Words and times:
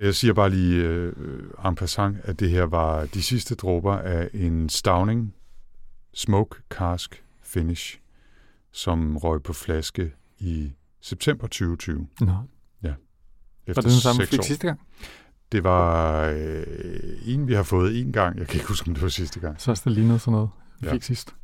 Jeg 0.00 0.14
siger 0.14 0.34
bare 0.34 0.50
lige 0.50 0.82
øh, 0.84 1.12
en 1.66 1.74
passant, 1.74 2.16
at 2.22 2.40
det 2.40 2.50
her 2.50 2.62
var 2.62 3.06
de 3.06 3.22
sidste 3.22 3.54
dråber 3.54 3.98
af 3.98 4.30
en 4.34 4.68
stavning 4.68 5.34
Smoke 6.14 6.56
Cask 6.70 7.24
Finish, 7.42 8.00
som 8.72 9.16
røg 9.16 9.42
på 9.42 9.52
flaske 9.52 10.12
i 10.38 10.72
september 11.00 11.46
2020. 11.46 12.06
Nå. 12.20 12.32
Ja. 12.82 12.94
Var 13.66 13.74
det 13.74 13.84
den 13.84 13.90
samme, 13.92 14.26
fik 14.26 14.42
sidste 14.42 14.66
gang? 14.66 14.80
Det 15.52 15.64
var 15.64 16.20
øh, 16.24 16.62
en, 17.26 17.48
vi 17.48 17.54
har 17.54 17.62
fået 17.62 18.00
en 18.00 18.12
gang. 18.12 18.38
Jeg 18.38 18.46
kan 18.46 18.54
ikke 18.56 18.68
huske, 18.68 18.88
om 18.88 18.94
det 18.94 19.02
var 19.02 19.08
sidste 19.08 19.40
gang. 19.40 19.60
Så 19.60 19.70
også 19.70 19.82
det 19.86 19.92
lignede 19.92 20.18
sådan 20.18 20.32
noget, 20.32 20.50
vi 20.80 20.86
Ja. 20.86 20.92
fik 20.92 21.02
sidst. 21.02 21.34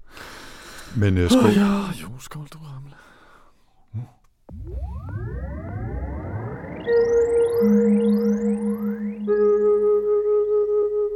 Men 0.96 1.18
øh, 1.18 1.30
skål. 1.30 1.44
Åh, 1.44 1.56
ja, 1.56 1.84
jo, 2.02 2.18
skål, 2.18 2.46
du 2.46 2.58
ramle. 2.58 2.94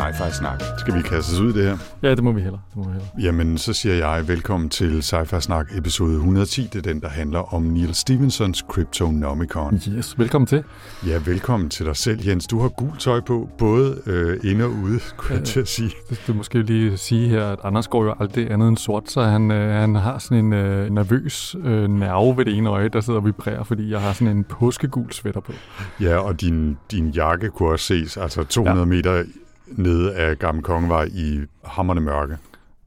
Sci-Fi 0.00 0.30
Snak. 0.32 0.62
Skal 0.78 0.94
vi 0.94 1.02
kaste 1.02 1.32
os 1.32 1.40
ud 1.40 1.54
i 1.54 1.58
det 1.58 1.64
her? 1.68 1.76
Ja, 2.02 2.14
det 2.14 2.24
må 2.24 2.32
vi 2.32 2.40
hellere. 2.40 2.60
Det 2.68 2.76
må 2.76 2.82
vi 2.84 2.90
hellere. 2.90 3.08
Jamen, 3.20 3.58
så 3.58 3.72
siger 3.72 3.94
jeg 3.94 4.28
velkommen 4.28 4.68
til 4.70 4.98
Sci-Fi 5.00 5.40
Snak 5.40 5.66
episode 5.76 6.14
110. 6.14 6.62
Det 6.72 6.74
er 6.86 6.92
den, 6.92 7.00
der 7.00 7.08
handler 7.08 7.54
om 7.54 7.62
Neil 7.62 7.94
Stephensons 7.94 8.64
Cryptonomicon. 8.68 9.80
Yes, 9.88 10.18
velkommen 10.18 10.46
til. 10.46 10.64
Ja, 11.06 11.20
velkommen 11.24 11.70
til 11.70 11.86
dig 11.86 11.96
selv, 11.96 12.20
Jens. 12.26 12.46
Du 12.46 12.60
har 12.60 12.68
gult 12.68 13.00
tøj 13.00 13.20
på, 13.20 13.48
både 13.58 14.00
øh, 14.06 14.38
inde 14.44 14.64
og 14.64 14.70
ude, 14.70 15.00
kunne 15.16 15.30
jeg 15.32 15.38
Ja. 15.40 15.44
til 15.44 15.60
at 15.60 15.68
sige. 15.68 15.90
Det 16.10 16.16
skal 16.16 16.34
måske 16.34 16.62
lige 16.62 16.96
sige 16.96 17.28
her, 17.28 17.46
at 17.46 17.58
Anders 17.64 17.88
går 17.88 18.04
jo 18.04 18.14
aldrig 18.20 18.50
andet 18.52 18.68
end 18.68 18.76
sort, 18.76 19.10
så 19.10 19.22
han, 19.22 19.50
øh, 19.50 19.74
han 19.80 19.94
har 19.94 20.18
sådan 20.18 20.44
en 20.44 20.52
øh, 20.52 20.90
nervøs 20.90 21.56
øh, 21.64 21.88
nerve 21.88 22.36
ved 22.36 22.44
det 22.44 22.56
ene 22.56 22.68
øje, 22.70 22.88
der 22.88 23.00
sidder 23.00 23.18
og 23.18 23.26
vibrerer, 23.26 23.64
fordi 23.64 23.90
jeg 23.90 24.00
har 24.00 24.12
sådan 24.12 24.36
en 24.36 24.44
påskegul 24.44 25.12
sweater 25.12 25.40
på. 25.40 25.52
Ja, 26.00 26.16
og 26.16 26.40
din, 26.40 26.78
din 26.90 27.08
jakke 27.10 27.48
kunne 27.48 27.68
også 27.68 27.84
ses, 27.84 28.16
altså 28.16 28.44
200 28.44 28.78
ja. 28.78 28.84
meter 28.84 29.22
nede 29.70 30.14
af 30.14 30.38
Gamle 30.38 30.62
Kongevej 30.62 31.04
i 31.04 31.40
hammerne 31.64 32.00
mørke. 32.00 32.36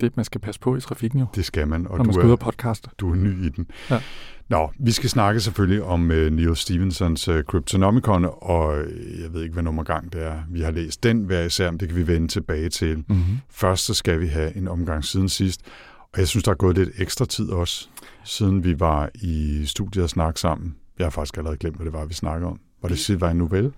Det, 0.01 0.17
man 0.17 0.25
skal 0.25 0.41
passe 0.41 0.61
på 0.61 0.75
i 0.75 0.81
trafikken 0.81 1.19
jo, 1.19 1.25
Det 1.35 1.45
skal 1.45 1.67
man, 1.67 1.87
og 1.87 1.97
når 1.97 1.97
man 1.97 2.05
du 2.05 2.13
skal 2.13 2.25
ud 2.25 2.29
er, 2.29 2.33
og 2.33 2.39
podcaste. 2.39 2.89
du 2.99 3.11
er 3.11 3.15
ny 3.15 3.45
i 3.45 3.49
den. 3.49 3.67
Ja. 3.89 4.01
Nå, 4.49 4.71
vi 4.79 4.91
skal 4.91 5.09
snakke 5.09 5.39
selvfølgelig 5.39 5.83
om 5.83 6.01
uh, 6.01 6.15
Neil 6.15 6.55
Stephensons 6.55 7.27
uh, 7.27 7.41
Cryptonomicon, 7.41 8.25
og 8.41 8.77
øh, 8.79 9.21
jeg 9.21 9.33
ved 9.33 9.41
ikke, 9.41 9.53
hvad 9.53 9.63
nummer 9.63 9.83
gang 9.83 10.13
det 10.13 10.25
er. 10.25 10.39
Vi 10.49 10.61
har 10.61 10.71
læst 10.71 11.03
den 11.03 11.23
hver 11.23 11.41
især, 11.41 11.71
men 11.71 11.79
det 11.79 11.87
kan 11.87 11.97
vi 11.97 12.07
vende 12.07 12.27
tilbage 12.27 12.69
til. 12.69 12.97
Mm-hmm. 12.97 13.39
Først 13.49 13.85
så 13.85 13.93
skal 13.93 14.19
vi 14.19 14.27
have 14.27 14.57
en 14.57 14.67
omgang 14.67 15.05
siden 15.05 15.29
sidst, 15.29 15.61
og 16.13 16.19
jeg 16.19 16.27
synes, 16.27 16.43
der 16.43 16.51
er 16.51 16.55
gået 16.55 16.77
lidt 16.77 16.89
ekstra 16.97 17.25
tid 17.25 17.49
også, 17.49 17.87
siden 18.23 18.63
vi 18.63 18.79
var 18.79 19.09
i 19.15 19.65
studiet 19.65 20.03
og 20.03 20.09
snakke 20.09 20.39
sammen. 20.39 20.75
Jeg 20.99 21.05
har 21.05 21.11
faktisk 21.11 21.37
allerede 21.37 21.57
glemt, 21.57 21.75
hvad 21.75 21.85
det 21.85 21.93
var, 21.93 22.05
vi 22.05 22.13
snakkede 22.13 22.51
om. 22.51 22.59
Var 22.81 22.89
det 22.89 22.99
sidst 22.99 23.21
var 23.21 23.29
en 23.29 23.37
novelle? 23.37 23.71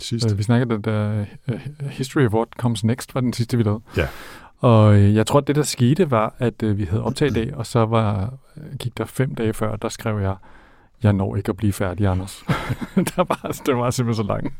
Sidst? 0.00 0.32
Øh, 0.32 0.38
vi 0.38 0.42
snakkede 0.42 0.82
der 0.82 1.24
uh, 1.48 1.54
History 1.90 2.26
of 2.26 2.32
What 2.32 2.48
Comes 2.58 2.84
Next, 2.84 3.14
var 3.14 3.20
den 3.20 3.32
sidste, 3.32 3.56
vi 3.56 3.62
lavede. 3.62 3.80
Ja. 3.96 4.06
Og 4.58 4.94
øh, 4.96 5.14
jeg 5.14 5.26
tror, 5.26 5.38
at 5.40 5.46
det, 5.46 5.56
der 5.56 5.62
skete, 5.62 6.10
var, 6.10 6.34
at 6.38 6.62
øh, 6.62 6.78
vi 6.78 6.84
havde 6.84 7.02
optaget 7.02 7.34
dag, 7.34 7.54
og 7.54 7.66
så 7.66 7.84
var, 7.86 8.34
øh, 8.56 8.76
gik 8.78 8.98
der 8.98 9.04
fem 9.04 9.34
dage 9.34 9.52
før, 9.52 9.76
der 9.76 9.88
skrev 9.88 10.18
jeg, 10.20 10.36
jeg 11.02 11.12
når 11.12 11.36
ikke 11.36 11.48
at 11.48 11.56
blive 11.56 11.72
færdig, 11.72 12.06
Anders. 12.06 12.44
der 13.16 13.24
var, 13.24 13.56
det 13.66 13.76
var 13.76 13.90
simpelthen 13.90 14.26
så 14.26 14.32
lang. 14.32 14.54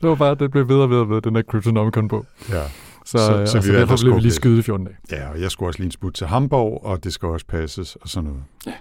det 0.00 0.08
var 0.08 0.14
bare, 0.14 0.34
det 0.34 0.50
blev 0.50 0.68
ved 0.68 0.76
og 0.76 0.90
ved 0.90 0.96
og 0.96 1.10
ved, 1.10 1.22
den 1.22 1.34
der 1.34 1.42
Cryptonomicon 1.42 2.08
på. 2.08 2.26
Ja. 2.50 2.62
Så, 3.04 3.18
Så- 3.18 3.46
så, 3.46 3.52
så 3.52 3.58
øh, 3.58 3.64
vi 3.64 3.66
så 3.68 3.72
derfor 3.72 3.94
at 3.94 4.00
blev 4.02 4.14
vi 4.14 4.20
lige 4.20 4.32
skyde 4.32 4.58
i 4.58 4.62
14 4.62 4.86
dage. 4.86 4.96
Ja, 5.12 5.28
og 5.30 5.40
jeg 5.40 5.50
skulle 5.50 5.68
også 5.70 5.78
lige 5.78 5.86
en 5.86 5.90
smut 5.92 6.14
til 6.14 6.26
Hamburg, 6.26 6.84
og 6.84 7.04
det 7.04 7.12
skal 7.12 7.28
også 7.28 7.46
passes 7.46 7.96
og 7.96 8.08
sådan 8.08 8.28
noget. 8.30 8.42
Ja. 8.66 8.72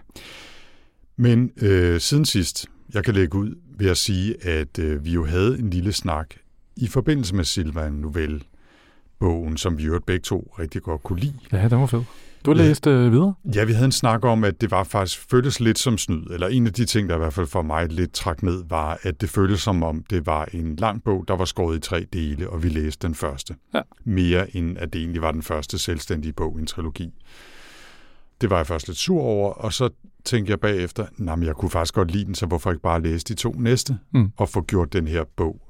Men 1.17 1.51
øh, 1.61 1.99
siden 1.99 2.25
sidst, 2.25 2.65
jeg 2.93 3.03
kan 3.03 3.13
lægge 3.13 3.37
ud 3.37 3.55
ved 3.79 3.89
at 3.89 3.97
sige, 3.97 4.45
at 4.47 4.79
øh, 4.79 5.05
vi 5.05 5.11
jo 5.11 5.25
havde 5.25 5.59
en 5.59 5.69
lille 5.69 5.93
snak 5.93 6.27
i 6.75 6.87
forbindelse 6.87 7.35
med 7.35 7.43
Silvan 7.43 7.91
Novelle, 7.93 8.39
bogen, 9.19 9.57
som 9.57 9.77
vi 9.77 9.83
jo 9.83 9.99
begge 10.07 10.23
to 10.23 10.53
rigtig 10.59 10.81
godt 10.81 11.03
kunne 11.03 11.19
lide. 11.19 11.33
Ja, 11.51 11.67
den 11.67 11.79
var 11.79 11.85
fed. 11.85 12.01
Du 12.45 12.51
har 12.53 12.61
Ja. 12.61 12.67
læst 12.67 12.87
øh, 12.87 13.11
videre? 13.11 13.33
Ja, 13.55 13.63
vi 13.63 13.73
havde 13.73 13.85
en 13.85 13.91
snak 13.91 14.25
om, 14.25 14.43
at 14.43 14.61
det 14.61 14.71
var 14.71 14.83
faktisk 14.83 15.29
føltes 15.31 15.59
lidt 15.59 15.79
som 15.79 15.97
snyd, 15.97 16.23
eller 16.31 16.47
en 16.47 16.67
af 16.67 16.73
de 16.73 16.85
ting, 16.85 17.09
der 17.09 17.15
i 17.15 17.17
hvert 17.17 17.33
fald 17.33 17.47
for 17.47 17.61
mig 17.61 17.87
lidt 17.91 18.13
trak 18.13 18.43
ned, 18.43 18.63
var, 18.69 18.99
at 19.01 19.21
det 19.21 19.29
føltes 19.29 19.61
som 19.61 19.83
om, 19.83 20.03
det 20.09 20.25
var 20.25 20.47
en 20.53 20.75
lang 20.75 21.03
bog, 21.03 21.25
der 21.27 21.35
var 21.35 21.45
skåret 21.45 21.77
i 21.77 21.79
tre 21.79 22.05
dele, 22.13 22.49
og 22.49 22.63
vi 22.63 22.69
læste 22.69 23.07
den 23.07 23.15
første. 23.15 23.55
Ja. 23.73 23.81
Mere 24.03 24.55
end 24.55 24.77
at 24.77 24.93
det 24.93 25.01
egentlig 25.01 25.21
var 25.21 25.31
den 25.31 25.43
første 25.43 25.79
selvstændige 25.79 26.33
bog 26.33 26.55
i 26.57 26.61
en 26.61 26.67
trilogi. 26.67 27.13
Det 28.41 28.49
var 28.49 28.57
jeg 28.57 28.67
først 28.67 28.87
lidt 28.87 28.97
sur 28.97 29.21
over, 29.21 29.51
og 29.51 29.73
så 29.73 29.89
tænkte 30.25 30.51
jeg 30.51 30.59
bagefter, 30.59 31.05
men 31.17 31.43
jeg 31.43 31.55
kunne 31.55 31.71
faktisk 31.71 31.93
godt 31.93 32.11
lide 32.11 32.25
den, 32.25 32.35
så 32.35 32.45
hvorfor 32.45 32.71
ikke 32.71 32.81
bare 32.81 33.01
læse 33.01 33.25
de 33.25 33.33
to 33.33 33.51
næste, 33.57 33.97
Mm. 34.13 34.31
og 34.37 34.49
få 34.49 34.61
gjort 34.61 34.93
den 34.93 35.07
her 35.07 35.23
bog 35.35 35.61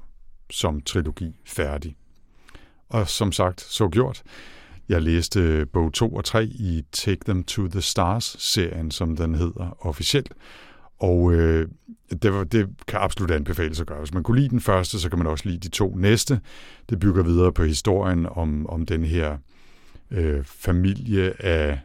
som 0.50 0.80
trilogi 0.80 1.36
færdig. 1.46 1.96
Og 2.88 3.08
som 3.08 3.32
sagt, 3.32 3.60
så 3.60 3.88
gjort. 3.88 4.22
Jeg 4.88 5.02
læste 5.02 5.40
øh, 5.40 5.66
bog 5.72 5.92
2 5.92 6.14
og 6.14 6.24
3 6.24 6.44
i 6.44 6.82
Take 6.92 7.20
Them 7.24 7.44
to 7.44 7.68
the 7.68 7.80
Stars-serien, 7.80 8.90
som 8.90 9.16
den 9.16 9.34
hedder 9.34 9.86
officielt. 9.86 10.32
Og 10.98 11.32
øh, 11.32 11.68
det, 12.22 12.32
var, 12.32 12.44
det 12.44 12.68
kan 12.88 12.98
absolut 13.00 13.30
anbefales 13.30 13.80
at 13.80 13.86
gøre. 13.86 13.98
Hvis 13.98 14.14
man 14.14 14.22
kunne 14.22 14.38
lide 14.38 14.48
den 14.48 14.60
første, 14.60 15.00
så 15.00 15.08
kan 15.08 15.18
man 15.18 15.26
også 15.26 15.48
lide 15.48 15.58
de 15.58 15.68
to 15.68 15.94
næste. 15.96 16.40
Det 16.88 17.00
bygger 17.00 17.22
videre 17.22 17.52
på 17.52 17.64
historien 17.64 18.26
om, 18.30 18.66
om 18.66 18.86
den 18.86 19.04
her 19.04 19.36
øh, 20.10 20.44
familie 20.44 21.42
af 21.44 21.80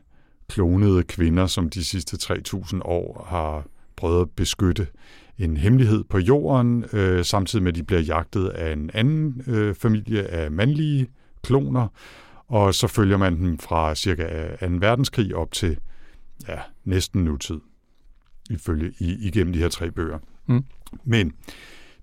klonede 0.49 1.03
kvinder, 1.03 1.47
som 1.47 1.69
de 1.69 1.83
sidste 1.83 2.33
3.000 2.33 2.81
år 2.81 3.27
har 3.29 3.65
prøvet 3.95 4.21
at 4.21 4.29
beskytte 4.29 4.87
en 5.37 5.57
hemmelighed 5.57 6.03
på 6.03 6.19
jorden, 6.19 6.85
øh, 6.93 7.25
samtidig 7.25 7.63
med, 7.63 7.71
at 7.71 7.75
de 7.75 7.83
bliver 7.83 8.01
jagtet 8.01 8.47
af 8.47 8.73
en 8.73 8.89
anden 8.93 9.43
øh, 9.47 9.75
familie 9.75 10.27
af 10.27 10.51
mandlige 10.51 11.07
kloner, 11.43 11.87
og 12.47 12.75
så 12.75 12.87
følger 12.87 13.17
man 13.17 13.37
dem 13.37 13.57
fra 13.57 13.95
cirka 13.95 14.47
2. 14.59 14.65
verdenskrig 14.79 15.35
op 15.35 15.51
til 15.51 15.77
ja, 16.47 16.59
næsten 16.83 17.23
nutid, 17.23 17.59
ifølge, 18.49 18.93
i, 18.99 19.27
igennem 19.27 19.53
de 19.53 19.59
her 19.59 19.69
tre 19.69 19.91
bøger. 19.91 20.19
Mm. 20.47 20.63
Men 21.03 21.33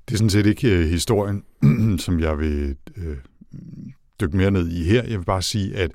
det 0.08 0.14
er 0.14 0.18
sådan 0.18 0.30
set 0.30 0.46
ikke 0.46 0.78
øh, 0.78 0.88
historien, 0.88 1.44
som 2.04 2.20
jeg 2.20 2.38
vil 2.38 2.76
øh, 2.96 3.16
dykke 4.20 4.36
mere 4.36 4.50
ned 4.50 4.68
i 4.68 4.84
her. 4.84 5.02
Jeg 5.04 5.18
vil 5.18 5.24
bare 5.24 5.42
sige, 5.42 5.76
at 5.76 5.90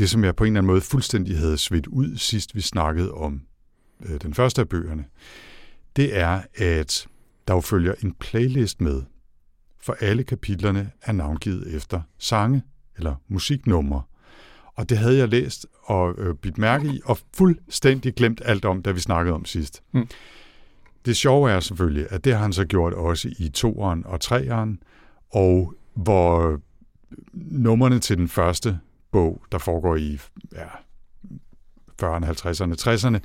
det, 0.00 0.10
som 0.10 0.24
jeg 0.24 0.36
på 0.36 0.44
en 0.44 0.52
eller 0.52 0.60
anden 0.60 0.72
måde 0.72 0.80
fuldstændig 0.80 1.38
havde 1.38 1.58
svedt 1.58 1.86
ud 1.86 2.16
sidst, 2.16 2.54
vi 2.54 2.60
snakkede 2.60 3.12
om 3.12 3.42
øh, 4.00 4.20
den 4.22 4.34
første 4.34 4.60
af 4.60 4.68
bøgerne, 4.68 5.04
det 5.96 6.18
er, 6.18 6.42
at 6.54 7.06
der 7.48 7.54
jo 7.54 7.60
følger 7.60 7.94
en 8.02 8.12
playlist 8.12 8.80
med, 8.80 9.02
for 9.82 9.96
alle 10.00 10.22
kapitlerne 10.22 10.90
er 11.02 11.12
navngivet 11.12 11.74
efter 11.74 12.00
sange 12.18 12.62
eller 12.96 13.14
musiknumre. 13.28 14.02
Og 14.74 14.88
det 14.88 14.98
havde 14.98 15.18
jeg 15.18 15.28
læst 15.28 15.66
og 15.82 16.14
øh, 16.18 16.34
bidt 16.34 16.58
mærke 16.58 16.88
i, 16.88 17.00
og 17.04 17.18
fuldstændig 17.36 18.14
glemt 18.14 18.42
alt 18.44 18.64
om, 18.64 18.82
da 18.82 18.90
vi 18.90 19.00
snakkede 19.00 19.34
om 19.34 19.44
sidst. 19.44 19.82
Mm. 19.92 20.08
Det 21.04 21.16
sjove 21.16 21.50
er 21.50 21.60
selvfølgelig, 21.60 22.06
at 22.10 22.24
det 22.24 22.32
har 22.32 22.42
han 22.42 22.52
så 22.52 22.64
gjort 22.64 22.94
også 22.94 23.28
i 23.38 23.48
toeren 23.48 24.06
og 24.06 24.20
treeren, 24.20 24.82
og 25.30 25.74
hvor 25.94 26.60
numrene 27.32 27.98
til 27.98 28.16
den 28.16 28.28
første 28.28 28.78
bog, 29.12 29.42
der 29.52 29.58
foregår 29.58 29.96
i 29.96 30.18
ja, 30.52 30.66
40'erne, 32.02 32.24
50'erne, 32.24 32.74
60'erne, 32.88 33.18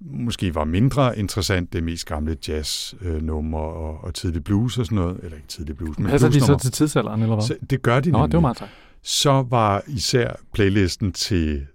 måske 0.00 0.54
var 0.54 0.64
mindre 0.64 1.18
interessant. 1.18 1.72
Det 1.72 1.84
mest 1.84 2.06
gamle 2.06 2.36
jazz-numre 2.48 3.60
og, 3.60 4.04
og 4.04 4.14
tidlig 4.14 4.44
blues 4.44 4.78
og 4.78 4.86
sådan 4.86 4.96
noget. 4.96 5.20
Eller 5.22 5.36
ikke 5.36 5.48
tidlig 5.48 5.76
blues, 5.76 5.98
men 5.98 6.10
Passer 6.10 6.28
de 6.28 6.40
så 6.40 6.58
til 6.58 6.72
tidsalderen, 6.72 7.22
eller 7.22 7.34
hvad? 7.34 7.44
Så 7.44 7.56
det 7.70 7.82
gør 7.82 8.00
de 8.00 8.10
Nå, 8.10 8.18
nemlig. 8.18 8.32
det 8.32 8.36
var 8.36 8.40
meget 8.40 8.56
tak. 8.56 8.68
Så 9.02 9.46
var 9.50 9.82
især 9.86 10.34
playlisten 10.54 11.12
til 11.12 11.66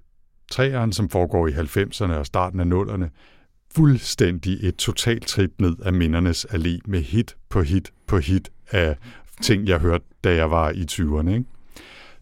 træeren, 0.51 0.93
som 0.93 1.09
foregår 1.09 1.47
i 1.47 1.51
90'erne 1.51 2.11
og 2.11 2.25
starten 2.25 2.59
af 2.59 2.65
0'erne, 2.65 3.09
fuldstændig 3.75 4.57
et 4.61 4.75
totalt 4.75 5.27
trip 5.27 5.51
ned 5.59 5.75
af 5.83 5.93
mindernes 5.93 6.45
allé 6.45 6.79
med 6.85 7.01
hit 7.01 7.35
på 7.49 7.61
hit 7.61 7.91
på 8.07 8.17
hit 8.17 8.51
af 8.71 8.97
ting, 9.41 9.67
jeg 9.67 9.79
hørte, 9.79 10.05
da 10.23 10.35
jeg 10.35 10.51
var 10.51 10.69
i 10.69 10.85
20'erne. 10.91 11.29
Ikke? 11.29 11.45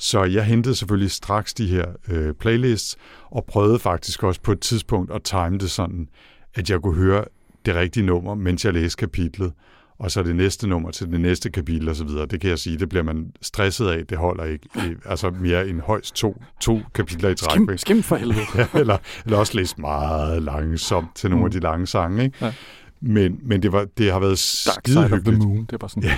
Så 0.02 0.24
jeg 0.24 0.46
hentede 0.46 0.76
selvfølgelig 0.76 1.12
straks 1.12 1.54
de 1.54 1.68
her 1.68 1.86
øh, 2.08 2.34
playlists, 2.34 2.98
og 3.30 3.46
prøvede 3.46 3.80
faktisk 3.80 4.24
også 4.24 4.42
på 4.42 4.52
et 4.52 4.60
tidspunkt 4.60 5.12
at 5.12 5.24
time 5.24 5.58
det 5.58 5.72
sådan, 5.72 6.08
at 6.56 6.70
jeg 6.70 6.82
kunne 6.82 6.96
høre 6.96 7.26
det 7.66 7.76
rigtige 7.76 8.06
nummer, 8.06 8.36
mens 8.36 8.66
jeg 8.66 8.74
læste 8.74 8.98
kapitlet. 8.98 9.54
og 10.00 10.12
så 10.12 10.24
det 10.24 10.36
næste 10.36 10.68
nummer 10.68 10.92
til 10.92 11.12
det 11.12 11.22
næste 11.22 11.50
kapitel 11.50 11.90
og 11.90 11.96
så 11.96 12.04
videre. 12.04 12.26
Det 12.26 12.42
kan 12.42 12.50
jeg 12.50 12.60
sige, 12.60 12.78
det 12.80 12.90
bliver 12.90 13.04
man 13.04 13.32
stresset 13.42 13.88
af. 13.88 14.08
Det 14.08 14.18
holder 14.18 14.44
ikke 14.44 14.70
altså 15.06 15.30
mere 15.30 15.68
end 15.68 15.80
højst 15.80 16.16
to, 16.16 16.42
to 16.62 16.80
kapitler 16.94 17.30
i 17.30 17.36
træk. 17.36 17.52
Skim, 17.52 17.78
skim 17.78 18.04
for 18.04 18.16
helvede. 18.16 18.40
ja, 18.58 18.68
eller, 18.74 18.98
eller 19.26 19.38
også 19.38 19.58
læst 19.58 19.80
meget 19.80 20.44
langsomt 20.44 21.16
til 21.16 21.30
nogle 21.30 21.42
mm. 21.42 21.46
af 21.46 21.52
de 21.52 21.60
lange 21.60 21.88
sange. 21.88 22.24
Ikke? 22.24 22.46
Ja. 22.46 22.54
Men, 23.02 23.40
men 23.44 23.64
det, 23.64 23.72
var, 23.72 23.88
det 23.98 24.12
har 24.12 24.20
været 24.20 24.40
skide 24.40 24.96
Dark 24.96 25.10
Side 25.10 25.18
of 25.18 25.24
the 25.24 25.38
Moon, 25.38 25.66
det 25.70 25.82
var 25.82 25.88
sådan. 25.88 26.04
Ja. 26.04 26.18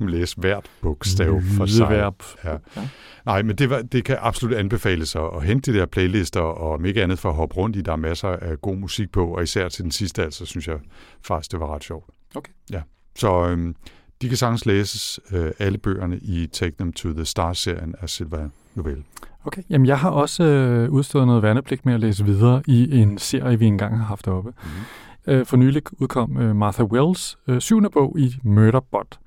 Læse 0.00 0.36
hvert 0.36 0.70
bogstav 0.82 1.42
for 1.56 1.66
sig. 1.66 1.88
Verb. 1.88 2.22
Ja. 2.44 2.50
ja. 2.50 2.88
Nej, 3.26 3.42
men 3.42 3.56
det, 3.56 3.70
var, 3.70 3.82
det 3.82 4.04
kan 4.04 4.16
absolut 4.20 4.56
anbefales 4.56 5.16
at, 5.16 5.30
at 5.36 5.42
hente 5.44 5.72
de 5.72 5.78
der 5.78 5.86
playlister, 5.86 6.40
og 6.40 6.72
om 6.72 6.84
ikke 6.84 7.02
andet 7.02 7.18
for 7.18 7.28
at 7.28 7.34
hoppe 7.34 7.56
rundt 7.56 7.76
i. 7.76 7.80
Der 7.80 7.92
er 7.92 7.96
masser 7.96 8.28
af 8.28 8.60
god 8.60 8.76
musik 8.76 9.12
på, 9.12 9.26
og 9.26 9.42
især 9.42 9.68
til 9.68 9.82
den 9.82 9.90
sidste, 9.90 10.22
altså, 10.22 10.46
synes 10.46 10.68
jeg 10.68 10.78
faktisk, 11.22 11.52
det 11.52 11.60
var 11.60 11.74
ret 11.74 11.84
sjovt. 11.84 12.04
Okay. 12.34 12.52
Ja. 12.72 12.80
Så 13.16 13.46
øhm, 13.48 13.76
de 14.22 14.28
kan 14.28 14.36
sagtens 14.36 14.66
læses, 14.66 15.20
øh, 15.32 15.50
alle 15.58 15.78
bøgerne 15.78 16.18
i 16.18 16.46
Take 16.46 16.76
Them 16.78 16.92
to 16.92 17.12
the 17.12 17.24
Stars-serien 17.24 17.94
af 18.00 18.10
Silva 18.10 18.48
Novelle. 18.74 19.02
Okay, 19.44 19.62
jamen 19.70 19.86
jeg 19.86 19.98
har 19.98 20.10
også 20.10 20.44
øh, 20.44 20.90
udstået 20.90 21.26
noget 21.26 21.42
værnepligt 21.42 21.86
med 21.86 21.94
at 21.94 22.00
læse 22.00 22.24
videre 22.24 22.62
i 22.66 22.98
en 22.98 23.18
serie, 23.18 23.58
vi 23.58 23.66
engang 23.66 23.98
har 23.98 24.04
haft 24.04 24.28
oppe. 24.28 24.50
Mm-hmm. 24.50 25.34
Øh, 25.34 25.46
for 25.46 25.56
nylig 25.56 25.82
udkom 25.92 26.38
øh, 26.38 26.56
Martha 26.56 26.82
Wells 26.82 27.38
øh, 27.48 27.60
syvende 27.60 27.90
bog 27.90 28.18
i 28.18 28.36
Murderbot 28.42 29.18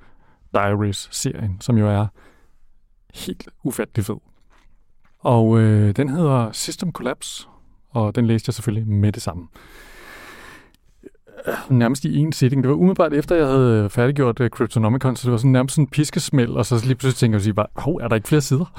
Diaries-serien, 0.58 1.58
som 1.62 1.78
jo 1.78 1.88
er 1.88 2.08
helt 3.14 3.50
ufattelig 3.64 4.06
fed. 4.06 4.16
Og 5.20 5.60
øh, 5.60 5.96
den 5.96 6.10
hedder 6.10 6.52
System 6.52 6.92
Collapse, 6.92 7.48
og 7.90 8.16
den 8.16 8.28
læste 8.28 8.50
jeg 8.50 8.54
selvfølgelig 8.54 8.88
med 8.88 9.12
det 9.12 9.22
samme. 9.22 9.48
Nærmest 11.70 12.06
i 12.06 12.18
en 12.18 12.32
sitting. 12.32 12.64
Det 12.64 12.70
var 12.70 12.76
umiddelbart 12.76 13.14
efter, 13.14 13.36
jeg 13.36 13.48
havde 13.48 13.90
færdiggjort 13.90 14.40
uh, 14.40 14.48
Cryptonomicon, 14.48 15.16
så 15.16 15.28
det 15.28 15.32
var 15.32 15.38
sådan 15.38 15.52
nærmest 15.52 15.76
sådan 15.76 15.84
en 15.84 15.90
piskesmæld, 15.90 16.50
og 16.50 16.66
så 16.66 16.86
lige 16.86 16.96
pludselig 16.96 17.16
tænker 17.16 17.40
jeg, 17.46 17.56
bare, 17.56 17.68
hov, 17.76 17.96
er 17.96 18.08
der 18.08 18.16
ikke 18.16 18.28
flere 18.28 18.42
sider? 18.42 18.74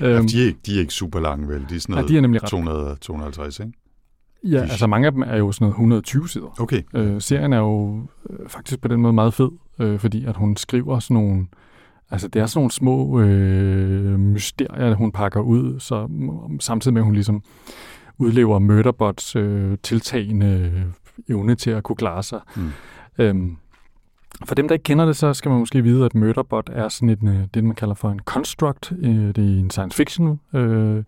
ja, 0.00 0.22
de, 0.22 0.42
er 0.42 0.46
ikke, 0.46 0.58
de 0.66 0.76
er 0.76 0.80
ikke 0.80 0.94
super 0.94 1.20
lange, 1.20 1.48
vel? 1.48 1.66
De 1.70 1.76
er 1.76 1.80
sådan 1.80 1.92
noget 1.92 2.08
ja, 2.08 2.12
de 2.12 2.16
er 2.16 2.20
nemlig 2.20 2.42
200, 2.42 2.96
250, 3.00 3.60
ikke? 3.60 3.72
Ja, 4.44 4.60
altså 4.60 4.86
mange 4.86 5.06
af 5.06 5.12
dem 5.12 5.22
er 5.22 5.36
jo 5.36 5.52
sådan 5.52 5.64
noget 5.64 5.74
120 5.74 6.28
sider. 6.28 6.60
Okay. 6.60 6.82
Øh, 6.94 7.20
serien 7.20 7.52
er 7.52 7.58
jo 7.58 8.02
øh, 8.30 8.48
faktisk 8.48 8.80
på 8.80 8.88
den 8.88 9.00
måde 9.00 9.12
meget 9.12 9.34
fed, 9.34 9.50
øh, 9.78 9.98
fordi 9.98 10.24
at 10.24 10.36
hun 10.36 10.56
skriver 10.56 10.98
sådan 10.98 11.14
nogle, 11.14 11.46
altså 12.10 12.28
det 12.28 12.42
er 12.42 12.46
sådan 12.46 12.58
nogle 12.58 12.70
små 12.70 13.20
øh, 13.20 14.18
mysterier, 14.18 14.94
hun 14.94 15.12
pakker 15.12 15.40
ud, 15.40 15.80
så 15.80 16.08
samtidig 16.60 16.94
med 16.94 17.00
at 17.00 17.04
hun 17.04 17.14
ligesom 17.14 17.42
udlever 18.18 18.58
Murderbots 18.58 19.36
øh, 19.36 19.78
tiltagende 19.82 20.84
evne 21.28 21.54
til 21.54 21.70
at 21.70 21.82
kunne 21.82 21.96
klare 21.96 22.22
sig. 22.22 22.40
Mm. 22.56 22.70
Øhm, 23.18 23.56
for 24.44 24.54
dem, 24.54 24.68
der 24.68 24.72
ikke 24.72 24.82
kender 24.82 25.06
det, 25.06 25.16
så 25.16 25.34
skal 25.34 25.48
man 25.48 25.58
måske 25.58 25.82
vide, 25.82 26.04
at 26.04 26.14
Murderbot 26.14 26.70
er 26.72 26.88
sådan 26.88 27.08
et, 27.08 27.18
øh, 27.22 27.46
det, 27.54 27.64
man 27.64 27.74
kalder 27.74 27.94
for 27.94 28.10
en 28.10 28.18
construct. 28.18 28.92
Øh, 28.98 29.14
det 29.14 29.38
er 29.38 29.58
en 29.58 29.70
science 29.70 29.96
fiction 29.96 30.40
øh, 30.54 31.04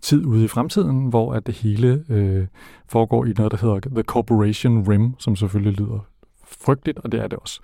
tid 0.00 0.26
ude 0.26 0.44
i 0.44 0.48
fremtiden, 0.48 1.06
hvor 1.06 1.32
at 1.32 1.46
det 1.46 1.54
hele 1.54 2.04
øh, 2.08 2.46
foregår 2.88 3.24
i 3.24 3.32
noget, 3.36 3.52
der 3.52 3.58
hedder 3.58 3.80
The 3.80 4.02
Corporation 4.02 4.88
Rim, 4.88 5.14
som 5.18 5.36
selvfølgelig 5.36 5.78
lyder 5.78 6.06
frygteligt, 6.44 6.98
og 6.98 7.12
det 7.12 7.20
er 7.20 7.26
det 7.26 7.38
også. 7.38 7.60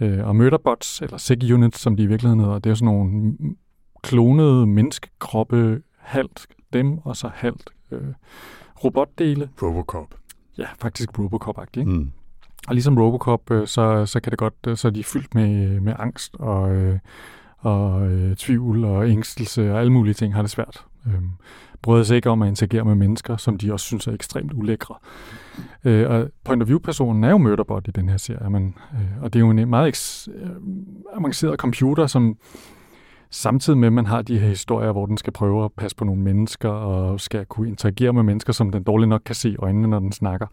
Mm. 0.00 0.06
Øh, 0.06 0.26
og 0.28 0.36
Murderbots, 0.36 1.02
eller 1.02 1.16
SEC 1.16 1.50
Units, 1.52 1.80
som 1.80 1.96
de 1.96 2.02
i 2.02 2.06
virkeligheden 2.06 2.40
hedder, 2.40 2.58
det 2.58 2.70
er 2.70 2.74
sådan 2.74 2.94
nogle 2.94 3.36
klonede 4.02 4.66
menneskekroppe, 4.66 5.82
halvt 5.98 6.46
dem, 6.72 6.98
og 6.98 7.16
så 7.16 7.30
halvt 7.34 7.70
øh, 7.90 8.00
robotdele. 8.84 9.48
Robocop. 9.62 10.14
Ja, 10.58 10.66
faktisk 10.78 11.18
Robocop-agtigt. 11.18 11.86
Mm. 11.86 12.12
Og 12.70 12.74
ligesom 12.74 12.98
Robocop, 12.98 13.50
øh, 13.50 13.66
så, 13.66 14.06
så 14.06 14.20
kan 14.20 14.30
det 14.30 14.38
godt, 14.38 14.54
øh, 14.66 14.76
så 14.76 14.88
er 14.88 14.92
de 14.92 15.04
fyldt 15.04 15.34
med, 15.34 15.70
øh, 15.70 15.82
med 15.82 15.92
angst 15.98 16.36
og, 16.38 16.72
øh, 16.74 16.98
og 17.58 18.10
øh, 18.10 18.36
tvivl 18.36 18.84
og 18.84 19.08
ængstelse 19.08 19.72
og 19.72 19.80
alle 19.80 19.92
mulige 19.92 20.14
ting 20.14 20.34
har 20.34 20.42
det 20.42 20.50
svært. 20.50 20.84
Øhm, 21.06 21.30
bryder 21.82 22.04
sig 22.04 22.16
ikke 22.16 22.30
om 22.30 22.42
at 22.42 22.48
interagere 22.48 22.84
med 22.84 22.94
mennesker, 22.94 23.36
som 23.36 23.58
de 23.58 23.72
også 23.72 23.86
synes 23.86 24.06
er 24.06 24.12
ekstremt 24.12 24.52
ulækre. 24.52 24.94
Øh, 25.84 26.10
og 26.10 26.28
point 26.44 26.62
of 26.62 26.68
view-personen 26.68 27.24
er 27.24 27.30
jo 27.30 27.38
Murderbot 27.38 27.88
i 27.88 27.90
den 27.90 28.08
her 28.08 28.16
serie, 28.16 28.50
men, 28.50 28.74
øh, 28.94 29.22
og 29.22 29.32
det 29.32 29.38
er 29.38 29.40
jo 29.40 29.50
en 29.50 29.70
meget 29.70 29.96
eks- 29.96 30.32
øh, 30.32 30.50
avanceret 31.16 31.58
computer, 31.58 32.06
som 32.06 32.36
samtidig 33.30 33.78
med, 33.78 33.86
at 33.86 33.92
man 33.92 34.06
har 34.06 34.22
de 34.22 34.38
her 34.38 34.48
historier, 34.48 34.92
hvor 34.92 35.06
den 35.06 35.16
skal 35.16 35.32
prøve 35.32 35.64
at 35.64 35.72
passe 35.72 35.96
på 35.96 36.04
nogle 36.04 36.22
mennesker 36.22 36.68
og 36.68 37.20
skal 37.20 37.46
kunne 37.46 37.68
interagere 37.68 38.12
med 38.12 38.22
mennesker, 38.22 38.52
som 38.52 38.70
den 38.70 38.82
dårligt 38.82 39.08
nok 39.08 39.22
kan 39.24 39.34
se 39.34 39.50
i 39.50 39.56
øjnene, 39.56 39.88
når 39.88 39.98
den 39.98 40.12
snakker, 40.12 40.46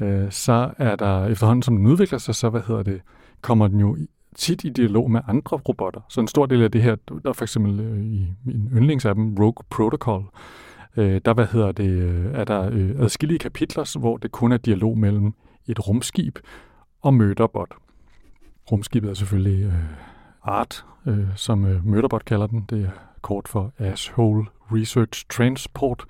øh, 0.00 0.30
så 0.30 0.70
er 0.78 0.96
der 0.96 1.26
efterhånden, 1.26 1.62
som 1.62 1.76
den 1.76 1.86
udvikler 1.86 2.18
sig, 2.18 2.34
så 2.34 2.50
hvad 2.50 2.62
hedder 2.66 2.82
det, 2.82 3.00
kommer 3.40 3.68
den 3.68 3.80
jo 3.80 3.96
tit 4.36 4.64
i 4.64 4.68
dialog 4.68 5.10
med 5.10 5.20
andre 5.28 5.56
robotter. 5.56 6.00
Så 6.08 6.20
en 6.20 6.28
stor 6.28 6.46
del 6.46 6.62
af 6.62 6.70
det 6.70 6.82
her, 6.82 6.96
der 7.22 7.28
er 7.28 7.32
for 7.32 7.44
eksempel 7.44 7.80
øh, 7.80 8.04
i 8.04 8.26
min 8.44 8.68
yndlings 8.72 9.04
af 9.04 9.14
dem, 9.14 9.34
Rogue 9.34 9.64
Protocol, 9.70 10.24
øh, 10.96 11.20
der 11.24 11.34
hvad 11.34 11.46
hedder 11.46 11.72
det, 11.72 11.88
øh, 11.88 12.26
er 12.34 12.44
der 12.44 12.70
øh, 12.72 12.90
adskillige 12.98 13.38
kapitler, 13.38 13.98
hvor 13.98 14.16
det 14.16 14.32
kun 14.32 14.52
er 14.52 14.56
dialog 14.56 14.98
mellem 14.98 15.34
et 15.66 15.88
rumskib 15.88 16.38
og 17.02 17.14
møderbot. 17.14 17.74
Rumskibet 18.72 19.10
er 19.10 19.14
selvfølgelig 19.14 19.64
øh, 19.64 19.72
ART, 20.42 20.84
øh, 21.06 21.26
som 21.36 21.64
øh, 21.64 21.86
Møderbot 21.86 22.24
kalder 22.24 22.46
den. 22.46 22.64
Det 22.70 22.82
er 22.82 22.90
kort 23.22 23.48
for 23.48 23.72
Asshole 23.78 24.46
Research 24.72 25.26
Transport. 25.28 26.04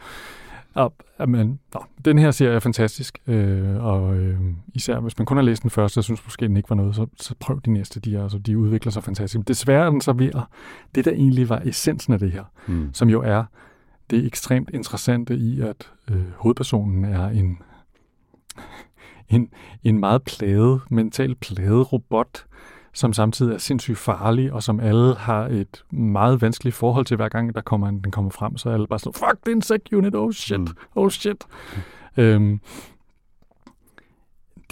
Og, 0.76 0.94
men, 1.28 1.60
den 2.04 2.18
her 2.18 2.30
serie 2.30 2.54
er 2.54 2.60
fantastisk, 2.60 3.18
øh, 3.26 3.84
og 3.84 4.16
øh, 4.16 4.40
især 4.74 5.00
hvis 5.00 5.18
man 5.18 5.26
kun 5.26 5.36
har 5.36 5.44
læst 5.44 5.62
den 5.62 5.70
første, 5.70 5.98
og 5.98 6.04
synes 6.04 6.24
måske, 6.24 6.48
den 6.48 6.56
ikke 6.56 6.70
var 6.70 6.76
noget, 6.76 6.94
så, 6.94 7.06
så 7.20 7.34
prøv 7.40 7.60
de 7.64 7.70
næste. 7.70 8.00
De, 8.00 8.16
er, 8.16 8.22
altså, 8.22 8.38
de 8.38 8.58
udvikler 8.58 8.92
sig 8.92 9.04
fantastisk. 9.04 9.38
Men 9.38 9.44
desværre 9.44 9.86
er 9.86 9.90
den 9.90 10.00
så 10.00 10.12
ved 10.12 10.30
at, 10.34 10.42
det 10.94 11.04
der 11.04 11.10
egentlig 11.10 11.48
var 11.48 11.62
essensen 11.64 12.12
af 12.12 12.18
det 12.18 12.32
her, 12.32 12.44
mm. 12.66 12.90
som 12.92 13.08
jo 13.08 13.22
er 13.22 13.44
det 14.10 14.26
ekstremt 14.26 14.70
interessante 14.74 15.36
i, 15.36 15.60
at 15.60 15.92
øh, 16.10 16.22
hovedpersonen 16.36 17.04
er 17.04 17.28
en, 17.28 17.58
en, 19.28 19.48
en 19.82 19.98
meget 19.98 20.22
plade, 20.22 20.80
mentalt 20.90 21.40
plade 21.40 21.82
robot, 21.82 22.46
som 22.96 23.12
samtidig 23.12 23.54
er 23.54 23.58
sindssygt 23.58 23.98
farlig, 23.98 24.52
og 24.52 24.62
som 24.62 24.80
alle 24.80 25.14
har 25.14 25.46
et 25.46 25.84
meget 25.90 26.42
vanskeligt 26.42 26.76
forhold 26.76 27.06
til, 27.06 27.16
hver 27.16 27.28
gang 27.28 27.54
der 27.54 27.60
kommer, 27.60 27.90
den 27.90 28.10
kommer 28.10 28.30
frem, 28.30 28.56
så 28.56 28.68
er 28.68 28.74
alle 28.74 28.86
bare 28.86 28.98
sådan, 28.98 29.12
fuck, 29.12 29.44
det 29.44 29.52
er 29.52 29.56
en 29.56 29.62
sec 29.62 29.80
unit, 29.92 30.14
oh 30.14 30.32
shit, 30.32 30.60
mm. 30.60 30.66
oh 30.94 31.10
shit. 31.10 31.44
Mm. 32.16 32.22
Øhm, 32.22 32.60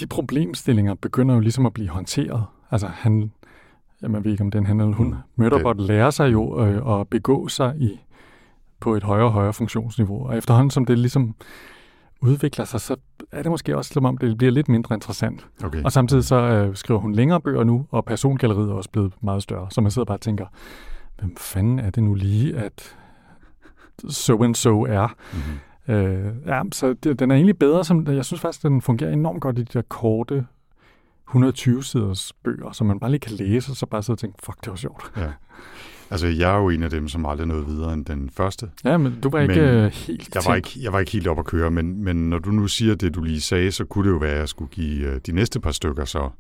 de 0.01 0.07
problemstillinger 0.07 0.95
begynder 0.95 1.35
jo 1.35 1.41
ligesom 1.41 1.67
at 1.67 1.73
blive 1.73 1.89
håndteret. 1.89 2.45
Altså 2.71 2.87
han, 2.87 3.33
ja, 4.03 4.09
man 4.09 4.25
ved 4.25 4.33
ikke 4.33 4.45
om 4.45 4.51
den 4.51 4.67
han 4.67 4.81
eller 4.81 4.95
hun, 4.95 5.07
mm. 5.07 5.15
Murderbot 5.37 5.81
lærer 5.81 6.11
sig 6.11 6.33
jo 6.33 6.67
øh, 6.67 7.01
at 7.01 7.09
begå 7.09 7.49
sig 7.49 7.75
i 7.79 8.01
på 8.81 8.95
et 8.95 9.03
højere 9.03 9.27
og 9.27 9.33
højere 9.33 9.53
funktionsniveau, 9.53 10.27
og 10.27 10.39
efterhånden 10.39 10.71
som 10.71 10.85
det 10.85 10.99
ligesom 10.99 11.35
udvikler 12.21 12.65
sig, 12.65 12.81
så 12.81 12.97
er 13.35 13.43
det 13.43 13.51
måske 13.51 13.77
også 13.77 13.93
som 13.95 14.05
om, 14.05 14.19
det 14.19 14.39
bliver 14.39 14.53
lidt 14.53 14.69
mindre 14.69 14.95
interessant. 14.95 15.47
Okay. 15.65 15.83
Og 15.85 15.93
samtidig 15.93 16.25
så 16.25 16.37
øh, 16.37 16.77
skriver 16.77 17.01
hun 17.01 17.13
længere 17.13 17.41
bøger 17.41 17.65
nu, 17.65 17.87
og 17.91 18.05
persongalleriet 18.05 18.71
er 18.71 18.75
også 18.75 18.91
blevet 18.91 19.13
meget 19.21 19.43
større. 19.43 19.67
Så 19.71 19.81
man 19.81 19.91
sidder 19.91 20.07
bare 20.07 20.17
og 20.17 20.21
tænker, 20.21 20.47
hvem 21.19 21.37
fanden 21.37 21.79
er 21.79 21.91
det 21.91 22.03
nu 22.03 22.15
lige, 22.15 22.57
at 22.57 22.97
so 24.09 24.43
and 24.43 24.55
so 24.55 24.83
er? 24.83 25.15
Mm-hmm. 25.33 25.95
Øh, 25.95 26.35
ja, 26.47 26.63
så 26.73 26.93
det, 26.93 27.19
den 27.19 27.31
er 27.31 27.35
egentlig 27.35 27.59
bedre, 27.59 27.85
som 27.85 28.07
jeg 28.07 28.25
synes 28.25 28.41
faktisk, 28.41 28.63
den 28.63 28.83
fungerer 28.83 29.11
enormt 29.11 29.41
godt 29.41 29.59
i 29.59 29.63
de 29.63 29.71
der 29.73 29.83
korte 29.89 30.47
120-siders 31.31 32.33
bøger, 32.45 32.73
som 32.73 32.87
man 32.87 33.01
bare 33.01 33.11
lige 33.11 33.21
kan 33.21 33.33
læse, 33.33 33.73
og 33.73 33.77
så 33.77 33.87
bare 33.87 34.03
sidde 34.03 34.15
og 34.15 34.19
tænke, 34.19 34.39
fuck, 34.43 34.65
det 34.65 34.71
var 34.71 34.77
sjovt. 34.77 35.13
Ja. 35.17 35.33
Altså, 36.11 36.27
jeg 36.27 36.55
er 36.55 36.59
jo 36.59 36.69
en 36.69 36.83
af 36.83 36.91
dem, 36.91 37.09
som 37.09 37.27
aldrig 37.27 37.47
nåede 37.47 37.67
videre 37.67 37.95
end 37.95 38.05
den 38.05 38.31
første. 38.31 38.71
Ja, 38.85 38.97
men 38.97 39.21
du 39.23 39.31
var 39.31 39.41
ikke 39.41 39.55
men 39.55 39.65
øh, 39.65 39.93
helt 39.93 40.35
jeg 40.35 40.43
var 40.47 40.55
ikke, 40.55 40.71
jeg 40.83 40.93
var 40.93 40.99
ikke 40.99 41.13
helt 41.13 41.27
op 41.27 41.39
at 41.39 41.45
køre, 41.45 41.71
men, 41.71 42.05
men 42.05 42.31
når 42.31 42.39
du 42.39 42.51
nu 42.51 42.67
siger 42.67 42.95
det, 42.95 43.15
du 43.15 43.23
lige 43.23 43.41
sagde, 43.41 43.73
så 43.73 43.85
kunne 43.85 44.09
det 44.09 44.15
jo 44.15 44.19
være, 44.19 44.33
at 44.33 44.39
jeg 44.39 44.49
skulle 44.49 44.71
give 44.71 45.07
øh, 45.07 45.21
de 45.27 45.33
næste 45.33 45.61
par 45.61 45.71
stykker 45.71 46.05
så 46.05 46.31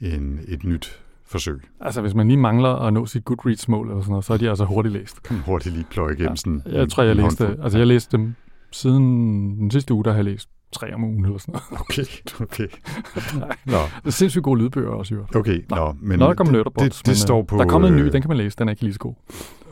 en, 0.00 0.40
et 0.48 0.64
nyt 0.64 1.00
forsøg. 1.26 1.60
Altså, 1.80 2.00
hvis 2.00 2.14
man 2.14 2.28
lige 2.28 2.38
mangler 2.38 2.68
at 2.68 2.92
nå 2.92 3.06
sit 3.06 3.24
Goodreads-mål 3.24 3.88
eller 3.88 4.00
sådan 4.00 4.10
noget, 4.10 4.24
så 4.24 4.32
er 4.32 4.36
de 4.36 4.48
altså 4.48 4.64
hurtigt 4.64 4.92
læst. 4.92 5.28
hurtigt 5.46 5.74
lige 5.74 5.86
pløje 5.90 6.12
igennem 6.12 6.30
ja, 6.30 6.36
sådan 6.36 6.62
Jeg 6.66 6.88
tror, 6.88 7.02
jeg 7.02 7.16
læste, 7.16 7.56
altså 7.62 7.78
jeg 7.78 7.86
læste 7.86 8.16
dem 8.16 8.34
siden 8.72 9.02
den 9.58 9.70
sidste 9.70 9.94
uge, 9.94 10.04
der 10.04 10.10
har 10.10 10.18
jeg 10.18 10.24
læst 10.24 10.48
tre 10.72 10.94
om 10.94 11.04
ugen 11.04 11.24
eller 11.24 11.38
sådan 11.38 11.52
noget. 11.52 11.80
Okay, 11.90 12.04
okay. 12.40 12.68
nå. 13.72 13.78
Det 13.78 14.06
er 14.06 14.10
sindssygt 14.10 14.44
gode 14.44 14.60
lydbøger 14.60 14.90
også, 14.90 15.14
jo. 15.14 15.24
Okay, 15.34 15.64
nå. 15.70 15.76
nå 15.76 15.96
men 16.00 16.18
Nå, 16.18 16.26
der 16.26 16.34
kommer 16.34 16.52
det, 16.52 16.64
det, 16.64 16.82
det, 16.82 17.02
men, 17.06 17.16
står 17.16 17.42
på... 17.42 17.56
Der 17.56 17.64
er 17.64 17.68
kommet 17.68 17.88
en 17.88 17.96
ny, 17.96 18.00
øh, 18.00 18.12
den 18.12 18.22
kan 18.22 18.28
man 18.28 18.36
læse, 18.36 18.56
den 18.58 18.68
er 18.68 18.72
ikke 18.72 18.82
lige 18.82 18.92
så 18.92 18.98
god. 18.98 19.14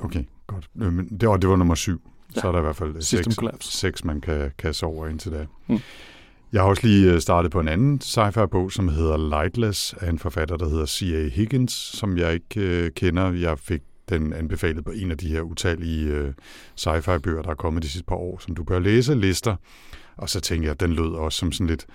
Okay, 0.02 0.24
godt. 0.46 0.68
Øh, 0.82 0.92
men 0.92 1.08
det, 1.20 1.28
var, 1.28 1.36
det 1.36 1.50
var 1.50 1.56
nummer 1.56 1.74
syv. 1.74 2.02
Ja. 2.36 2.40
Så 2.40 2.48
er 2.48 2.52
der 2.52 2.58
i 2.58 2.62
hvert 2.62 2.76
fald 2.76 3.02
seks, 3.02 3.38
seks, 3.60 4.04
man 4.04 4.20
kan 4.20 4.50
kaste 4.58 4.84
over 4.84 5.06
indtil 5.06 5.32
da. 5.32 5.46
Mm. 5.66 5.78
Jeg 6.52 6.62
har 6.62 6.68
også 6.68 6.86
lige 6.86 7.12
øh, 7.12 7.20
startet 7.20 7.50
på 7.50 7.60
en 7.60 7.68
anden 7.68 8.00
sci-fi-bog, 8.00 8.72
som 8.72 8.88
hedder 8.88 9.16
Lightless, 9.16 9.94
af 10.00 10.10
en 10.10 10.18
forfatter, 10.18 10.56
der 10.56 10.68
hedder 10.68 10.86
C.A. 10.86 11.28
Higgins, 11.28 11.72
som 11.72 12.18
jeg 12.18 12.34
ikke 12.34 12.60
øh, 12.60 12.90
kender. 12.90 13.32
Jeg 13.32 13.58
fik 13.58 13.82
den 14.08 14.32
anbefalet 14.32 14.84
på 14.84 14.90
en 14.90 15.10
af 15.10 15.18
de 15.18 15.28
her 15.28 15.40
utallige 15.40 16.06
øh, 16.06 16.32
sci-fi-bøger, 16.76 17.42
der 17.42 17.50
er 17.50 17.54
kommet 17.54 17.82
de 17.82 17.88
sidste 17.88 18.06
par 18.06 18.16
år, 18.16 18.38
som 18.38 18.54
du 18.54 18.64
bør 18.64 18.78
læse, 18.78 19.14
lister. 19.14 19.56
Og 20.16 20.28
så 20.28 20.40
tænkte 20.40 20.66
jeg, 20.66 20.72
at 20.72 20.80
den 20.80 20.92
lød 20.92 21.14
også 21.14 21.38
som 21.38 21.52
sådan 21.52 21.66
lidt 21.66 21.86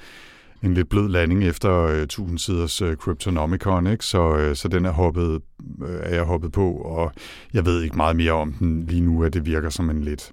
en 0.63 0.73
lidt 0.73 0.89
blød 0.89 1.09
landing 1.09 1.43
efter 1.43 1.83
øh, 1.83 2.01
1000 2.01 2.39
siders 2.39 2.81
øh, 2.81 2.95
Cryptonomicon, 2.95 3.87
ikke? 3.87 4.05
Så, 4.05 4.35
øh, 4.35 4.55
så 4.55 4.67
den 4.67 4.85
er, 4.85 4.91
hoppet, 4.91 5.41
øh, 5.87 5.99
er 6.01 6.15
jeg 6.15 6.23
hoppet 6.23 6.51
på, 6.51 6.71
og 6.71 7.11
jeg 7.53 7.65
ved 7.65 7.83
ikke 7.83 7.97
meget 7.97 8.15
mere 8.15 8.31
om 8.31 8.53
den 8.53 8.85
lige 8.85 9.01
nu, 9.01 9.23
at 9.23 9.33
det 9.33 9.45
virker 9.45 9.69
som 9.69 9.89
en 9.89 10.03
lidt 10.03 10.31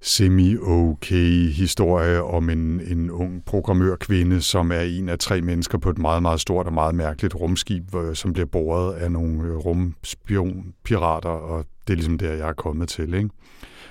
semi-okay 0.00 1.50
historie 1.50 2.22
om 2.22 2.50
en, 2.50 2.80
en 2.80 3.10
ung 3.10 3.44
programmørkvinde, 3.44 4.42
som 4.42 4.72
er 4.72 4.80
en 4.80 5.08
af 5.08 5.18
tre 5.18 5.40
mennesker 5.40 5.78
på 5.78 5.90
et 5.90 5.98
meget, 5.98 6.22
meget 6.22 6.40
stort 6.40 6.66
og 6.66 6.72
meget 6.72 6.94
mærkeligt 6.94 7.34
rumskib, 7.34 7.94
øh, 7.94 8.14
som 8.14 8.32
bliver 8.32 8.46
boret 8.46 8.94
af 8.94 9.12
nogle 9.12 9.42
øh, 9.42 9.56
rumspionpirater, 9.56 11.28
og 11.28 11.64
det 11.86 11.92
er 11.92 11.96
ligesom 11.96 12.18
der, 12.18 12.32
jeg 12.32 12.48
er 12.48 12.52
kommet 12.52 12.88
til. 12.88 13.14
Ikke? 13.14 13.28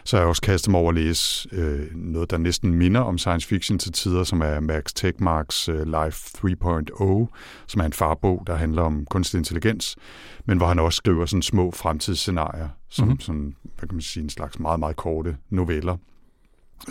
Så 0.07 0.15
har 0.15 0.21
jeg 0.21 0.27
også 0.27 0.41
kastet 0.41 0.71
mig 0.71 0.79
over 0.79 0.89
at 0.89 0.95
læse 0.95 1.49
øh, 1.51 1.95
noget, 1.95 2.31
der 2.31 2.37
næsten 2.37 2.73
minder 2.73 3.01
om 3.01 3.17
science 3.17 3.47
fiction 3.47 3.79
til 3.79 3.91
tider, 3.91 4.23
som 4.23 4.41
er 4.41 4.59
Max 4.59 4.93
Tegmarks 4.95 5.69
øh, 5.69 5.85
Life 5.85 6.37
3.0, 6.37 7.27
som 7.67 7.81
er 7.81 7.85
en 7.85 7.93
farbog, 7.93 8.43
der 8.47 8.55
handler 8.55 8.81
om 8.81 9.05
kunstig 9.05 9.37
intelligens, 9.37 9.95
men 10.45 10.57
hvor 10.57 10.67
han 10.67 10.79
også 10.79 10.97
skriver 10.97 11.25
sådan 11.25 11.41
små 11.41 11.71
fremtidsscenarier, 11.71 12.69
som 12.89 13.07
mm-hmm. 13.07 13.19
sådan, 13.19 13.55
hvad 13.63 13.87
kan 13.87 13.95
man 13.95 14.01
sige, 14.01 14.23
en 14.23 14.29
slags 14.29 14.59
meget, 14.59 14.79
meget 14.79 14.95
korte 14.95 15.37
noveller, 15.49 15.97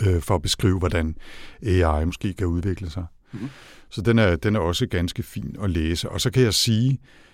øh, 0.07 0.21
for 0.21 0.35
at 0.35 0.41
beskrive, 0.41 0.79
hvordan 0.79 1.15
AI 1.63 2.05
måske 2.05 2.33
kan 2.33 2.47
udvikle 2.47 2.89
sig. 2.89 3.05
Mm-hmm. 3.31 3.49
Så 3.89 4.01
den 4.01 4.19
er, 4.19 4.35
den 4.35 4.55
er 4.55 4.59
også 4.59 4.87
ganske 4.87 5.23
fin 5.23 5.55
at 5.63 5.69
læse. 5.69 6.09
Og 6.09 6.21
så 6.21 6.31
kan 6.31 6.43
jeg 6.43 6.53
sige, 6.53 6.91
øh, 6.91 7.26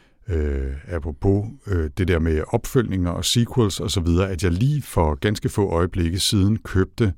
apropos 0.87 1.45
øh, 1.67 1.89
det 1.97 2.07
der 2.07 2.19
med 2.19 2.43
opfølgninger 2.47 3.11
og 3.11 3.25
sequels 3.25 3.79
og 3.79 3.91
så 3.91 3.99
videre, 3.99 4.29
at 4.29 4.43
jeg 4.43 4.51
lige 4.51 4.81
for 4.81 5.15
ganske 5.15 5.49
få 5.49 5.69
øjeblikke 5.69 6.19
siden 6.19 6.57
købte 6.57 7.13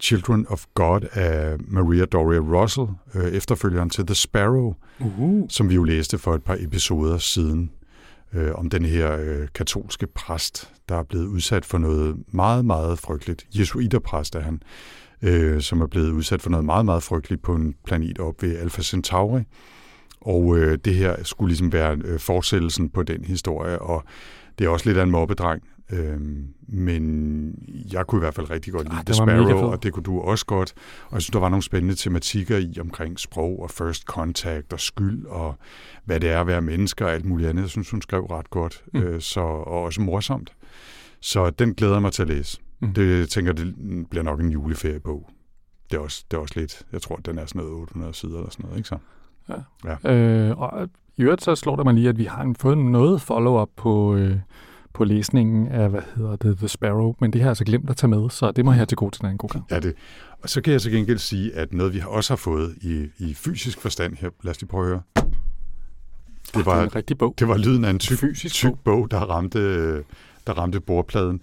Children 0.00 0.46
of 0.48 0.64
God 0.74 1.00
af 1.12 1.56
Maria 1.58 2.04
Doria 2.04 2.38
Russell, 2.38 2.86
øh, 3.14 3.32
efterfølgeren 3.32 3.90
til 3.90 4.06
The 4.06 4.14
Sparrow, 4.14 4.74
uh-huh. 5.00 5.46
som 5.48 5.68
vi 5.68 5.74
jo 5.74 5.84
læste 5.84 6.18
for 6.18 6.34
et 6.34 6.44
par 6.44 6.56
episoder 6.60 7.18
siden, 7.18 7.70
øh, 8.32 8.52
om 8.54 8.70
den 8.70 8.84
her 8.84 9.16
øh, 9.16 9.48
katolske 9.54 10.06
præst, 10.06 10.70
der 10.88 10.96
er 10.96 11.02
blevet 11.02 11.26
udsat 11.26 11.64
for 11.64 11.78
noget 11.78 12.16
meget, 12.32 12.64
meget 12.64 12.98
frygteligt. 12.98 13.46
Jesuiterpræst 13.58 14.34
er 14.34 14.40
han, 14.40 14.62
øh, 15.22 15.60
som 15.60 15.80
er 15.80 15.86
blevet 15.86 16.10
udsat 16.10 16.42
for 16.42 16.50
noget 16.50 16.66
meget, 16.66 16.84
meget 16.84 17.02
frygteligt 17.02 17.42
på 17.42 17.54
en 17.54 17.74
planet 17.84 18.18
op 18.18 18.42
ved 18.42 18.58
Alpha 18.58 18.82
Centauri. 18.82 19.42
Og 20.24 20.58
øh, 20.58 20.78
det 20.84 20.94
her 20.94 21.16
skulle 21.22 21.48
ligesom 21.48 21.72
være 21.72 21.98
øh, 22.04 22.18
fortsættelsen 22.18 22.88
på 22.88 23.02
den 23.02 23.24
historie, 23.24 23.78
og 23.78 24.04
det 24.58 24.64
er 24.64 24.68
også 24.68 24.88
lidt 24.88 24.98
af 24.98 25.02
en 25.02 25.10
mobbedreng, 25.10 25.62
øh, 25.92 26.20
men 26.68 27.54
jeg 27.92 28.06
kunne 28.06 28.18
i 28.18 28.24
hvert 28.24 28.34
fald 28.34 28.50
rigtig 28.50 28.72
godt 28.72 28.88
lide 28.88 28.98
ah, 28.98 29.04
The 29.04 29.14
Sparrow, 29.14 29.70
og 29.70 29.82
det 29.82 29.92
kunne 29.92 30.02
du 30.02 30.20
også 30.20 30.46
godt. 30.46 30.74
Og 31.06 31.12
jeg 31.12 31.22
synes, 31.22 31.32
der 31.32 31.38
var 31.38 31.48
nogle 31.48 31.62
spændende 31.62 31.94
tematikker 31.94 32.58
i 32.58 32.74
omkring 32.80 33.18
sprog 33.18 33.62
og 33.62 33.70
first 33.70 34.02
contact 34.02 34.72
og 34.72 34.80
skyld, 34.80 35.26
og 35.26 35.54
hvad 36.04 36.20
det 36.20 36.30
er 36.30 36.40
at 36.40 36.46
være 36.46 36.62
mennesker 36.62 37.06
og 37.06 37.12
alt 37.12 37.24
muligt 37.24 37.48
andet. 37.48 37.62
Jeg 37.62 37.70
synes, 37.70 37.90
hun 37.90 38.02
skrev 38.02 38.24
ret 38.24 38.50
godt, 38.50 38.84
mm. 38.94 39.00
øh, 39.02 39.20
så, 39.20 39.40
og 39.40 39.82
også 39.82 40.00
morsomt. 40.00 40.52
Så 41.20 41.50
den 41.50 41.74
glæder 41.74 41.92
jeg 41.92 42.02
mig 42.02 42.12
til 42.12 42.22
at 42.22 42.28
læse. 42.28 42.60
Mm. 42.80 42.94
Det 42.94 43.18
jeg 43.18 43.28
tænker 43.28 43.52
det 43.52 43.74
bliver 44.10 44.22
nok 44.22 44.40
en 44.40 44.50
juleferiebog. 44.50 45.30
Det 45.90 45.96
er 45.96 46.00
også, 46.00 46.24
det 46.30 46.36
er 46.36 46.40
også 46.40 46.60
lidt, 46.60 46.82
jeg 46.92 47.02
tror, 47.02 47.16
den 47.16 47.38
er 47.38 47.46
sådan 47.46 47.58
noget 47.58 47.74
800 47.74 48.14
sider 48.14 48.36
eller 48.36 48.50
sådan 48.50 48.64
noget, 48.64 48.76
ikke 48.78 48.88
så? 48.88 48.98
Ja. 49.48 49.54
ja. 50.04 50.14
Øh, 50.14 50.58
og 50.60 50.88
i 51.16 51.22
øvrigt 51.22 51.42
så 51.42 51.54
slår 51.54 51.76
det 51.76 51.84
mig 51.84 51.94
lige, 51.94 52.08
at 52.08 52.18
vi 52.18 52.24
har 52.24 52.54
fået 52.58 52.78
noget 52.78 53.20
follow-up 53.20 53.68
på, 53.76 54.14
øh, 54.14 54.36
på 54.92 55.04
læsningen 55.04 55.68
af, 55.68 55.90
hvad 55.90 56.02
hedder 56.16 56.36
det, 56.36 56.58
The 56.58 56.68
Sparrow, 56.68 57.14
men 57.20 57.32
det 57.32 57.40
har 57.40 57.46
jeg 57.46 57.50
altså 57.50 57.64
glemt 57.64 57.90
at 57.90 57.96
tage 57.96 58.08
med, 58.08 58.30
så 58.30 58.52
det 58.52 58.64
må 58.64 58.70
jeg 58.70 58.76
have 58.76 58.86
til 58.86 58.96
god 58.96 59.10
til 59.10 59.24
en 59.24 59.38
god 59.38 59.48
gang. 59.48 59.64
Ja, 59.70 59.80
det. 59.80 59.94
Og 60.42 60.48
så 60.48 60.60
kan 60.60 60.72
jeg 60.72 60.80
så 60.80 60.90
gengæld 60.90 61.18
sige, 61.18 61.54
at 61.54 61.72
noget 61.72 61.94
vi 61.94 62.02
også 62.06 62.32
har 62.32 62.36
fået 62.36 62.74
i, 62.82 63.06
i 63.18 63.34
fysisk 63.34 63.80
forstand 63.80 64.16
her, 64.16 64.30
lad 64.42 64.50
os 64.50 64.60
lige 64.60 64.68
prøve 64.68 64.84
at 64.84 64.88
høre. 64.88 65.02
Det 66.54 66.66
var, 66.66 66.76
det 66.76 66.84
en 66.84 66.96
rigtig 66.96 67.18
bog. 67.18 67.34
Det 67.38 67.48
var 67.48 67.56
lyden 67.56 67.84
af 67.84 67.90
en 67.90 67.98
tyk, 67.98 68.18
fysisk 68.18 68.54
tyk 68.54 68.74
bog, 68.84 69.10
der 69.10 69.18
ramte, 69.18 69.94
der 70.46 70.52
ramte 70.58 70.80
bordpladen. 70.80 71.40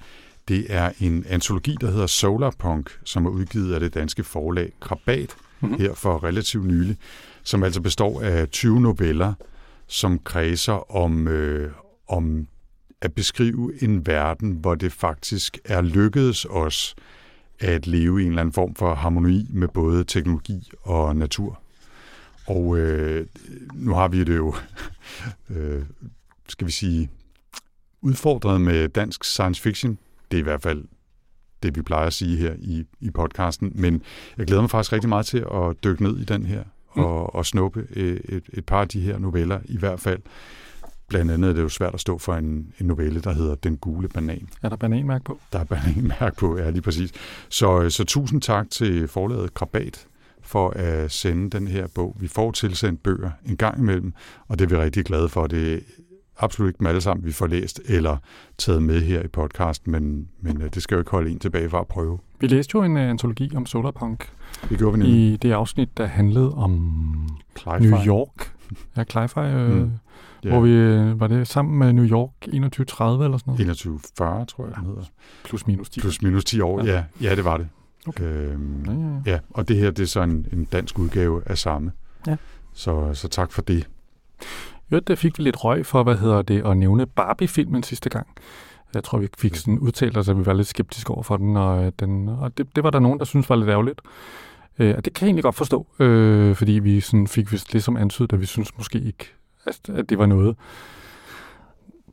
Det 0.47 0.65
er 0.69 0.91
en 0.99 1.25
antologi, 1.29 1.77
der 1.81 1.91
hedder 1.91 2.07
Solarpunk, 2.07 2.99
som 3.03 3.25
er 3.25 3.29
udgivet 3.29 3.73
af 3.73 3.79
det 3.79 3.93
danske 3.93 4.23
forlag 4.23 4.71
Krabat 4.79 5.35
mm-hmm. 5.61 5.77
her 5.77 5.93
for 5.93 6.23
relativt 6.23 6.65
nylig 6.65 6.97
som 7.43 7.63
altså 7.63 7.81
består 7.81 8.21
af 8.21 8.49
20 8.49 8.81
noveller, 8.81 9.33
som 9.87 10.19
kredser 10.19 10.91
om, 10.95 11.27
øh, 11.27 11.71
om 12.07 12.47
at 13.01 13.13
beskrive 13.13 13.83
en 13.83 14.07
verden, 14.07 14.51
hvor 14.51 14.75
det 14.75 14.91
faktisk 14.91 15.57
er 15.65 15.81
lykkedes 15.81 16.45
os 16.45 16.95
at 17.59 17.87
leve 17.87 18.21
i 18.21 18.23
en 18.23 18.29
eller 18.29 18.41
anden 18.41 18.53
form 18.53 18.75
for 18.75 18.95
harmoni 18.95 19.47
med 19.49 19.67
både 19.67 20.03
teknologi 20.03 20.71
og 20.81 21.15
natur. 21.15 21.61
Og 22.47 22.77
øh, 22.77 23.27
nu 23.73 23.93
har 23.93 24.07
vi 24.07 24.23
det 24.23 24.37
jo, 24.37 24.55
øh, 25.55 25.83
skal 26.49 26.67
vi 26.67 26.71
sige, 26.71 27.09
udfordret 28.01 28.61
med 28.61 28.89
dansk 28.89 29.23
science 29.23 29.61
fiction. 29.61 29.97
Det 30.31 30.37
er 30.37 30.41
i 30.41 30.43
hvert 30.43 30.61
fald 30.61 30.83
det, 31.63 31.75
vi 31.75 31.81
plejer 31.81 32.07
at 32.07 32.13
sige 32.13 32.37
her 32.37 32.53
i, 32.59 32.85
i 32.99 33.09
podcasten. 33.09 33.71
Men 33.75 34.01
jeg 34.37 34.47
glæder 34.47 34.61
mig 34.61 34.69
faktisk 34.69 34.93
rigtig 34.93 35.09
meget 35.09 35.25
til 35.25 35.45
at 35.53 35.83
dykke 35.83 36.03
ned 36.03 36.17
i 36.17 36.23
den 36.23 36.45
her 36.45 36.63
mm. 36.95 37.03
og, 37.03 37.35
og 37.35 37.45
snuppe 37.45 37.87
et, 37.91 38.21
et, 38.29 38.43
et 38.53 38.65
par 38.65 38.81
af 38.81 38.87
de 38.87 39.01
her 39.01 39.17
noveller 39.17 39.59
i 39.65 39.77
hvert 39.77 39.99
fald. 39.99 40.19
Blandt 41.07 41.31
andet 41.31 41.49
er 41.49 41.53
det 41.53 41.61
jo 41.61 41.69
svært 41.69 41.93
at 41.93 41.99
stå 41.99 42.17
for 42.17 42.33
en, 42.33 42.73
en 42.79 42.85
novelle, 42.85 43.21
der 43.21 43.33
hedder 43.33 43.55
Den 43.55 43.77
gule 43.77 44.07
banan. 44.07 44.49
Er 44.61 44.69
der 44.69 44.75
bananmærk 44.75 45.23
på? 45.23 45.39
Der 45.53 45.59
er 45.59 45.63
bananmærk 45.63 46.37
på, 46.37 46.57
ja 46.57 46.69
lige 46.69 46.81
præcis. 46.81 47.11
Så, 47.49 47.89
så 47.89 48.03
tusind 48.03 48.41
tak 48.41 48.69
til 48.69 49.07
forlaget 49.07 49.53
Krabat 49.53 50.07
for 50.41 50.69
at 50.69 51.11
sende 51.11 51.49
den 51.49 51.67
her 51.67 51.87
bog. 51.95 52.15
Vi 52.19 52.27
får 52.27 52.51
tilsendt 52.51 53.03
bøger 53.03 53.31
en 53.45 53.57
gang 53.57 53.79
imellem, 53.79 54.13
og 54.47 54.59
det 54.59 54.65
er 54.65 54.69
vi 54.69 54.81
rigtig 54.81 55.05
glade 55.05 55.29
for. 55.29 55.47
Det 55.47 55.83
absolut 56.43 56.69
ikke 56.69 56.77
dem 56.79 56.87
alle 56.87 57.01
sammen, 57.01 57.25
vi 57.25 57.31
får 57.31 57.47
læst 57.47 57.81
eller 57.85 58.17
taget 58.57 58.83
med 58.83 59.01
her 59.01 59.23
i 59.23 59.27
podcasten, 59.27 59.91
men, 59.91 60.27
men 60.41 60.61
øh, 60.61 60.69
det 60.73 60.83
skal 60.83 60.95
jo 60.95 60.99
ikke 60.99 61.11
holde 61.11 61.31
en 61.31 61.39
tilbage 61.39 61.69
for 61.69 61.79
at 61.79 61.87
prøve. 61.87 62.19
Vi 62.39 62.47
læste 62.47 62.71
jo 62.75 62.83
en 62.83 62.97
uh, 62.97 63.01
antologi 63.01 63.51
om 63.55 63.65
solarpunk 63.65 64.31
det 64.69 64.77
gjorde 64.77 64.97
vi 64.97 65.03
nemlig. 65.03 65.33
i 65.33 65.35
det 65.35 65.51
afsnit, 65.51 65.97
der 65.97 66.05
handlede 66.05 66.53
om 66.53 66.71
New 67.79 67.99
York. 68.05 68.53
Ja, 68.97 69.03
Cli-Fi, 69.03 69.39
øh, 69.39 69.75
mm. 69.75 69.79
yeah. 69.81 69.91
hvor 70.43 70.61
vi, 70.61 70.69
øh, 70.69 71.19
var 71.19 71.27
det 71.27 71.47
sammen 71.47 71.79
med 71.79 71.93
New 71.93 72.05
York 72.05 72.31
2130 72.41 73.25
eller 73.25 73.37
sådan 73.37 73.51
noget? 73.51 73.57
2140, 73.57 74.45
tror 74.45 74.65
jeg, 74.65 74.73
ja. 74.77 74.83
hedder. 74.83 75.03
Plus 75.43 75.67
minus 75.67 75.89
10. 75.89 75.99
Plus 75.99 76.21
minus 76.21 76.45
10 76.45 76.61
år, 76.61 76.83
ja. 76.83 76.91
Ja, 76.91 77.03
ja 77.21 77.35
det 77.35 77.45
var 77.45 77.57
det. 77.57 77.67
Okay. 78.07 78.23
Øhm, 78.23 78.85
ja, 78.85 78.91
ja, 78.91 79.21
ja. 79.25 79.31
ja, 79.31 79.39
og 79.49 79.67
det 79.67 79.77
her, 79.77 79.91
det 79.91 80.03
er 80.03 80.07
så 80.07 80.21
en, 80.21 80.45
en 80.53 80.65
dansk 80.65 80.99
udgave 80.99 81.41
af 81.45 81.57
samme. 81.57 81.91
Ja. 82.27 82.35
Så, 82.73 83.13
så 83.13 83.27
tak 83.27 83.51
for 83.51 83.61
det. 83.61 83.87
Jo, 84.91 84.99
der 84.99 85.15
fik 85.15 85.37
vi 85.37 85.43
lidt 85.43 85.63
røg 85.63 85.85
for, 85.85 86.03
hvad 86.03 86.17
hedder 86.17 86.41
det, 86.41 86.65
at 86.65 86.77
nævne 86.77 87.05
Barbie-filmen 87.05 87.83
sidste 87.83 88.09
gang. 88.09 88.27
Jeg 88.93 89.03
tror, 89.03 89.17
vi 89.17 89.27
fik 89.37 89.55
sådan 89.55 89.79
udtalt 89.79 90.17
os, 90.17 90.29
at 90.29 90.37
vi 90.37 90.45
var 90.45 90.53
lidt 90.53 90.67
skeptiske 90.67 91.11
over 91.11 91.23
for 91.23 91.37
den, 91.37 91.57
og, 91.57 91.85
øh, 91.85 91.91
den, 91.99 92.29
og 92.29 92.57
det, 92.57 92.75
det 92.75 92.83
var 92.83 92.89
der 92.89 92.99
nogen, 92.99 93.19
der 93.19 93.25
synes 93.25 93.49
var 93.49 93.55
lidt 93.55 93.69
ærgerligt. 93.69 94.01
Øh, 94.79 94.93
og 94.97 95.05
det 95.05 95.13
kan 95.13 95.25
jeg 95.25 95.27
egentlig 95.27 95.43
godt 95.43 95.55
forstå, 95.55 95.87
øh, 95.99 96.55
fordi 96.55 96.71
vi 96.71 96.99
sådan 96.99 97.27
fik 97.27 97.51
vist 97.51 97.73
det 97.73 97.83
som 97.83 97.97
antydet, 97.97 98.33
at 98.33 98.39
vi 98.39 98.45
synes 98.45 98.77
måske 98.77 98.99
ikke, 98.99 99.33
at, 99.65 100.09
det 100.09 100.17
var 100.17 100.25
noget 100.25 100.57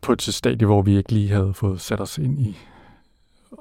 på 0.03 0.13
et 0.13 0.23
stadie, 0.23 0.67
hvor 0.67 0.83
vi 0.83 0.97
ikke 0.97 1.13
lige 1.13 1.29
havde 1.29 1.55
fået 1.55 1.81
sat 1.81 2.01
os 2.01 2.19
ind 2.19 2.41
i, 2.41 2.59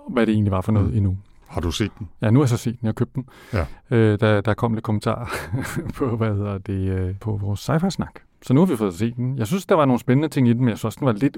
hvad 0.10 0.26
det 0.26 0.34
egentlig 0.34 0.52
var 0.52 0.62
for 0.62 0.72
noget 0.72 0.90
mm. 0.90 0.98
endnu. 0.98 1.18
Har 1.48 1.62
du 1.62 1.72
set 1.72 1.92
den? 2.00 2.10
Ja, 2.22 2.30
nu 2.30 2.40
har 2.40 2.44
jeg 2.44 2.50
så 2.50 2.58
set 2.58 2.74
den. 2.74 2.80
Jeg 2.82 2.88
har 2.88 2.94
købt 2.94 3.16
den. 3.16 3.30
Ja. 3.54 3.66
Øh, 3.92 4.20
der, 4.20 4.42
der 4.42 4.54
kom 4.54 4.74
lidt 4.74 4.84
kommentarer 4.84 5.26
på, 5.98 6.18
hvad 6.18 6.34
hedder 6.36 6.58
det, 6.58 6.90
øh, 6.90 7.16
på 7.20 7.38
vores 7.38 7.60
sci-fi-snak. 7.60 8.27
Så 8.42 8.54
nu 8.54 8.60
har 8.60 8.66
vi 8.66 8.78
fået 8.78 8.94
set 8.94 9.16
den. 9.16 9.38
Jeg 9.38 9.48
synes, 9.48 9.66
der 9.66 9.76
var 9.76 9.86
nogle 9.86 10.00
spændende 10.00 10.30
ting 10.30 10.48
i 10.48 10.54
den, 10.54 10.60
men 10.60 10.70
jeg 10.70 10.78
synes 10.78 10.86
også, 10.86 11.00
den 11.00 11.06
var 11.06 11.14
lidt, 11.14 11.38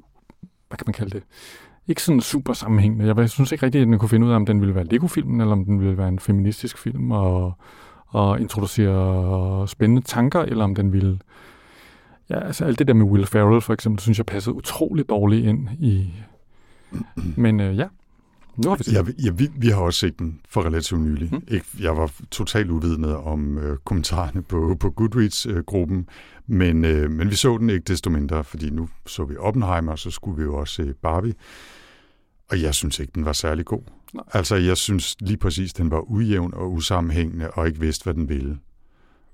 hvad 0.68 0.77
kan 0.77 0.84
man 0.88 0.94
kalde 0.94 1.12
det, 1.12 1.24
ikke 1.88 2.03
sådan 2.03 2.22
super 2.22 2.53
sammenhængende. 2.53 3.15
Jeg 3.15 3.29
synes 3.29 3.51
ikke 3.51 3.65
rigtigt, 3.65 3.82
at 3.82 3.88
den 3.88 4.00
kunne 4.00 4.10
finde 4.10 4.27
ud 4.27 4.32
af, 4.32 4.36
om 4.36 4.46
den 4.46 4.62
ville 4.62 4.75
være 4.75 4.84
Lego-filmen, 4.84 5.41
eller 5.41 5.51
om 5.51 5.65
den 5.65 5.79
ville 5.79 5.98
være 5.98 6.08
en 6.08 6.20
feministisk 6.20 6.77
film, 6.77 7.12
og, 7.12 7.53
og 8.08 8.41
introducere 8.41 9.68
spændende 9.68 10.01
tanker, 10.01 10.41
eller 10.41 10.63
om 10.63 10.75
den 10.75 10.94
ville... 10.94 11.20
Ja, 12.29 12.39
altså 12.39 12.65
alt 12.65 12.79
det 12.79 12.88
der 12.88 12.94
med 12.94 13.06
Will 13.06 13.25
Ferrell, 13.25 13.62
for 13.62 13.74
eksempel, 13.74 14.00
synes 14.00 14.18
jeg 14.18 14.25
passede 14.25 14.56
utrolig 14.56 15.10
dårligt 15.10 15.46
ind 15.46 15.70
i... 15.79 16.13
Men 17.15 17.60
øh, 17.60 17.77
ja, 17.77 17.88
nu 18.63 18.69
har 18.69 18.77
vi, 18.77 18.91
ja, 18.91 19.03
ja, 19.25 19.31
vi, 19.31 19.49
vi 19.57 19.67
har 19.67 19.81
også 19.81 19.99
set 19.99 20.19
den 20.19 20.39
for 20.49 20.65
relativt 20.65 21.01
nylig. 21.01 21.29
Mm. 21.31 21.43
Ikke, 21.47 21.65
jeg 21.79 21.97
var 21.97 22.11
totalt 22.31 22.69
uvidende 22.69 23.17
om 23.17 23.57
øh, 23.57 23.77
kommentarerne 23.77 24.41
på, 24.41 24.77
på 24.79 24.89
Goodreads-gruppen, 24.89 26.07
men, 26.47 26.85
øh, 26.85 27.11
men 27.11 27.29
vi 27.29 27.35
så 27.35 27.57
den 27.57 27.69
ikke 27.69 27.83
desto 27.83 28.09
mindre, 28.09 28.43
fordi 28.43 28.69
nu 28.69 28.89
så 29.05 29.23
vi 29.23 29.37
Oppenheimer, 29.37 29.91
og 29.91 29.99
så 29.99 30.11
skulle 30.11 30.37
vi 30.37 30.43
jo 30.43 30.55
også 30.55 30.73
se 30.73 30.93
Barbie. 30.93 31.33
Og 32.49 32.61
jeg 32.61 32.75
synes 32.75 32.99
ikke, 32.99 33.11
den 33.15 33.25
var 33.25 33.33
særlig 33.33 33.65
god. 33.65 33.81
Nej. 34.13 34.23
Altså, 34.33 34.55
jeg 34.55 34.77
synes 34.77 35.15
lige 35.19 35.37
præcis, 35.37 35.73
den 35.73 35.91
var 35.91 36.11
ujævn 36.11 36.53
og 36.53 36.71
usammenhængende, 36.71 37.51
og 37.51 37.67
ikke 37.67 37.79
vidste, 37.79 38.03
hvad 38.03 38.13
den 38.13 38.29
ville. 38.29 38.57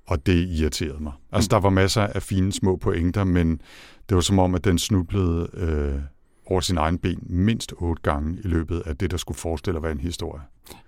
Og 0.08 0.26
det 0.26 0.48
irriterede 0.50 1.04
mig. 1.04 1.14
Altså, 1.32 1.48
mm. 1.48 1.50
der 1.50 1.60
var 1.60 1.70
masser 1.70 2.02
af 2.02 2.22
fine 2.22 2.54
små 2.54 2.76
pointer, 2.76 3.24
men 3.24 3.62
det 4.10 4.16
var 4.16 4.22
som 4.22 4.40
om, 4.40 4.56
at 4.56 4.64
den 4.64 4.80
snublede 4.80 5.50
øh, 5.54 6.00
over 6.46 6.62
sin 6.62 6.78
egen 6.78 6.98
ben 6.98 7.20
mindst 7.22 7.74
otte 7.78 8.02
gange 8.04 8.38
i 8.44 8.48
løbet 8.48 8.84
af 8.86 8.98
det, 8.98 9.12
der 9.12 9.18
skulle 9.18 9.38
forestille 9.38 9.78
at 9.78 9.84
være 9.84 9.92
en 9.92 10.00
historie. 10.00 10.42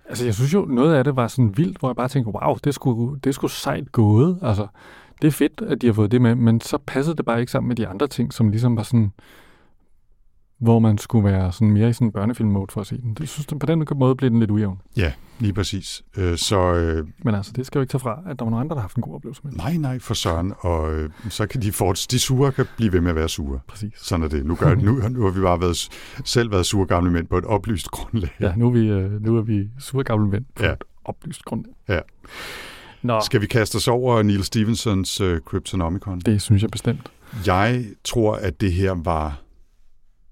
Altså, 0.08 0.24
jeg 0.24 0.34
synes 0.34 0.54
jo, 0.54 0.64
noget 0.64 0.94
af 0.94 1.04
det 1.04 1.16
var 1.16 1.28
sådan 1.28 1.56
vildt, 1.56 1.78
hvor 1.78 1.88
jeg 1.88 1.96
bare 1.96 2.08
tænkte, 2.08 2.32
wow, 2.32 2.56
det 2.64 2.74
skulle, 2.74 3.20
det 3.24 3.34
skulle 3.34 3.50
sejt 3.50 3.92
gået. 3.92 4.38
Altså, 4.42 4.66
det 5.22 5.28
er 5.28 5.32
fedt, 5.32 5.62
at 5.66 5.82
de 5.82 5.86
har 5.86 5.94
fået 5.94 6.10
det 6.10 6.22
med, 6.22 6.34
men 6.34 6.60
så 6.60 6.78
passede 6.86 7.16
det 7.16 7.24
bare 7.24 7.40
ikke 7.40 7.52
sammen 7.52 7.68
med 7.68 7.76
de 7.76 7.88
andre 7.88 8.06
ting, 8.06 8.32
som 8.32 8.48
ligesom 8.48 8.76
var 8.76 8.82
sådan, 8.82 9.12
hvor 10.58 10.78
man 10.78 10.98
skulle 10.98 11.24
være 11.24 11.52
sådan 11.52 11.70
mere 11.70 11.88
i 11.88 11.92
sådan 11.92 12.12
børnefilm-mode 12.12 12.66
for 12.72 12.80
at 12.80 12.86
se 12.86 12.96
den. 13.00 13.14
Det 13.14 13.28
synes 13.28 13.46
på 13.60 13.66
den 13.66 13.86
måde 13.96 14.14
blev 14.16 14.30
den 14.30 14.38
lidt 14.40 14.50
ujævn. 14.50 14.80
Ja, 14.96 15.12
lige 15.38 15.52
præcis. 15.52 16.02
Øh, 16.16 16.36
så, 16.38 16.60
øh, 16.74 17.06
Men 17.24 17.34
altså, 17.34 17.52
det 17.56 17.66
skal 17.66 17.78
jo 17.78 17.80
ikke 17.82 17.90
tage 17.90 18.00
fra, 18.00 18.20
at 18.26 18.38
der 18.38 18.44
var 18.44 18.50
nogle 18.50 18.60
andre, 18.60 18.74
der 18.74 18.80
har 18.80 18.82
haft 18.82 18.96
en 18.96 19.02
god 19.02 19.14
oplevelse 19.14 19.40
med 19.44 19.52
det. 19.52 19.58
nej, 19.58 19.76
nej, 19.76 19.98
for 19.98 20.14
søren. 20.14 20.52
Og 20.60 20.94
øh, 20.94 21.10
så 21.28 21.46
kan 21.46 21.62
de 21.62 21.72
fortsætte. 21.72 22.12
De 22.16 22.20
sure 22.20 22.52
kan 22.52 22.66
blive 22.76 22.92
ved 22.92 23.00
med 23.00 23.10
at 23.10 23.16
være 23.16 23.28
sure. 23.28 23.60
Præcis. 23.68 23.92
Sådan 23.96 24.24
er 24.24 24.28
det. 24.28 24.46
Nu, 24.46 24.54
gør, 24.54 24.74
nu, 24.74 24.92
nu 25.08 25.22
har 25.22 25.30
vi 25.30 25.40
bare 25.40 25.60
været, 25.60 25.88
selv 26.24 26.50
været 26.52 26.66
sure 26.66 26.86
gamle 26.86 27.10
mænd 27.10 27.26
på 27.26 27.38
et 27.38 27.44
oplyst 27.44 27.88
grundlag. 27.90 28.30
Ja, 28.40 28.52
nu 28.56 28.66
er 28.66 28.70
vi, 28.70 28.88
øh, 28.88 29.22
nu 29.24 29.36
er 29.36 29.42
vi 29.42 29.68
sure 29.78 30.04
gamle 30.04 30.32
ven 30.32 30.46
på 30.56 30.64
Ja. 30.64 30.72
et 30.72 30.84
oplyst 31.04 31.44
grund. 31.44 31.64
Ja. 31.88 32.00
Nå, 33.02 33.20
Skal 33.20 33.40
vi 33.40 33.46
kaste 33.46 33.76
os 33.76 33.88
over 33.88 34.22
Neil 34.22 34.44
Stephensons 34.44 35.20
øh, 35.20 35.40
Cryptonomicon? 35.40 36.20
det 36.20 36.42
synes 36.42 36.62
jeg 36.62 36.70
bestemt. 36.70 37.12
Jeg 37.46 37.84
tror, 38.04 38.34
at 38.34 38.60
det 38.60 38.72
her 38.72 38.92
var, 39.04 39.40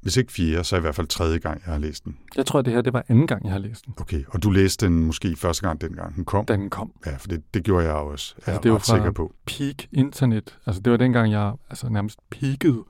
hvis 0.07 0.17
ikke 0.17 0.33
fjerde, 0.33 0.65
så 0.65 0.77
i 0.77 0.81
hvert 0.81 0.95
fald 0.95 1.07
tredje 1.07 1.39
gang, 1.39 1.63
jeg 1.67 1.73
har 1.73 1.81
læst 1.81 2.05
den. 2.05 2.17
Jeg 2.37 2.47
tror, 2.47 2.63
det 2.63 2.73
her 2.73 2.81
det 2.81 2.93
var 2.93 3.05
anden 3.09 3.27
gang, 3.27 3.45
jeg 3.45 3.53
har 3.53 3.59
læst 3.59 3.87
den, 3.87 3.95
Okay, 4.01 4.25
og 4.29 4.43
du 4.43 4.51
læste 4.51 4.87
den 4.87 5.05
måske 5.07 5.37
første 5.37 5.67
gang, 5.69 5.81
dengang 5.81 6.15
den 6.17 6.25
kom? 6.25 6.45
da 6.47 6.57
den 6.57 6.71
kom. 6.71 6.93
Ja, 7.07 7.17
for 7.17 7.29
det, 7.29 7.43
det 7.55 7.63
gjorde 7.65 7.85
jeg 7.87 7.95
også. 7.95 8.35
Jeg 8.39 8.49
Altså, 8.55 8.61
det 8.63 8.75
er 8.75 8.79
fra- 8.79 8.97
sikker 8.97 9.11
på. 9.11 9.33
Peak 9.47 9.75
internet. 9.93 10.59
Altså, 10.67 10.83
det 10.83 10.91
var 10.91 10.97
dengang, 10.97 11.33
jeg 11.33 11.53
altså, 11.71 11.89
nærmest 11.89 12.19
peakede 12.31 12.85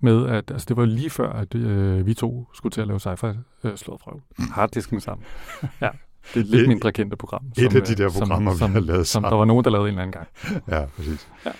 med, 0.00 0.26
at 0.26 0.50
altså, 0.50 0.64
det 0.68 0.76
var 0.76 0.84
lige 0.84 1.10
før, 1.10 1.32
at 1.32 1.54
øh, 1.54 2.06
vi 2.06 2.14
to 2.14 2.48
skulle 2.54 2.70
til 2.72 2.80
at 2.80 2.86
lave 2.86 3.00
sci-fi 3.00 3.26
øh, 3.64 3.76
slået 3.76 4.00
fra 4.00 4.12
harddisken 4.52 5.00
sammen. 5.00 5.24
ja, 5.82 5.88
det 6.34 6.36
er 6.36 6.40
et 6.40 6.46
lidt 6.46 6.62
Et- 6.62 6.68
mindre 6.68 6.92
kendte 6.92 7.16
program. 7.16 7.44
Et 7.58 7.74
af 7.76 7.82
de 7.82 7.92
øh, 7.92 7.98
der 7.98 8.10
programmer, 8.10 8.54
som, 8.56 8.70
vi 8.70 8.74
har 8.74 8.80
lavet 8.80 9.06
som 9.06 9.22
der 9.22 9.28
sammen. 9.30 9.38
var 9.38 9.44
nogen, 9.44 9.64
der 9.64 9.70
lavede 9.70 9.88
en 9.88 9.98
eller 9.98 10.02
anden 10.02 10.12
gang. 10.12 10.62
Ja, 10.80 10.84
præcis. 10.96 11.28
Ja. 11.46 11.50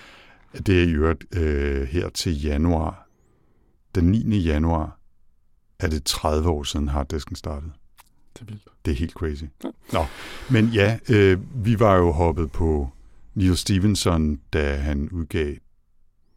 Det 0.66 0.78
er 0.78 0.82
i 0.86 0.90
øvrigt 0.90 1.24
øh, 1.36 1.82
her 1.88 2.08
til 2.08 2.42
januar. 2.42 3.03
Den 3.94 4.04
9. 4.10 4.38
januar 4.38 4.98
er 5.78 5.88
det 5.88 6.04
30 6.04 6.48
år 6.48 6.62
siden 6.62 6.88
harddisken 6.88 7.36
startede. 7.36 7.72
Det 8.34 8.40
er 8.40 8.44
vildt. 8.46 8.62
Det 8.84 8.90
er 8.90 8.96
helt 8.96 9.12
crazy. 9.12 9.44
Ja. 9.64 9.68
Nå, 9.92 10.04
men 10.50 10.66
ja, 10.66 10.98
øh, 11.10 11.38
vi 11.64 11.80
var 11.80 11.96
jo 11.96 12.12
hoppet 12.12 12.52
på 12.52 12.90
Neil 13.34 13.56
Stevenson, 13.56 14.38
da 14.52 14.76
han 14.76 15.08
udgav 15.12 15.54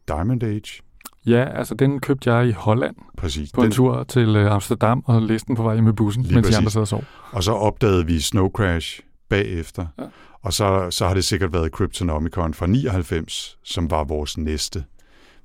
Diamond 0.08 0.42
Age. 0.42 0.82
Ja, 1.26 1.44
altså 1.44 1.74
den 1.74 2.00
købte 2.00 2.32
jeg 2.34 2.48
i 2.48 2.52
Holland 2.52 2.96
Præcis. 3.16 3.52
på 3.52 3.62
en 3.62 3.70
tur 3.70 4.04
til 4.04 4.36
øh, 4.36 4.52
Amsterdam 4.52 5.02
og 5.06 5.22
læste 5.22 5.46
den 5.46 5.56
på 5.56 5.62
vej 5.62 5.80
med 5.80 5.92
bussen, 5.92 6.22
Lige 6.22 6.34
mens 6.34 6.46
de 6.46 6.50
præcis. 6.50 6.58
andre 6.58 6.70
sad 6.70 6.80
og 6.80 6.88
sov. 6.88 7.04
Og 7.30 7.44
så 7.44 7.52
opdagede 7.52 8.06
vi 8.06 8.20
Snow 8.20 8.50
Crash 8.50 9.00
bagefter. 9.28 9.86
Ja. 9.98 10.04
Og 10.42 10.52
så, 10.52 10.90
så 10.90 11.06
har 11.06 11.14
det 11.14 11.24
sikkert 11.24 11.52
været 11.52 11.70
Cryptonomicon 11.70 12.54
fra 12.54 12.66
99, 12.66 13.58
som 13.62 13.90
var 13.90 14.04
vores 14.04 14.38
næste. 14.38 14.84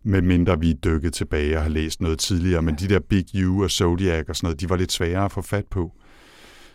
Med 0.03 0.21
mindre 0.21 0.59
vi 0.59 0.73
dykkede 0.73 1.11
tilbage 1.11 1.57
og 1.57 1.63
har 1.63 1.69
læst 1.69 2.01
noget 2.01 2.19
tidligere. 2.19 2.61
Men 2.61 2.75
de 2.75 2.87
der 2.87 2.99
Big 2.99 3.47
U 3.47 3.63
og 3.63 3.71
Zodiac 3.71 4.25
og 4.29 4.35
sådan 4.35 4.45
noget, 4.47 4.61
de 4.61 4.69
var 4.69 4.75
lidt 4.75 4.91
sværere 4.91 5.25
at 5.25 5.31
få 5.31 5.41
fat 5.41 5.65
på. 5.65 5.93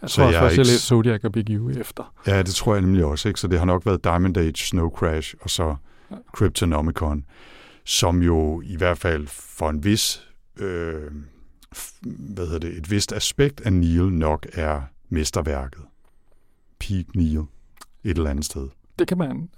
Jeg 0.03 0.11
Så 0.11 0.17
tror 0.17 0.25
også 0.25 0.39
jeg 0.39 0.47
er 0.47 0.51
jeg 0.51 0.57
læste 0.59 0.87
Zodiac 0.87 1.25
og 1.25 1.33
Big 1.33 1.61
U 1.61 1.71
efter. 1.71 2.15
Ja, 2.27 2.43
det 2.43 2.55
tror 2.55 2.75
jeg 2.75 2.83
nemlig 2.83 3.05
også. 3.05 3.29
Ikke? 3.29 3.41
Så 3.41 3.49
det 3.49 3.59
har 3.59 3.67
nok 3.67 3.87
været 3.87 4.05
Diamond 4.05 4.37
Age, 4.37 4.57
Snow 4.57 4.91
Crash 4.91 5.35
og 5.41 5.51
så 5.51 5.77
Ja. 6.11 6.17
Cryptonomicon, 6.33 7.25
som 7.85 8.23
jo 8.23 8.63
i 8.65 8.77
hvert 8.77 8.99
fald 8.99 9.27
for 9.27 9.71
en 9.71 9.85
vis, 9.85 10.29
øh, 10.57 11.03
hvad 12.03 12.47
hedder 12.47 12.59
det, 12.59 12.77
et 12.77 12.91
vist 12.91 13.13
aspekt 13.13 13.61
af 13.61 13.73
Neil 13.73 14.13
nok 14.13 14.47
er 14.53 14.83
mesterværket. 15.09 15.83
Peak 16.81 17.05
Neil. 17.15 17.39
Et 18.05 18.17
eller 18.17 18.31
andet 18.31 18.45
sted. 18.45 18.69
Det 18.99 19.09
kan 19.09 19.19
man... 19.19 19.49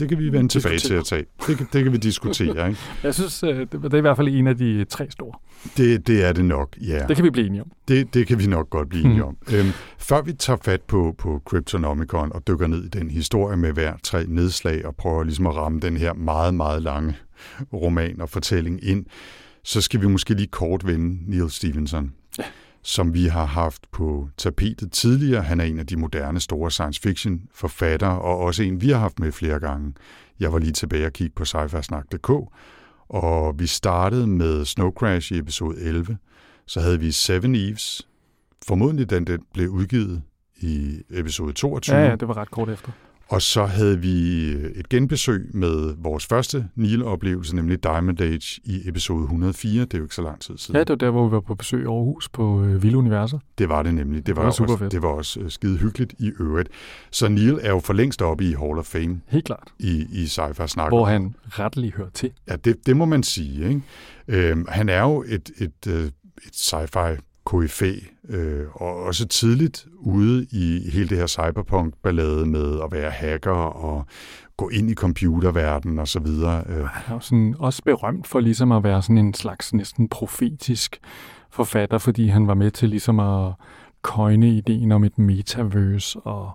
Det 0.00 0.08
kan 0.08 0.18
vi 0.18 0.32
vende 0.32 0.48
tilbage 0.48 0.78
til 0.78 0.94
at 0.94 1.04
tage. 1.04 1.24
Det 1.46 1.56
kan, 1.56 1.68
det 1.72 1.82
kan 1.84 1.92
vi 1.92 1.96
diskutere. 1.96 2.68
Ikke? 2.68 2.80
Jeg 3.02 3.14
synes, 3.14 3.42
øh, 3.42 3.58
det, 3.58 3.72
det 3.72 3.94
er 3.94 3.98
i 3.98 4.00
hvert 4.00 4.16
fald 4.16 4.28
en 4.28 4.46
af 4.46 4.58
de 4.58 4.84
tre 4.84 5.10
store. 5.10 5.32
Det, 5.76 6.06
det 6.06 6.24
er 6.24 6.32
det 6.32 6.44
nok, 6.44 6.76
ja. 6.80 7.04
Det 7.08 7.16
kan 7.16 7.24
vi 7.24 7.30
blive 7.30 7.46
enige 7.46 7.62
om. 7.62 7.70
Det, 7.88 8.14
det 8.14 8.26
kan 8.26 8.38
vi 8.38 8.46
nok 8.46 8.70
godt 8.70 8.88
blive 8.88 9.04
enige 9.04 9.18
Mhm. 9.18 9.28
om. 9.28 9.36
Øhm, 9.54 9.68
før 9.98 10.22
vi 10.22 10.32
tager 10.32 10.56
fat 10.64 10.80
på, 10.82 11.14
på 11.18 11.42
Cryptonomicon 11.44 12.32
og 12.32 12.46
dykker 12.48 12.66
ned 12.66 12.84
i 12.84 12.88
den 12.88 13.10
historie 13.10 13.56
med 13.56 13.72
hver 13.72 13.94
tre 14.02 14.24
nedslag 14.28 14.86
og 14.86 14.96
prøver 14.96 15.24
ligesom 15.24 15.46
at 15.46 15.56
ramme 15.56 15.80
den 15.80 15.96
her 15.96 16.12
meget, 16.14 16.54
meget 16.54 16.82
lange 16.82 17.16
roman 17.72 18.20
og 18.20 18.28
fortælling 18.30 18.84
ind, 18.84 19.06
så 19.64 19.80
skal 19.80 20.00
vi 20.00 20.06
måske 20.06 20.34
lige 20.34 20.46
kort 20.46 20.86
vende 20.86 21.30
Neil 21.30 21.50
Stevenson, 21.50 22.12
Ja 22.38 22.44
som 22.82 23.14
vi 23.14 23.26
har 23.26 23.44
haft 23.44 23.82
på 23.92 24.28
tapetet 24.36 24.92
tidligere. 24.92 25.42
Han 25.42 25.60
er 25.60 25.64
en 25.64 25.78
af 25.78 25.86
de 25.86 25.96
moderne 25.96 26.40
store 26.40 26.70
science 26.70 27.00
fiction 27.00 27.42
forfattere, 27.54 28.20
og 28.20 28.38
også 28.38 28.62
en, 28.62 28.80
vi 28.80 28.90
har 28.90 28.98
haft 28.98 29.18
med 29.18 29.32
flere 29.32 29.60
gange. 29.60 29.94
Jeg 30.40 30.52
var 30.52 30.58
lige 30.58 30.72
tilbage 30.72 31.06
og 31.06 31.12
kigge 31.12 31.34
på 31.36 31.44
sci-fi-snak.dk, 31.44 32.30
og 33.08 33.58
vi 33.58 33.66
startede 33.66 34.26
med 34.26 34.64
Snow 34.64 34.90
Crash 34.90 35.32
i 35.32 35.38
episode 35.38 35.80
11. 35.80 36.18
Så 36.66 36.80
havde 36.80 37.00
vi 37.00 37.12
Seven 37.12 37.54
Eves, 37.54 38.08
formodentlig 38.66 39.10
den, 39.10 39.26
den 39.26 39.40
blev 39.54 39.68
udgivet 39.68 40.22
i 40.60 41.02
episode 41.10 41.52
22. 41.52 41.96
Ja, 41.96 42.08
ja, 42.08 42.16
det 42.16 42.28
var 42.28 42.36
ret 42.36 42.50
kort 42.50 42.68
efter. 42.68 42.92
Og 43.30 43.42
så 43.42 43.66
havde 43.66 43.98
vi 44.00 44.46
et 44.74 44.88
genbesøg 44.88 45.50
med 45.54 45.94
vores 45.98 46.26
første 46.26 46.68
Neil-oplevelse, 46.76 47.56
nemlig 47.56 47.82
Diamond 47.82 48.20
Age 48.20 48.60
i 48.64 48.88
episode 48.88 49.22
104. 49.22 49.80
Det 49.82 49.94
er 49.94 49.98
jo 49.98 50.04
ikke 50.04 50.14
så 50.14 50.22
lang 50.22 50.40
tid 50.40 50.58
siden. 50.58 50.74
Ja, 50.76 50.80
det 50.80 50.88
var 50.88 50.94
der, 50.96 51.10
hvor 51.10 51.28
vi 51.28 51.32
var 51.32 51.40
på 51.40 51.54
besøg 51.54 51.82
i 51.82 51.86
Aarhus 51.86 52.28
på 52.28 52.64
øh, 52.64 52.82
Vilde 52.82 52.96
Universer. 52.98 53.38
Det 53.58 53.68
var 53.68 53.82
det 53.82 53.94
nemlig. 53.94 54.26
Det 54.26 54.36
var, 54.36 54.42
Det 54.42 54.46
var 54.46 54.50
super 54.52 54.72
også, 54.72 54.78
fedt. 54.84 54.92
det 54.92 55.02
var 55.02 55.08
også 55.08 55.40
øh, 55.40 55.50
skide 55.50 55.78
hyggeligt 55.78 56.14
i 56.18 56.30
øvrigt. 56.40 56.68
Så 57.10 57.28
Neil 57.28 57.58
er 57.62 57.70
jo 57.70 57.78
for 57.80 57.92
længst 57.92 58.22
oppe 58.22 58.44
i 58.44 58.52
Hall 58.52 58.78
of 58.78 58.84
Fame 58.86 59.20
Helt 59.28 59.44
klart. 59.44 59.68
i, 59.78 60.06
i 60.12 60.24
sci-fi 60.24 60.66
snak. 60.66 60.88
Hvor 60.90 61.04
han 61.04 61.34
retteligt 61.48 61.94
hører 61.96 62.10
til. 62.10 62.30
Ja, 62.48 62.56
det, 62.56 62.86
det 62.86 62.96
må 62.96 63.04
man 63.04 63.22
sige. 63.22 63.68
Ikke? 63.68 63.82
Øhm, 64.48 64.66
han 64.68 64.88
er 64.88 65.00
jo 65.02 65.24
et, 65.28 65.50
et, 65.58 65.86
øh, 65.88 66.04
et 66.04 66.12
sci-fi 66.54 67.16
koryfæ, 67.44 67.94
øh, 68.28 68.66
og 68.74 68.96
også 68.96 69.28
tidligt 69.28 69.86
ude 69.98 70.46
i 70.52 70.90
hele 70.92 71.08
det 71.08 71.18
her 71.18 71.26
cyberpunk-ballade 71.26 72.46
med 72.46 72.80
at 72.84 72.92
være 72.92 73.10
hacker 73.10 73.50
og 73.50 74.06
gå 74.56 74.68
ind 74.68 74.90
i 74.90 74.94
computerverdenen 74.94 75.98
og 75.98 76.08
så 76.08 76.20
videre. 76.20 76.64
Øh, 76.68 76.84
Han 76.84 77.02
er 77.08 77.14
jo 77.14 77.20
sådan 77.20 77.54
også 77.58 77.82
berømt 77.82 78.26
for 78.26 78.40
ligesom 78.40 78.72
at 78.72 78.84
være 78.84 79.02
sådan 79.02 79.18
en 79.18 79.34
slags 79.34 79.74
næsten 79.74 80.08
profetisk 80.08 81.00
forfatter, 81.50 81.98
fordi 81.98 82.28
han 82.28 82.46
var 82.46 82.54
med 82.54 82.70
til 82.70 82.88
ligesom 82.88 83.20
at 83.20 83.52
coine 84.02 84.48
ideen 84.48 84.92
om 84.92 85.04
et 85.04 85.18
metaverse 85.18 86.20
og 86.20 86.50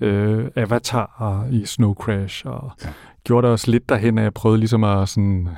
øh, 0.00 0.48
avatar 0.56 1.46
i 1.50 1.66
Snow 1.66 1.94
Crash, 1.94 2.46
og 2.46 2.70
ja. 2.84 2.88
gjorde 3.24 3.46
det 3.46 3.52
også 3.52 3.70
lidt 3.70 3.88
derhen, 3.88 4.18
at 4.18 4.24
jeg 4.24 4.34
prøvede 4.34 4.58
ligesom 4.58 4.84
at 4.84 5.08
sådan... 5.08 5.48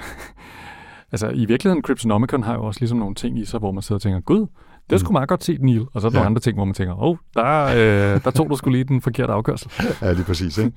altså 1.12 1.28
i 1.28 1.44
virkeligheden, 1.44 1.82
Cryptonomicon 1.82 2.42
har 2.42 2.54
jo 2.54 2.64
også 2.64 2.80
ligesom 2.80 2.98
nogle 2.98 3.14
ting 3.14 3.38
i 3.38 3.44
sig, 3.44 3.58
hvor 3.60 3.72
man 3.72 3.82
sidder 3.82 3.94
og 3.98 4.02
tænker, 4.02 4.20
gud, 4.20 4.46
det 4.90 5.00
skulle 5.00 5.12
meget 5.12 5.28
godt 5.28 5.44
set, 5.44 5.62
Neil. 5.62 5.86
Og 5.94 6.00
så 6.00 6.06
er 6.06 6.10
der 6.10 6.20
Ja. 6.20 6.26
andre 6.26 6.40
ting, 6.40 6.56
hvor 6.56 6.64
man 6.64 6.74
tænker, 6.74 6.94
åh, 6.94 7.08
oh, 7.10 7.16
der, 7.34 7.64
øh, 8.14 8.24
der 8.24 8.30
tog 8.30 8.50
du 8.50 8.56
skulle 8.56 8.78
lige 8.78 8.84
den 8.88 9.00
forkerte 9.00 9.32
afgørsel. 9.32 9.70
Ja, 10.02 10.06
er 10.06 10.24
præcis. 10.26 10.58
Ikke? 10.58 10.72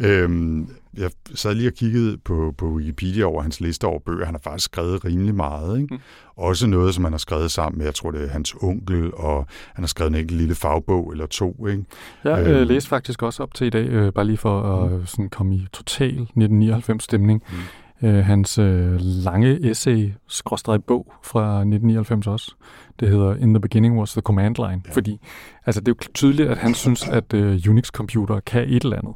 øhm, 0.00 0.68
jeg 0.96 1.10
sad 1.34 1.54
lige 1.54 1.68
og 1.68 1.72
kiggede 1.74 2.18
på, 2.24 2.54
på 2.58 2.66
Wikipedia 2.66 3.24
over 3.24 3.42
hans 3.42 3.60
liste 3.60 3.84
over 3.84 3.98
bøger. 4.06 4.24
Han 4.24 4.34
har 4.34 4.40
faktisk 4.44 4.64
skrevet 4.64 5.04
rimelig 5.04 5.34
meget. 5.34 5.80
Ikke? 5.80 5.94
Mm. 5.94 6.00
Også 6.36 6.66
noget, 6.66 6.94
som 6.94 7.04
han 7.04 7.12
har 7.12 7.18
skrevet 7.18 7.50
sammen 7.50 7.78
med, 7.78 7.86
jeg 7.86 7.94
tror, 7.94 8.10
det 8.10 8.24
er 8.24 8.28
hans 8.28 8.54
onkel, 8.62 9.10
og 9.14 9.46
han 9.74 9.82
har 9.82 9.86
skrevet 9.86 10.10
en 10.10 10.16
enkelt 10.20 10.38
lille 10.38 10.54
fagbog 10.54 11.12
eller 11.12 11.26
to. 11.26 11.66
Ikke? 11.66 11.84
Jeg 12.24 12.38
Øhm. 12.40 12.50
øh, 12.50 12.66
læste 12.68 12.88
faktisk 12.88 13.22
også 13.22 13.42
op 13.42 13.54
til 13.54 13.66
i 13.66 13.70
dag, 13.70 13.86
øh, 13.88 14.12
bare 14.12 14.24
lige 14.24 14.36
for 14.38 14.60
at 14.62 14.92
øh, 14.92 15.06
sådan 15.06 15.28
komme 15.28 15.54
i 15.54 15.66
total 15.72 16.28
1999-stemning, 16.36 17.42
Mm. 17.50 17.56
Øh, 18.02 18.24
hans 18.24 18.58
øh, 18.58 18.96
lange 19.00 19.70
essay-bog 19.70 21.12
fra 21.22 21.40
1999 21.58 22.26
også. 22.26 22.54
Det 23.00 23.08
hedder 23.08 23.34
In 23.36 23.54
the 23.54 23.60
Beginning 23.60 23.98
Was 23.98 24.12
the 24.12 24.20
Command 24.20 24.56
Line. 24.56 24.82
Ja. 24.86 24.92
Fordi 24.92 25.20
altså, 25.66 25.80
det 25.80 25.88
er 25.88 25.92
jo 26.02 26.08
tydeligt, 26.14 26.48
at 26.48 26.58
han 26.58 26.74
synes, 26.74 27.08
at 27.08 27.34
øh, 27.34 27.58
Unix-computer 27.68 28.40
kan 28.46 28.62
et 28.68 28.84
eller 28.84 28.96
andet, 28.96 29.14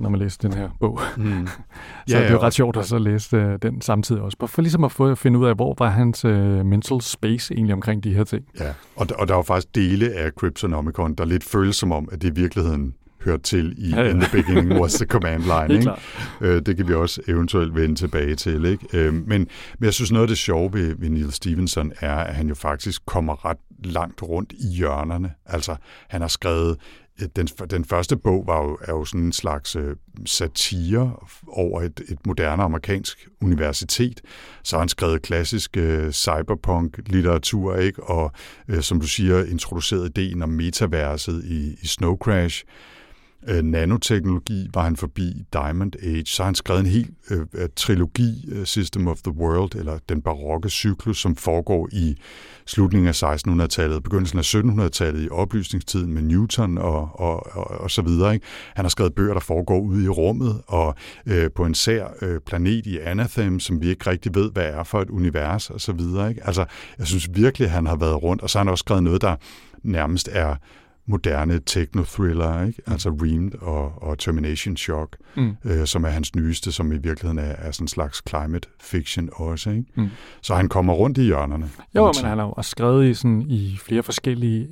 når 0.00 0.08
man 0.10 0.20
læser 0.20 0.38
den 0.42 0.52
her 0.52 0.68
bog. 0.80 1.00
Mm. 1.16 1.46
Så 2.08 2.16
ja, 2.16 2.22
det 2.22 2.28
er 2.28 2.32
jo 2.32 2.40
ret 2.42 2.52
sjovt 2.54 2.76
at 2.76 2.86
så 2.86 2.98
læse 2.98 3.36
øh, 3.36 3.58
den 3.62 3.80
samtidig 3.80 4.22
også. 4.22 4.36
For 4.46 4.62
ligesom 4.62 4.84
at 4.84 4.92
få 4.92 5.06
at 5.10 5.18
finde 5.18 5.38
ud 5.38 5.46
af, 5.46 5.54
hvor 5.54 5.74
var 5.78 5.90
hans 5.90 6.24
øh, 6.24 6.66
mental 6.66 7.00
space 7.00 7.54
egentlig 7.54 7.74
omkring 7.74 8.04
de 8.04 8.14
her 8.14 8.24
ting. 8.24 8.44
Ja, 8.60 8.72
og, 8.96 9.08
der- 9.08 9.14
og 9.14 9.28
der 9.28 9.34
er 9.34 9.38
jo 9.38 9.42
faktisk 9.42 9.74
dele 9.74 10.12
af 10.12 10.30
Cryptonomicon, 10.30 11.14
der 11.14 11.24
lidt 11.24 11.44
føles 11.44 11.76
som 11.76 11.92
om, 11.92 12.08
at 12.12 12.22
det 12.22 12.28
i 12.38 12.40
virkeligheden 12.40 12.94
hører 13.26 13.36
til 13.36 13.74
i 13.78 13.90
Ja, 13.90 14.02
ja. 14.02 14.10
In 14.10 14.20
the 14.20 14.42
Beginning 14.42 14.72
Was 14.80 14.94
the 14.94 15.06
Command 15.06 15.42
Line. 15.42 15.74
Ikke? 15.74 15.90
Øh, 16.40 16.62
det 16.66 16.76
kan 16.76 16.88
vi 16.88 16.94
også 16.94 17.20
eventuelt 17.28 17.74
vende 17.74 17.94
tilbage 17.94 18.34
til. 18.34 18.64
Ikke? 18.64 18.86
Øh, 18.92 19.14
men, 19.14 19.26
men 19.28 19.48
jeg 19.80 19.94
synes, 19.94 20.12
noget 20.12 20.24
af 20.24 20.28
det 20.28 20.38
sjove 20.38 20.72
ved, 20.72 20.94
ved 20.98 21.08
Neil 21.08 21.32
Stevenson 21.32 21.92
er, 22.00 22.16
at 22.16 22.34
han 22.34 22.48
jo 22.48 22.54
faktisk 22.54 23.06
kommer 23.06 23.44
ret 23.44 23.58
langt 23.84 24.22
rundt 24.22 24.52
i 24.52 24.68
hjørnerne. 24.76 25.30
Altså, 25.46 25.76
han 26.08 26.20
har 26.20 26.28
skrevet 26.28 26.76
den, 27.36 27.46
den 27.46 27.84
første 27.84 28.16
bog 28.16 28.44
var 28.46 28.62
jo, 28.62 28.78
er 28.80 28.92
jo 28.92 29.04
sådan 29.04 29.20
en 29.20 29.32
slags 29.32 29.76
øh, 29.76 29.96
satire 30.26 31.16
over 31.48 31.82
et, 31.82 32.00
et 32.08 32.26
moderne 32.26 32.62
amerikansk 32.62 33.28
universitet. 33.40 34.20
Så 34.62 34.76
har 34.76 34.80
han 34.80 34.88
skrevet 34.88 35.22
klassisk 35.22 35.76
øh, 35.76 36.12
cyberpunk-litteratur, 36.12 37.76
ikke? 37.76 38.02
og 38.02 38.32
øh, 38.68 38.82
som 38.82 39.00
du 39.00 39.06
siger, 39.06 39.44
introduceret 39.44 40.18
ideen 40.18 40.42
om 40.42 40.48
metaverset 40.48 41.44
i, 41.44 41.76
i 41.82 41.86
Snow 41.86 42.16
Crash. 42.16 42.64
Øh, 43.48 43.64
nanoteknologi 43.64 44.68
var 44.74 44.82
han 44.82 44.96
forbi, 44.96 45.44
Diamond 45.52 45.92
Age, 46.02 46.26
så 46.26 46.42
har 46.42 46.44
han 46.46 46.54
skrevet 46.54 46.80
en 46.80 46.86
hel 46.86 47.10
øh, 47.30 47.46
øh 47.54 47.68
trilogi, 47.76 48.48
øh, 48.52 48.64
System 48.64 49.08
of 49.08 49.18
the 49.18 49.32
World, 49.32 49.74
eller 49.74 49.98
den 50.08 50.22
barokke 50.22 50.68
cyklus, 50.68 51.20
som 51.20 51.36
foregår 51.36 51.88
i 51.92 52.16
slutningen 52.66 53.08
af 53.08 53.22
1600-tallet, 53.22 54.02
begyndelsen 54.02 54.38
af 54.38 54.54
1700-tallet, 54.54 55.24
i 55.24 55.28
oplysningstiden 55.30 56.12
med 56.12 56.22
Newton 56.22 56.78
og, 56.78 57.20
og, 57.20 57.56
og, 57.56 57.64
og 57.64 57.90
så 57.90 58.02
videre. 58.02 58.34
Ikke? 58.34 58.46
Han 58.74 58.84
har 58.84 58.90
skrevet 58.90 59.14
bøger, 59.14 59.32
der 59.32 59.40
foregår 59.40 59.80
ude 59.80 60.04
i 60.04 60.08
rummet, 60.08 60.60
og 60.66 60.94
øh, 61.26 61.50
på 61.50 61.64
en 61.64 61.74
sær 61.74 62.06
øh, 62.22 62.40
planet 62.40 62.86
i 62.86 62.98
Anathem, 62.98 63.60
som 63.60 63.80
vi 63.80 63.88
ikke 63.88 64.10
rigtig 64.10 64.34
ved, 64.34 64.50
hvad 64.52 64.64
er 64.64 64.82
for 64.82 65.00
et 65.00 65.10
univers, 65.10 65.70
og 65.70 65.80
så 65.80 65.92
videre. 65.92 66.28
Ikke? 66.28 66.46
Altså, 66.46 66.64
jeg 66.98 67.06
synes 67.06 67.28
virkelig, 67.34 67.70
han 67.70 67.86
har 67.86 67.96
været 67.96 68.22
rundt, 68.22 68.42
og 68.42 68.50
så 68.50 68.58
har 68.58 68.64
han 68.64 68.70
også 68.70 68.82
skrevet 68.82 69.02
noget, 69.02 69.22
der 69.22 69.36
nærmest 69.82 70.28
er 70.32 70.56
moderne 71.06 71.60
techno-thriller, 71.66 72.66
ikke? 72.66 72.82
Mm. 72.86 72.92
altså 72.92 73.10
Reamed 73.10 73.52
og, 73.60 74.02
og 74.02 74.18
Termination 74.18 74.76
Shock, 74.76 75.16
mm. 75.36 75.56
øh, 75.64 75.86
som 75.86 76.04
er 76.04 76.08
hans 76.08 76.36
nyeste, 76.36 76.72
som 76.72 76.92
i 76.92 76.96
virkeligheden 76.96 77.38
er, 77.38 77.42
er 77.42 77.70
sådan 77.70 77.84
en 77.84 77.88
slags 77.88 78.22
climate 78.28 78.68
fiction 78.80 79.28
også. 79.32 79.70
Ikke? 79.70 79.84
Mm. 79.94 80.08
Så 80.42 80.54
han 80.54 80.68
kommer 80.68 80.92
rundt 80.92 81.18
i 81.18 81.22
hjørnerne. 81.22 81.70
Jo, 81.94 82.04
men 82.04 82.24
han 82.24 82.38
har 82.38 82.46
jo 82.46 82.52
også 82.52 82.70
skrevet 82.70 83.10
i, 83.10 83.14
sådan, 83.14 83.42
i 83.42 83.78
flere 83.80 84.02
forskellige 84.02 84.68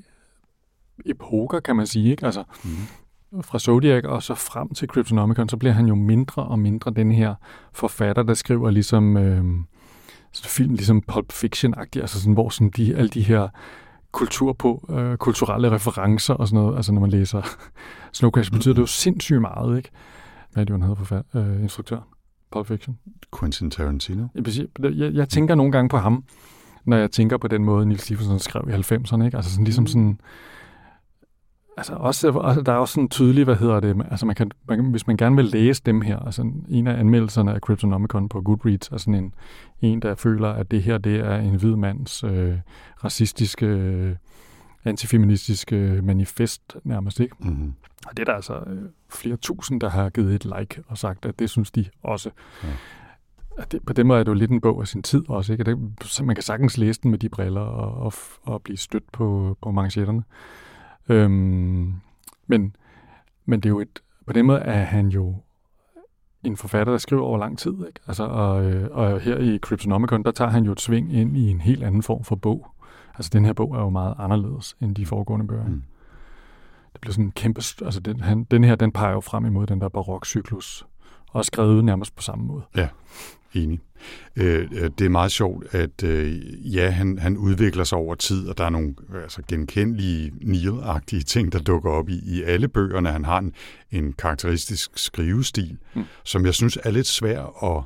epoker, 1.07 1.61
kan 1.61 1.77
man 1.77 1.87
sige. 1.87 2.11
Ikke? 2.11 2.27
Altså, 2.27 2.45
mm. 2.65 3.43
Fra 3.43 3.59
Zodiac 3.59 4.05
og 4.05 4.23
så 4.23 4.35
frem 4.35 4.75
til 4.75 4.89
Cryptonomicon, 4.89 5.49
så 5.49 5.57
bliver 5.57 5.73
han 5.73 5.87
jo 5.87 5.95
mindre 5.95 6.43
og 6.43 6.59
mindre 6.59 6.91
den 6.91 7.13
her 7.13 7.35
forfatter, 7.73 8.23
der 8.23 8.35
skriver 8.35 8.71
ligesom... 8.71 9.17
Øh, 9.17 9.45
film 10.43 10.75
ligesom 10.75 11.03
Pulp 11.03 11.33
Fiction-agtig, 11.33 12.01
altså 12.01 12.21
sådan, 12.21 12.33
hvor 12.33 12.49
sådan 12.49 12.71
de, 12.77 12.97
alle 12.97 13.09
de 13.09 13.23
her 13.23 13.49
kultur 14.15 14.53
på, 14.53 14.87
øh, 14.91 15.17
kulturelle 15.17 15.71
referencer 15.71 16.35
og 16.35 16.49
sådan 16.49 16.63
noget. 16.63 16.77
Altså 16.77 16.93
når 16.93 17.01
man 17.01 17.11
læser 17.11 17.43
Snow 18.13 18.31
Crash, 18.31 18.53
betyder 18.53 18.75
det 18.75 18.81
jo 18.81 18.87
sindssygt 18.87 19.41
meget, 19.41 19.77
ikke? 19.77 19.91
Hvad 20.53 20.67
det, 20.67 20.73
han 20.73 20.83
hedder 20.83 21.05
for 21.05 21.25
øh, 21.35 21.63
instruktør? 21.63 21.99
Pulp 22.53 22.67
Fiction. 22.67 22.99
Quentin 23.39 23.71
Tarantino. 23.71 24.27
Jeg, 24.35 24.93
jeg, 24.95 25.15
jeg 25.15 25.29
tænker 25.29 25.55
nogle 25.55 25.73
gange 25.73 25.89
på 25.89 25.97
ham, 25.97 26.25
når 26.85 26.97
jeg 26.97 27.11
tænker 27.11 27.37
på 27.37 27.49
den 27.49 27.65
måde, 27.65 27.87
Nils 27.87 28.03
Stephenson 28.03 28.39
skrev 28.39 28.63
i 28.69 28.73
90'erne, 28.73 29.25
ikke? 29.25 29.37
Altså 29.37 29.51
sådan, 29.51 29.65
ligesom 29.65 29.87
sådan 29.87 30.21
Altså 31.77 31.95
også, 31.95 32.31
også, 32.31 32.61
der 32.61 32.73
er 32.73 32.77
også 32.77 32.95
sådan 32.95 33.09
tydeligt, 33.09 33.47
hvad 33.47 33.57
hedder 33.57 33.81
det, 33.81 34.07
altså 34.11 34.27
man 34.27 34.35
kan, 34.35 34.51
man, 34.69 34.91
hvis 34.91 35.07
man 35.07 35.17
gerne 35.17 35.37
vil 35.37 35.45
læse 35.45 35.83
dem 35.87 36.01
her, 36.01 36.19
altså 36.19 36.53
en 36.69 36.87
af 36.87 37.01
anmeldelserne 37.01 37.55
af 37.55 37.61
Cryptonomicon 37.61 38.29
på 38.29 38.41
Goodreads 38.41 38.89
er 38.89 38.97
sådan 38.97 39.15
en, 39.15 39.35
en 39.81 40.03
der 40.03 40.15
føler, 40.15 40.49
at 40.49 40.71
det 40.71 40.83
her 40.83 40.99
det 40.99 41.21
er 41.21 41.37
en 41.37 41.55
hvid 41.55 41.77
mands 41.77 42.25
øh, 42.25 42.55
racistiske, 43.05 43.67
øh, 43.67 44.17
antifeministiske 44.85 46.01
manifest 46.03 46.77
nærmest, 46.85 47.21
ikke? 47.21 47.37
Mm-hmm. 47.39 47.75
Og 48.07 48.17
det 48.17 48.19
er 48.19 48.25
der 48.25 48.35
altså 48.35 48.55
øh, 48.55 48.83
flere 49.11 49.37
tusind, 49.37 49.81
der 49.81 49.89
har 49.89 50.11
givet 50.11 50.35
et 50.35 50.45
like 50.45 50.83
og 50.89 50.99
sagt, 50.99 51.27
at 51.27 51.39
det 51.39 51.51
synes 51.51 51.71
de 51.71 51.85
også. 52.03 52.31
Ja. 52.65 52.69
At 53.59 53.73
det, 53.73 53.83
på 53.87 53.93
den 53.93 54.07
måde 54.07 54.21
er 54.21 54.25
det 54.25 54.29
jo 54.29 54.35
lidt 54.35 54.51
en 54.51 54.61
bog 54.61 54.81
af 54.81 54.89
sin 54.89 55.03
tid 55.03 55.31
også, 55.31 55.53
ikke? 55.53 55.65
det, 55.65 55.79
så 56.03 56.25
man 56.25 56.37
kan 56.37 56.43
sagtens 56.43 56.79
læse 56.79 57.01
den 57.03 57.11
med 57.11 57.19
de 57.19 57.29
briller 57.29 57.61
og, 57.61 57.95
og, 57.95 58.13
og 58.43 58.63
blive 58.63 58.77
stødt 58.77 59.13
på, 59.13 59.59
på 59.63 59.71
manchetterne. 59.71 60.23
Øhm, 61.09 61.95
men, 62.47 62.77
men 63.45 63.61
det 63.61 63.67
er 63.67 63.71
jo 63.71 63.81
et, 63.81 64.03
på 64.27 64.33
den 64.33 64.47
måde 64.47 64.59
er 64.59 64.85
han 64.85 65.09
jo 65.09 65.37
en 66.45 66.57
forfatter, 66.57 66.93
der 66.93 66.99
skriver 66.99 67.23
over 67.23 67.39
lang 67.39 67.59
tid. 67.59 67.73
Ikke? 67.73 68.01
Altså, 68.07 68.25
og, 68.25 68.65
øh, 68.65 68.89
og 68.91 69.21
her 69.21 69.39
i 69.39 69.59
Cryptonomicon, 69.59 70.23
der 70.23 70.31
tager 70.31 70.51
han 70.51 70.65
jo 70.65 70.73
et 70.73 70.81
sving 70.81 71.13
ind 71.13 71.37
i 71.37 71.51
en 71.51 71.61
helt 71.61 71.83
anden 71.83 72.03
form 72.03 72.25
for 72.25 72.37
bog. 72.37 72.67
Altså 73.15 73.31
den 73.33 73.45
her 73.45 73.53
bog 73.53 73.75
er 73.77 73.81
jo 73.81 73.89
meget 73.89 74.15
anderledes 74.19 74.77
end 74.81 74.95
de 74.95 75.07
foregående 75.07 75.47
bøger. 75.47 75.67
Mm. 75.67 75.83
Det 76.93 77.01
bliver 77.01 77.13
sådan 77.13 77.25
en 77.25 77.33
kæmpe... 77.33 77.59
Altså 77.83 78.01
den, 78.01 78.21
han, 78.21 78.45
den 78.45 78.65
her, 78.65 78.75
den 78.75 78.93
peger 78.93 79.13
jo 79.13 79.21
frem 79.21 79.47
imod 79.47 79.67
den 79.67 79.81
der 79.81 79.89
barokcyklus. 79.89 80.87
Og 81.31 81.45
skrevet 81.45 81.85
nærmest 81.85 82.17
på 82.17 82.23
samme 82.23 82.45
måde. 82.45 82.63
Ja. 82.77 82.89
Enig. 83.55 83.81
Øh, 84.37 84.69
øh, 84.73 84.91
det 84.99 85.05
er 85.05 85.09
meget 85.09 85.33
sjovt, 85.33 85.75
at 85.75 86.03
øh, 86.05 86.75
ja, 86.77 86.91
han, 86.91 87.19
han 87.19 87.37
udvikler 87.37 87.85
sig 87.85 87.99
over 87.99 88.15
tid, 88.15 88.49
og 88.49 88.59
der 88.59 88.65
er 88.65 88.71
nogle 88.71 88.95
altså, 89.23 89.43
genkendelige 89.49 90.33
Neil-agtige 90.41 91.23
ting, 91.23 91.53
der 91.53 91.59
dukker 91.59 91.91
op 91.91 92.09
i, 92.09 92.21
i 92.25 92.43
alle 92.43 92.69
bøgerne. 92.69 93.13
Han 93.13 93.25
har 93.25 93.39
en, 93.39 93.53
en 93.91 94.13
karakteristisk 94.13 94.91
skrivestil, 94.95 95.77
mm. 95.95 96.05
som 96.25 96.47
jeg 96.47 96.55
synes 96.55 96.79
er 96.85 96.91
lidt 96.91 97.07
svær 97.07 97.65
at, 97.65 97.85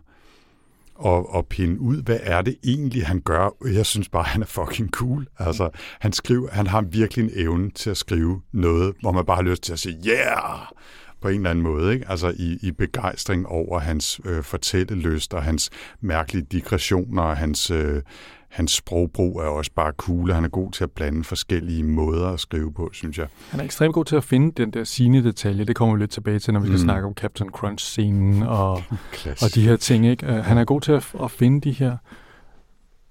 at, 1.06 1.38
at 1.38 1.46
pinde 1.46 1.80
ud. 1.80 2.02
Hvad 2.02 2.18
er 2.22 2.42
det 2.42 2.56
egentlig, 2.64 3.06
han 3.06 3.20
gør? 3.20 3.56
Jeg 3.72 3.86
synes 3.86 4.08
bare, 4.08 4.24
han 4.24 4.42
er 4.42 4.46
fucking 4.46 4.90
cool. 4.90 5.26
Altså, 5.38 5.70
han, 6.00 6.12
skriver, 6.12 6.48
han 6.50 6.66
har 6.66 6.80
virkelig 6.80 7.24
en 7.24 7.30
evne 7.34 7.70
til 7.70 7.90
at 7.90 7.96
skrive 7.96 8.40
noget, 8.52 8.94
hvor 9.00 9.12
man 9.12 9.24
bare 9.24 9.36
har 9.36 9.42
lyst 9.42 9.62
til 9.62 9.72
at 9.72 9.78
sige, 9.78 9.96
yeah! 10.06 10.72
På 11.20 11.28
en 11.28 11.34
eller 11.34 11.50
anden 11.50 11.64
måde, 11.64 11.92
ikke? 11.94 12.08
altså 12.08 12.32
i, 12.36 12.58
i 12.62 12.70
begejstring 12.70 13.46
over 13.46 13.78
hans 13.78 14.20
øh, 14.24 14.42
fortællelyst 14.42 15.34
og 15.34 15.42
hans 15.42 15.70
mærkelige 16.00 16.46
digressioner 16.52 17.22
og 17.22 17.36
hans, 17.36 17.70
øh, 17.70 18.02
hans 18.48 18.72
sprogbrug 18.72 19.40
er 19.40 19.46
også 19.46 19.70
bare 19.76 19.92
cool, 19.92 20.30
og 20.30 20.34
han 20.34 20.44
er 20.44 20.48
god 20.48 20.72
til 20.72 20.84
at 20.84 20.90
blande 20.90 21.24
forskellige 21.24 21.82
måder 21.82 22.28
at 22.28 22.40
skrive 22.40 22.72
på, 22.72 22.90
synes 22.92 23.18
jeg. 23.18 23.26
Han 23.50 23.60
er 23.60 23.64
ekstremt 23.64 23.94
god 23.94 24.04
til 24.04 24.16
at 24.16 24.24
finde 24.24 24.52
den 24.62 24.70
der 24.70 24.84
sine 24.84 25.24
detalje. 25.24 25.64
Det 25.64 25.76
kommer 25.76 25.94
vi 25.94 26.02
lidt 26.02 26.10
tilbage 26.10 26.38
til, 26.38 26.52
når 26.54 26.60
vi 26.60 26.66
skal 26.66 26.78
mm. 26.78 26.84
snakke 26.84 27.06
om 27.06 27.14
Captain 27.14 27.50
Crunch-scenen 27.50 28.42
og, 28.42 28.72
og 29.42 29.54
de 29.54 29.62
her 29.62 29.76
ting. 29.76 30.06
Ikke? 30.06 30.26
Øh, 30.26 30.44
han 30.44 30.58
er 30.58 30.64
god 30.64 30.80
til 30.80 30.92
at, 30.92 31.14
at 31.22 31.30
finde 31.30 31.60
de 31.60 31.72
her 31.72 31.96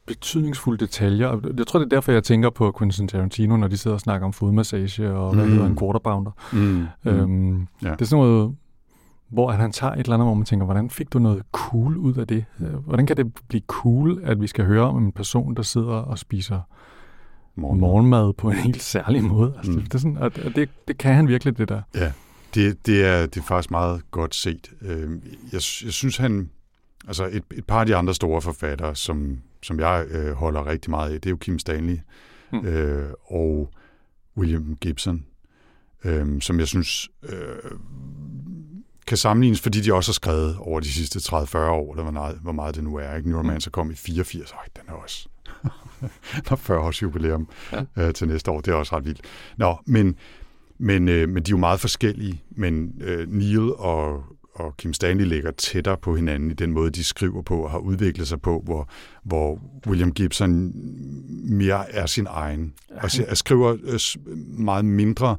betydningsfulde 0.08 0.86
detaljer. 0.86 1.40
Jeg 1.58 1.68
tror, 1.68 1.80
det 1.80 1.86
er 1.86 1.90
derfor, 1.90 2.12
jeg 2.12 2.24
tænker 2.24 2.50
på 2.50 2.76
Quentin 2.78 3.08
Tarantino, 3.08 3.58
når 3.58 3.68
de 3.68 3.78
sidder 3.78 3.96
og 3.96 4.02
snakker 4.02 4.28
om 4.28 4.34
fodmassage 4.34 5.12
og 5.12 5.36
hvad 5.36 5.46
mm. 5.46 5.52
hedder 5.52 5.66
en 5.66 5.78
quarter 5.78 6.00
pounder. 6.00 6.32
Mm. 6.54 6.86
Øhm, 7.06 7.68
ja. 7.84 7.92
Det 7.92 8.02
er 8.02 8.06
sådan 8.06 8.24
noget, 8.24 8.56
hvor 9.30 9.52
han 9.52 9.72
tager 9.72 9.94
et 9.94 10.00
eller 10.00 10.14
andet, 10.14 10.28
hvor 10.28 10.34
man 10.34 10.46
tænker, 10.46 10.66
hvordan 10.66 10.90
fik 10.90 11.14
du 11.14 11.20
noget 11.20 11.44
cool 11.52 11.98
ud 11.98 12.16
af 12.16 12.28
det? 12.28 12.46
Hvordan 12.86 13.06
kan 13.06 13.18
det 13.18 13.34
blive 13.50 13.62
cool, 13.68 14.20
at 14.24 14.42
vi 14.42 14.48
skal 14.48 14.66
høre 14.66 14.84
om 14.84 15.06
en 15.06 15.12
person, 15.12 15.56
der 15.56 15.62
sidder 15.62 15.94
og 15.94 16.20
spiser 16.20 16.62
morgenmad, 17.56 17.90
morgenmad 17.90 18.34
på 18.34 18.50
en 18.50 18.56
helt 18.56 18.82
særlig 18.82 19.24
måde? 19.24 19.54
Altså, 19.58 19.72
mm. 19.72 19.78
det, 19.78 19.86
det, 19.86 19.96
er 19.96 20.00
sådan, 20.00 20.18
og 20.18 20.36
det, 20.36 20.70
det 20.88 20.98
kan 20.98 21.16
han 21.16 21.28
virkelig, 21.28 21.58
det 21.58 21.70
der. 21.70 21.82
Ja, 21.96 22.12
det, 22.56 22.86
det, 22.86 23.06
er, 23.06 23.26
det 23.26 23.38
er 23.38 23.44
faktisk 23.44 23.72
meget 23.72 24.12
godt 24.12 24.36
set. 24.36 24.72
Øhm, 24.82 25.22
jeg, 25.44 25.54
jeg 25.54 25.62
synes, 25.94 26.18
han... 26.18 26.50
Altså 27.08 27.26
et, 27.26 27.44
et 27.52 27.66
par 27.66 27.80
af 27.80 27.86
de 27.86 27.96
andre 27.96 28.14
store 28.14 28.42
forfattere, 28.42 28.96
som 28.96 29.42
som 29.62 29.80
jeg 29.80 30.06
øh, 30.10 30.34
holder 30.34 30.66
rigtig 30.66 30.90
meget 30.92 31.14
af, 31.14 31.22
det 31.22 31.30
er 31.30 31.32
jo 31.32 31.38
Kim 31.38 31.60
Stanley 31.60 32.00
mm. 32.54 32.66
øh, 32.66 33.14
og 33.26 33.70
William 34.38 34.78
Gibson, 34.82 35.26
øh, 36.04 36.42
som 36.42 36.60
jeg 36.60 36.68
synes 36.68 37.10
øh, 37.24 37.72
kan 39.08 39.18
sammenlignes, 39.18 39.62
fordi 39.62 39.82
de 39.82 39.94
også 39.94 40.10
har 40.10 40.14
skrevet 40.14 40.58
over 40.58 40.80
de 40.80 40.94
sidste 40.94 41.20
30-40 41.20 41.58
år, 41.58 41.92
eller 41.92 42.04
hvor 42.04 42.12
meget, 42.12 42.40
hvor 42.42 42.52
meget 42.52 42.76
det 42.76 42.84
nu 42.84 42.96
er. 42.96 43.16
Ikke? 43.16 43.30
Neuromancer 43.30 43.72
kom 43.72 43.92
i 43.92 43.96
84, 43.96 44.52
Øj, 44.52 44.60
den 44.76 44.84
er 44.88 44.94
også... 44.94 45.30
der 46.46 46.52
er 46.52 46.56
40 46.56 46.80
års 46.80 47.02
jubilæum 47.02 47.48
ja. 47.72 47.86
øh, 47.98 48.14
til 48.14 48.28
næste 48.28 48.52
år, 48.52 48.62
det 48.62 48.72
er 48.72 48.76
også 48.76 48.96
ret 48.96 49.06
vildt. 49.06 49.22
Nå, 49.58 49.78
men, 49.86 50.16
men, 50.78 51.10
øh, 51.10 51.30
men 51.30 51.44
de 51.44 51.50
er 51.50 51.54
jo 51.54 51.58
meget 51.58 51.80
forskellige, 51.80 52.44
men 52.50 53.02
øh, 53.02 53.32
Neil 53.32 53.74
og 53.74 54.24
og 54.60 54.78
Kim 54.78 54.94
Stanley 54.94 55.26
ligger 55.26 55.52
tættere 55.52 55.98
på 55.98 56.16
hinanden 56.16 56.52
i 56.52 56.54
den 56.54 56.72
måde, 56.72 56.92
de 56.92 57.04
skriver 57.04 57.42
på 57.42 57.64
og 57.64 57.72
har 57.72 57.78
udviklet 57.78 58.28
sig 58.28 58.42
på, 58.42 58.62
hvor, 58.66 58.90
hvor 59.24 59.60
William 59.88 60.12
Gibson 60.12 60.72
mere 61.44 61.92
er 61.92 62.06
sin 62.06 62.28
egen. 62.30 62.74
Og 63.04 63.38
skriver 63.38 63.78
øh, 63.84 64.00
meget 64.60 64.86
mindre, 64.86 65.38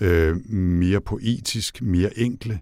øh, 0.00 0.50
mere 0.50 1.00
poetisk, 1.00 1.82
mere 1.82 2.18
enkle 2.18 2.60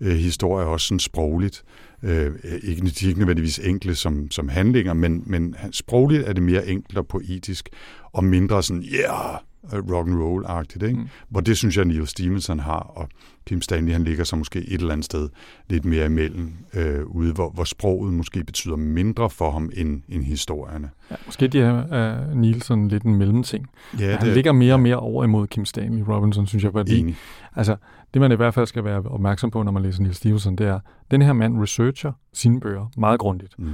øh, 0.00 0.16
historier, 0.16 0.66
også 0.66 0.86
sådan 0.86 1.00
sprogligt. 1.00 1.62
Øh, 2.02 2.32
ikke, 2.62 2.82
de 2.82 3.04
er 3.04 3.08
ikke 3.08 3.20
nødvendigvis 3.20 3.58
enkle 3.58 3.94
som, 3.94 4.30
som 4.30 4.48
handlinger, 4.48 4.92
men, 4.92 5.22
men 5.26 5.56
sprogligt 5.72 6.28
er 6.28 6.32
det 6.32 6.42
mere 6.42 6.66
enkelt 6.66 6.98
og 6.98 7.06
poetisk, 7.06 7.68
og 8.12 8.24
mindre 8.24 8.62
sådan, 8.62 8.82
yeah, 8.82 9.38
rock 9.72 10.08
and 10.08 10.22
roll 10.22 10.44
agtigt 10.46 10.82
ikke? 10.82 10.98
Mm. 10.98 11.08
Hvor 11.28 11.40
det 11.40 11.56
synes 11.56 11.76
jeg, 11.76 11.84
Neil 11.84 12.06
Stevenson 12.06 12.60
har, 12.60 12.78
og 12.78 13.08
Kim 13.46 13.62
Stanley, 13.62 13.92
han 13.92 14.04
ligger 14.04 14.24
så 14.24 14.36
måske 14.36 14.58
et 14.58 14.80
eller 14.80 14.92
andet 14.92 15.04
sted 15.04 15.28
lidt 15.68 15.84
mere 15.84 16.06
imellem, 16.06 16.52
øh, 16.74 17.06
ude, 17.06 17.32
hvor, 17.32 17.50
hvor 17.50 17.64
sproget 17.64 18.14
måske 18.14 18.44
betyder 18.44 18.76
mindre 18.76 19.30
for 19.30 19.50
ham 19.50 19.70
end, 19.74 20.02
end 20.08 20.24
historierne. 20.24 20.90
Ja, 21.10 21.16
måske 21.26 21.48
de 21.48 21.60
er 21.60 22.28
uh, 22.30 22.36
Neil 22.36 22.62
sådan 22.62 22.88
lidt 22.88 23.02
en 23.02 23.14
mellemting. 23.14 23.66
Ja, 23.98 24.16
han 24.16 24.26
det, 24.26 24.34
ligger 24.34 24.52
mere 24.52 24.74
og 24.74 24.80
mere 24.80 24.96
over 24.96 25.24
imod 25.24 25.46
Kim 25.46 25.64
Stanley 25.64 26.02
Robinson, 26.08 26.46
synes 26.46 26.64
jeg, 26.64 26.72
fordi 26.72 26.98
Enig. 26.98 27.16
altså, 27.56 27.76
det 28.14 28.20
man 28.20 28.32
i 28.32 28.34
hvert 28.34 28.54
fald 28.54 28.66
skal 28.66 28.84
være 28.84 29.02
opmærksom 29.02 29.50
på, 29.50 29.62
når 29.62 29.72
man 29.72 29.82
læser 29.82 30.02
Neil 30.02 30.14
Stevenson, 30.14 30.56
det 30.56 30.66
er, 30.66 30.74
at 30.74 30.80
den 31.10 31.22
her 31.22 31.32
mand 31.32 31.62
researcher 31.62 32.12
sine 32.32 32.60
bøger 32.60 32.86
meget 32.96 33.20
grundigt. 33.20 33.54
Mm. 33.58 33.70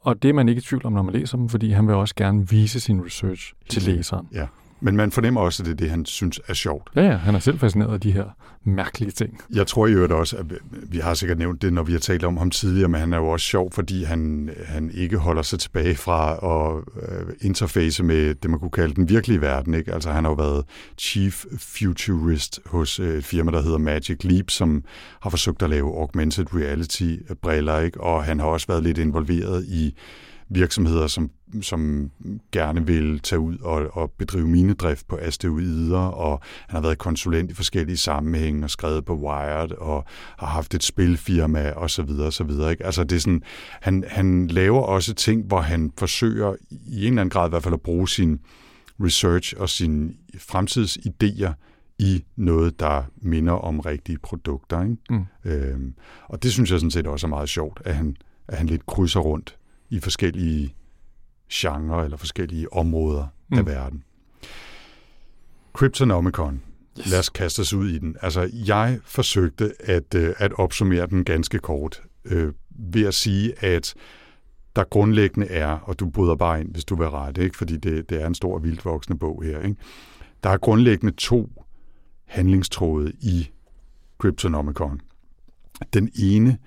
Og 0.00 0.22
det 0.22 0.28
er 0.28 0.32
man 0.32 0.48
ikke 0.48 0.58
i 0.58 0.62
tvivl 0.62 0.86
om, 0.86 0.92
når 0.92 1.02
man 1.02 1.14
læser 1.14 1.36
dem, 1.36 1.48
fordi 1.48 1.70
han 1.70 1.86
vil 1.86 1.94
også 1.94 2.14
gerne 2.14 2.48
vise 2.48 2.80
sin 2.80 3.04
research 3.04 3.52
til 3.70 3.82
læseren. 3.82 4.28
Ja. 4.32 4.46
Men 4.80 4.96
man 4.96 5.10
fornemmer 5.10 5.40
også, 5.40 5.62
at 5.62 5.66
det 5.66 5.72
er 5.72 5.76
det, 5.76 5.90
han 5.90 6.04
synes 6.04 6.40
er 6.48 6.54
sjovt. 6.54 6.88
Ja, 6.96 7.02
ja, 7.02 7.16
han 7.16 7.34
er 7.34 7.38
selv 7.38 7.58
fascineret 7.58 7.94
af 7.94 8.00
de 8.00 8.12
her 8.12 8.24
mærkelige 8.64 9.10
ting. 9.10 9.40
Jeg 9.54 9.66
tror 9.66 9.86
i 9.86 9.92
øvrigt 9.92 10.12
også, 10.12 10.36
at 10.36 10.44
vi 10.70 10.98
har 10.98 11.14
sikkert 11.14 11.38
nævnt 11.38 11.62
det, 11.62 11.72
når 11.72 11.82
vi 11.82 11.92
har 11.92 11.98
talt 11.98 12.24
om 12.24 12.36
ham 12.36 12.50
tidligere, 12.50 12.88
men 12.88 13.00
han 13.00 13.12
er 13.12 13.16
jo 13.16 13.28
også 13.28 13.46
sjov, 13.46 13.72
fordi 13.72 14.04
han, 14.04 14.50
han 14.66 14.90
ikke 14.94 15.18
holder 15.18 15.42
sig 15.42 15.58
tilbage 15.58 15.94
fra 15.94 16.32
at 16.32 16.82
uh, 16.96 17.30
interface 17.40 18.02
med 18.02 18.34
det, 18.34 18.50
man 18.50 18.60
kunne 18.60 18.70
kalde 18.70 18.94
den 18.94 19.08
virkelige 19.08 19.40
verden. 19.40 19.74
Ikke? 19.74 19.94
Altså 19.94 20.10
han 20.10 20.24
har 20.24 20.30
jo 20.30 20.34
været 20.34 20.64
chief 20.98 21.44
futurist 21.58 22.60
hos 22.66 23.00
et 23.00 23.24
firma, 23.24 23.50
der 23.50 23.62
hedder 23.62 23.78
Magic 23.78 24.24
Leap, 24.24 24.50
som 24.50 24.84
har 25.20 25.30
forsøgt 25.30 25.62
at 25.62 25.70
lave 25.70 26.00
augmented 26.00 26.46
reality-briller, 26.54 27.78
ikke? 27.78 28.00
og 28.00 28.24
han 28.24 28.40
har 28.40 28.46
også 28.46 28.66
været 28.66 28.82
lidt 28.82 28.98
involveret 28.98 29.64
i 29.64 29.94
virksomheder, 30.50 31.06
som, 31.06 31.30
som 31.62 32.10
gerne 32.52 32.86
vil 32.86 33.20
tage 33.20 33.38
ud 33.40 33.58
og, 33.58 33.96
og 33.96 34.10
bedrive 34.18 34.48
minedrift 34.48 35.08
på 35.08 35.16
asteroider, 35.16 35.98
og 35.98 36.40
han 36.68 36.76
har 36.76 36.82
været 36.82 36.98
konsulent 36.98 37.50
i 37.50 37.54
forskellige 37.54 37.96
sammenhænge 37.96 38.64
og 38.64 38.70
skrevet 38.70 39.04
på 39.04 39.16
Wired, 39.16 39.72
og 39.72 40.04
har 40.38 40.46
haft 40.46 40.74
et 40.74 40.82
spilfirma 40.82 41.70
og 41.70 41.90
så 41.90 42.02
videre, 42.02 42.26
og 42.26 42.32
så 42.32 42.44
videre. 42.44 42.70
Ikke? 42.70 42.86
Altså 42.86 43.04
det 43.04 43.16
er 43.16 43.20
sådan, 43.20 43.42
han, 43.80 44.04
han 44.08 44.46
laver 44.46 44.80
også 44.80 45.14
ting, 45.14 45.44
hvor 45.44 45.60
han 45.60 45.92
forsøger 45.98 46.54
i 46.70 47.06
en 47.06 47.12
eller 47.12 47.20
anden 47.20 47.30
grad 47.30 47.48
i 47.48 47.50
hvert 47.50 47.62
fald 47.62 47.74
at 47.74 47.80
bruge 47.80 48.08
sin 48.08 48.40
research 49.00 49.54
og 49.58 49.68
sine 49.68 50.12
fremtidsidéer 50.36 51.52
i 51.98 52.24
noget, 52.36 52.80
der 52.80 53.02
minder 53.16 53.52
om 53.52 53.80
rigtige 53.80 54.18
produkter. 54.18 54.82
Ikke? 54.82 54.96
Mm. 55.10 55.24
Øhm, 55.44 55.94
og 56.28 56.42
det 56.42 56.52
synes 56.52 56.70
jeg 56.70 56.80
sådan 56.80 56.90
set 56.90 57.06
også 57.06 57.26
er 57.26 57.28
meget 57.28 57.48
sjovt, 57.48 57.82
at 57.84 57.94
han, 57.94 58.16
at 58.48 58.58
han 58.58 58.66
lidt 58.66 58.86
krydser 58.86 59.20
rundt 59.20 59.58
i 59.90 60.00
forskellige 60.00 60.74
genrer 61.52 62.04
eller 62.04 62.16
forskellige 62.16 62.72
områder 62.72 63.26
mm. 63.48 63.58
af 63.58 63.66
verden. 63.66 64.04
Cryptonomicon. 65.72 66.62
Yes. 66.98 67.10
Lad 67.10 67.18
os 67.18 67.28
kaste 67.28 67.60
os 67.60 67.72
ud 67.72 67.88
i 67.88 67.98
den. 67.98 68.16
Altså, 68.22 68.50
jeg 68.66 68.98
forsøgte 69.04 69.72
at, 69.80 70.14
øh, 70.14 70.34
at 70.38 70.52
opsummere 70.52 71.06
den 71.06 71.24
ganske 71.24 71.58
kort 71.58 72.02
øh, 72.24 72.52
ved 72.70 73.06
at 73.06 73.14
sige, 73.14 73.64
at 73.64 73.94
der 74.76 74.84
grundlæggende 74.84 75.46
er, 75.46 75.68
og 75.68 76.00
du 76.00 76.10
bryder 76.10 76.34
bare 76.34 76.60
ind, 76.60 76.72
hvis 76.72 76.84
du 76.84 76.96
vil 76.96 77.08
rette, 77.08 77.44
ikke? 77.44 77.56
fordi 77.56 77.76
det, 77.76 78.10
det 78.10 78.22
er 78.22 78.26
en 78.26 78.34
stor 78.34 78.58
vildvoksende 78.58 79.18
bog 79.18 79.42
her. 79.44 79.60
Ikke? 79.62 79.76
Der 80.44 80.50
er 80.50 80.56
grundlæggende 80.56 81.14
to 81.16 81.64
handlingstråde 82.26 83.12
i 83.20 83.50
Cryptonomicon. 84.18 85.00
Den 85.92 86.10
ene 86.18 86.58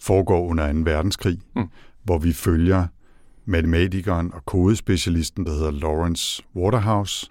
foregår 0.00 0.46
under 0.46 0.72
2. 0.72 0.78
verdenskrig, 0.78 1.38
mm 1.56 1.68
hvor 2.02 2.18
vi 2.18 2.32
følger 2.32 2.86
matematikeren 3.44 4.34
og 4.34 4.46
kodespecialisten, 4.46 5.46
der 5.46 5.52
hedder 5.52 5.70
Lawrence 5.70 6.42
Waterhouse. 6.56 7.30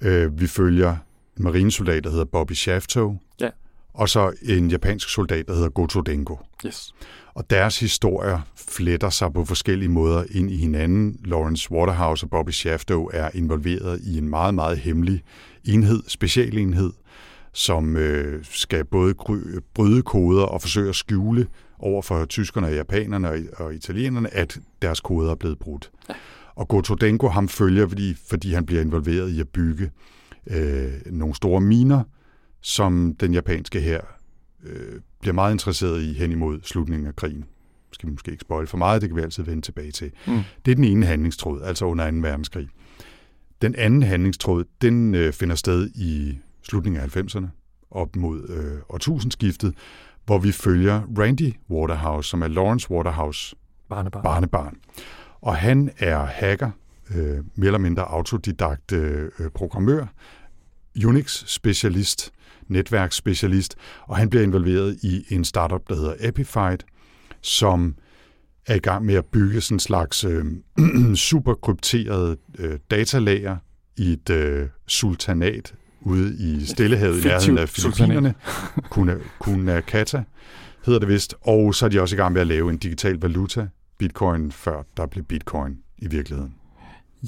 Øh, 0.00 0.40
vi 0.40 0.46
følger 0.46 0.90
en 1.36 1.44
marinesoldat, 1.44 2.04
der 2.04 2.10
hedder 2.10 2.24
Bobby 2.24 2.52
Shafto. 2.52 3.16
Ja. 3.40 3.50
Og 3.94 4.08
så 4.08 4.32
en 4.42 4.70
japansk 4.70 5.08
soldat, 5.08 5.48
der 5.48 5.54
hedder 5.54 5.68
Goto 5.68 6.00
Dengo. 6.00 6.36
Yes. 6.66 6.94
Og 7.34 7.50
deres 7.50 7.80
historier 7.80 8.40
fletter 8.56 9.10
sig 9.10 9.32
på 9.32 9.44
forskellige 9.44 9.88
måder 9.88 10.24
ind 10.30 10.50
i 10.50 10.56
hinanden. 10.56 11.20
Lawrence 11.24 11.72
Waterhouse 11.72 12.26
og 12.26 12.30
Bobby 12.30 12.50
Shafto 12.50 13.10
er 13.12 13.30
involveret 13.34 14.00
i 14.00 14.18
en 14.18 14.28
meget, 14.28 14.54
meget 14.54 14.78
hemmelig 14.78 15.22
enhed, 15.64 16.02
specialenhed, 16.08 16.92
som 17.52 17.96
øh, 17.96 18.44
skal 18.44 18.84
både 18.84 19.14
bryde 19.74 20.02
koder 20.02 20.42
og 20.42 20.60
forsøge 20.62 20.88
at 20.88 20.94
skjule 20.94 21.46
over 21.78 22.02
for 22.02 22.24
tyskerne 22.24 22.66
og 22.66 22.74
japanerne 22.74 23.30
og, 23.30 23.38
og 23.56 23.74
italienerne, 23.74 24.34
at 24.34 24.60
deres 24.82 25.00
koder 25.00 25.30
er 25.30 25.34
blevet 25.34 25.58
brudt. 25.58 25.90
Ja. 26.08 26.14
Og 26.54 26.68
Gotodenko 26.68 27.28
ham 27.28 27.48
følger, 27.48 27.88
fordi, 27.88 28.14
fordi 28.28 28.52
han 28.52 28.66
bliver 28.66 28.82
involveret 28.82 29.30
i 29.30 29.40
at 29.40 29.48
bygge 29.48 29.90
øh, 30.46 30.92
nogle 31.06 31.34
store 31.34 31.60
miner, 31.60 32.02
som 32.60 33.16
den 33.20 33.34
japanske 33.34 33.80
her 33.80 34.00
øh, 34.64 35.00
bliver 35.20 35.34
meget 35.34 35.52
interesseret 35.52 36.02
i 36.02 36.12
hen 36.12 36.32
imod 36.32 36.60
slutningen 36.62 37.06
af 37.06 37.16
krigen. 37.16 37.44
Skal 37.92 38.06
vi 38.06 38.12
måske 38.12 38.30
ikke 38.30 38.42
spoil 38.42 38.66
for 38.66 38.76
meget, 38.76 39.02
det 39.02 39.10
kan 39.10 39.16
vi 39.16 39.22
altid 39.22 39.44
vende 39.44 39.62
tilbage 39.62 39.90
til. 39.90 40.10
Mm. 40.26 40.40
Det 40.64 40.70
er 40.70 40.74
den 40.74 40.84
ene 40.84 41.06
handlingstråd, 41.06 41.62
altså 41.62 41.84
under 41.84 42.10
2. 42.10 42.16
verdenskrig. 42.16 42.68
Den 43.62 43.74
anden 43.74 44.02
handlingstråd, 44.02 44.64
den 44.82 45.14
øh, 45.14 45.32
finder 45.32 45.54
sted 45.54 45.90
i 45.94 46.38
slutningen 46.62 47.02
af 47.02 47.16
90'erne, 47.16 47.46
op 47.90 48.16
mod 48.16 48.48
øh, 48.48 48.80
årtusindskiftet, 48.88 49.74
hvor 50.26 50.38
vi 50.38 50.52
følger 50.52 51.02
Randy 51.18 51.54
Waterhouse, 51.70 52.28
som 52.28 52.42
er 52.42 52.48
Lawrence 52.48 52.90
Waterhouse 52.90 53.56
barnebarn. 53.88 54.22
barnebarn. 54.22 54.76
Og 55.40 55.56
han 55.56 55.90
er 55.98 56.18
hacker, 56.18 56.70
øh, 57.14 57.38
mere 57.54 57.66
eller 57.66 57.78
mindre 57.78 58.02
autodidakt 58.02 58.92
øh, 58.92 59.30
programmør, 59.54 60.06
Unix-specialist, 61.04 62.30
netværksspecialist, 62.68 63.76
og 64.06 64.16
han 64.16 64.30
bliver 64.30 64.42
involveret 64.42 64.98
i 65.02 65.24
en 65.34 65.44
startup, 65.44 65.88
der 65.88 65.94
hedder 65.94 66.14
Epified, 66.20 66.78
som 67.40 67.94
er 68.66 68.74
i 68.74 68.78
gang 68.78 69.04
med 69.04 69.14
at 69.14 69.24
bygge 69.26 69.60
sådan 69.60 69.74
en 69.74 69.80
slags 69.80 70.24
øh, 70.24 70.44
superkrypteret 71.16 72.38
øh, 72.58 72.78
datalager 72.90 73.56
i 73.96 74.12
et 74.12 74.30
øh, 74.30 74.68
sultanat 74.86 75.74
ude 76.04 76.36
i 76.38 76.64
Stillehavet 76.64 77.24
i 77.24 77.28
nærheden 77.28 77.58
af 77.58 77.68
Filippinerne. 77.68 78.34
Kuna, 78.90 79.14
Kuna 79.38 79.80
Kata 79.80 80.24
hedder 80.86 81.00
det 81.00 81.08
vist. 81.08 81.34
Og 81.40 81.74
så 81.74 81.84
er 81.84 81.88
de 81.88 82.00
også 82.00 82.16
i 82.16 82.18
gang 82.18 82.32
med 82.32 82.40
at 82.40 82.46
lave 82.46 82.70
en 82.70 82.76
digital 82.76 83.20
valuta, 83.20 83.68
bitcoin, 83.98 84.52
før 84.52 84.82
der 84.96 85.06
blev 85.06 85.24
bitcoin 85.24 85.78
i 85.98 86.08
virkeligheden. 86.08 86.54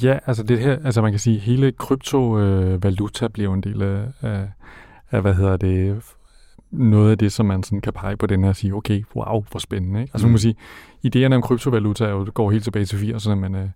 Ja, 0.03 0.19
altså 0.27 0.43
det 0.43 0.59
her, 0.59 0.79
altså 0.85 1.03
man 1.03 1.13
kan 1.13 1.19
sige, 1.19 1.39
hele 1.39 1.73
kryptovaluta 1.73 3.25
øh, 3.25 3.31
bliver 3.31 3.55
en 3.55 3.61
del 3.61 3.83
af, 3.83 4.07
af, 4.21 4.49
af, 5.11 5.21
hvad 5.21 5.35
hedder 5.35 5.57
det, 5.57 6.03
noget 6.71 7.11
af 7.11 7.19
det, 7.19 7.33
som 7.33 7.47
man 7.47 7.63
sådan 7.63 7.81
kan 7.81 7.93
pege 7.93 8.17
på 8.17 8.27
den 8.27 8.43
her 8.43 8.49
og 8.49 8.57
sige, 8.57 8.75
okay, 8.75 9.05
wow, 9.17 9.45
hvor 9.51 9.59
spændende. 9.59 10.01
Ikke? 10.01 10.11
Altså 10.15 10.27
mm. 10.27 10.29
man 10.29 10.33
må 10.33 10.39
sige, 10.39 10.55
idéerne 11.07 11.35
om 11.35 11.43
kryptovaluta 11.43 12.09
jo, 12.09 12.31
går 12.35 12.51
helt 12.51 12.65
tilbage 12.65 12.85
til 12.85 12.97
80'erne, 12.97 13.35
men, 13.35 13.55
øh, 13.55 13.69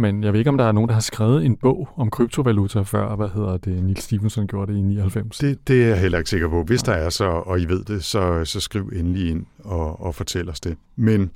men 0.00 0.24
jeg 0.24 0.32
ved 0.32 0.40
ikke, 0.40 0.50
om 0.50 0.58
der 0.58 0.64
er 0.64 0.72
nogen, 0.72 0.88
der 0.88 0.94
har 0.94 1.00
skrevet 1.00 1.46
en 1.46 1.56
bog 1.56 1.88
om 1.96 2.10
kryptovaluta 2.10 2.80
før, 2.80 3.16
hvad 3.16 3.28
hedder 3.28 3.56
det, 3.56 3.84
Neil 3.84 3.96
Stevenson 3.96 4.46
gjorde 4.46 4.72
det 4.72 4.78
i 4.78 4.82
99. 4.82 5.38
Det, 5.38 5.68
det 5.68 5.82
er 5.82 5.88
jeg 5.88 6.00
heller 6.00 6.18
ikke 6.18 6.30
sikker 6.30 6.48
på. 6.48 6.62
Hvis 6.62 6.82
der 6.82 6.92
er 6.92 7.10
så, 7.10 7.24
og 7.24 7.60
I 7.60 7.64
ved 7.64 7.84
det, 7.84 8.04
så, 8.04 8.44
så 8.44 8.60
skriv 8.60 8.90
endelig 8.94 9.30
ind 9.30 9.46
og, 9.58 10.00
og 10.00 10.14
fortæl 10.14 10.48
os 10.48 10.60
det. 10.60 10.76
Men 10.96 11.30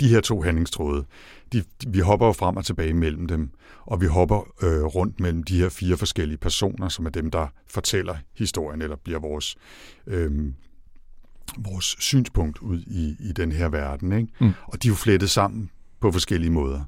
de 0.00 0.08
her 0.08 0.20
to 0.20 0.42
handlingstråde, 0.42 1.04
de, 1.52 1.64
vi 1.86 1.98
hopper 1.98 2.26
jo 2.26 2.32
frem 2.32 2.56
og 2.56 2.64
tilbage 2.64 2.94
mellem 2.94 3.26
dem, 3.26 3.50
og 3.86 4.00
vi 4.00 4.06
hopper 4.06 4.48
øh, 4.62 4.84
rundt 4.84 5.20
mellem 5.20 5.42
de 5.42 5.58
her 5.60 5.68
fire 5.68 5.96
forskellige 5.96 6.38
personer, 6.38 6.88
som 6.88 7.06
er 7.06 7.10
dem, 7.10 7.30
der 7.30 7.46
fortæller 7.66 8.16
historien, 8.36 8.82
eller 8.82 8.96
bliver 8.96 9.18
vores, 9.18 9.56
øh, 10.06 10.30
vores 11.58 11.96
synspunkt 11.98 12.58
ud 12.58 12.80
i, 12.80 13.16
i 13.20 13.32
den 13.32 13.52
her 13.52 13.68
verden. 13.68 14.12
Ikke? 14.12 14.28
Mm. 14.40 14.52
Og 14.64 14.82
de 14.82 14.88
er 14.88 14.90
jo 14.90 14.96
flettet 14.96 15.30
sammen 15.30 15.70
på 16.00 16.12
forskellige 16.12 16.50
måder, 16.50 16.80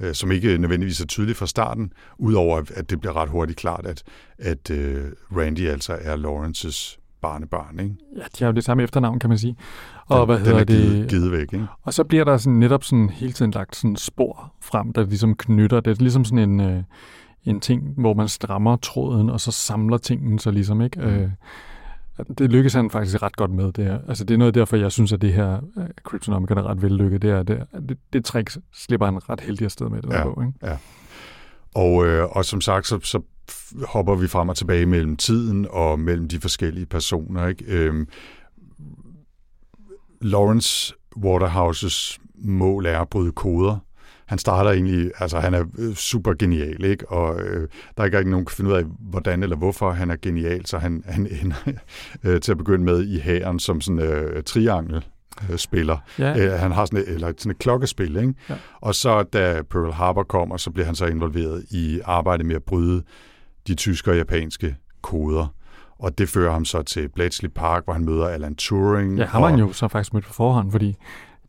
øh, 0.00 0.14
som 0.14 0.32
ikke 0.32 0.58
nødvendigvis 0.58 1.00
er 1.00 1.06
tydeligt 1.06 1.38
fra 1.38 1.46
starten, 1.46 1.92
udover 2.18 2.62
at 2.74 2.90
det 2.90 3.00
bliver 3.00 3.16
ret 3.16 3.28
hurtigt 3.28 3.58
klart, 3.58 3.86
at, 3.86 4.02
at 4.38 4.70
øh, 4.70 5.04
Randy 5.36 5.68
altså 5.68 5.98
er 6.00 6.16
Lawrences 6.16 6.98
barnebarn. 7.22 7.80
Ikke? 7.80 7.94
Ja, 8.16 8.22
de 8.38 8.44
har 8.44 8.46
jo 8.46 8.52
det 8.52 8.64
samme 8.64 8.82
efternavn, 8.82 9.18
kan 9.18 9.28
man 9.28 9.38
sige. 9.38 9.56
Og 10.06 10.18
den, 10.18 10.26
hvad 10.26 10.38
hedder 10.38 10.64
den 10.64 10.76
er 10.76 10.82
givet, 10.82 10.98
det? 10.98 11.10
givet 11.10 11.32
væk, 11.32 11.52
ikke? 11.52 11.66
Og 11.82 11.94
så 11.94 12.04
bliver 12.04 12.24
der 12.24 12.36
sådan, 12.36 12.58
netop 12.58 12.84
sådan 12.84 13.10
hele 13.10 13.32
tiden 13.32 13.50
lagt 13.50 13.76
sådan 13.76 13.96
spor 13.96 14.52
frem, 14.60 14.92
der 14.92 15.06
ligesom 15.06 15.34
knytter. 15.34 15.80
Det 15.80 15.90
er 15.90 16.02
ligesom 16.02 16.24
sådan 16.24 16.50
en, 16.50 16.60
øh, 16.60 16.82
en 17.44 17.60
ting, 17.60 17.82
hvor 17.96 18.14
man 18.14 18.28
strammer 18.28 18.76
tråden, 18.76 19.30
og 19.30 19.40
så 19.40 19.50
samler 19.52 19.98
tingene 19.98 20.40
så 20.40 20.50
ligesom, 20.50 20.80
ikke? 20.80 21.00
Mm. 21.00 21.06
Øh, 21.06 21.30
det 22.38 22.52
lykkes 22.52 22.74
han 22.74 22.90
faktisk 22.90 23.22
ret 23.22 23.36
godt 23.36 23.50
med. 23.50 23.72
Det, 23.72 23.84
her. 23.84 23.98
Altså, 24.08 24.24
det 24.24 24.34
er 24.34 24.38
noget 24.38 24.54
derfor, 24.54 24.76
jeg 24.76 24.92
synes, 24.92 25.12
at 25.12 25.20
det 25.20 25.32
her 25.32 25.60
uh, 25.76 25.84
Cryptonomica 26.02 26.54
er 26.54 26.62
ret 26.62 26.82
vellykket. 26.82 27.22
Det, 27.22 27.30
er, 27.30 27.42
det, 27.42 27.66
det, 27.88 27.98
det 28.12 28.24
trick 28.24 28.50
slipper 28.72 29.06
han 29.06 29.28
ret 29.30 29.40
heldig 29.40 29.64
afsted 29.64 29.88
med, 29.88 30.02
den 30.02 30.12
ja, 30.12 30.22
bog. 30.22 30.44
Ikke? 30.46 30.58
Ja. 30.62 30.76
Og, 31.74 32.06
øh, 32.06 32.28
og 32.30 32.44
som 32.44 32.60
sagt, 32.60 32.86
så, 32.86 32.98
så 33.02 33.20
hopper 33.88 34.14
vi 34.14 34.26
frem 34.26 34.48
og 34.48 34.56
tilbage 34.56 34.86
mellem 34.86 35.16
tiden 35.16 35.66
og 35.70 36.00
mellem 36.00 36.28
de 36.28 36.40
forskellige 36.40 36.86
personer. 36.86 37.46
Ikke? 37.46 37.64
Øhm, 37.64 38.08
Lawrence 40.20 40.94
Waterhouses 41.16 42.18
mål 42.34 42.86
er 42.86 43.00
at 43.00 43.08
bryde 43.08 43.32
koder. 43.32 43.78
Han 44.26 44.38
starter 44.38 44.70
egentlig, 44.70 45.10
altså 45.18 45.38
han 45.40 45.54
er 45.54 45.64
øh, 45.78 45.94
super 45.94 46.34
genial, 46.38 46.84
ikke? 46.84 47.08
og 47.08 47.40
øh, 47.40 47.68
der 47.96 48.02
er 48.02 48.04
ikke 48.04 48.18
rigtig 48.18 48.30
nogen, 48.30 48.44
der 48.44 48.50
kan 48.50 48.56
finde 48.56 48.70
ud 48.70 48.76
af, 48.76 48.84
hvordan 49.00 49.42
eller 49.42 49.56
hvorfor 49.56 49.90
han 49.90 50.10
er 50.10 50.16
genial, 50.22 50.66
så 50.66 50.78
han, 50.78 51.04
han 51.06 51.26
ender 51.42 51.72
øh, 52.24 52.40
til 52.40 52.52
at 52.52 52.58
begynde 52.58 52.84
med 52.84 53.06
i 53.06 53.18
hæren 53.18 53.58
som 53.58 53.80
sådan 53.80 54.00
øh, 54.00 54.42
triangel 54.42 55.04
spiller. 55.56 55.96
Ja. 56.18 56.38
Øh, 56.38 56.60
han 56.60 56.72
har 56.72 56.84
sådan 56.84 56.98
et, 56.98 57.08
eller 57.08 57.32
sådan 57.38 57.50
et 57.50 57.58
klokkespil, 57.58 58.16
ikke? 58.16 58.34
Ja. 58.50 58.54
Og 58.80 58.94
så 58.94 59.22
da 59.22 59.62
Pearl 59.70 59.92
Harbor 59.92 60.22
kommer, 60.22 60.56
så 60.56 60.70
bliver 60.70 60.86
han 60.86 60.94
så 60.94 61.06
involveret 61.06 61.64
i 61.70 62.00
arbejdet 62.04 62.46
med 62.46 62.56
at 62.56 62.62
bryde 62.62 63.02
de 63.66 63.74
tyske 63.74 64.10
og 64.10 64.16
japanske 64.16 64.76
koder. 65.02 65.54
Og 65.98 66.18
det 66.18 66.28
fører 66.28 66.52
ham 66.52 66.64
så 66.64 66.82
til 66.82 67.08
Bletchley 67.08 67.50
Park, 67.54 67.84
hvor 67.84 67.92
han 67.92 68.04
møder 68.04 68.26
Alan 68.26 68.54
Turing. 68.54 69.18
Ja, 69.18 69.24
har 69.24 69.40
man 69.40 69.58
jo 69.58 69.72
så 69.72 69.88
faktisk 69.88 70.14
mødt 70.14 70.24
på 70.24 70.32
forhånd, 70.32 70.70
fordi 70.70 70.96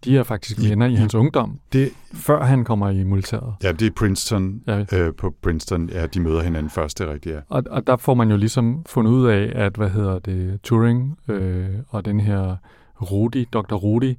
de 0.06 0.18
er 0.18 0.24
faktisk 0.24 0.60
I- 0.60 0.70
venner 0.70 0.86
i, 0.86 0.91
i- 0.94 0.96
hans 0.96 1.15
ungdom, 1.15 1.60
Det, 1.74 1.89
før 2.13 2.44
han 2.44 2.63
kommer 2.63 2.89
i 2.89 3.04
militæret. 3.04 3.54
ja, 3.63 3.72
det 3.72 3.86
er 3.88 3.91
Princeton. 3.96 4.62
Ja. 4.68 4.84
Øh, 4.94 5.13
på 5.13 5.34
Princeton, 5.41 5.89
ja, 5.89 6.06
de 6.06 6.20
møder 6.20 6.44
hinanden 6.44 6.70
først, 6.70 7.00
det 7.00 7.08
er 7.10 7.13
rigtigt, 7.13 7.36
ja. 7.36 7.39
Og, 7.50 7.63
og 7.70 7.88
der 7.88 7.98
får 7.98 8.13
man 8.13 8.30
jo 8.32 8.38
ligesom 8.38 8.84
fundet 8.86 9.12
ud 9.12 9.28
af, 9.28 9.52
at, 9.56 9.76
hvad 9.76 9.89
hedder 9.89 10.20
det, 10.20 10.60
Turing 10.63 11.18
øh, 11.28 11.70
og 11.89 12.06
den 12.06 12.20
her 12.20 12.56
Rudi, 13.02 13.46
Dr. 13.54 13.76
Rudi 13.76 14.18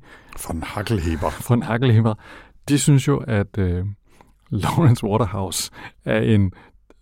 Von 0.49 0.62
Hackelheber. 0.62 1.44
von 1.49 1.62
Hackelheimer, 1.62 2.14
de 2.68 2.79
synes 2.79 3.09
jo, 3.09 3.16
at 3.27 3.59
øh, 3.59 3.85
Lawrence 4.51 5.05
Waterhouse 5.07 5.70
er 6.05 6.18
en 6.20 6.53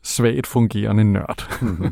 svagt 0.04 0.46
fungerende 0.46 1.04
nørd. 1.04 1.48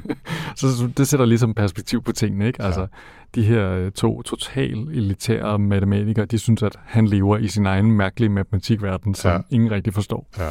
så 0.56 0.76
så 0.76 0.90
det 0.96 1.08
sætter 1.08 1.26
ligesom 1.26 1.54
perspektiv 1.54 2.02
på 2.02 2.12
tingene, 2.12 2.46
ikke? 2.46 2.62
Altså, 2.62 2.86
de 3.34 3.42
her 3.42 3.70
øh, 3.70 3.92
to 3.92 4.22
total 4.22 4.78
elitære 4.78 5.58
matematikere, 5.58 6.26
de 6.26 6.38
synes, 6.38 6.62
at 6.62 6.76
han 6.84 7.06
lever 7.06 7.38
i 7.38 7.48
sin 7.48 7.66
egen 7.66 7.92
mærkelige 7.92 8.28
matematikverden, 8.28 9.14
som 9.14 9.28
Ja. 9.30 9.34
ja. 9.34 9.42
ingen 9.50 9.70
rigtig 9.70 9.94
forstår. 9.94 10.28
Ja. 10.38 10.48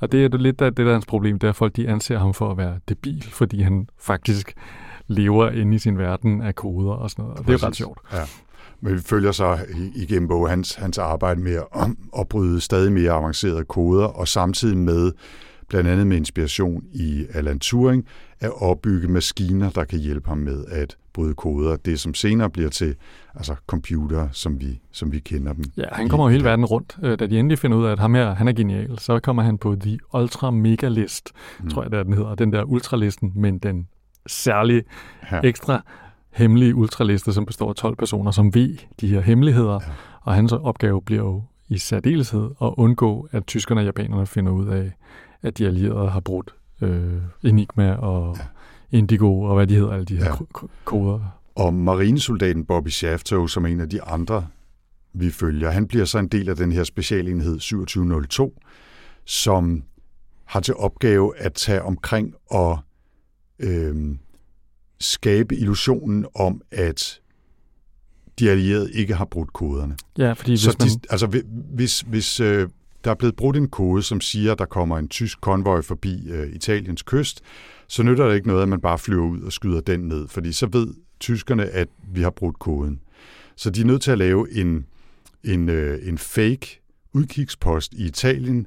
Og 0.00 0.12
det 0.12 0.24
er 0.24 0.28
jo 0.32 0.36
lidt 0.36 0.60
af 0.62 0.74
det, 0.74 0.84
der 0.84 0.90
er 0.90 0.94
hans 0.94 1.06
problem, 1.06 1.38
det 1.38 1.46
er, 1.46 1.50
at 1.50 1.56
folk 1.56 1.76
de 1.76 1.88
anser 1.88 2.18
ham 2.18 2.34
for 2.34 2.50
at 2.50 2.56
være 2.56 2.78
debil, 2.88 3.22
fordi 3.32 3.62
han 3.62 3.88
faktisk 4.00 4.54
lever 5.06 5.50
inde 5.50 5.74
i 5.74 5.78
sin 5.78 5.98
verden 5.98 6.42
af 6.42 6.54
koder 6.54 6.92
og 6.92 7.10
sådan 7.10 7.22
noget. 7.22 7.38
Og 7.38 7.46
det 7.46 7.54
er 7.54 7.58
jo 7.62 7.66
ret 7.66 7.76
sjovt. 7.76 7.98
Ja. 8.12 8.22
Men 8.80 8.94
vi 8.94 9.00
følger 9.00 9.32
så 9.32 9.58
igennem 9.94 10.30
hans, 10.48 10.74
hans 10.74 10.98
arbejde 10.98 11.40
med 11.40 11.54
at 11.54 11.66
opbryde 12.12 12.60
stadig 12.60 12.92
mere 12.92 13.12
avancerede 13.12 13.64
koder, 13.64 14.04
og 14.04 14.28
samtidig 14.28 14.76
med, 14.76 15.12
blandt 15.68 15.88
andet 15.90 16.06
med 16.06 16.16
inspiration 16.16 16.82
i 16.92 17.26
Alan 17.34 17.58
Turing, 17.58 18.06
at 18.40 18.50
opbygge 18.62 19.08
maskiner, 19.08 19.70
der 19.70 19.84
kan 19.84 19.98
hjælpe 19.98 20.28
ham 20.28 20.38
med 20.38 20.64
at 20.68 20.96
bryde 21.12 21.34
koder. 21.34 21.76
Det, 21.76 22.00
som 22.00 22.14
senere 22.14 22.50
bliver 22.50 22.68
til 22.70 22.94
altså 23.34 23.54
computer, 23.66 24.28
som 24.32 24.60
vi, 24.60 24.80
som 24.92 25.12
vi 25.12 25.18
kender 25.18 25.52
dem. 25.52 25.64
Ja, 25.76 25.84
han 25.92 26.08
kommer 26.08 26.26
jo 26.26 26.30
hele 26.30 26.44
verden 26.44 26.64
rundt. 26.64 26.96
Øh, 27.02 27.18
Da 27.18 27.26
de 27.26 27.38
endelig 27.38 27.58
finder 27.58 27.76
ud 27.76 27.84
af, 27.84 27.92
at 27.92 27.98
ham 27.98 28.14
her, 28.14 28.34
han 28.34 28.48
er 28.48 28.52
genial, 28.52 28.98
så 28.98 29.20
kommer 29.20 29.42
han 29.42 29.58
på 29.58 29.76
The 29.80 29.98
Ultra 30.14 30.50
Mega 30.50 30.88
List, 30.88 31.30
Mm. 31.60 31.70
tror 31.70 31.82
jeg, 31.82 31.90
det 31.90 31.98
er, 31.98 32.02
den 32.02 32.12
hedder. 32.12 32.34
Den 32.34 32.52
der 32.52 32.64
ultralisten, 32.64 33.32
men 33.34 33.58
den 33.58 33.88
særlige, 34.26 34.82
Ja. 35.32 35.40
ekstra 35.44 35.84
hemmelige 36.32 36.74
ultraliste, 36.74 37.32
som 37.32 37.46
består 37.46 37.68
af 37.68 37.74
12 37.74 37.96
personer, 37.96 38.30
som 38.30 38.54
ved 38.54 38.76
de 39.00 39.08
her 39.08 39.20
hemmeligheder. 39.20 39.72
Ja. 39.72 39.78
Og 40.22 40.34
hans 40.34 40.52
opgave 40.52 41.02
bliver 41.02 41.22
jo 41.22 41.42
i 41.68 41.78
særdeleshed 41.78 42.50
at 42.62 42.74
undgå, 42.76 43.28
at 43.30 43.46
tyskerne 43.46 43.80
og 43.80 43.84
japanerne 43.84 44.26
finder 44.26 44.52
ud 44.52 44.66
af, 44.68 44.92
at 45.42 45.58
de 45.58 45.66
allierede 45.66 46.08
har 46.10 46.20
brudt 46.20 46.54
øh, 46.82 47.12
Enigma 47.42 47.92
og 47.94 48.36
Ja. 48.38 48.98
Indigo 48.98 49.40
og 49.42 49.54
hvad 49.54 49.66
de 49.66 49.74
hedder, 49.74 49.90
alle 49.92 50.04
de 50.04 50.16
her 50.16 50.24
Ja. 50.24 50.66
koder. 50.84 51.38
Og 51.54 51.74
marinesoldaten 51.74 52.64
Bobby 52.64 52.88
Shafto, 52.88 53.46
som 53.46 53.64
er 53.64 53.68
en 53.68 53.80
af 53.80 53.88
de 53.88 54.02
andre, 54.02 54.46
vi 55.12 55.30
følger, 55.30 55.70
han 55.70 55.86
bliver 55.88 56.04
så 56.04 56.18
en 56.18 56.28
del 56.28 56.48
af 56.48 56.56
den 56.56 56.72
her 56.72 56.84
specialenhed 56.84 57.58
2702, 57.58 58.58
som 59.24 59.82
har 60.44 60.60
til 60.60 60.74
opgave 60.74 61.36
at 61.38 61.52
tage 61.54 61.82
omkring 61.82 62.34
og 62.50 62.78
øhm, 63.58 64.18
skabe 65.00 65.56
illusionen 65.56 66.26
om, 66.34 66.60
at 66.70 67.20
de 68.38 68.50
allierede 68.50 68.92
ikke 68.92 69.14
har 69.14 69.24
brudt 69.24 69.52
koderne. 69.52 69.96
Ja, 70.18 70.32
fordi 70.32 70.50
hvis 70.50 70.60
Så 70.60 70.76
man... 70.78 70.88
de, 70.88 71.00
altså, 71.10 71.26
hvi- 71.26 71.46
hvis, 71.74 72.00
hvis 72.00 72.40
øh, 72.40 72.68
der 73.04 73.10
er 73.10 73.14
blevet 73.14 73.36
brudt 73.36 73.56
en 73.56 73.68
kode, 73.68 74.02
som 74.02 74.20
siger, 74.20 74.52
at 74.52 74.58
der 74.58 74.64
kommer 74.64 74.98
en 74.98 75.08
tysk 75.08 75.40
konvoj 75.40 75.82
forbi 75.82 76.30
øh, 76.30 76.52
Italiens 76.52 77.02
kyst, 77.02 77.42
så 77.88 78.02
nytter 78.02 78.28
det 78.28 78.34
ikke 78.34 78.48
noget, 78.48 78.62
at 78.62 78.68
man 78.68 78.80
bare 78.80 78.98
flyver 78.98 79.26
ud 79.26 79.40
og 79.40 79.52
skyder 79.52 79.80
den 79.80 80.00
ned, 80.00 80.28
fordi 80.28 80.52
så 80.52 80.66
ved 80.66 80.94
tyskerne, 81.20 81.66
at 81.66 81.88
vi 82.12 82.22
har 82.22 82.30
brudt 82.30 82.58
koden. 82.58 83.00
Så 83.56 83.70
de 83.70 83.80
er 83.80 83.84
nødt 83.84 84.02
til 84.02 84.10
at 84.10 84.18
lave 84.18 84.52
en, 84.56 84.86
en, 85.44 85.68
øh, 85.68 86.08
en 86.08 86.18
fake 86.18 86.80
udkigspost 87.12 87.92
i 87.92 88.04
Italien, 88.04 88.66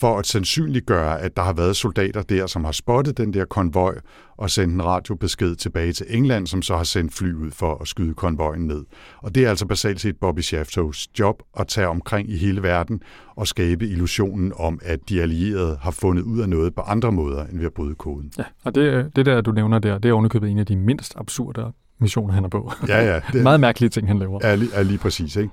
for 0.00 0.18
at 0.18 0.26
sandsynliggøre, 0.26 1.20
at 1.20 1.36
der 1.36 1.42
har 1.42 1.52
været 1.52 1.76
soldater 1.76 2.22
der, 2.22 2.46
som 2.46 2.64
har 2.64 2.72
spottet 2.72 3.18
den 3.18 3.32
der 3.34 3.44
konvoj 3.44 3.94
og 4.38 4.50
sendt 4.50 4.74
en 4.74 4.84
radiobesked 4.84 5.56
tilbage 5.56 5.92
til 5.92 6.06
England, 6.08 6.46
som 6.46 6.62
så 6.62 6.76
har 6.76 6.84
sendt 6.84 7.14
fly 7.14 7.34
ud 7.34 7.50
for 7.50 7.78
at 7.80 7.88
skyde 7.88 8.14
konvojen 8.14 8.66
ned. 8.66 8.84
Og 9.18 9.34
det 9.34 9.44
er 9.44 9.48
altså 9.48 9.66
basalt 9.66 10.00
set 10.00 10.16
Bobby 10.16 10.40
Shaftos 10.40 11.08
job 11.18 11.42
at 11.56 11.66
tage 11.68 11.88
omkring 11.88 12.30
i 12.30 12.36
hele 12.36 12.62
verden 12.62 13.02
og 13.36 13.46
skabe 13.46 13.88
illusionen 13.88 14.52
om, 14.56 14.80
at 14.82 14.98
de 15.08 15.22
allierede 15.22 15.78
har 15.82 15.90
fundet 15.90 16.22
ud 16.22 16.40
af 16.40 16.48
noget 16.48 16.74
på 16.74 16.80
andre 16.80 17.12
måder, 17.12 17.46
end 17.46 17.58
ved 17.58 17.66
at 17.66 17.72
bryde 17.72 17.94
koden. 17.94 18.32
Ja, 18.38 18.44
og 18.64 18.74
det, 18.74 19.16
det 19.16 19.26
der, 19.26 19.40
du 19.40 19.52
nævner 19.52 19.78
der, 19.78 19.98
det 19.98 20.08
er 20.08 20.12
ovenikøbet 20.12 20.50
en 20.50 20.58
af 20.58 20.66
de 20.66 20.76
mindst 20.76 21.14
absurde 21.16 21.72
missioner, 21.98 22.34
han 22.34 22.44
er 22.44 22.48
på. 22.48 22.72
Ja, 22.88 23.12
ja. 23.14 23.20
Det 23.32 23.42
Meget 23.42 23.60
mærkelige 23.60 23.90
ting, 23.90 24.06
han 24.08 24.18
laver. 24.18 24.40
er, 24.42 24.56
lige, 24.56 24.84
lige 24.84 24.98
præcis, 24.98 25.36
ikke? 25.36 25.50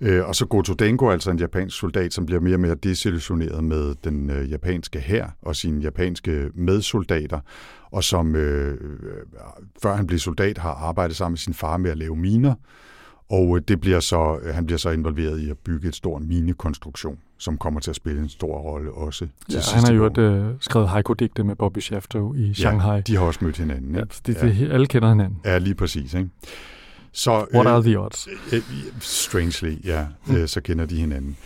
Øh, 0.00 0.28
og 0.28 0.34
så 0.34 0.46
Goto 0.46 0.72
Denko, 0.74 1.10
altså 1.10 1.30
en 1.30 1.38
japansk 1.38 1.78
soldat, 1.78 2.12
som 2.12 2.26
bliver 2.26 2.40
mere 2.40 2.54
og 2.54 2.60
mere 2.60 2.74
desillusioneret 2.74 3.64
med 3.64 3.94
den 4.04 4.30
øh, 4.30 4.50
japanske 4.50 5.00
hær 5.00 5.26
og 5.42 5.56
sine 5.56 5.80
japanske 5.82 6.50
medsoldater, 6.54 7.40
og 7.90 8.04
som 8.04 8.36
øh, 8.36 8.72
øh, 8.72 8.78
før 9.82 9.94
han 9.94 10.06
blev 10.06 10.18
soldat 10.18 10.58
har 10.58 10.70
arbejdet 10.70 11.16
sammen 11.16 11.32
med 11.32 11.38
sin 11.38 11.54
far 11.54 11.76
med 11.76 11.90
at 11.90 11.98
lave 11.98 12.16
miner, 12.16 12.54
og 13.30 13.56
øh, 13.56 13.62
det 13.68 13.80
bliver 13.80 14.00
så, 14.00 14.40
han 14.52 14.66
bliver 14.66 14.78
så 14.78 14.90
involveret 14.90 15.40
i 15.40 15.50
at 15.50 15.58
bygge 15.58 15.88
et 15.88 15.94
stort 15.94 16.22
minekonstruktion, 16.22 17.18
som 17.38 17.58
kommer 17.58 17.80
til 17.80 17.90
at 17.90 17.96
spille 17.96 18.22
en 18.22 18.28
stor 18.28 18.58
rolle 18.58 18.92
også 18.92 19.26
til 19.48 19.54
Ja, 19.56 19.60
han 19.74 19.84
har 19.84 19.92
jo 19.92 20.06
et, 20.06 20.18
øh, 20.18 20.46
skrevet 20.60 20.88
haiku-digte 20.88 21.44
med 21.44 21.56
Bobby 21.56 21.78
Shafto 21.78 22.34
i 22.34 22.54
Shanghai. 22.54 22.94
Ja, 22.94 23.00
de 23.00 23.16
har 23.16 23.24
også 23.24 23.44
mødt 23.44 23.58
hinanden. 23.58 23.94
Ja, 23.94 24.00
Ikke? 24.00 24.14
det, 24.26 24.40
det, 24.40 24.72
alle 24.72 24.86
kender 24.86 25.08
hinanden. 25.08 25.40
ja, 25.44 25.58
lige 25.58 25.74
præcis. 25.74 26.14
Ikke? 26.14 26.30
Så, 27.12 27.46
What 27.54 27.66
are 27.66 27.82
the 27.82 27.98
odds? 28.00 28.28
Øh, 28.52 28.62
Strangely, 29.00 29.76
ja. 29.84 30.06
Mm. 30.26 30.46
Så 30.46 30.60
kender 30.60 30.86
de 30.86 30.96
hinanden. 30.96 31.36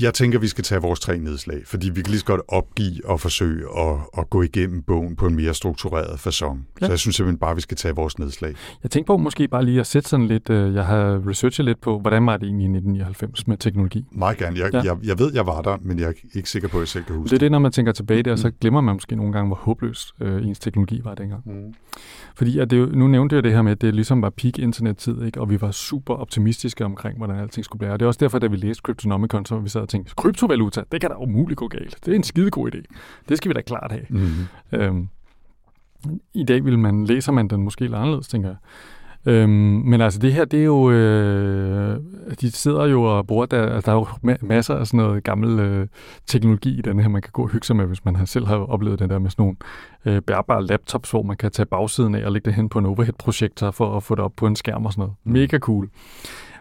Jeg 0.00 0.14
tænker, 0.14 0.38
vi 0.38 0.46
skal 0.48 0.64
tage 0.64 0.80
vores 0.82 1.00
tre 1.00 1.18
nedslag, 1.18 1.62
fordi 1.66 1.90
vi 1.90 2.02
kan 2.02 2.10
lige 2.10 2.18
så 2.18 2.24
godt 2.26 2.40
opgive 2.48 3.06
og 3.08 3.20
forsøge 3.20 3.64
at, 3.78 3.96
at 4.18 4.30
gå 4.30 4.42
igennem 4.42 4.82
bogen 4.82 5.16
på 5.16 5.26
en 5.26 5.36
mere 5.36 5.54
struktureret 5.54 6.26
façon. 6.26 6.56
Ja. 6.80 6.86
Så 6.86 6.92
jeg 6.92 6.98
synes 6.98 7.16
simpelthen 7.16 7.38
bare, 7.38 7.54
vi 7.54 7.60
skal 7.60 7.76
tage 7.76 7.94
vores 7.94 8.18
nedslag. 8.18 8.54
Jeg 8.82 8.90
tænkte 8.90 9.06
på 9.06 9.16
måske 9.16 9.48
bare 9.48 9.64
lige 9.64 9.80
at 9.80 9.86
sætte 9.86 10.08
sådan 10.08 10.26
lidt, 10.26 10.50
øh, 10.50 10.74
jeg 10.74 10.86
har 10.86 11.28
researchet 11.28 11.64
lidt 11.64 11.80
på, 11.80 11.98
hvordan 11.98 12.26
var 12.26 12.36
det 12.36 12.46
egentlig 12.46 12.64
i 12.64 12.68
1999 12.68 13.46
med 13.46 13.56
teknologi. 13.56 14.04
Meget 14.12 14.38
gerne. 14.38 14.58
Jeg, 14.58 14.74
ja. 14.74 14.80
Jeg, 14.82 14.96
jeg 15.04 15.18
ved, 15.18 15.30
jeg 15.34 15.46
var 15.46 15.62
der, 15.62 15.76
men 15.82 15.98
jeg 15.98 16.08
er 16.08 16.12
ikke 16.34 16.50
sikker 16.50 16.68
på, 16.68 16.76
at 16.76 16.80
jeg 16.80 16.88
selv 16.88 17.04
kan 17.04 17.16
huske 17.16 17.30
Det 17.30 17.34
er 17.36 17.38
det, 17.38 17.50
når 17.50 17.58
man 17.58 17.72
tænker 17.72 17.92
tilbage 17.92 18.22
der, 18.22 18.36
så 18.36 18.48
Mm. 18.48 18.54
glemmer 18.60 18.80
man 18.80 18.94
måske 18.94 19.16
nogle 19.16 19.32
gange, 19.32 19.46
hvor 19.46 19.56
håbløs 19.56 20.12
øh, 20.20 20.46
ens 20.46 20.58
teknologi 20.58 21.00
var 21.04 21.14
dengang. 21.14 21.42
Mm. 21.46 21.74
Fordi 22.36 22.58
at 22.58 22.70
det, 22.70 22.78
jo- 22.78 22.86
nu 22.94 23.06
nævnte 23.08 23.36
jeg 23.36 23.42
det 23.44 23.52
her 23.52 23.62
med, 23.62 23.72
at 23.72 23.80
det 23.80 23.94
ligesom 23.94 24.22
var 24.22 24.30
peak 24.30 24.58
internettid, 24.58 25.22
ikke? 25.22 25.40
og 25.40 25.50
vi 25.50 25.60
var 25.60 25.70
super 25.70 26.14
optimistiske 26.14 26.84
omkring, 26.84 27.16
hvordan 27.18 27.36
alting 27.36 27.64
skulle 27.64 27.78
blive. 27.78 27.92
Og 27.92 28.00
det 28.00 28.04
er 28.04 28.08
også 28.08 28.18
derfor, 28.20 28.38
da 28.38 28.46
vi 28.46 28.56
læste 28.56 28.80
Cryptonomicon, 28.80 29.46
så 29.46 29.58
vi 29.58 29.68
sad 29.68 29.81
og 29.82 29.88
tænkte, 29.88 30.14
kryptovaluta, 30.16 30.82
det 30.92 31.00
kan 31.00 31.10
da 31.10 31.16
umuligt 31.16 31.58
gå 31.58 31.68
galt. 31.68 31.96
Det 32.04 32.12
er 32.12 32.16
en 32.16 32.22
skidegod 32.22 32.74
idé. 32.74 32.82
Det 33.28 33.36
skal 33.36 33.48
vi 33.48 33.52
da 33.52 33.60
klart 33.60 33.92
have. 33.92 34.04
Mm. 34.08 34.28
Øhm, 34.72 35.08
I 36.34 36.44
dag 36.44 36.64
vil 36.64 36.78
man, 36.78 37.04
læser 37.04 37.32
man 37.32 37.48
den 37.48 37.62
måske 37.62 37.80
lidt 37.80 37.94
anderledes, 37.94 38.28
tænker 38.28 38.48
jeg. 38.48 38.56
Øhm, 39.26 39.50
men 39.84 40.00
altså 40.00 40.18
det 40.18 40.32
her, 40.32 40.44
det 40.44 40.60
er 40.60 40.64
jo, 40.64 40.90
øh, 40.90 42.00
de 42.40 42.50
sidder 42.50 42.84
jo 42.84 43.02
og 43.02 43.26
bruger, 43.26 43.46
der, 43.46 43.74
altså, 43.74 43.90
der 43.90 43.96
er 43.96 44.00
jo 44.00 44.32
ma- 44.32 44.46
masser 44.46 44.74
af 44.74 44.86
sådan 44.86 44.98
noget 44.98 45.24
gammel 45.24 45.60
øh, 45.60 45.86
teknologi 46.26 46.78
i 46.78 46.82
den 46.82 47.00
her, 47.00 47.08
man 47.08 47.22
kan 47.22 47.30
gå 47.32 47.42
og 47.42 47.48
hygge 47.48 47.66
sig 47.66 47.76
med, 47.76 47.86
hvis 47.86 48.04
man 48.04 48.16
har 48.16 48.24
selv 48.24 48.46
har 48.46 48.56
oplevet 48.56 48.98
den 48.98 49.10
der 49.10 49.18
med 49.18 49.30
sådan 49.30 49.42
nogle 49.42 49.56
øh, 50.04 50.22
bærbare 50.22 50.66
laptops, 50.66 51.10
hvor 51.10 51.22
man 51.22 51.36
kan 51.36 51.50
tage 51.50 51.66
bagsiden 51.66 52.14
af 52.14 52.26
og 52.26 52.32
lægge 52.32 52.46
det 52.46 52.54
hen 52.54 52.68
på 52.68 52.78
en 52.78 52.86
overhead-projektor 52.86 53.70
for 53.70 53.96
at 53.96 54.02
få 54.02 54.14
det 54.14 54.24
op 54.24 54.32
på 54.36 54.46
en 54.46 54.56
skærm 54.56 54.86
og 54.86 54.92
sådan 54.92 55.02
noget. 55.02 55.14
Mm. 55.24 55.32
Mega 55.32 55.58
cool. 55.58 55.88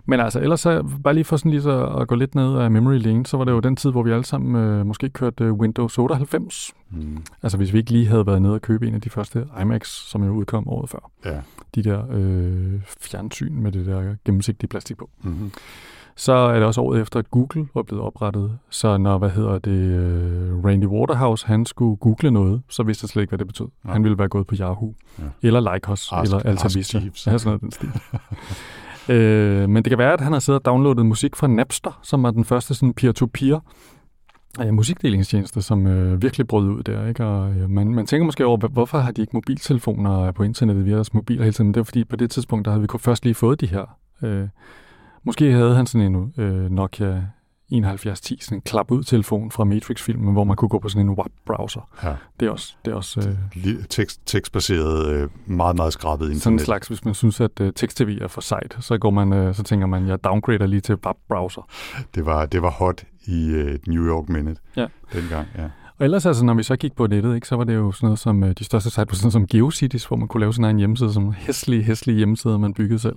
Men 0.06 0.20
altså, 0.20 0.40
ellers 0.40 0.60
så, 0.60 0.84
bare 1.04 1.14
lige 1.14 1.24
for 1.24 1.38
sådan 1.38 1.52
lige 1.52 1.62
så 1.62 1.86
at 1.86 2.08
gå 2.08 2.16
lidt 2.16 2.36
ned 2.36 2.58
af 2.58 2.72
memory 2.72 2.98
lane, 2.98 3.26
så 3.26 3.38
var 3.38 3.46
det 3.46 3.52
jo 3.52 3.60
den 3.60 3.76
tid, 3.76 3.92
hvor 3.92 4.04
vi 4.04 4.12
alle 4.12 4.26
sammen 4.26 4.56
øh, 4.64 4.86
måske 4.86 5.10
kørte 5.10 5.44
øh, 5.44 5.54
Windows 5.54 5.98
98. 5.98 6.72
Mm. 6.90 7.18
Altså 7.44 7.58
hvis 7.58 7.74
vi 7.74 7.78
ikke 7.78 7.92
lige 7.92 8.08
havde 8.08 8.26
været 8.28 8.42
nede 8.42 8.54
og 8.54 8.62
købe 8.62 8.88
en 8.88 8.94
af 8.96 9.02
de 9.02 9.10
første 9.10 9.46
iMacs, 9.62 10.10
som 10.10 10.24
jo 10.24 10.32
udkom 10.32 10.68
året 10.68 10.90
før. 10.90 11.12
Ja. 11.26 11.40
De 11.76 11.84
der 11.84 12.04
øh, 12.12 12.82
fjernsyn 13.02 13.54
med 13.56 13.72
det 13.72 13.86
der 13.86 14.16
gennemsigtige 14.26 14.68
plastik 14.68 14.98
på. 14.98 15.10
Mm. 15.24 15.52
Så 16.16 16.32
er 16.34 16.54
det 16.54 16.64
også 16.64 16.82
året 16.82 17.02
efter, 17.02 17.20
at 17.20 17.32
Google 17.32 17.68
var 17.74 17.82
blevet 17.84 18.04
oprettet. 18.04 18.58
Så 18.70 18.98
når, 18.98 19.18
hvad 19.18 19.30
hedder 19.30 19.60
det, 19.60 19.72
øh, 19.72 20.66
Randy 20.66 20.86
Waterhouse, 20.86 21.48
han 21.48 21.66
skulle 21.66 21.98
google 21.98 22.32
noget, 22.32 22.62
så 22.70 22.84
vidste 22.84 23.04
han 23.04 23.08
slet 23.08 23.22
ikke, 23.24 23.32
hvad 23.32 23.40
det 23.40 23.48
betød. 23.48 23.68
Nej. 23.84 23.94
Han 23.94 24.04
ville 24.04 24.18
være 24.18 24.28
gået 24.28 24.48
på 24.48 24.56
Yahoo, 24.60 24.94
Ja. 25.20 25.24
ja. 25.24 25.30
eller 25.48 25.76
Lycos, 25.76 26.12
Ask- 26.12 26.22
eller 26.24 26.40
Alta 26.40 26.66
Ask 26.66 26.76
Vista. 26.78 26.98
Jeeves. 26.98 27.28
Ja, 27.28 27.38
sådan 27.38 27.48
noget 27.50 27.62
den 27.62 27.72
stil. 27.72 27.90
øh, 29.10 29.70
men 29.70 29.84
det 29.84 29.90
kan 29.92 29.98
være, 29.98 30.14
at 30.14 30.22
han 30.22 30.34
har 30.34 30.40
siddet 30.40 30.60
og 30.60 30.66
downloadet 30.66 31.06
musik 31.06 31.36
fra 31.36 31.48
Napster, 31.48 32.00
som 32.04 32.24
er 32.24 32.32
den 32.32 32.46
første 32.46 32.74
sådan 32.74 32.94
peer-to-peer 32.94 33.60
ja, 34.60 34.72
musikdelingstjeneste, 34.72 35.62
som 35.62 35.88
øh, 35.88 36.22
virkelig 36.22 36.48
brød 36.48 36.70
ud 36.70 36.84
der. 36.84 37.08
Ikke? 37.08 37.26
Og, 37.26 37.50
øh, 37.52 37.70
man, 37.70 37.96
man 37.96 38.06
tænker 38.06 38.26
måske 38.26 38.46
over, 38.46 38.68
hvorfor 38.68 38.98
har 39.00 39.12
de 39.12 39.22
ikke 39.22 39.34
mobiltelefoner 39.34 40.32
på 40.32 40.44
internettet 40.44 40.86
via 40.86 40.96
deres 40.96 41.14
mobiler 41.14 41.44
hele 41.44 41.54
tiden? 41.54 41.68
Men 41.68 41.74
det 41.74 41.80
er 41.80 41.84
fordi, 41.84 42.04
på 42.04 42.16
det 42.16 42.32
tidspunkt, 42.32 42.66
der 42.66 42.72
havde 42.72 42.82
vi 42.82 42.88
først 43.00 43.24
lige 43.24 43.36
fået 43.36 43.62
de 43.62 43.68
her. 43.68 43.98
Øh, 44.22 44.48
måske 45.24 45.52
havde 45.52 45.76
han 45.76 45.86
sådan 45.86 46.16
en 46.16 46.34
øh, 46.38 46.72
Nokia 46.72 47.24
7110, 47.72 48.38
sådan 48.42 48.58
en 48.58 48.62
klap-ud-telefon 48.62 49.52
fra 49.52 49.64
Matrix-filmen, 49.64 50.34
hvor 50.34 50.44
man 50.44 50.56
kunne 50.56 50.70
gå 50.70 50.80
på 50.80 50.90
sådan 50.90 51.10
en 51.10 51.16
web-browser. 51.20 51.90
Ja. 52.04 52.14
Det 52.40 52.46
er 52.46 52.52
også, 52.52 52.74
det 52.86 52.92
er 52.92 52.96
også 52.96 53.36
øh, 53.66 53.74
Tekst, 53.90 54.22
tekstbaseret, 54.26 55.08
øh, 55.10 55.30
meget, 55.46 55.76
meget 55.76 55.94
skrabet 55.94 56.26
internet. 56.26 56.42
sådan 56.44 56.54
en 56.54 56.60
slags, 56.60 56.88
hvis 56.88 57.06
man 57.06 57.14
synes, 57.14 57.42
at 57.42 57.52
øh, 57.62 57.74
tekst-tv 57.76 58.18
er 58.22 58.28
for 58.28 58.42
sejt, 58.42 58.78
så, 58.80 58.98
går 58.98 59.10
man, 59.10 59.34
øh, 59.34 59.56
så 59.56 59.64
tænker 59.64 59.88
man, 59.88 60.08
jeg 60.08 60.24
downgrader 60.24 60.66
lige 60.68 60.82
til 60.82 60.96
web-browser. 60.96 61.68
Det 62.16 62.26
var, 62.26 62.46
det 62.46 62.62
var 62.62 62.72
hot 62.72 63.04
i 63.26 63.46
øh, 63.50 63.80
New 63.88 64.06
York 64.08 64.30
Minute 64.30 64.62
Ja. 64.78 64.88
dengang. 65.14 65.48
Ja. 65.58 65.64
Og 65.98 66.06
ellers 66.06 66.26
altså, 66.26 66.46
når 66.46 66.54
vi 66.54 66.64
så 66.64 66.76
gik 66.76 66.96
på 66.96 67.08
nettet, 67.08 67.36
ikke, 67.36 67.48
så 67.48 67.56
var 67.56 67.64
det 67.64 67.76
jo 67.76 67.92
sådan 67.92 68.08
noget 68.08 68.20
som, 68.20 68.44
øh, 68.44 68.54
de 68.60 68.64
største 68.64 68.90
sites 68.90 69.18
sådan 69.18 69.26
noget 69.26 69.34
som 69.34 69.48
GeoCities, 69.48 70.06
hvor 70.06 70.18
man 70.18 70.28
kunne 70.28 70.42
lave 70.42 70.54
sin 70.54 70.64
egen 70.64 70.78
hjemmeside, 70.78 71.14
som 71.14 71.32
hæslige, 71.34 71.84
hæslige 71.84 72.18
hjemmesider, 72.18 72.58
man 72.58 72.74
byggede 72.74 73.00
selv. 73.00 73.16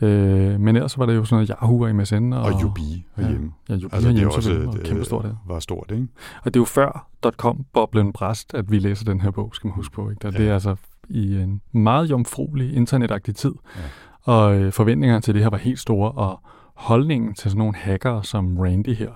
Øh, 0.00 0.60
men 0.60 0.76
ellers 0.76 0.98
var 0.98 1.06
det 1.06 1.14
jo 1.16 1.24
sådan 1.24 1.36
noget 1.36 1.48
Yahoo 1.60 1.80
og 1.84 1.94
MSN. 1.94 2.32
Og, 2.32 2.42
Og 2.42 2.62
Yubi 2.62 3.06
herhjemme. 3.16 3.52
Ja, 3.68 3.74
Yubi 3.74 3.84
Altså, 3.84 3.88
altså, 3.92 4.08
det 4.08 4.14
er 4.14 4.18
hjemme 4.18 4.34
også, 4.34 4.66
og 4.68 4.78
øh, 4.78 4.84
kæmpe 4.84 5.04
stort 5.04 5.24
det. 5.24 5.36
var 5.46 5.58
stort, 5.58 5.90
ikke? 5.90 6.06
Og 6.42 6.54
det 6.54 6.56
er 6.56 6.60
jo 6.60 6.64
før 6.64 7.08
.com-boblen 7.36 8.12
bræst, 8.12 8.54
at 8.54 8.70
vi 8.70 8.78
læser 8.78 9.04
den 9.04 9.20
her 9.20 9.30
bog, 9.30 9.50
skal 9.54 9.68
man 9.68 9.74
huske 9.74 9.94
på. 9.94 10.10
Ikke? 10.10 10.20
Der, 10.22 10.30
Ja. 10.32 10.38
Det 10.38 10.48
er 10.48 10.54
altså 10.54 10.76
i 11.08 11.36
en 11.36 11.60
meget 11.72 12.10
jomfruelig 12.10 12.74
internetagtig 12.74 13.36
tid. 13.36 13.52
Ja. 13.76 13.82
Og 14.22 14.54
øh, 14.54 14.72
forventningerne 14.72 15.20
til 15.20 15.34
det 15.34 15.42
her 15.42 15.50
var 15.50 15.56
helt 15.58 15.78
store, 15.78 16.12
og 16.12 16.40
holdningen 16.74 17.34
til 17.34 17.50
sådan 17.50 17.58
nogle 17.58 17.74
hackere 17.74 18.24
som 18.24 18.58
Randy 18.58 18.94
her, 18.94 19.10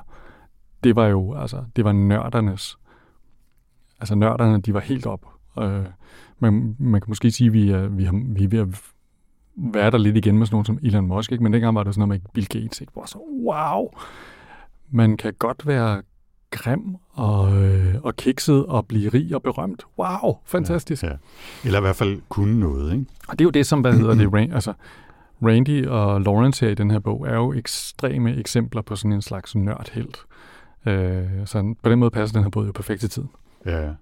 det 0.85 0.97
var 0.97 1.07
jo, 1.07 1.35
altså, 1.35 1.64
det 1.76 1.85
var 1.85 1.93
nørdernes. 1.93 2.79
Altså 4.01 4.14
nørderne, 4.14 4.61
de 4.61 4.74
var 4.74 4.81
helt 4.81 5.07
op. 5.07 5.26
Øh, 5.59 5.85
man, 6.39 6.76
man 6.79 7.01
kan 7.01 7.11
måske 7.11 7.31
sige, 7.31 7.47
at 7.47 7.53
vi 7.53 7.70
er, 7.70 7.89
vi, 7.89 8.05
har, 8.05 8.22
vi 8.35 8.45
er 8.45 8.49
ved 8.49 8.59
at 8.59 8.81
være 9.59 9.90
der 9.90 9.98
lidt 9.98 10.16
igen 10.16 10.38
med 10.38 10.46
sådan 10.46 10.54
nogen 10.54 10.64
som 10.64 10.78
Elon 10.82 11.06
Musk, 11.06 11.32
ikke? 11.32 11.44
men 11.44 11.52
dengang 11.52 11.74
var 11.74 11.82
det 11.82 11.94
sådan 11.94 12.09
noget 12.09 12.22
med 12.22 12.30
Bill 12.34 12.48
Gates, 12.48 12.80
ikke? 12.80 12.92
hvor 12.92 13.06
så, 13.06 13.18
wow, 13.44 13.88
man 14.90 15.16
kan 15.16 15.34
godt 15.38 15.66
være 15.66 16.02
grim 16.50 16.96
og, 17.12 17.64
øh, 17.64 17.94
og 18.02 18.16
kikset 18.16 18.66
og 18.66 18.86
blive 18.86 19.09
rig 19.09 19.34
og 19.34 19.42
berømt. 19.42 19.82
Wow, 19.98 20.38
fantastisk. 20.44 21.02
Ja. 21.02 21.12
Eller 21.64 21.78
i 21.78 21.82
hvert 21.82 21.96
fald 21.96 22.20
kunne 22.28 22.61
noget, 22.61 22.92
ikke? 22.92 23.04
Og 23.28 23.38
det 23.38 23.44
er 23.44 23.46
jo 23.46 23.50
det, 23.50 23.66
som, 23.66 23.80
hvad 23.80 23.92
hedder 23.92 24.14
det, 24.14 24.28
Ran- 24.28 24.54
altså, 24.54 24.72
Randy 25.42 25.86
og 25.86 26.20
Lawrence 26.20 26.64
her 26.64 26.72
i 26.72 26.74
den 26.74 26.90
her 26.90 26.98
bog, 26.98 27.26
er 27.28 27.34
jo 27.34 27.52
ekstreme 27.52 28.36
eksempler 28.36 28.82
på 28.82 28.96
sådan 28.96 29.12
en 29.12 29.22
slags 29.22 29.54
nørdhelt. 29.54 30.18
Øh, 30.86 31.24
så 31.44 31.74
på 31.82 31.90
den 31.90 31.98
måde 31.98 32.11
passer 32.11 32.34
den 32.34 32.42
her 32.42 32.50
bog 32.50 32.66
jo 32.66 32.72
perfekt 32.72 33.00
til 33.00 33.11
tiden. 33.11 33.30
Ja, 33.66 33.86
ja. 33.86 33.92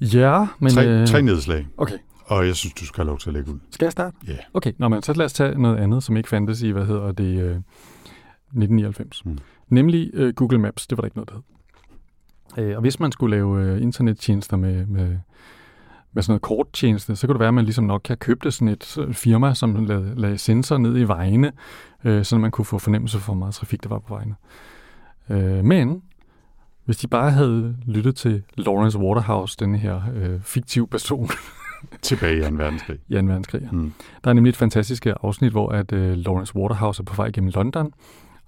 Ja, 0.00 0.46
men... 0.58 0.70
Tre, 0.70 0.86
øh, 0.86 1.06
tre 1.06 1.22
nedslag, 1.22 1.66
Okay, 1.76 1.98
og 2.26 2.46
jeg 2.46 2.56
synes, 2.56 2.74
du 2.74 2.86
skal 2.86 3.02
have 3.02 3.06
lov 3.06 3.18
til 3.18 3.30
at 3.30 3.34
lægge 3.34 3.52
ud. 3.52 3.58
skal 3.70 3.84
jeg 3.86 3.92
starte? 3.92 4.16
Ja. 4.26 4.36
Okay, 4.54 4.72
nå, 4.78 4.88
men 4.88 5.02
så 5.02 5.12
lad 5.12 5.24
os 5.24 5.32
tage 5.32 5.62
noget 5.62 5.76
andet, 5.76 6.02
som 6.02 6.16
ikke 6.16 6.28
fandtes 6.28 6.62
i, 6.62 6.70
hvad 6.70 6.86
hedder 6.86 7.12
det, 7.12 7.40
øh, 7.40 7.56
1999. 8.56 9.24
Mm. 9.24 9.38
Nemlig 9.68 10.10
øh, 10.14 10.34
Google 10.34 10.58
Maps, 10.58 10.86
det 10.86 10.98
var 10.98 11.02
der 11.02 11.06
ikke 11.06 11.16
noget, 11.16 11.28
der 11.28 11.34
hed. 11.34 11.42
Øh, 12.58 12.76
og 12.76 12.80
hvis 12.80 13.00
man 13.00 13.12
skulle 13.12 13.36
lave 13.36 13.62
øh, 13.62 13.82
internettjenester 13.82 14.56
med, 14.56 14.86
med, 14.86 15.18
med 16.12 16.22
sådan 16.22 16.32
noget 16.32 16.42
korttjeneste, 16.42 17.16
så 17.16 17.26
kunne 17.26 17.34
det 17.34 17.40
være, 17.40 17.48
at 17.48 17.54
man 17.54 17.64
ligesom 17.64 17.84
Nokia 17.84 18.14
købte 18.14 18.50
sådan 18.50 18.68
et 18.68 18.98
øh, 18.98 19.14
firma, 19.14 19.54
som 19.54 19.84
lagde, 19.84 20.14
lagde 20.16 20.38
sensorer 20.38 20.78
ned 20.78 20.98
i 20.98 21.02
vejene, 21.02 21.52
øh, 22.04 22.24
så 22.24 22.38
man 22.38 22.50
kunne 22.50 22.64
få 22.64 22.78
fornemmelse 22.78 23.18
for, 23.18 23.32
hvor 23.32 23.38
meget 23.38 23.54
trafik 23.54 23.82
der 23.82 23.88
var 23.88 23.98
på 23.98 24.14
vejene. 24.14 24.34
Øh, 25.30 25.64
men 25.64 26.02
hvis 26.84 26.96
de 26.96 27.08
bare 27.08 27.30
havde 27.30 27.76
lyttet 27.86 28.16
til 28.16 28.42
Lawrence 28.54 28.98
Waterhouse, 28.98 29.56
den 29.58 29.74
her 29.74 30.02
øh, 30.14 30.40
fiktive 30.42 30.86
person 30.88 31.30
Tilbage 32.02 32.38
i 32.38 32.50
2. 32.50 32.56
verdenskrig. 32.56 32.98
i 33.08 33.14
2. 33.14 33.18
verdenskrig, 33.18 33.62
ja. 33.62 33.68
Mm. 33.72 33.92
Der 34.24 34.30
er 34.30 34.34
nemlig 34.34 34.50
et 34.50 34.56
fantastisk 34.56 35.06
øh, 35.06 35.14
afsnit, 35.22 35.52
hvor 35.52 35.68
at 35.68 35.92
øh, 35.92 36.16
Lawrence 36.16 36.56
Waterhouse 36.56 37.02
er 37.02 37.04
på 37.04 37.16
vej 37.16 37.30
gennem 37.30 37.52
London, 37.54 37.92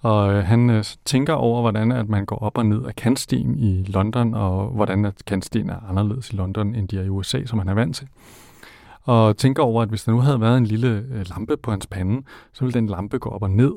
og 0.00 0.34
øh, 0.34 0.44
han 0.44 0.70
øh, 0.70 0.84
tænker 1.04 1.32
over, 1.32 1.60
hvordan 1.60 1.92
at 1.92 2.08
man 2.08 2.26
går 2.26 2.36
op 2.36 2.58
og 2.58 2.66
ned 2.66 2.84
af 2.84 2.96
kantsten 2.96 3.58
i 3.58 3.82
London, 3.82 4.34
og 4.34 4.66
hvordan 4.66 5.04
at 5.04 5.14
kantsten 5.26 5.70
er 5.70 5.88
anderledes 5.88 6.30
i 6.30 6.36
London, 6.36 6.74
end 6.74 6.88
de 6.88 6.98
er 6.98 7.02
i 7.02 7.08
USA, 7.08 7.44
som 7.44 7.58
han 7.58 7.68
er 7.68 7.74
vant 7.74 7.96
til. 7.96 8.08
Og 9.02 9.36
tænker 9.36 9.62
over, 9.62 9.82
at 9.82 9.88
hvis 9.88 10.04
der 10.04 10.12
nu 10.12 10.20
havde 10.20 10.40
været 10.40 10.58
en 10.58 10.66
lille 10.66 11.04
øh, 11.12 11.24
lampe 11.30 11.56
på 11.56 11.70
hans 11.70 11.86
pande, 11.86 12.22
så 12.52 12.64
ville 12.64 12.74
den 12.74 12.86
lampe 12.86 13.18
gå 13.18 13.30
op 13.30 13.42
og 13.42 13.50
ned. 13.50 13.72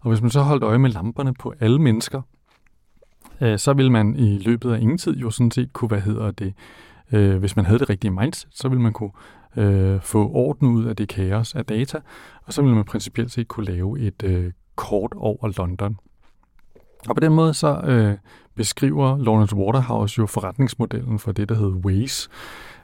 Og 0.00 0.10
hvis 0.10 0.22
man 0.22 0.30
så 0.30 0.40
holdt 0.40 0.62
øje 0.62 0.78
med 0.78 0.90
lamperne 0.90 1.34
på 1.34 1.54
alle 1.60 1.78
mennesker, 1.78 2.22
øh, 3.40 3.58
så 3.58 3.72
ville 3.72 3.92
man 3.92 4.16
i 4.16 4.38
løbet 4.38 4.72
af 4.72 4.80
ingen 4.80 4.98
tid 4.98 5.16
jo 5.16 5.30
sådan 5.30 5.50
set 5.50 5.72
kunne, 5.72 5.88
hvad 5.88 6.00
hedder 6.00 6.30
det, 6.30 6.54
øh, 7.12 7.36
hvis 7.36 7.56
man 7.56 7.64
havde 7.64 7.78
det 7.78 7.90
rigtige 7.90 8.10
mindset, 8.10 8.48
så 8.52 8.68
ville 8.68 8.82
man 8.82 8.92
kunne 8.92 9.10
øh, 9.56 10.00
få 10.00 10.30
orden 10.30 10.68
ud 10.68 10.84
af 10.84 10.96
det 10.96 11.08
kaos 11.08 11.54
af 11.54 11.64
data, 11.64 12.00
og 12.44 12.52
så 12.52 12.62
ville 12.62 12.74
man 12.74 12.84
principielt 12.84 13.32
set 13.32 13.48
kunne 13.48 13.66
lave 13.66 14.00
et 14.00 14.22
øh, 14.24 14.52
kort 14.76 15.12
over 15.16 15.52
London. 15.58 15.98
Og 17.08 17.14
på 17.14 17.20
den 17.20 17.32
måde 17.32 17.54
så 17.54 17.80
øh, 17.80 18.16
beskriver 18.54 19.18
Lawrence 19.18 19.56
Waterhouse 19.56 20.18
jo 20.18 20.26
forretningsmodellen 20.26 21.18
for 21.18 21.32
det, 21.32 21.48
der 21.48 21.54
hedder 21.54 21.76
Waze, 21.76 22.28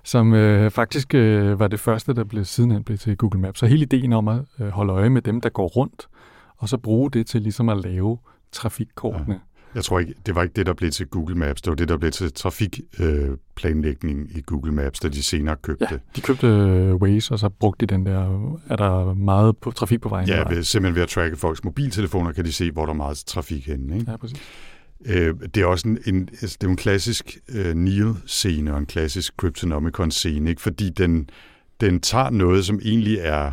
som 0.05 0.35
øh, 0.35 0.71
faktisk 0.71 1.15
øh, 1.15 1.61
var 1.61 1.69
det 1.69 1.81
første, 1.81 2.15
der 2.15 2.25
blev 2.25 2.45
sidenhen 2.45 2.85
blev 2.85 2.99
til 2.99 3.17
Google 3.17 3.41
Maps. 3.41 3.59
Så 3.59 3.67
hele 3.67 3.83
ideen 3.83 4.13
om 4.13 4.29
at 4.29 4.41
øh, 4.61 4.69
holde 4.69 4.93
øje 4.93 5.11
med 5.11 5.23
dem, 5.23 5.41
der 5.41 5.49
går 5.49 5.67
rundt, 5.67 6.09
og 6.57 6.69
så 6.69 6.77
bruge 6.77 7.11
det 7.11 7.27
til 7.27 7.43
ligesom 7.43 7.69
at 7.69 7.85
lave 7.85 8.19
trafikkortene. 8.53 9.41
Jeg 9.75 9.85
tror 9.85 9.99
ikke, 9.99 10.15
det 10.27 10.35
var 10.35 10.43
ikke 10.43 10.53
det, 10.53 10.67
der 10.67 10.73
blev 10.73 10.91
til 10.91 11.07
Google 11.07 11.35
Maps. 11.35 11.63
Det 11.63 11.71
var 11.71 11.75
det, 11.75 11.89
der 11.89 11.97
blev 11.97 12.13
til 12.13 12.33
trafikplanlægning 12.33 14.21
øh, 14.31 14.39
i 14.39 14.43
Google 14.47 14.73
Maps, 14.73 15.01
da 15.01 15.09
de 15.09 15.23
senere 15.23 15.57
købte 15.57 15.87
Ja, 15.91 15.99
de 16.17 16.21
købte 16.21 16.47
øh, 16.47 16.95
Waze, 16.95 17.35
og 17.35 17.39
så 17.39 17.49
brugte 17.49 17.87
de 17.87 17.95
den 17.95 18.07
der, 18.07 18.51
er 18.69 18.77
der 18.77 19.15
meget 19.15 19.57
på, 19.57 19.71
trafik 19.71 20.01
på 20.01 20.09
vejen? 20.09 20.29
Ja, 20.29 20.49
ved, 20.49 20.63
simpelthen 20.63 20.95
ved 20.95 21.03
at 21.03 21.09
tracke 21.09 21.37
folks 21.37 21.65
mobiltelefoner, 21.65 22.33
kan 22.33 22.45
de 22.45 22.53
se, 22.53 22.71
hvor 22.71 22.87
der 22.87 22.93
er 22.93 22.97
meget 22.97 23.23
trafik 23.27 23.67
henne. 23.67 23.99
Ikke? 23.99 24.11
ja, 24.11 24.17
præcis. 24.17 24.39
Øh, 25.05 25.35
det 25.55 25.63
er 25.63 25.67
også 25.67 25.89
en, 25.89 25.99
en, 26.07 26.29
altså, 26.29 26.57
det 26.61 26.67
er 26.67 26.71
en 26.71 26.77
klassisk 26.77 27.39
øh, 27.49 27.75
Neil-scene 27.75 28.73
og 28.73 28.79
en 28.79 28.87
klassisk 28.87 29.35
Cryptonomicon-scene, 29.37 30.51
ikke? 30.51 30.63
fordi 30.63 30.91
den, 30.91 31.31
den 31.81 32.01
tager 32.01 32.31
noget, 32.31 32.65
som 32.65 32.81
egentlig 32.85 33.19
er 33.21 33.53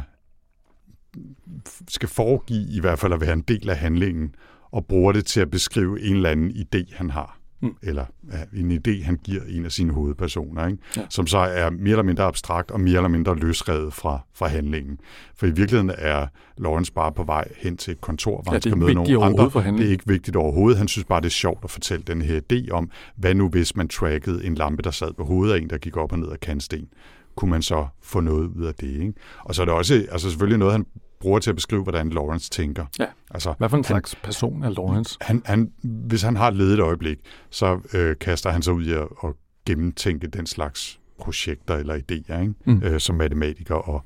skal 1.87 2.09
foregive 2.09 2.67
i 2.69 2.79
hvert 2.79 2.99
fald 2.99 3.13
at 3.13 3.21
være 3.21 3.33
en 3.33 3.41
del 3.41 3.69
af 3.69 3.77
handlingen, 3.77 4.35
og 4.71 4.85
bruger 4.85 5.11
det 5.11 5.25
til 5.25 5.39
at 5.41 5.51
beskrive 5.51 6.01
en 6.01 6.15
eller 6.15 6.29
anden 6.29 6.51
idé, 6.51 6.97
han 6.97 7.09
har. 7.09 7.35
Mm. 7.61 7.75
Eller 7.83 8.05
ja, 8.31 8.59
en 8.59 8.71
idé, 8.71 9.03
han 9.03 9.19
giver 9.23 9.41
en 9.49 9.65
af 9.65 9.71
sine 9.71 9.93
hovedpersoner, 9.93 10.67
ikke? 10.67 10.77
Ja. 10.97 11.01
som 11.09 11.27
så 11.27 11.37
er 11.37 11.69
mere 11.69 11.89
eller 11.91 12.03
mindre 12.03 12.23
abstrakt 12.23 12.71
og 12.71 12.79
mere 12.81 12.95
eller 12.95 13.07
mindre 13.07 13.35
løsrevet 13.35 13.93
fra, 13.93 14.19
fra 14.33 14.47
handlingen. 14.47 14.97
For 15.35 15.45
i 15.45 15.51
virkeligheden 15.51 15.91
er 15.97 16.27
Lawrence 16.57 16.93
bare 16.93 17.11
på 17.11 17.23
vej 17.23 17.47
hen 17.57 17.77
til 17.77 17.91
et 17.91 18.01
kontor, 18.01 18.41
hvor 18.41 18.51
Ja, 18.51 18.55
han 18.55 18.61
skal 18.61 18.77
møde 18.77 18.93
nogle 18.93 19.25
andre. 19.25 19.51
for 19.51 19.59
handlingen. 19.59 19.81
Det 19.81 19.87
er 19.87 19.91
ikke 19.91 20.07
vigtigt 20.07 20.37
overhovedet. 20.37 20.77
Han 20.77 20.87
synes 20.87 21.05
bare, 21.05 21.21
det 21.21 21.25
er 21.25 21.29
sjovt 21.29 21.63
at 21.63 21.71
fortælle 21.71 22.03
den 22.07 22.21
her 22.21 22.39
idé 22.53 22.71
om, 22.71 22.89
hvad 23.15 23.35
nu 23.35 23.49
hvis 23.49 23.75
man 23.75 23.87
trackede 23.87 24.45
en 24.45 24.55
lampe, 24.55 24.81
der 24.83 24.91
sad 24.91 25.13
på 25.13 25.23
hovedet 25.25 25.53
af 25.53 25.57
en, 25.57 25.69
der 25.69 25.77
gik 25.77 25.97
op 25.97 26.11
og 26.11 26.19
ned 26.19 26.29
af 26.29 26.39
kantsten. 26.39 26.87
Kunne 27.35 27.51
man 27.51 27.61
så 27.61 27.87
få 28.01 28.19
noget 28.19 28.47
ud 28.47 28.65
af 28.65 28.73
det? 28.73 28.89
Ikke? 29.01 29.13
Og 29.39 29.55
så 29.55 29.61
er 29.61 29.65
det 29.65 29.73
også 29.75 30.05
altså 30.11 30.29
selvfølgelig 30.29 30.57
noget, 30.59 30.71
han 30.73 30.85
bruger 31.19 31.39
til 31.39 31.49
at 31.49 31.55
beskrive, 31.55 31.83
hvordan 31.83 32.09
Lawrence 32.09 32.49
tænker. 32.49 32.85
Ja. 32.99 33.05
Altså, 33.31 33.53
Hvad 33.57 33.69
for 33.69 33.77
en 33.77 33.83
han, 33.83 33.91
slags 33.91 34.15
person 34.15 34.63
er 34.63 34.69
Lawrence? 34.69 35.17
han, 35.21 35.41
han, 35.45 35.71
hvis 35.81 36.21
han 36.21 36.35
har 36.35 36.47
et 36.47 36.55
ledet 36.55 36.79
øjeblik, 36.79 37.19
så 37.49 37.79
øh, 37.93 38.15
kaster 38.21 38.49
han 38.49 38.61
sig 38.61 38.73
ud 38.73 38.85
i 38.85 38.93
at, 38.93 39.07
at 39.23 39.33
gennemtænke 39.65 40.27
den 40.27 40.45
slags 40.45 40.99
projekter 41.19 41.75
eller 41.75 41.95
idéer, 41.95 42.41
ikke? 42.41 42.53
Mm. 42.65 42.81
Øh, 42.83 42.99
som 42.99 43.15
matematiker 43.15 43.75
og, 43.75 44.03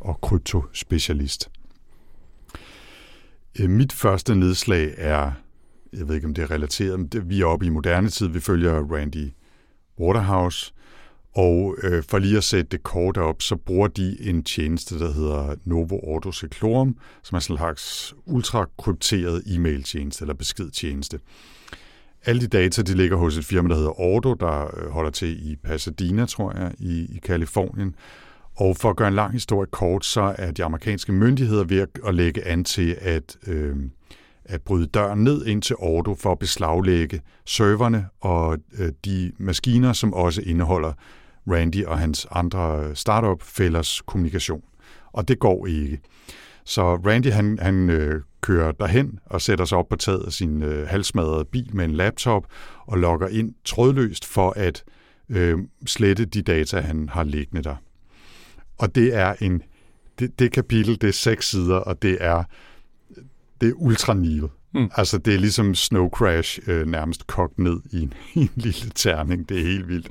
og 0.00 0.20
kryptospecialist. 0.20 1.50
Øh, 3.60 3.70
mit 3.70 3.92
første 3.92 4.36
nedslag 4.36 4.94
er, 4.96 5.32
jeg 5.92 6.08
ved 6.08 6.14
ikke 6.14 6.26
om 6.26 6.34
det 6.34 6.42
er 6.42 6.50
relateret, 6.50 6.98
men 7.00 7.08
det, 7.08 7.28
vi 7.28 7.40
er 7.40 7.46
oppe 7.46 7.66
i 7.66 7.68
moderne 7.68 8.08
tid, 8.08 8.28
vi 8.28 8.40
følger 8.40 8.94
Randy 8.94 9.32
Waterhouse, 10.00 10.72
og 11.36 11.76
øh, 11.82 12.02
for 12.08 12.18
lige 12.18 12.36
at 12.36 12.44
sætte 12.44 12.68
det 12.70 12.82
kort 12.82 13.16
op, 13.16 13.42
så 13.42 13.56
bruger 13.56 13.88
de 13.88 14.16
en 14.20 14.42
tjeneste, 14.42 14.98
der 14.98 15.12
hedder 15.12 15.54
Novo 15.64 15.98
Ordo 16.02 16.32
Seclorum, 16.32 16.96
som 17.22 17.36
er 17.36 17.40
sådan 17.40 17.54
en 17.54 17.58
slags 17.58 18.14
ultrakrypteret 18.26 19.42
e-mail-tjeneste 19.46 20.22
eller 20.22 20.34
beskedtjeneste. 20.34 21.20
Alle 22.24 22.40
de 22.40 22.46
data, 22.46 22.82
de 22.82 22.94
ligger 22.94 23.16
hos 23.16 23.38
et 23.38 23.44
firma, 23.44 23.68
der 23.68 23.74
hedder 23.74 24.00
Ordo, 24.00 24.34
der 24.34 24.76
øh, 24.76 24.90
holder 24.90 25.10
til 25.10 25.50
i 25.50 25.56
Pasadena, 25.56 26.26
tror 26.26 26.52
jeg, 26.58 26.72
i, 26.78 27.16
i 27.16 27.20
Kalifornien. 27.22 27.94
Og 28.54 28.76
for 28.76 28.90
at 28.90 28.96
gøre 28.96 29.08
en 29.08 29.14
lang 29.14 29.32
historie 29.32 29.66
kort, 29.66 30.04
så 30.04 30.34
er 30.38 30.50
de 30.50 30.64
amerikanske 30.64 31.12
myndigheder 31.12 31.64
ved 31.64 31.86
at 32.06 32.14
lægge 32.14 32.46
an 32.46 32.64
til 32.64 32.96
at, 33.00 33.36
øh, 33.46 33.76
at 34.44 34.62
bryde 34.62 34.86
døren 34.86 35.24
ned 35.24 35.46
ind 35.46 35.62
til 35.62 35.76
Ordo 35.78 36.14
for 36.14 36.32
at 36.32 36.38
beslaglægge 36.38 37.20
serverne 37.46 38.06
og 38.20 38.58
øh, 38.78 38.92
de 39.04 39.32
maskiner, 39.38 39.92
som 39.92 40.14
også 40.14 40.42
indeholder 40.46 40.92
Randy 41.48 41.84
og 41.84 41.98
hans 41.98 42.26
andre 42.30 42.96
startup-fællers 42.96 44.00
kommunikation. 44.00 44.62
Og 45.12 45.28
det 45.28 45.38
går 45.38 45.66
ikke. 45.66 46.00
Så 46.64 46.94
Randy 46.94 47.26
han, 47.26 47.58
han 47.62 47.90
øh, 47.90 48.22
kører 48.40 48.72
derhen 48.72 49.18
og 49.26 49.40
sætter 49.40 49.64
sig 49.64 49.78
op 49.78 49.88
på 49.88 49.96
taget 49.96 50.22
af 50.26 50.32
sin 50.32 50.62
øh, 50.62 50.88
halsmadrede 50.88 51.44
bil 51.44 51.76
med 51.76 51.84
en 51.84 51.92
laptop 51.92 52.46
og 52.86 52.98
logger 52.98 53.28
ind 53.28 53.54
trådløst 53.64 54.24
for 54.24 54.50
at 54.56 54.84
øh, 55.28 55.58
slette 55.86 56.24
de 56.24 56.42
data, 56.42 56.80
han 56.80 57.08
har 57.08 57.24
liggende 57.24 57.62
der. 57.62 57.76
Og 58.78 58.94
det 58.94 59.14
er 59.14 59.34
en 59.40 59.62
det, 60.18 60.38
det 60.38 60.52
kapitel, 60.52 61.00
det 61.00 61.08
er 61.08 61.12
seks 61.12 61.50
sider, 61.50 61.76
og 61.76 62.02
det 62.02 62.18
er 62.20 62.44
det 63.60 63.68
er 63.68 63.72
ultra 63.76 64.14
Neil. 64.14 64.48
Mm. 64.76 64.90
Altså, 64.96 65.18
det 65.18 65.34
er 65.34 65.38
ligesom 65.38 65.74
Snow 65.74 66.08
Crash 66.08 66.58
øh, 66.66 66.86
nærmest 66.86 67.26
kogt 67.26 67.58
ned 67.58 67.80
i 67.92 68.02
en, 68.02 68.12
i 68.34 68.40
en 68.40 68.50
lille 68.54 68.90
terning. 68.94 69.48
Det 69.48 69.60
er 69.60 69.62
helt 69.64 69.88
vildt. 69.88 70.08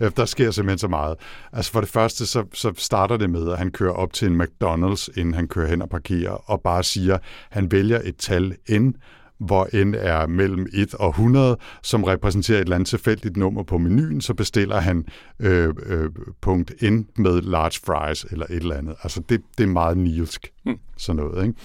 Øh, 0.00 0.10
der 0.16 0.24
sker 0.24 0.50
simpelthen 0.50 0.78
så 0.78 0.88
meget. 0.88 1.16
Altså, 1.52 1.72
for 1.72 1.80
det 1.80 1.88
første, 1.88 2.26
så, 2.26 2.44
så 2.52 2.72
starter 2.76 3.16
det 3.16 3.30
med, 3.30 3.50
at 3.50 3.58
han 3.58 3.70
kører 3.70 3.92
op 3.92 4.12
til 4.12 4.28
en 4.28 4.40
McDonald's, 4.40 5.08
inden 5.16 5.34
han 5.34 5.48
kører 5.48 5.68
hen 5.68 5.82
og 5.82 5.88
parkerer, 5.88 6.50
og 6.50 6.60
bare 6.60 6.82
siger, 6.82 7.14
at 7.14 7.20
han 7.50 7.72
vælger 7.72 8.00
et 8.04 8.16
tal 8.16 8.56
N, 8.70 8.90
hvor 9.38 9.84
n 9.84 9.94
er 9.94 10.26
mellem 10.26 10.66
1 10.72 10.94
og 10.94 11.08
100, 11.08 11.56
som 11.82 12.04
repræsenterer 12.04 12.58
et 12.58 12.62
eller 12.62 12.76
andet 12.76 12.88
tilfældigt 12.88 13.36
nummer 13.36 13.62
på 13.62 13.78
menuen, 13.78 14.20
så 14.20 14.34
bestiller 14.34 14.80
han 14.80 15.04
øh, 15.40 15.74
øh, 15.86 16.10
punkt 16.40 16.82
N 16.82 17.06
med 17.16 17.40
large 17.40 17.80
fries 17.86 18.24
eller 18.30 18.46
et 18.46 18.56
eller 18.56 18.76
andet. 18.76 18.94
Altså 19.02 19.22
det, 19.28 19.40
det 19.58 19.64
er 19.64 19.68
meget 19.68 19.98
nilsk, 19.98 20.52
mm. 20.66 20.78
sådan 20.96 21.16
noget. 21.16 21.46
Ikke? 21.46 21.58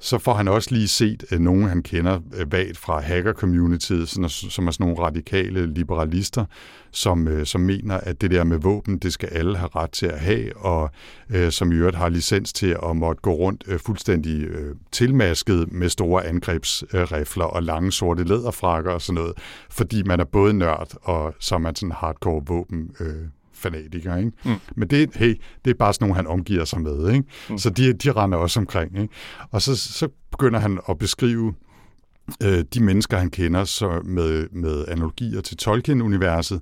Så 0.00 0.18
får 0.18 0.34
han 0.34 0.48
også 0.48 0.74
lige 0.74 0.88
set 0.88 1.24
øh, 1.32 1.40
nogen, 1.40 1.68
han 1.68 1.82
kender 1.82 2.20
øh, 2.36 2.52
vagt 2.52 2.78
fra 2.78 3.00
hacker-communityet, 3.00 4.06
som 4.06 4.24
er, 4.24 4.28
som 4.28 4.66
er 4.66 4.70
sådan 4.70 4.86
nogle 4.86 5.02
radikale 5.02 5.74
liberalister, 5.74 6.44
som, 6.90 7.28
øh, 7.28 7.46
som 7.46 7.60
mener, 7.60 7.96
at 7.96 8.20
det 8.20 8.30
der 8.30 8.44
med 8.44 8.58
våben, 8.58 8.98
det 8.98 9.12
skal 9.12 9.28
alle 9.28 9.56
have 9.56 9.70
ret 9.76 9.90
til 9.90 10.06
at 10.06 10.20
have, 10.20 10.56
og 10.56 10.90
øh, 11.30 11.52
som 11.52 11.72
i 11.72 11.74
øvrigt 11.74 11.96
har 11.96 12.08
licens 12.08 12.52
til 12.52 12.76
at 12.90 12.96
måtte 12.96 13.22
gå 13.22 13.32
rundt 13.32 13.64
øh, 13.66 13.78
fuldstændig 13.78 14.42
øh, 14.42 14.74
tilmasket 14.92 15.72
med 15.72 15.88
store 15.88 16.26
angrebsrifler 16.26 17.44
og 17.44 17.62
lange 17.62 17.92
sorte 17.92 18.24
læderfrakker 18.24 18.90
og 18.90 19.02
sådan 19.02 19.14
noget, 19.14 19.32
fordi 19.70 20.02
man 20.02 20.20
er 20.20 20.24
både 20.24 20.52
nørd 20.52 20.92
og 21.02 21.34
så 21.40 21.54
er 21.54 21.58
man 21.58 21.74
sådan 21.74 21.92
hardcore 21.92 22.42
våben 22.46 22.90
øh, 23.00 23.26
fanatiker. 23.60 24.16
Ikke? 24.16 24.32
Mm. 24.44 24.54
Men 24.76 24.90
det, 24.90 25.10
hey, 25.14 25.40
det 25.64 25.70
er 25.70 25.74
bare 25.74 25.94
sådan 25.94 26.04
nogle, 26.04 26.16
han 26.16 26.26
omgiver 26.26 26.64
sig 26.64 26.80
med. 26.80 27.12
Ikke? 27.12 27.24
Mm. 27.50 27.58
Så 27.58 27.70
de, 27.70 27.92
de 27.92 28.12
render 28.12 28.38
også 28.38 28.60
omkring. 28.60 28.98
Ikke? 28.98 29.14
Og 29.50 29.62
så, 29.62 29.76
så 29.76 30.08
begynder 30.30 30.60
han 30.60 30.80
at 30.88 30.98
beskrive 30.98 31.54
øh, 32.42 32.64
de 32.74 32.82
mennesker, 32.82 33.18
han 33.18 33.30
kender 33.30 33.64
så 33.64 34.00
med, 34.04 34.48
med 34.52 34.84
analogier 34.88 35.40
til 35.40 35.56
Tolkien-universet. 35.56 36.60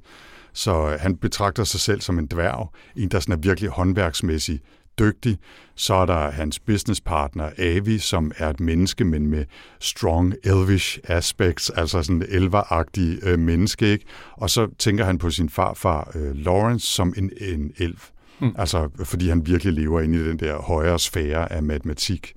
Så 0.52 0.96
han 1.00 1.16
betragter 1.16 1.64
sig 1.64 1.80
selv 1.80 2.00
som 2.00 2.18
en 2.18 2.26
dværg, 2.26 2.72
en, 2.96 3.08
der 3.08 3.20
sådan 3.20 3.32
er 3.32 3.38
virkelig 3.38 3.70
håndværksmæssig 3.70 4.60
dygtig. 4.98 5.38
Så 5.74 5.94
er 5.94 6.06
der 6.06 6.30
hans 6.30 6.58
businesspartner 6.58 7.50
Avi, 7.58 7.98
som 7.98 8.32
er 8.36 8.50
et 8.50 8.60
menneske, 8.60 9.04
men 9.04 9.26
med 9.26 9.44
strong 9.80 10.34
elvish 10.44 10.98
aspects, 11.04 11.70
altså 11.70 12.02
sådan 12.02 12.26
elveragtig 12.28 13.18
øh, 13.22 13.38
menneske. 13.38 13.86
Ikke? 13.86 14.04
Og 14.32 14.50
så 14.50 14.68
tænker 14.78 15.04
han 15.04 15.18
på 15.18 15.30
sin 15.30 15.48
farfar 15.48 16.10
øh, 16.14 16.36
Lawrence 16.36 16.86
som 16.86 17.14
en, 17.16 17.30
en 17.40 17.72
elv. 17.78 17.98
Mm. 18.40 18.54
Altså, 18.58 18.88
fordi 19.04 19.28
han 19.28 19.46
virkelig 19.46 19.72
lever 19.72 20.00
inde 20.00 20.18
i 20.18 20.28
den 20.28 20.38
der 20.38 20.56
højere 20.62 20.98
sfære 20.98 21.52
af 21.52 21.62
matematik. 21.62 22.32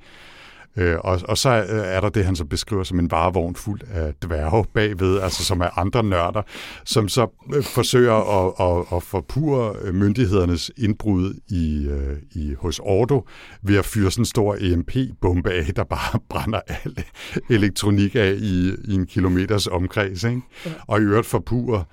Øh, 0.77 0.97
og, 0.99 1.19
og 1.27 1.37
så 1.37 1.49
er 1.69 1.99
der 1.99 2.09
det, 2.09 2.25
han 2.25 2.35
så 2.35 2.45
beskriver 2.45 2.83
som 2.83 2.99
en 2.99 3.11
varevogn 3.11 3.55
fuld 3.55 3.81
af 3.93 4.13
dværge 4.13 4.65
bagved, 4.73 5.19
altså 5.19 5.45
som 5.45 5.61
er 5.61 5.79
andre 5.79 6.03
nørder, 6.03 6.41
som 6.85 7.09
så 7.09 7.27
øh, 7.55 7.63
forsøger 7.63 8.13
at, 8.13 8.53
at, 8.59 8.97
at 8.97 9.03
forpure 9.03 9.75
øh, 9.81 9.95
myndighedernes 9.95 10.71
indbrud 10.77 11.33
i, 11.47 11.87
øh, 11.87 12.17
i 12.31 12.53
hos 12.53 12.79
Ordo 12.79 13.27
ved 13.61 13.77
at 13.77 13.85
fyre 13.85 14.11
sådan 14.11 14.21
en 14.21 14.25
stor 14.25 14.57
EMP-bombe 14.59 15.51
af, 15.51 15.65
der 15.75 15.83
bare 15.83 16.19
brænder 16.29 16.61
al 16.67 17.03
elektronik 17.49 18.15
af 18.15 18.33
i, 18.37 18.75
i 18.87 18.93
en 18.93 19.05
kilometers 19.05 19.67
omkreds. 19.67 20.23
Ikke? 20.23 20.41
Og 20.87 20.99
i 20.99 21.03
øvrigt 21.03 21.27
forpure 21.27 21.83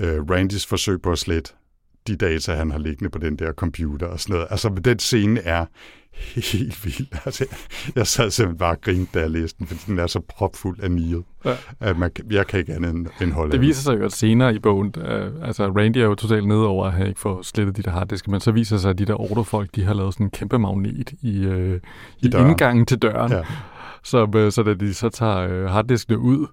øh, 0.00 0.30
Randys 0.30 0.66
forsøg 0.66 1.02
på 1.02 1.12
at 1.12 1.18
slette 1.18 1.52
de 2.06 2.16
data, 2.16 2.54
han 2.54 2.70
har 2.70 2.78
liggende 2.78 3.10
på 3.10 3.18
den 3.18 3.36
der 3.36 3.52
computer 3.52 4.06
og 4.06 4.20
sådan 4.20 4.34
noget. 4.34 4.46
Altså, 4.50 4.68
den 4.84 4.98
scene 4.98 5.40
er 5.40 5.66
helt 6.36 6.84
vild. 6.84 7.06
Altså, 7.26 7.46
jeg 7.96 8.06
sad 8.06 8.30
simpelthen 8.30 8.58
bare 8.58 8.70
og 8.70 8.80
grinede, 8.80 9.06
da 9.14 9.20
jeg 9.20 9.30
læste 9.30 9.58
den, 9.58 9.66
fordi 9.66 9.80
den 9.86 9.98
er 9.98 10.06
så 10.06 10.20
propfuld 10.28 10.80
af 10.80 10.90
Neil, 10.90 11.22
ja. 11.44 11.54
at 11.80 11.98
man, 11.98 12.10
jeg 12.30 12.46
kan 12.46 12.60
ikke 12.60 12.74
andet 12.74 13.08
end, 13.20 13.32
holde 13.32 13.52
Det 13.52 13.60
viser 13.60 13.82
sig 13.82 13.98
jo, 13.98 14.04
at 14.04 14.12
senere 14.12 14.54
i 14.54 14.58
bogen, 14.58 14.94
uh, 14.96 15.46
altså 15.46 15.72
Randy 15.76 15.96
er 15.96 16.04
jo 16.04 16.14
totalt 16.14 16.48
nede 16.48 16.66
over 16.66 16.86
at 16.86 16.92
have 16.92 17.08
ikke 17.08 17.20
fået 17.20 17.46
slettet 17.46 17.76
de 17.76 17.82
der 17.82 17.90
harddiske, 17.90 18.30
men 18.30 18.40
så 18.40 18.52
viser 18.52 18.76
sig, 18.76 18.90
at 18.90 18.98
de 18.98 19.04
der 19.04 19.20
orderfolk, 19.20 19.74
de 19.74 19.84
har 19.84 19.94
lavet 19.94 20.14
sådan 20.14 20.26
en 20.26 20.30
kæmpe 20.30 20.58
magnet 20.58 21.12
i, 21.22 21.46
uh, 21.46 21.54
i, 21.54 21.78
I 22.22 22.26
indgangen 22.26 22.86
til 22.86 22.98
døren. 22.98 23.32
Ja. 23.32 23.42
Så, 24.02 24.22
uh, 24.22 24.52
så 24.52 24.62
da 24.62 24.74
de 24.74 24.94
så 24.94 25.08
tager 25.08 25.64
uh, 25.64 25.70
harddiskene 25.70 26.18
ud, 26.18 26.46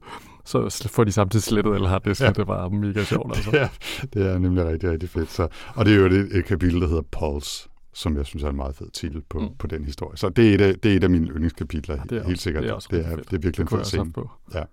så 0.45 0.89
får 0.91 1.03
de 1.03 1.11
samtidig 1.11 1.43
slettet 1.43 1.75
eller 1.75 1.89
harddisken. 1.89 2.25
Ja. 2.25 2.31
Det 2.31 2.47
var 2.47 2.69
mega 2.69 3.03
sjovt. 3.03 3.31
Altså. 3.35 3.49
Ja, 3.53 3.69
det 4.13 4.31
er 4.31 4.37
nemlig 4.37 4.65
rigtig, 4.65 4.91
rigtig 4.91 5.09
fedt. 5.09 5.31
Så, 5.31 5.47
og 5.75 5.85
det 5.85 5.93
er 5.93 5.97
jo 5.97 6.05
et, 6.05 6.37
et 6.37 6.45
kapitel, 6.45 6.81
der 6.81 6.87
hedder 6.87 7.01
Pulse, 7.11 7.69
som 7.93 8.17
jeg 8.17 8.25
synes 8.25 8.43
er 8.43 8.49
en 8.49 8.55
meget 8.55 8.75
fed 8.75 8.89
titel 8.93 9.21
på, 9.29 9.39
mm. 9.39 9.49
på 9.59 9.67
den 9.67 9.85
historie. 9.85 10.17
Så 10.17 10.29
det 10.29 10.49
er 10.49 10.55
et 10.55 10.61
af, 10.61 10.75
det 10.83 10.91
er 10.91 10.95
et 10.95 11.03
af 11.03 11.09
mine 11.09 11.27
yndlingskapitler, 11.27 12.03
det 12.03 12.11
er 12.11 12.15
helt 12.15 12.25
også, 12.25 12.43
sikkert. 12.43 12.63
Det 12.63 12.69
er, 12.69 12.73
også 12.73 12.87
det 12.91 13.05
er, 13.05 13.15
det 13.15 13.33
er 13.33 13.39
virkelig 13.39 13.59
en 13.59 13.67
fed 13.67 13.83
scene. 13.83 14.11
På. 14.11 14.29
Ja. 14.53 14.63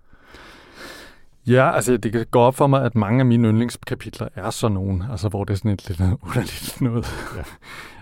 Ja, 1.47 1.71
altså 1.75 1.97
det 1.97 2.11
kan 2.11 2.25
gå 2.31 2.39
op 2.39 2.55
for 2.55 2.67
mig, 2.67 2.83
at 2.83 2.95
mange 2.95 3.19
af 3.19 3.25
mine 3.25 3.47
yndlingskapitler 3.47 4.27
er 4.35 4.49
sådan 4.49 4.73
nogle, 4.73 5.07
altså 5.11 5.29
hvor 5.29 5.43
det 5.43 5.53
er 5.53 5.57
sådan 5.57 5.71
et 5.71 5.87
lidt 5.87 5.99
underligt 6.27 6.81
noget. 6.81 7.05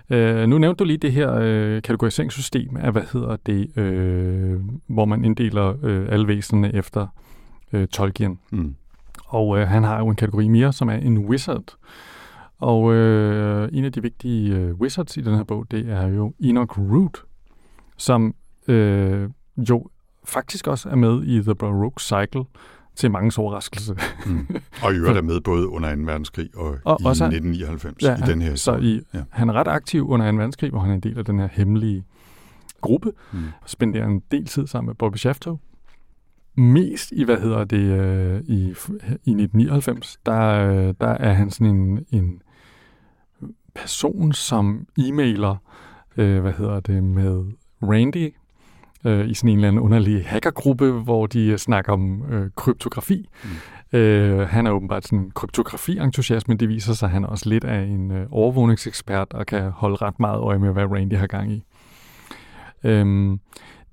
Ja. 0.09 0.43
uh, 0.43 0.49
nu 0.49 0.57
nævnte 0.57 0.79
du 0.79 0.83
lige 0.83 0.97
det 0.97 1.11
her 1.11 1.31
uh, 1.31 1.81
kategoriseringssystem 1.81 2.77
af, 2.77 2.91
hvad 2.91 3.03
hedder 3.13 3.35
det, 3.35 3.77
uh, 3.77 4.61
hvor 4.87 5.05
man 5.05 5.25
inddeler 5.25 5.73
uh, 5.73 6.13
alle 6.13 6.27
væsenerne 6.27 6.75
efter 6.75 7.07
uh, 7.73 7.85
Tolkien. 7.85 8.39
Mm. 8.51 8.75
Og 9.25 9.47
uh, 9.47 9.59
han 9.59 9.83
har 9.83 9.99
jo 9.99 10.07
en 10.07 10.15
kategori 10.15 10.47
mere, 10.47 10.73
som 10.73 10.89
er 10.89 10.95
en 10.95 11.17
wizard. 11.17 11.75
Og 12.59 12.93
øh, 12.93 13.56
en 13.71 13.85
af 13.85 13.91
de 13.91 14.01
vigtige 14.01 14.55
øh, 14.55 14.75
wizards 14.75 15.17
i 15.17 15.21
den 15.21 15.35
her 15.35 15.43
bog, 15.43 15.71
det 15.71 15.89
er 15.89 16.07
jo 16.07 16.33
Enoch 16.39 16.79
Root, 16.79 17.23
som 17.97 18.35
øh, 18.67 19.29
jo 19.57 19.87
faktisk 20.25 20.67
også 20.67 20.89
er 20.89 20.95
med 20.95 21.23
i 21.23 21.41
The 21.41 21.55
Baroque 21.55 21.99
Cycle, 21.99 22.43
til 22.97 23.11
mange 23.11 23.41
overraskelse. 23.41 23.97
Mm. 24.25 24.47
Og 24.83 24.93
i 24.93 24.95
øvrigt 24.95 25.17
er 25.17 25.21
med 25.21 25.41
både 25.41 25.67
under 25.67 25.95
2. 25.95 26.01
verdenskrig 26.01 26.49
og, 26.55 26.77
og 26.83 26.97
i 27.01 27.05
også, 27.05 27.23
1999 27.25 28.03
ja, 28.03 28.15
i 28.15 28.31
den 28.31 28.41
her 28.41 28.55
Så 28.55 28.77
i, 28.77 29.01
ja. 29.13 29.23
han 29.29 29.49
er 29.49 29.53
ret 29.53 29.67
aktiv 29.67 30.09
under 30.09 30.31
2. 30.31 30.37
verdenskrig, 30.37 30.69
hvor 30.69 30.79
han 30.79 30.89
er 30.89 30.93
en 30.93 30.99
del 30.99 31.17
af 31.17 31.25
den 31.25 31.39
her 31.39 31.47
hemmelige 31.51 32.03
gruppe, 32.81 33.11
mm. 33.33 33.39
og 33.61 33.69
spenderer 33.69 34.05
en 34.05 34.21
del 34.31 34.45
tid 34.45 34.67
sammen 34.67 34.87
med 34.87 34.95
Bobby 34.95 35.17
Shafto. 35.17 35.57
Mest 36.55 37.11
i, 37.11 37.23
hvad 37.23 37.37
hedder 37.37 37.63
det, 37.63 37.77
øh, 37.77 38.41
i, 38.41 38.61
i 38.63 39.31
1999, 39.31 40.17
der, 40.25 40.69
øh, 40.69 40.93
der 41.01 41.07
er 41.07 41.33
han 41.33 41.51
sådan 41.51 41.75
en, 41.75 42.05
en 42.11 42.41
person, 43.81 44.33
som 44.33 44.87
e-mailer, 44.99 45.55
øh, 46.17 46.41
hvad 46.41 46.53
hedder 46.53 46.79
det, 46.79 47.03
med 47.03 47.45
Randy 47.83 48.33
øh, 49.05 49.29
i 49.29 49.33
sådan 49.33 49.49
en 49.49 49.57
eller 49.57 49.67
anden 49.67 49.81
underlig 49.81 50.25
hackergruppe, 50.25 50.91
hvor 50.91 51.27
de 51.27 51.57
snakker 51.57 51.93
om 51.93 52.23
øh, 52.31 52.49
kryptografi. 52.55 53.29
Mm. 53.43 53.97
Øh, 53.97 54.49
han 54.49 54.67
er 54.67 54.71
åbenbart 54.71 55.05
sådan 55.05 55.19
en 55.19 55.31
kryptografi-entusiast, 55.31 56.47
men 56.47 56.59
det 56.59 56.69
viser 56.69 56.93
sig, 56.93 57.07
at 57.07 57.11
han 57.11 57.23
er 57.23 57.27
også 57.27 57.49
lidt 57.49 57.63
af 57.63 57.81
en 57.81 58.11
øh, 58.11 58.27
overvågningsekspert 58.31 59.33
og 59.33 59.45
kan 59.45 59.71
holde 59.71 59.95
ret 59.95 60.19
meget 60.19 60.39
øje 60.39 60.59
med, 60.59 60.71
hvad 60.71 60.85
Randy 60.85 61.13
har 61.13 61.27
gang 61.27 61.51
i. 61.51 61.63
Øh, 62.83 63.37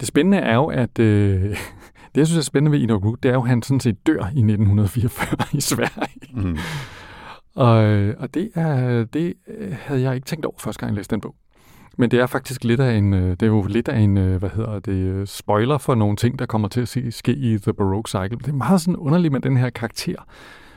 det 0.01 0.09
spændende 0.09 0.39
er 0.39 0.55
jo, 0.55 0.67
at 0.67 0.99
øh, 0.99 1.43
det, 2.15 2.17
jeg 2.17 2.27
synes 2.27 2.39
er 2.39 2.43
spændende 2.43 2.79
ved 2.79 2.85
Enoch 2.85 3.05
Root, 3.05 3.23
det 3.23 3.29
er 3.29 3.35
jo, 3.35 3.43
at 3.43 3.49
han 3.49 3.63
sådan 3.63 3.81
set 3.81 4.07
dør 4.07 4.21
i 4.21 4.23
1944 4.23 5.47
i 5.53 5.61
Sverige. 5.61 6.21
Mm. 6.35 6.59
Og, 7.55 7.77
og 8.19 8.35
det, 8.35 8.51
er, 8.55 9.05
det 9.05 9.35
havde 9.73 10.03
jeg 10.03 10.15
ikke 10.15 10.25
tænkt 10.25 10.47
over 10.47 10.59
første 10.59 10.81
gang, 10.81 10.91
jeg 10.91 10.97
læste 10.97 11.15
den 11.15 11.21
bog. 11.21 11.35
Men 11.97 12.11
det 12.11 12.21
er 12.21 12.27
faktisk 12.27 12.65
lidt 12.65 12.81
af 12.81 12.95
en, 12.95 13.15
øh, 13.15 13.31
det 13.31 13.43
er 13.43 13.47
jo 13.47 13.63
lidt 13.63 13.89
af 13.89 13.99
en, 13.99 14.19
øh, 14.19 14.39
hvad 14.39 14.51
hedder 14.51 14.79
det, 14.79 15.29
spoiler 15.29 15.79
for 15.79 15.95
nogle 15.95 16.17
ting, 16.17 16.39
der 16.39 16.47
kommer 16.47 16.69
til 16.69 16.81
at 16.81 17.15
ske 17.15 17.33
i 17.33 17.59
The 17.59 17.73
Baroque 17.73 18.09
Cycle. 18.09 18.39
Det 18.39 18.49
er 18.49 18.53
meget 18.53 18.81
sådan 18.81 18.97
underligt 18.97 19.33
med 19.33 19.41
den 19.41 19.57
her 19.57 19.71
karakter, 19.71 20.27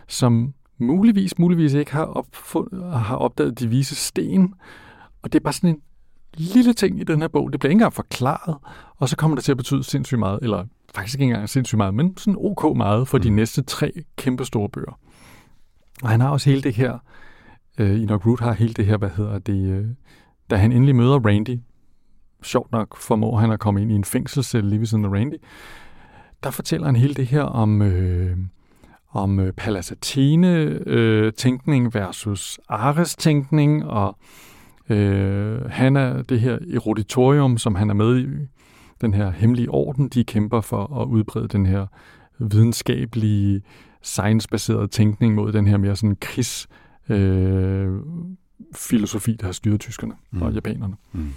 som 0.08 0.54
muligvis, 0.78 1.40
muligvis 1.40 1.74
ikke 1.74 1.92
har, 1.92 2.06
opfund, 2.06 2.84
har 2.94 3.16
opdaget 3.16 3.60
de 3.60 3.68
vise 3.68 3.96
sten. 3.96 4.54
Og 5.22 5.34
det 5.34 5.40
er 5.40 5.44
bare 5.44 5.54
sådan 5.54 5.70
en 5.70 5.82
lille 6.34 6.74
ting 6.74 7.00
i 7.00 7.04
den 7.04 7.22
her 7.22 7.28
bog. 7.28 7.52
Det 7.52 7.60
bliver 7.60 7.70
ikke 7.70 7.76
engang 7.76 7.94
forklaret, 7.94 8.56
og 8.98 9.10
så 9.10 9.18
kommer 9.18 9.36
det 9.36 9.44
til 9.44 9.52
at 9.52 9.58
betyde 9.58 9.84
sindssygt 9.84 10.20
meget, 10.20 10.40
eller 10.42 10.66
faktisk 10.96 11.20
ikke 11.20 11.32
engang 11.32 11.50
sindssygt 11.50 11.78
meget, 11.78 11.94
men 11.94 12.18
sådan 12.18 12.36
ok 12.38 12.78
meget 12.78 13.08
for 13.08 13.18
mm. 13.18 13.22
de 13.22 13.30
næste 13.30 13.62
tre 13.62 13.92
kæmpe 14.18 14.46
store 14.46 14.70
bøger. 14.70 15.00
Og 16.04 16.10
han 16.10 16.22
har 16.22 16.30
også 16.30 16.50
hele 16.50 16.62
det 16.62 16.76
her, 16.76 16.98
øh, 17.78 18.02
Enoch 18.02 18.28
Root 18.28 18.40
har 18.40 18.54
hele 18.54 18.74
det 18.74 18.86
her, 18.86 18.98
hvad 18.98 19.10
hedder 19.10 19.40
det, 19.40 19.70
øh, 19.70 19.86
da 20.50 20.56
han 20.56 20.72
endelig 20.72 20.96
møder 20.96 21.20
Randy, 21.20 21.60
sjovt 22.44 22.72
nok 22.72 22.98
formår 22.98 23.38
han 23.38 23.52
at 23.52 23.60
komme 23.60 23.82
ind 23.82 23.92
i 23.92 23.96
en 23.96 24.04
fængselscelle 24.04 24.70
lige 24.70 24.80
ved 24.80 24.88
siden 24.88 25.06
af 25.06 25.10
Randy, 25.12 25.36
der 26.44 26.52
fortæller 26.52 26.86
han 26.86 26.96
hele 26.96 27.14
det 27.14 27.28
her 27.28 27.42
om, 27.42 27.82
øh, 27.82 28.38
om 29.12 29.40
øh, 29.40 29.54
Pallas 29.54 29.92
Athene-tænkning 29.92 31.86
øh, 31.86 31.94
versus 31.94 32.60
Ares-tænkning, 32.70 33.86
og 33.86 34.18
øh, 34.90 35.66
han 35.70 35.96
er 35.96 36.22
det 36.22 36.40
her 36.40 36.58
eruditorium, 36.74 37.58
som 37.58 37.76
han 37.76 37.90
er 37.90 37.94
med 37.94 38.20
i, 38.20 38.28
den 39.02 39.14
her 39.14 39.32
hemmelige 39.32 39.70
orden, 39.70 40.10
de 40.10 40.24
kæmper 40.24 40.62
for 40.62 41.02
at 41.02 41.06
udbrede 41.08 41.48
den 41.48 41.66
her 41.66 41.86
videnskabelige 42.40 43.62
science-baseret 44.02 44.92
tænkning 44.92 45.36
mod 45.36 45.52
den 45.52 45.68
her 45.68 45.78
mere 45.78 45.96
sådan 45.96 46.18
krigs 46.22 46.68
øh, 47.10 47.92
filosofi, 48.76 49.36
der 49.40 49.46
har 49.46 49.52
styret 49.52 49.80
tyskerne 49.80 50.14
mm. 50.32 50.42
og 50.42 50.54
japanerne. 50.54 50.96
Mm. 51.12 51.34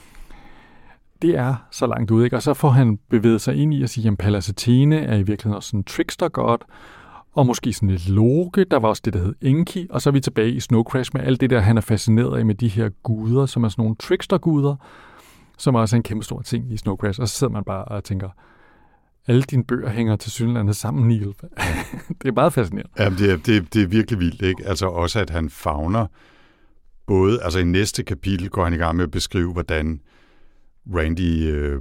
det 1.23 1.37
er 1.37 1.55
så 1.71 1.87
langt 1.87 2.11
ude, 2.11 2.25
ikke? 2.25 2.37
Og 2.37 2.43
så 2.43 2.55
får 2.55 2.71
han 2.71 2.99
bevæget 3.11 3.41
sig 3.41 3.57
ind 3.57 3.75
i 3.75 3.83
at 3.83 3.91
sige, 3.91 4.09
at 4.09 4.19
Pallas 4.19 4.49
Athene 4.49 5.01
er 5.01 5.15
i 5.17 5.23
virkeligheden 5.23 5.57
også 5.57 5.69
sådan 5.69 5.81
en 5.81 5.85
trickster-god, 5.85 6.59
og 7.33 7.47
måske 7.47 7.73
sådan 7.73 7.89
lidt 7.89 8.09
Loke, 8.09 8.65
der 8.65 8.79
var 8.79 8.89
også 8.89 9.03
det, 9.05 9.13
der 9.13 9.19
hed 9.19 9.35
Enki, 9.41 9.87
og 9.91 10.03
så 10.03 10.11
er 10.11 10.13
vi 10.13 10.21
tilbage 10.21 10.51
i 10.51 10.61
Snow 10.61 10.83
Crash 10.83 11.11
med 11.15 11.23
alt 11.23 11.41
det 11.41 11.51
der, 11.51 11.61
han 11.61 11.77
er 11.77 11.81
fascineret 11.81 12.39
af 12.39 12.47
med 12.47 12.55
de 12.55 12.69
her 12.69 12.89
guder, 13.03 13.47
som 13.47 13.65
er 13.65 13.69
sådan 13.69 13.83
nogle 13.83 13.97
trickster-guder, 13.97 14.77
som 15.59 15.75
også 15.75 15.97
er 15.97 15.99
en 15.99 16.03
kæmpe 16.03 16.25
stor 16.25 16.43
ting 16.43 16.73
i 16.73 16.77
Snow 16.77 16.97
Crash, 16.97 17.21
og 17.21 17.29
så 17.29 17.35
sidder 17.35 17.53
man 17.53 17.65
bare 17.65 17.85
og 17.85 18.05
tænker, 18.05 18.29
alle 19.31 19.43
dine 19.43 19.65
bøger 19.65 19.91
hænger 19.91 20.17
til 20.17 20.33
synligheden 20.33 20.75
sammen, 20.75 21.09
Neil. 21.09 21.35
det 22.23 22.29
er 22.29 22.33
meget 22.33 22.53
fascinerende. 22.53 22.91
Ja, 22.99 23.11
det 23.11 23.31
er, 23.31 23.37
det, 23.37 23.57
er, 23.57 23.61
det 23.61 23.83
er 23.83 23.87
virkelig 23.87 24.21
vildt, 24.21 24.43
ikke? 24.43 24.67
Altså 24.67 24.87
også, 24.87 25.21
at 25.21 25.31
han 25.31 25.51
fagner 25.51 26.07
både, 27.07 27.43
altså 27.43 27.59
i 27.59 27.65
næste 27.65 28.03
kapitel 28.03 28.49
går 28.49 28.65
han 28.65 28.73
i 28.73 28.77
gang 28.77 28.97
med 28.97 29.05
at 29.05 29.11
beskrive, 29.11 29.53
hvordan 29.53 30.01
Randy 30.95 31.53
øh, 31.53 31.81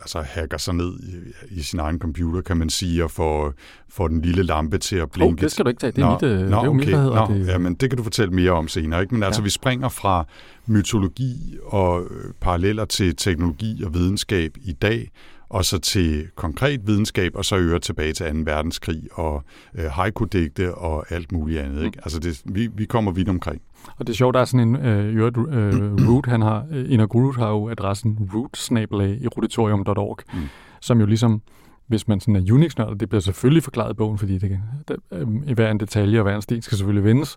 altså 0.00 0.22
hacker 0.22 0.58
sig 0.58 0.74
ned 0.74 0.92
i, 1.00 1.56
i 1.58 1.62
sin 1.62 1.78
egen 1.78 1.98
computer, 1.98 2.40
kan 2.40 2.56
man 2.56 2.70
sige, 2.70 3.04
og 3.04 3.10
får, 3.10 3.52
får 3.88 4.08
den 4.08 4.22
lille 4.22 4.42
lampe 4.42 4.78
til 4.78 4.96
at 4.96 5.10
blinke. 5.10 5.32
Oh, 5.32 5.40
det 5.40 5.52
skal 5.52 5.64
du 5.64 5.68
ikke 5.68 5.80
tage. 5.80 5.92
Det 5.92 6.02
er, 6.02 6.06
nå, 6.06 6.12
mit, 6.12 6.22
øh, 6.22 6.38
nå, 6.40 6.46
det 6.46 6.52
er 6.52 6.68
okay. 6.68 6.78
mit, 6.78 6.88
hedder 6.88 7.28
nå, 7.28 7.34
det? 7.34 7.46
Ja, 7.46 7.58
men 7.58 7.74
det 7.74 7.90
kan 7.90 7.96
du 7.96 8.02
fortælle 8.02 8.34
mere 8.34 8.50
om 8.50 8.68
senere. 8.68 9.02
Ikke? 9.02 9.14
Men 9.14 9.22
altså, 9.22 9.42
vi 9.42 9.50
springer 9.50 9.88
fra 9.88 10.26
mytologi 10.66 11.56
og 11.64 12.02
øh, 12.10 12.32
paralleller 12.40 12.84
til 12.84 13.16
teknologi 13.16 13.82
og 13.84 13.94
videnskab 13.94 14.56
i 14.62 14.72
dag, 14.72 15.10
og 15.54 15.64
så 15.64 15.78
til 15.78 16.28
konkret 16.34 16.86
videnskab, 16.86 17.32
og 17.34 17.44
så 17.44 17.56
øger 17.56 17.78
tilbage 17.78 18.12
til 18.12 18.26
2. 18.26 18.38
verdenskrig 18.44 19.02
og 19.12 19.44
øh, 19.74 19.84
haiku-digte 19.84 20.74
og 20.74 21.12
alt 21.12 21.32
muligt 21.32 21.60
andet. 21.60 21.84
Ikke? 21.84 21.98
Altså 22.02 22.18
det, 22.18 22.42
vi, 22.44 22.68
vi 22.74 22.84
kommer 22.84 23.12
vidt 23.12 23.28
omkring. 23.28 23.62
Og 23.96 24.06
det 24.06 24.12
er 24.12 24.16
sjovt, 24.16 24.34
der 24.34 24.40
er 24.40 24.44
sådan 24.44 24.68
en 24.68 24.76
øh, 24.76 25.16
øh, 25.16 26.08
root, 26.08 26.26
han 26.26 26.42
har, 26.42 26.66
øh, 26.70 26.92
en 26.92 27.00
af 27.00 27.14
root 27.14 27.36
har 27.36 27.48
jo 27.48 27.70
adressen 27.70 28.30
root 28.34 28.70
i 29.22 29.26
ruditorium.org, 29.26 30.18
mm. 30.34 30.40
som 30.80 31.00
jo 31.00 31.06
ligesom, 31.06 31.42
hvis 31.86 32.08
man 32.08 32.20
sådan 32.20 32.36
er 32.36 32.52
unix 32.52 32.74
det 33.00 33.08
bliver 33.08 33.20
selvfølgelig 33.20 33.62
forklaret 33.62 33.90
i 33.90 33.94
bogen, 33.94 34.18
fordi 34.18 34.38
det, 34.38 34.60
det, 34.88 34.96
øh, 35.12 35.26
i 35.46 35.52
hver 35.52 35.70
en 35.70 35.80
detalje 35.80 36.18
og 36.18 36.22
hver 36.22 36.36
en 36.36 36.42
sten 36.42 36.62
skal 36.62 36.78
selvfølgelig 36.78 37.04
vendes 37.04 37.36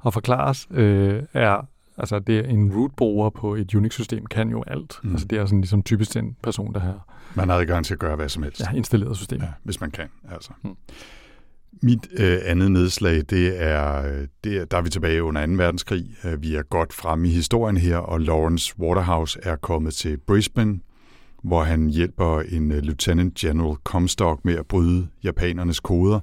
og 0.00 0.12
forklares, 0.12 0.68
øh, 0.70 1.22
er 1.32 1.66
altså 1.98 2.18
det 2.18 2.38
er 2.38 2.42
en 2.42 2.72
root-bruger 2.72 3.30
på 3.30 3.54
et 3.54 3.74
Unix-system 3.74 4.26
kan 4.26 4.48
jo 4.48 4.64
alt. 4.66 5.00
Mm. 5.02 5.10
Altså 5.10 5.26
det 5.26 5.38
er 5.38 5.46
sådan 5.46 5.60
ligesom 5.60 5.82
typisk 5.82 6.14
den 6.14 6.36
person, 6.42 6.74
der 6.74 6.80
har... 6.80 7.15
Man 7.36 7.48
har 7.48 7.56
adgang 7.56 7.84
til 7.84 7.94
at 7.94 8.00
gøre 8.00 8.16
hvad 8.16 8.28
som 8.28 8.42
helst. 8.42 8.60
Ja, 8.60 8.72
installeret 8.72 9.16
system. 9.16 9.40
Ja, 9.40 9.48
hvis 9.62 9.80
man 9.80 9.90
kan, 9.90 10.08
altså. 10.32 10.50
Mm. 10.62 10.76
Mit 11.82 12.06
øh, 12.12 12.38
andet 12.44 12.70
nedslag, 12.70 13.22
det 13.30 13.62
er, 13.62 14.02
det 14.44 14.56
er, 14.56 14.64
der 14.64 14.76
er 14.76 14.82
vi 14.82 14.90
tilbage 14.90 15.22
under 15.22 15.46
2. 15.46 15.52
verdenskrig. 15.52 16.16
Øh, 16.24 16.42
vi 16.42 16.54
er 16.54 16.62
godt 16.62 16.92
fremme 16.92 17.28
i 17.28 17.30
historien 17.30 17.76
her, 17.76 17.96
og 17.96 18.20
Lawrence 18.20 18.74
Waterhouse 18.78 19.38
er 19.42 19.56
kommet 19.56 19.94
til 19.94 20.18
Brisbane, 20.26 20.80
hvor 21.42 21.62
han 21.62 21.88
hjælper 21.88 22.40
en 22.40 22.70
uh, 22.70 22.78
Lieutenant 22.78 23.34
General 23.34 23.76
Comstock 23.84 24.44
med 24.44 24.54
at 24.54 24.66
bryde 24.66 25.08
japanernes 25.24 25.80
koder. 25.80 26.20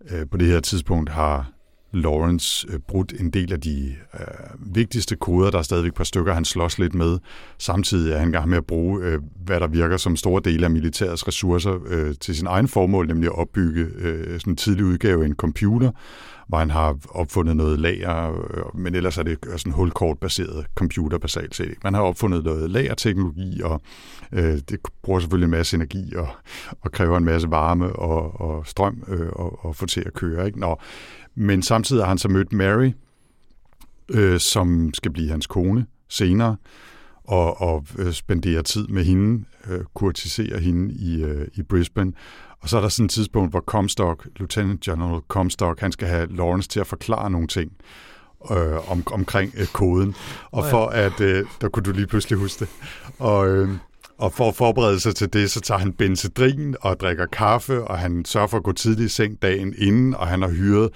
Uh, 0.00 0.28
på 0.30 0.36
det 0.36 0.48
her 0.48 0.60
tidspunkt 0.60 1.10
har 1.10 1.52
Lawrence 1.92 2.68
øh, 2.70 2.78
brudt 2.78 3.12
en 3.20 3.30
del 3.30 3.52
af 3.52 3.60
de 3.60 3.94
øh, 4.14 4.74
vigtigste 4.74 5.16
koder. 5.16 5.50
Der 5.50 5.58
er 5.58 5.62
stadigvæk 5.62 5.88
et 5.88 5.94
par 5.94 6.04
stykker, 6.04 6.34
han 6.34 6.44
slås 6.44 6.78
lidt 6.78 6.94
med. 6.94 7.18
Samtidig 7.58 8.12
er 8.12 8.18
han 8.18 8.32
gang 8.32 8.48
med 8.48 8.58
at 8.58 8.66
bruge, 8.66 9.02
øh, 9.02 9.18
hvad 9.44 9.60
der 9.60 9.66
virker 9.66 9.96
som 9.96 10.16
store 10.16 10.40
dele 10.44 10.64
af 10.64 10.70
militærets 10.70 11.28
ressourcer 11.28 11.78
øh, 11.86 12.14
til 12.20 12.36
sin 12.36 12.46
egen 12.46 12.68
formål, 12.68 13.06
nemlig 13.06 13.26
at 13.26 13.38
opbygge 13.38 13.86
øh, 13.98 14.40
sådan 14.40 14.52
en 14.52 14.56
tidlig 14.56 14.84
udgave 14.84 15.22
af 15.22 15.26
en 15.26 15.34
computer, 15.34 15.90
hvor 16.48 16.58
han 16.58 16.70
har 16.70 16.96
opfundet 17.08 17.56
noget 17.56 17.78
lager, 17.78 18.32
øh, 18.32 18.80
men 18.80 18.94
ellers 18.94 19.18
er 19.18 19.22
det 19.22 19.38
sådan 19.56 19.72
hulkortbaseret 19.72 20.66
computer 20.74 21.18
basalt 21.18 21.54
set. 21.54 21.74
Man 21.84 21.94
har 21.94 22.00
opfundet 22.02 22.44
noget 22.44 22.70
lagerteknologi, 22.70 23.62
og 23.62 23.82
øh, 24.32 24.58
det 24.68 24.78
bruger 25.02 25.20
selvfølgelig 25.20 25.46
en 25.46 25.50
masse 25.50 25.76
energi 25.76 26.14
og, 26.16 26.28
og 26.80 26.92
kræver 26.92 27.16
en 27.16 27.24
masse 27.24 27.50
varme 27.50 27.96
og, 27.96 28.40
og 28.40 28.66
strøm 28.66 29.02
øh, 29.08 29.28
og, 29.32 29.64
og 29.64 29.76
få 29.76 29.86
til 29.86 30.02
at 30.06 30.14
køre. 30.14 30.46
Ikke? 30.46 30.60
Nå, 30.60 30.76
men 31.34 31.62
samtidig 31.62 32.02
har 32.02 32.08
han 32.08 32.18
så 32.18 32.28
mødt 32.28 32.52
Mary, 32.52 32.92
øh, 34.08 34.40
som 34.40 34.94
skal 34.94 35.12
blive 35.12 35.30
hans 35.30 35.46
kone 35.46 35.86
senere, 36.08 36.56
og, 37.24 37.60
og 37.60 37.86
øh, 37.98 38.12
spendere 38.12 38.62
tid 38.62 38.88
med 38.88 39.04
hende, 39.04 39.44
øh, 39.70 39.80
kurtisere 39.94 40.58
hende 40.58 40.94
i, 40.94 41.22
øh, 41.22 41.48
i 41.54 41.62
Brisbane. 41.62 42.12
Og 42.60 42.68
så 42.68 42.76
er 42.76 42.80
der 42.80 42.88
sådan 42.88 43.04
et 43.04 43.10
tidspunkt, 43.10 43.50
hvor 43.50 43.60
Comstock, 43.60 44.28
Lieutenant 44.36 44.80
General 44.80 45.20
Comstock, 45.28 45.80
han 45.80 45.92
skal 45.92 46.08
have 46.08 46.36
Lawrence 46.36 46.68
til 46.68 46.80
at 46.80 46.86
forklare 46.86 47.30
nogle 47.30 47.46
ting 47.46 47.72
øh, 48.50 48.90
om, 48.90 49.02
omkring 49.06 49.54
øh, 49.56 49.66
koden. 49.66 50.14
Og 50.50 50.64
for 50.70 50.86
at, 50.86 51.20
øh, 51.20 51.46
der 51.60 51.68
kunne 51.68 51.82
du 51.82 51.92
lige 51.92 52.06
pludselig 52.06 52.38
huske 52.38 52.60
det. 52.60 52.68
Og, 53.18 53.48
øh, 53.48 53.68
og 54.18 54.32
for 54.32 54.48
at 54.48 54.54
forberede 54.54 55.00
sig 55.00 55.14
til 55.14 55.32
det, 55.32 55.50
så 55.50 55.60
tager 55.60 55.78
han 55.78 55.92
benzedrin 55.92 56.76
og 56.80 57.00
drikker 57.00 57.26
kaffe, 57.26 57.84
og 57.84 57.98
han 57.98 58.24
sørger 58.24 58.46
for 58.46 58.56
at 58.56 58.62
gå 58.62 58.72
tidligt 58.72 59.06
i 59.06 59.14
seng 59.14 59.42
dagen 59.42 59.74
inden, 59.78 60.14
og 60.14 60.26
han 60.26 60.42
har 60.42 60.48
hyret 60.48 60.90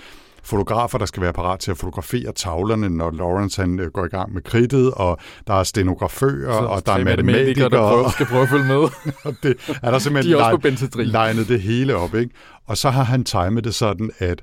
fotografer, 0.47 0.99
der 0.99 1.07
skal 1.07 1.23
være 1.23 1.33
parat 1.33 1.61
til 1.61 1.71
at 1.71 1.77
fotografere 1.77 2.33
tavlerne, 2.33 2.89
når 2.89 3.11
Lawrence 3.11 3.61
han 3.61 3.81
øh, 3.81 3.91
går 3.91 4.05
i 4.05 4.09
gang 4.09 4.35
med 4.35 4.43
kridtet, 4.43 4.91
og 4.91 5.19
der 5.47 5.55
er 5.55 5.63
stenografører, 5.63 6.53
så, 6.53 6.67
og 6.67 6.87
der 6.87 6.93
er 6.93 7.05
matematikere. 7.05 7.69
Der 7.69 7.91
prøver, 7.91 8.11
skal 8.11 8.27
prøve 8.27 8.43
at 8.43 8.49
følge 8.49 8.65
med. 8.65 8.89
det 9.43 9.79
er 9.83 9.91
der 9.91 9.99
simpelthen 9.99 10.33
De 10.33 10.39
er 10.39 10.45
også 10.45 10.89
på 10.93 11.01
legnet 11.03 11.49
det 11.49 11.61
hele 11.61 11.97
op. 11.97 12.15
Ikke? 12.15 12.31
Og 12.67 12.77
så 12.77 12.91
har 12.91 13.03
han 13.03 13.25
timet 13.25 13.65
det 13.65 13.75
sådan, 13.75 14.11
at 14.19 14.43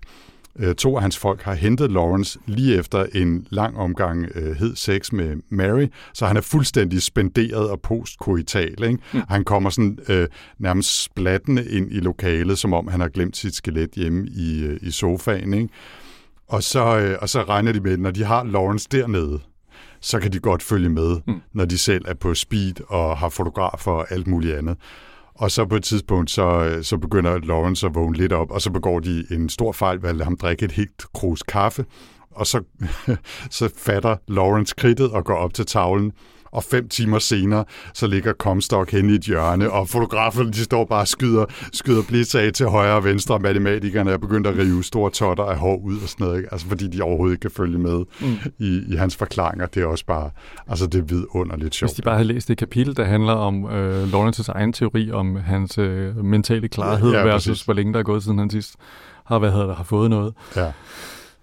to 0.77 0.95
af 0.95 1.01
hans 1.01 1.17
folk 1.17 1.41
har 1.41 1.53
hentet 1.53 1.91
Lawrence 1.91 2.39
lige 2.45 2.77
efter 2.77 3.05
en 3.15 3.47
lang 3.49 3.77
omgang 3.77 4.25
øh, 4.35 4.55
hed 4.55 4.75
sex 4.75 5.11
med 5.11 5.35
Mary, 5.49 5.87
så 6.13 6.25
han 6.25 6.37
er 6.37 6.41
fuldstændig 6.41 7.01
spenderet 7.01 7.69
og 7.69 7.81
postkoital. 7.81 8.83
Ikke? 8.83 8.97
Mm. 9.13 9.21
Han 9.29 9.43
kommer 9.43 9.69
sådan 9.69 9.99
øh, 10.09 10.27
nærmest 10.59 11.03
splattende 11.03 11.69
ind 11.69 11.91
i 11.91 11.99
lokalet, 11.99 12.57
som 12.57 12.73
om 12.73 12.87
han 12.87 12.99
har 12.99 13.07
glemt 13.09 13.37
sit 13.37 13.55
skelet 13.55 13.89
hjemme 13.95 14.27
i, 14.27 14.63
øh, 14.63 14.79
i 14.81 14.91
sofaen. 14.91 15.53
Ikke? 15.53 15.69
Og, 16.47 16.63
så, 16.63 16.97
øh, 16.97 17.17
og 17.21 17.29
så 17.29 17.43
regner 17.43 17.71
de 17.71 17.79
med, 17.79 17.93
at 17.93 17.99
når 17.99 18.11
de 18.11 18.23
har 18.23 18.43
Lawrence 18.43 18.87
dernede, 18.91 19.39
så 20.01 20.19
kan 20.19 20.33
de 20.33 20.39
godt 20.39 20.63
følge 20.63 20.89
med, 20.89 21.17
mm. 21.27 21.41
når 21.53 21.65
de 21.65 21.77
selv 21.77 22.05
er 22.07 22.13
på 22.13 22.33
speed 22.33 22.73
og 22.89 23.17
har 23.17 23.29
fotografer 23.29 23.91
og 23.91 24.11
alt 24.11 24.27
muligt 24.27 24.55
andet. 24.55 24.77
Og 25.35 25.51
så 25.51 25.65
på 25.65 25.75
et 25.75 25.83
tidspunkt, 25.83 26.31
så, 26.31 26.79
så 26.81 26.97
begynder 26.97 27.39
Lawrence 27.39 27.85
at 27.87 27.95
vågne 27.95 28.17
lidt 28.17 28.33
op, 28.33 28.51
og 28.51 28.61
så 28.61 28.71
begår 28.71 28.99
de 28.99 29.25
en 29.31 29.49
stor 29.49 29.71
fejl 29.71 30.01
ved 30.01 30.09
at 30.09 30.15
lade 30.15 30.23
ham 30.25 30.37
drikke 30.37 30.65
et 30.65 30.71
helt 30.71 31.05
krus 31.13 31.43
kaffe. 31.43 31.85
Og 32.31 32.47
så, 32.47 32.63
så 33.49 33.69
fatter 33.77 34.15
Lawrence 34.27 34.75
kridtet 34.77 35.11
og 35.11 35.25
går 35.25 35.35
op 35.35 35.53
til 35.53 35.65
tavlen, 35.65 36.11
og 36.53 36.63
fem 36.63 36.89
timer 36.89 37.19
senere, 37.19 37.65
så 37.93 38.07
ligger 38.07 38.33
Comstock 38.33 38.91
hen 38.91 39.09
i 39.09 39.13
et 39.13 39.21
hjørne, 39.21 39.71
og 39.71 39.89
fotograferne, 39.89 40.51
de 40.51 40.63
står 40.63 40.85
bare 40.85 41.01
og 41.01 41.07
skyder, 41.07 41.45
skyder 41.73 42.03
blitz 42.07 42.35
af 42.35 42.53
til 42.53 42.65
højre 42.65 42.95
og 42.95 43.03
venstre, 43.03 43.35
og 43.35 43.41
matematikerne 43.41 44.11
er 44.11 44.17
begyndt 44.17 44.47
at 44.47 44.57
rive 44.57 44.83
store 44.83 45.11
totter 45.11 45.43
af 45.43 45.57
hår 45.57 45.81
ud 45.83 46.01
og 46.01 46.09
sådan 46.09 46.25
noget, 46.25 46.37
ikke? 46.37 46.53
Altså, 46.53 46.67
fordi 46.67 46.87
de 46.87 47.01
overhovedet 47.01 47.33
ikke 47.33 47.41
kan 47.41 47.51
følge 47.51 47.79
med 47.79 48.03
mm. 48.21 48.37
i, 48.59 48.81
i 48.93 48.95
hans 48.95 49.15
forklaringer. 49.15 49.65
Det 49.65 49.83
er 49.83 49.87
også 49.87 50.05
bare, 50.05 50.29
altså 50.67 50.87
det 50.87 50.99
er 50.99 51.03
vidunderligt 51.03 51.75
sjovt. 51.75 51.91
Hvis 51.91 51.95
de 51.95 52.01
bare 52.01 52.15
havde 52.15 52.27
læst 52.27 52.47
det 52.47 52.57
kapitel, 52.57 52.97
der 52.97 53.03
handler 53.03 53.33
om 53.33 53.65
øh, 53.65 54.11
Lawrences 54.11 54.49
egen 54.49 54.73
teori 54.73 55.11
om 55.11 55.35
hans 55.35 55.77
øh, 55.77 56.17
mentale 56.25 56.67
klarhed 56.67 57.11
ja, 57.11 57.19
ja, 57.19 57.25
versus 57.25 57.47
præcis. 57.47 57.65
hvor 57.65 57.73
længe 57.73 57.93
der 57.93 57.99
er 57.99 58.03
gået 58.03 58.23
siden 58.23 58.39
han 58.39 58.49
sidst 58.49 58.75
har, 59.25 59.39
hvad 59.39 59.51
hedder, 59.51 59.75
har 59.75 59.83
fået 59.83 60.09
noget. 60.09 60.33
Ja 60.55 60.71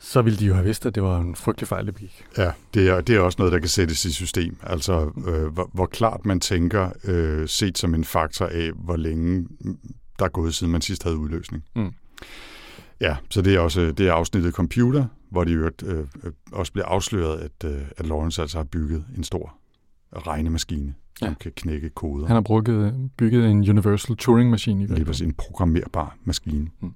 så 0.00 0.22
ville 0.22 0.38
de 0.38 0.46
jo 0.46 0.54
have 0.54 0.64
vidst, 0.64 0.86
at 0.86 0.94
det 0.94 1.02
var 1.02 1.20
en 1.20 1.34
frygtelig 1.34 1.68
fejl, 1.68 1.86
det 1.86 1.94
begik. 1.94 2.24
Ja, 2.38 2.52
det 2.74 2.88
er, 2.88 3.00
det 3.00 3.16
er 3.16 3.20
også 3.20 3.36
noget, 3.38 3.52
der 3.52 3.58
kan 3.58 3.68
sættes 3.68 4.04
i 4.04 4.12
system. 4.12 4.56
Altså, 4.62 5.10
øh, 5.28 5.46
hvor, 5.52 5.70
hvor 5.72 5.86
klart 5.86 6.26
man 6.26 6.40
tænker, 6.40 6.90
øh, 7.04 7.48
set 7.48 7.78
som 7.78 7.94
en 7.94 8.04
faktor 8.04 8.46
af, 8.46 8.70
hvor 8.74 8.96
længe 8.96 9.46
der 10.18 10.24
er 10.24 10.28
gået, 10.28 10.54
siden 10.54 10.72
man 10.72 10.80
sidst 10.80 11.02
havde 11.02 11.16
udløsning. 11.16 11.64
Mm. 11.76 11.92
Ja, 13.00 13.16
så 13.30 13.42
det 13.42 13.54
er 13.54 13.60
også 13.60 13.92
det 13.92 14.08
er 14.08 14.12
afsnittet 14.12 14.54
computer, 14.54 15.04
hvor 15.30 15.44
de 15.44 15.52
øvrigt, 15.52 15.82
øh, 15.86 15.98
øh, 15.98 16.32
også 16.52 16.72
bliver 16.72 16.86
afsløret, 16.86 17.38
at, 17.38 17.70
øh, 17.70 17.82
at 17.96 18.06
Lawrence 18.06 18.42
altså 18.42 18.58
har 18.58 18.64
bygget 18.64 19.04
en 19.16 19.24
stor 19.24 19.54
regnemaskine, 20.16 20.94
som 21.18 21.28
ja. 21.28 21.34
kan 21.34 21.52
knække 21.56 21.90
koder. 21.90 22.26
Han 22.26 22.34
har 22.36 22.40
brugt, 22.40 22.68
bygget 23.16 23.50
en 23.50 23.70
Universal 23.70 24.16
Turing-maskine. 24.16 24.86
Lige 24.86 25.24
en 25.24 25.32
programmerbar 25.32 26.16
maskine. 26.24 26.68
Mm. 26.80 26.94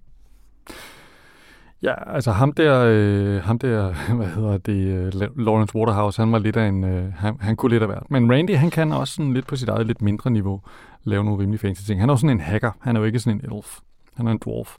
Ja, 1.85 2.14
altså 2.14 2.32
ham 2.32 2.53
der, 2.53 2.85
øh, 2.89 3.43
ham 3.43 3.59
der, 3.59 3.93
hvad 4.16 4.26
hedder 4.26 4.59
det, 4.59 5.14
uh, 5.14 5.45
Lawrence 5.45 5.76
Waterhouse, 5.76 6.22
han 6.22 6.32
var 6.32 6.39
lidt 6.39 6.57
af 6.57 6.68
en, 6.68 6.85
øh, 6.85 7.12
han, 7.12 7.37
han 7.41 7.57
kunne 7.57 7.70
lidt 7.70 7.82
af 7.82 7.89
hvert. 7.89 8.11
Men 8.11 8.32
Randy, 8.32 8.57
han 8.57 8.70
kan 8.70 8.93
også 8.93 9.14
sådan 9.14 9.35
lidt 9.35 9.47
på 9.47 9.57
sit 9.57 9.68
eget 9.68 9.87
lidt 9.87 10.03
mindre 10.03 10.30
niveau 10.30 10.61
lave 11.05 11.24
nogle 11.24 11.43
rimelig 11.43 11.61
fancy 11.61 11.82
ting. 11.82 12.01
Han 12.01 12.09
er 12.09 12.12
jo 12.12 12.16
sådan 12.16 12.30
en 12.30 12.41
hacker, 12.41 12.70
han 12.80 12.97
er 12.97 13.01
jo 13.01 13.07
ikke 13.07 13.20
sådan 13.20 13.41
en 13.45 13.55
elf. 13.55 13.78
Han 14.14 14.26
er 14.26 14.30
en 14.30 14.41
dwarf. 14.45 14.76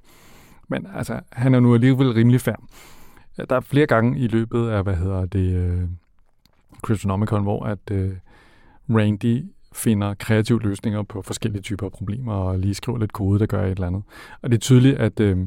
Men 0.68 0.88
altså, 0.95 1.20
han 1.32 1.53
er 1.53 1.60
nu 1.60 1.74
alligevel 1.74 2.12
rimelig 2.12 2.41
færm. 2.41 2.68
Der 3.49 3.56
er 3.56 3.60
flere 3.60 3.86
gange 3.86 4.20
i 4.20 4.28
løbet 4.28 4.70
af, 4.70 4.84
hvad 4.84 4.95
hedder 4.95 5.26
det, 5.26 5.56
øh, 5.56 5.82
Cryptonomicon, 6.82 7.43
hvor 7.43 7.66
at 7.66 7.91
øh, 7.91 8.12
Randy 8.89 9.45
finder 9.74 10.14
kreative 10.14 10.62
løsninger 10.62 11.03
på 11.03 11.22
forskellige 11.22 11.62
typer 11.62 11.86
af 11.86 11.91
problemer, 11.91 12.34
og 12.34 12.60
lige 12.60 12.74
skriver 12.74 12.97
lidt 12.99 13.14
kode, 13.14 13.39
der 13.39 13.45
gør 13.45 13.66
et 13.66 13.72
eller 13.72 13.88
andet. 13.88 14.03
Og 14.41 14.49
det 14.49 14.56
er 14.56 14.60
tydeligt, 14.60 14.97
at 14.97 15.20
øh, 15.20 15.38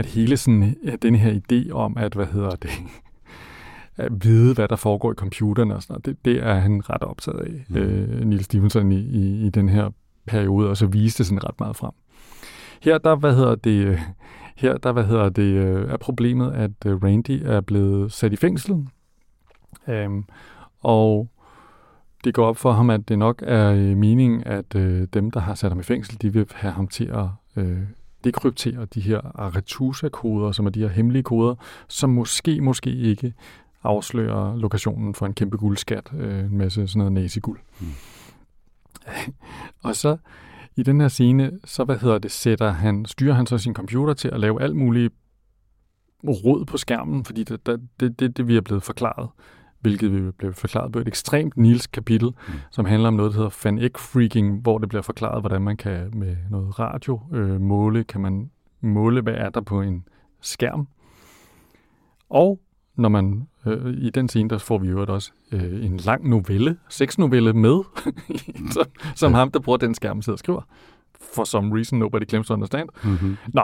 at 0.00 0.06
hele 0.06 0.36
sådan, 0.36 0.76
ja, 0.84 0.96
den 0.96 1.14
her 1.14 1.40
idé 1.40 1.72
om, 1.72 1.96
at, 1.96 2.14
hvad 2.14 2.26
hedder 2.26 2.50
det, 2.50 2.70
at 3.96 4.24
vide, 4.24 4.54
hvad 4.54 4.68
der 4.68 4.76
foregår 4.76 5.12
i 5.12 5.14
computeren 5.14 5.70
og 5.70 5.82
sådan 5.82 5.92
noget. 5.92 6.06
Det, 6.06 6.24
det 6.24 6.46
er 6.46 6.54
han 6.54 6.90
ret 6.90 7.02
optaget 7.02 7.40
af, 7.40 7.64
mm. 7.68 7.76
øh, 7.76 8.24
Neil 8.24 8.44
Stevenson, 8.44 8.92
i, 8.92 9.00
i, 9.00 9.46
i 9.46 9.50
den 9.50 9.68
her 9.68 9.90
periode, 10.26 10.70
og 10.70 10.76
så 10.76 10.86
viste 10.86 11.18
det 11.18 11.26
sådan 11.26 11.44
ret 11.44 11.60
meget 11.60 11.76
frem. 11.76 11.92
Her, 12.82 12.98
der, 12.98 13.16
hvad 13.16 13.34
hedder 13.34 13.54
det, 13.54 14.00
her, 14.56 14.76
der, 14.76 14.92
hvad 14.92 15.04
hedder 15.04 15.28
det, 15.28 15.42
øh, 15.42 15.90
er 15.90 15.96
problemet, 15.96 16.52
at 16.52 16.70
øh, 16.86 17.02
Randy 17.02 17.42
er 17.44 17.60
blevet 17.60 18.12
sat 18.12 18.32
i 18.32 18.36
fængsel. 18.36 18.86
Um, 19.88 20.24
og 20.80 21.28
det 22.24 22.34
går 22.34 22.46
op 22.46 22.56
for 22.56 22.72
ham, 22.72 22.90
at 22.90 23.08
det 23.08 23.18
nok 23.18 23.42
er 23.46 23.72
øh, 23.72 23.96
meningen, 23.96 24.42
at 24.46 24.74
øh, 24.74 25.08
dem, 25.14 25.30
der 25.30 25.40
har 25.40 25.54
sat 25.54 25.70
ham 25.70 25.80
i 25.80 25.82
fængsel, 25.82 26.22
de 26.22 26.32
vil 26.32 26.46
have 26.54 26.72
ham 26.72 26.88
til 26.88 27.04
at 27.04 27.26
øh, 27.56 27.78
dekryptere 28.24 28.84
de 28.84 29.00
her 29.00 29.20
Aretusa-koder, 29.34 30.52
som 30.52 30.66
er 30.66 30.70
de 30.70 30.80
her 30.80 30.88
hemmelige 30.88 31.22
koder, 31.22 31.54
som 31.88 32.10
måske, 32.10 32.60
måske 32.60 32.90
ikke 32.90 33.34
afslører 33.82 34.56
lokationen 34.56 35.14
for 35.14 35.26
en 35.26 35.34
kæmpe 35.34 35.56
guldskat, 35.56 36.10
øh, 36.16 36.44
en 36.44 36.58
masse 36.58 36.88
sådan 36.88 36.98
noget 36.98 37.12
naziguld. 37.12 37.58
Mm. 37.80 37.86
og 39.84 39.96
så 39.96 40.16
i 40.76 40.82
den 40.82 41.00
her 41.00 41.08
scene, 41.08 41.58
så 41.64 41.84
hvad 41.84 41.98
hedder 41.98 42.18
det, 42.18 42.30
sætter 42.30 42.70
han, 42.70 43.04
styrer 43.04 43.34
han 43.34 43.46
så 43.46 43.58
sin 43.58 43.74
computer 43.74 44.14
til 44.14 44.28
at 44.28 44.40
lave 44.40 44.62
alt 44.62 44.76
muligt 44.76 45.14
råd 46.24 46.64
på 46.64 46.76
skærmen, 46.76 47.24
fordi 47.24 47.44
det, 47.44 47.66
det, 47.66 47.80
det, 48.00 48.20
det, 48.20 48.36
det 48.36 48.48
vi 48.48 48.56
er 48.56 48.60
blevet 48.60 48.82
forklaret 48.82 49.28
hvilket 49.80 50.12
vi 50.12 50.30
blev 50.30 50.54
forklaret 50.54 50.92
på 50.92 50.98
et 50.98 51.08
ekstremt 51.08 51.56
Niels 51.56 51.86
kapitel, 51.86 52.28
mm. 52.28 52.54
som 52.70 52.84
handler 52.84 53.08
om 53.08 53.14
noget, 53.14 53.32
der 53.32 53.36
hedder 53.36 53.50
fan 53.50 53.90
freaking 53.96 54.60
hvor 54.60 54.78
det 54.78 54.88
bliver 54.88 55.02
forklaret, 55.02 55.42
hvordan 55.42 55.62
man 55.62 55.76
kan 55.76 56.10
med 56.12 56.36
noget 56.50 56.78
radio 56.78 57.20
øh, 57.32 57.60
måle, 57.60 58.04
kan 58.04 58.20
man 58.20 58.50
måle, 58.80 59.20
hvad 59.20 59.34
er 59.34 59.48
der 59.48 59.60
på 59.60 59.80
en 59.80 60.04
skærm. 60.40 60.88
Og 62.30 62.60
når 62.96 63.08
man 63.08 63.48
øh, 63.66 63.94
i 63.94 64.10
den 64.10 64.28
scene, 64.28 64.50
der 64.50 64.58
får 64.58 64.78
vi 64.78 64.88
jo 64.88 65.04
også 65.08 65.32
øh, 65.52 65.84
en 65.84 65.96
lang 65.96 66.28
novelle, 66.28 66.76
sexnovelle 66.88 67.52
med, 67.52 67.80
som, 68.74 68.84
som 69.14 69.32
ja. 69.32 69.38
ham, 69.38 69.50
der 69.50 69.60
bruger 69.60 69.76
den 69.76 69.94
skærm, 69.94 70.22
sidder 70.22 70.34
og 70.34 70.38
skriver. 70.38 70.62
For 71.34 71.44
some 71.44 71.76
reason, 71.76 71.98
nobody 71.98 72.28
claims 72.28 72.46
to 72.46 72.54
understand. 72.54 72.88
Mm-hmm. 73.04 73.36
Nå, 73.54 73.62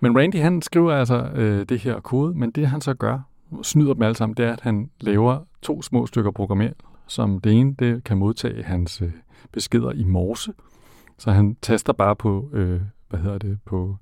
men 0.00 0.18
Randy, 0.18 0.36
han 0.36 0.62
skriver 0.62 0.92
altså 0.92 1.16
øh, 1.34 1.66
det 1.68 1.80
her 1.80 2.00
kode, 2.00 2.38
men 2.38 2.50
det 2.50 2.66
han 2.66 2.80
så 2.80 2.94
gør, 2.94 3.18
snyder 3.62 3.94
dem 3.94 4.02
alle 4.02 4.16
sammen, 4.16 4.36
det 4.36 4.44
er, 4.44 4.52
at 4.52 4.60
han 4.60 4.90
laver 5.00 5.38
to 5.62 5.82
små 5.82 6.06
stykker 6.06 6.30
programmering, 6.30 6.76
som 7.06 7.40
det 7.40 7.52
ene, 7.52 7.74
det 7.78 8.04
kan 8.04 8.18
modtage 8.18 8.62
hans 8.62 9.02
øh, 9.02 9.12
beskeder 9.52 9.92
i 9.92 10.04
morse. 10.04 10.52
Så 11.18 11.30
han 11.30 11.56
taster 11.62 11.92
bare 11.92 12.16
på, 12.16 12.50
øh, 12.52 12.80
hvad 13.08 13.20
hedder 13.20 13.38
det, 13.38 13.58
på 13.64 13.96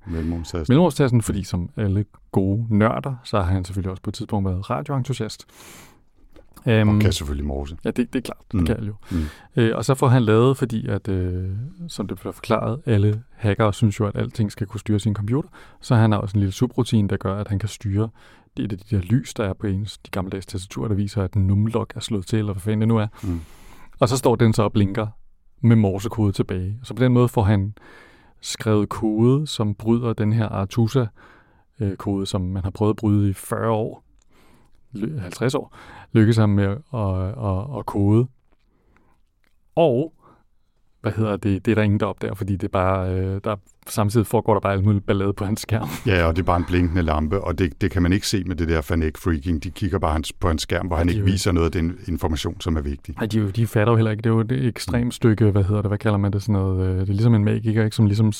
mellemrumstasten, 0.68 1.22
fordi 1.22 1.44
som 1.44 1.70
alle 1.76 2.05
gode 2.32 2.66
nørder, 2.70 3.14
så 3.24 3.40
har 3.40 3.53
han 3.53 3.64
selvfølgelig 3.64 3.90
også 3.90 4.03
på 4.03 4.11
et 4.11 4.14
tidspunkt 4.14 4.49
været 4.49 4.70
radioentusiast. 4.70 5.46
Um, 6.66 6.88
og 6.88 7.01
kan 7.01 7.12
selvfølgelig 7.12 7.46
morse. 7.46 7.76
Ja, 7.84 7.90
det, 7.90 8.12
det 8.12 8.18
er 8.18 8.22
klart, 8.22 8.42
det 8.53 8.61
mm. 8.61 8.66
kan 8.66 8.84
jo. 8.84 8.94
Mm. 9.11 9.18
Øh, 9.57 9.76
og 9.76 9.84
så 9.84 9.94
får 9.94 10.09
han 10.09 10.22
lavet, 10.22 10.57
fordi 10.57 10.86
at, 10.86 11.09
øh, 11.09 11.51
som 11.88 12.09
det 12.09 12.18
bliver 12.18 12.32
forklaret, 12.32 12.80
alle 12.86 13.22
hackere 13.36 13.72
synes 13.72 14.01
jo, 14.01 14.07
at 14.07 14.16
alting 14.16 14.53
skal 14.53 14.66
kunne 14.66 14.80
styre 14.80 14.99
sin 14.99 15.14
computer, 15.14 15.49
så 15.80 15.94
han 15.94 16.12
har 16.12 16.18
også 16.18 16.36
en 16.36 16.40
lille 16.40 16.53
subroutine, 16.53 17.09
der 17.09 17.16
gør, 17.16 17.34
at 17.34 17.49
han 17.49 17.59
kan 17.59 17.68
styre 17.68 18.09
det 18.67 18.73
er 18.73 18.77
de 18.77 18.97
der 18.97 19.03
lys, 19.03 19.35
der 19.35 19.45
er 19.45 19.53
på 19.53 19.67
ens 19.67 19.99
de 19.99 20.11
gamle 20.11 20.31
dags 20.31 20.47
tastaturer, 20.47 20.89
der 20.89 20.95
viser, 20.95 21.23
at 21.23 21.37
numlock 21.37 21.93
er 21.97 22.01
slået 22.01 22.27
til, 22.27 22.39
eller 22.39 22.53
hvad 22.53 22.61
fanden 22.61 22.81
det 22.81 22.89
nu 22.89 22.99
er. 22.99 23.07
Mm. 23.23 23.41
Og 24.01 24.09
så 24.09 24.17
står 24.17 24.37
den 24.37 24.53
så 24.53 24.63
og 24.63 24.73
blinker 24.73 25.07
med 25.61 25.77
morsekode 25.77 26.33
tilbage. 26.33 26.79
Så 26.83 26.95
på 26.95 27.03
den 27.03 27.13
måde 27.13 27.29
får 27.29 27.43
han 27.43 27.75
skrevet 28.41 28.89
kode, 28.89 29.47
som 29.47 29.75
bryder 29.75 30.13
den 30.13 30.33
her 30.33 30.49
Artusa-kode, 30.49 32.27
som 32.27 32.41
man 32.41 32.65
har 32.65 32.71
prøvet 32.71 32.93
at 32.93 32.97
bryde 32.97 33.31
i 33.31 33.33
40 33.33 33.71
år, 33.71 34.05
50 35.19 35.55
år, 35.55 35.77
lykkes 36.13 36.37
ham 36.37 36.49
med 36.49 36.65
at, 36.65 36.79
at, 37.45 37.79
at 37.79 37.87
kode. 37.87 38.27
Og 39.75 40.15
hvad 41.01 41.13
hedder 41.13 41.37
det, 41.37 41.65
det 41.65 41.71
er 41.71 41.75
der 41.75 41.83
ingen, 41.83 42.01
der 42.01 42.07
opdager, 42.07 42.35
fordi 42.35 42.53
det 42.53 42.65
er 42.65 42.73
bare, 42.73 43.15
øh, 43.15 43.41
der 43.45 43.57
samtidig 43.89 44.26
foregår 44.26 44.55
der 44.55 44.61
bare 44.61 44.72
alt 44.72 44.84
muligt 44.84 45.07
ballade 45.07 45.32
på 45.32 45.45
hans 45.45 45.61
skærm. 45.61 45.89
Ja, 46.07 46.24
og 46.24 46.36
det 46.36 46.43
er 46.43 46.47
bare 46.47 46.57
en 46.57 46.64
blinkende 46.64 47.03
lampe, 47.03 47.41
og 47.41 47.59
det, 47.59 47.80
det 47.80 47.91
kan 47.91 48.03
man 48.03 48.12
ikke 48.12 48.26
se 48.26 48.45
med 48.45 48.57
det 48.57 48.68
der 48.68 48.80
fanek 48.80 49.18
freaking. 49.18 49.64
De 49.64 49.70
kigger 49.70 49.99
bare 49.99 50.12
hans, 50.12 50.32
på 50.32 50.49
hans 50.49 50.62
skærm, 50.62 50.86
hvor 50.86 50.97
ja, 50.97 50.99
han 50.99 51.09
ikke 51.09 51.24
viser 51.24 51.53
noget 51.53 51.66
af 51.66 51.72
den 51.72 51.97
information, 52.09 52.61
som 52.61 52.76
er 52.76 52.80
vigtig. 52.80 53.14
Nej, 53.16 53.26
de, 53.26 53.51
de 53.51 53.66
fatter 53.66 53.93
jo 53.93 53.97
heller 53.97 54.11
ikke. 54.11 54.22
Det 54.22 54.30
er 54.30 54.34
jo 54.34 54.41
et 54.41 54.66
ekstremt 54.66 55.14
stykke, 55.14 55.51
hvad 55.51 55.64
hedder 55.64 55.82
det, 55.82 55.91
hvad 55.91 55.99
kalder 55.99 56.18
man 56.18 56.32
det, 56.32 56.43
sådan 56.43 56.53
noget, 56.53 56.86
øh, 56.86 56.95
det 56.95 57.03
er 57.03 57.07
ligesom 57.07 57.34
en 57.34 57.45
magiker, 57.45 57.84
ikke, 57.84 57.97
som 57.97 58.07
ligesom 58.07 58.32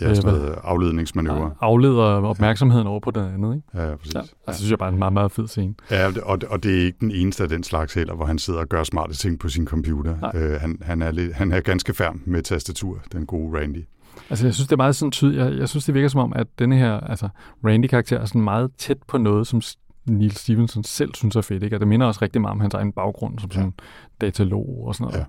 Ja, 0.00 0.14
sådan 0.14 0.34
noget 0.34 0.54
afledningsmanøvre. 0.62 1.50
Afleder 1.60 2.02
opmærksomheden 2.02 2.86
over 2.86 3.00
på 3.00 3.10
det 3.10 3.20
andet, 3.34 3.54
ikke? 3.54 3.82
Ja, 3.82 3.96
præcis. 3.96 4.14
Ja, 4.14 4.20
altså, 4.46 4.60
synes 4.60 4.70
jeg 4.70 4.78
bare 4.78 4.88
er 4.88 4.92
en 4.92 4.98
meget, 4.98 5.12
meget 5.12 5.32
fed 5.32 5.48
scene. 5.48 5.74
Ja, 5.90 6.06
og, 6.22 6.38
og 6.48 6.62
det 6.62 6.78
er 6.78 6.84
ikke 6.84 6.98
den 7.00 7.10
eneste 7.10 7.42
af 7.42 7.48
den 7.48 7.62
slags 7.62 7.94
heller, 7.94 8.14
hvor 8.14 8.24
han 8.24 8.38
sidder 8.38 8.60
og 8.60 8.68
gør 8.68 8.82
smarte 8.82 9.14
ting 9.14 9.38
på 9.38 9.48
sin 9.48 9.66
computer. 9.66 10.30
Øh, 10.34 10.60
han, 10.60 10.78
han, 10.82 11.02
er 11.02 11.10
lidt, 11.10 11.34
han 11.34 11.52
er 11.52 11.60
ganske 11.60 11.94
færm 11.94 12.22
med 12.24 12.42
tastatur, 12.42 12.98
den 13.12 13.26
gode 13.26 13.58
Randy. 13.58 13.84
Altså, 14.30 14.46
jeg 14.46 14.54
synes, 14.54 14.68
det 14.68 14.72
er 14.72 14.76
meget 14.76 14.96
sådan 14.96 15.12
tydeligt. 15.12 15.44
Jeg, 15.44 15.58
jeg 15.58 15.68
synes, 15.68 15.84
det 15.84 15.94
virker 15.94 16.08
som 16.08 16.20
om, 16.20 16.32
at 16.36 16.46
denne 16.58 16.76
her 16.76 17.00
altså, 17.00 17.28
Randy-karakter 17.64 18.18
er 18.18 18.24
sådan 18.24 18.42
meget 18.42 18.70
tæt 18.78 18.98
på 19.08 19.18
noget, 19.18 19.46
som 19.46 19.62
Neil 20.06 20.36
Stevenson 20.36 20.84
selv 20.84 21.14
synes 21.14 21.36
er 21.36 21.40
fedt. 21.40 21.62
Ikke? 21.62 21.76
Og 21.76 21.80
det 21.80 21.88
minder 21.88 22.06
også 22.06 22.22
rigtig 22.22 22.40
meget 22.40 22.52
om 22.52 22.60
hans 22.60 22.74
egen 22.74 22.92
baggrund 22.92 23.38
som 23.38 23.50
ja. 23.50 23.54
sådan 23.54 23.72
datalog 24.20 24.84
og 24.86 24.94
sådan 24.94 25.04
noget. 25.04 25.18
Ja, 25.18 25.24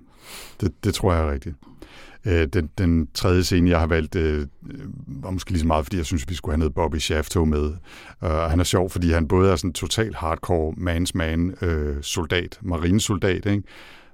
det, 0.65 0.83
det 0.83 0.93
tror 0.93 1.13
jeg 1.13 1.27
er 1.27 1.31
rigtigt. 1.31 1.55
Øh, 2.25 2.47
den, 2.47 2.69
den 2.77 3.07
tredje 3.13 3.43
scene, 3.43 3.69
jeg 3.69 3.79
har 3.79 3.87
valgt, 3.87 4.15
øh, 4.15 4.47
var 5.07 5.29
måske 5.29 5.51
lige 5.51 5.59
så 5.59 5.67
meget, 5.67 5.85
fordi 5.85 5.97
jeg 5.97 6.05
synes, 6.05 6.29
vi 6.29 6.35
skulle 6.35 6.53
have 6.53 6.59
noget 6.59 6.73
Bobby 6.73 6.97
Shafto 6.97 7.45
med. 7.45 7.73
Uh, 8.21 8.29
han 8.29 8.59
er 8.59 8.63
sjov, 8.63 8.89
fordi 8.89 9.11
han 9.11 9.27
både 9.27 9.51
er 9.51 9.55
sådan 9.55 9.69
en 9.69 9.73
total 9.73 10.15
hardcore 10.15 10.73
man's 10.77 11.11
man 11.13 11.55
øh, 11.61 12.03
soldat, 12.03 12.59
marinesoldat, 12.61 13.45
ikke? 13.45 13.63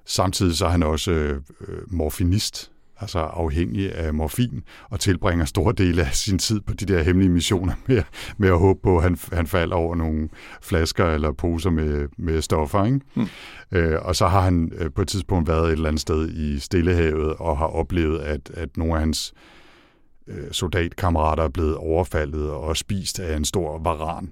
Samtidig 0.05 0.57
så 0.57 0.65
er 0.65 0.69
han 0.69 0.84
også 0.84 1.11
øh, 1.11 1.41
morfinist, 1.88 2.71
altså 3.02 3.20
afhængig 3.20 3.95
af 3.95 4.14
morfin, 4.14 4.64
og 4.89 5.00
tilbringer 5.00 5.45
store 5.45 5.74
dele 5.74 6.02
af 6.02 6.16
sin 6.16 6.39
tid 6.39 6.60
på 6.60 6.74
de 6.74 6.86
der 6.86 7.04
hemmelige 7.04 7.30
missioner 7.30 7.74
med, 7.88 8.04
med 8.38 8.50
at 8.50 8.60
håbe 8.60 8.80
på, 8.84 8.97
at 8.97 9.04
han, 9.04 9.18
han 9.34 9.47
falder 9.47 9.76
over 9.76 9.95
nogle 9.95 10.30
flasker 10.62 11.06
eller 11.06 11.32
poser 11.32 11.70
med, 11.70 12.08
med 12.18 12.41
stoffer. 12.41 12.86
Ikke? 12.86 13.00
Mm. 13.16 13.28
Øh, 13.72 14.00
og 14.02 14.16
så 14.16 14.28
har 14.28 14.41
han 14.41 14.72
øh, 14.76 14.91
på 14.91 15.02
et 15.02 15.08
tidspunkt 15.08 15.47
været 15.47 15.66
et 15.66 15.72
eller 15.72 15.88
andet 15.88 16.02
sted 16.02 16.30
i 16.30 16.60
Stillehavet 16.60 17.34
og 17.34 17.58
har 17.58 17.68
oplevet, 17.68 18.20
at, 18.20 18.52
at 18.54 18.78
nogle 18.78 18.93
af 18.93 19.00
hans 19.00 19.34
øh, 20.28 20.52
soldatkammerater 20.52 21.43
er 21.43 21.50
blevet 21.50 21.76
overfaldet 21.76 22.50
og 22.52 22.78
spist 22.78 23.20
af 23.20 23.38
en 23.38 23.45
stor 23.45 23.80
varan. 23.84 24.30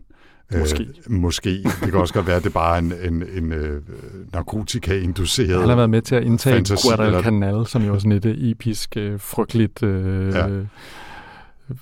Måske. 0.56 0.84
Øh, 0.84 1.12
måske. 1.12 1.50
Det 1.64 1.92
kan 1.92 1.94
også 1.94 2.14
godt 2.14 2.28
være, 2.28 2.36
at 2.36 2.44
det 2.44 2.54
bare 2.54 2.76
er 2.76 2.80
en, 2.80 2.94
en, 3.04 3.24
en 3.44 3.52
øh, 3.52 3.82
narkotika-induceret 4.34 5.60
Han 5.60 5.70
har 5.70 5.76
været 5.76 5.90
med 5.90 6.02
til 6.02 6.16
at 6.16 6.24
indtage 6.24 6.66
Guadalcanal, 6.84 7.66
som 7.66 7.84
jo 7.84 7.94
er 7.94 8.00
sådan 8.00 8.12
et 8.12 8.26
øh, 8.26 8.36
episk, 8.52 8.98
øh, 8.98 9.20
frygteligt... 9.20 9.84
Øh, 9.84 10.34
ja 10.34 10.48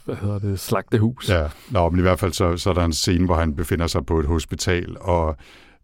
hvad 0.06 0.16
hedder 0.16 0.40
det, 0.40 0.60
slagtehus. 0.60 1.30
Ja, 1.30 1.48
Nå, 1.70 1.90
men 1.90 2.00
i 2.00 2.02
hvert 2.02 2.20
fald 2.20 2.34
så, 2.34 2.58
så 2.58 2.70
er 2.70 2.74
der 2.74 2.86
en 2.86 2.94
scene, 2.94 3.26
hvor 3.26 3.36
han 3.36 3.56
befinder 3.56 3.88
sig 3.88 4.06
på 4.06 4.20
et 4.20 4.26
hospital 4.26 4.98
og 5.00 5.38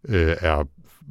øh, 0.08 0.36
er 0.40 0.64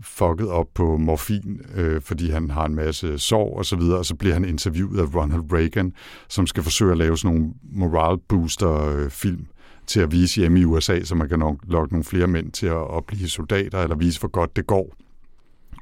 fucket 0.04 0.48
op 0.48 0.68
på 0.74 0.98
morfin, 0.98 1.62
øh, 1.76 2.02
fordi 2.02 2.30
han 2.30 2.52
har 2.52 2.66
en 2.66 2.76
masse 2.76 3.20
sorg 3.20 3.58
og 3.58 3.66
så 3.66 3.76
videre, 3.76 3.98
og 3.98 4.06
så 4.06 4.16
bliver 4.16 4.34
han 4.34 4.46
interviewet 4.46 5.00
af 5.00 5.16
Ronald 5.16 5.54
Reagan, 5.54 5.94
som 6.30 6.48
skal 6.48 6.64
forsøge 6.64 6.92
at 6.92 6.98
lave 6.98 7.18
sådan 7.18 7.36
nogle 7.36 7.54
moral 7.72 8.18
booster 8.30 8.96
øh, 8.96 9.10
film 9.10 9.46
til 9.92 10.00
at 10.00 10.12
vise 10.12 10.40
hjemme 10.42 10.60
i 10.60 10.66
USA, 10.66 11.04
så 11.04 11.16
man 11.16 11.30
kan 11.30 11.40
nok 11.40 11.56
lokke 11.68 11.94
nogle 11.94 12.04
flere 12.04 12.28
mænd 12.28 12.52
til 12.52 12.68
at, 12.68 12.98
at 12.98 13.06
blive 13.06 13.30
soldater, 13.30 13.80
eller 13.80 13.96
vise, 13.96 14.20
hvor 14.20 14.30
godt 14.30 14.56
det 14.56 14.68
går 14.68 14.96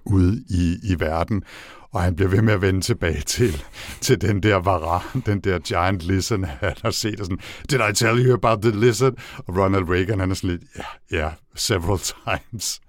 ude 0.05 0.43
i, 0.49 0.77
i 0.83 0.99
verden. 0.99 1.43
Og 1.91 2.01
han 2.01 2.15
bliver 2.15 2.29
ved 2.29 2.41
med 2.41 2.53
at 2.53 2.61
vende 2.61 2.81
tilbage 2.81 3.21
til, 3.21 3.63
til 4.01 4.21
den 4.21 4.43
der 4.43 4.55
varan, 4.55 5.21
den 5.25 5.39
der 5.39 5.59
giant 5.59 6.01
lizard, 6.01 6.39
han 6.39 6.73
har 6.81 6.91
set. 6.91 7.19
Og 7.19 7.25
sådan, 7.25 7.39
Did 7.69 7.79
I 7.91 7.93
tell 7.95 8.25
you 8.25 8.33
about 8.33 8.61
the 8.61 8.79
lizard? 8.79 9.13
Og 9.37 9.57
Ronald 9.57 9.89
Reagan, 9.89 10.19
han 10.19 10.31
er 10.31 10.35
sådan 10.35 10.49
lidt, 10.49 10.61
ja, 10.77 10.81
yeah, 11.13 11.23
yeah, 11.23 11.33
several 11.55 11.99
times. 11.99 12.81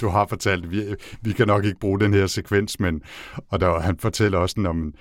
Du 0.00 0.08
har 0.08 0.26
fortalt, 0.26 0.70
vi, 0.70 0.94
vi 1.22 1.32
kan 1.32 1.46
nok 1.46 1.64
ikke 1.64 1.80
bruge 1.80 2.00
den 2.00 2.14
her 2.14 2.26
sekvens, 2.26 2.80
men 2.80 3.02
og 3.48 3.60
der, 3.60 3.80
han 3.80 3.98
fortæller 3.98 4.38
også 4.38 4.64
om, 4.68 4.94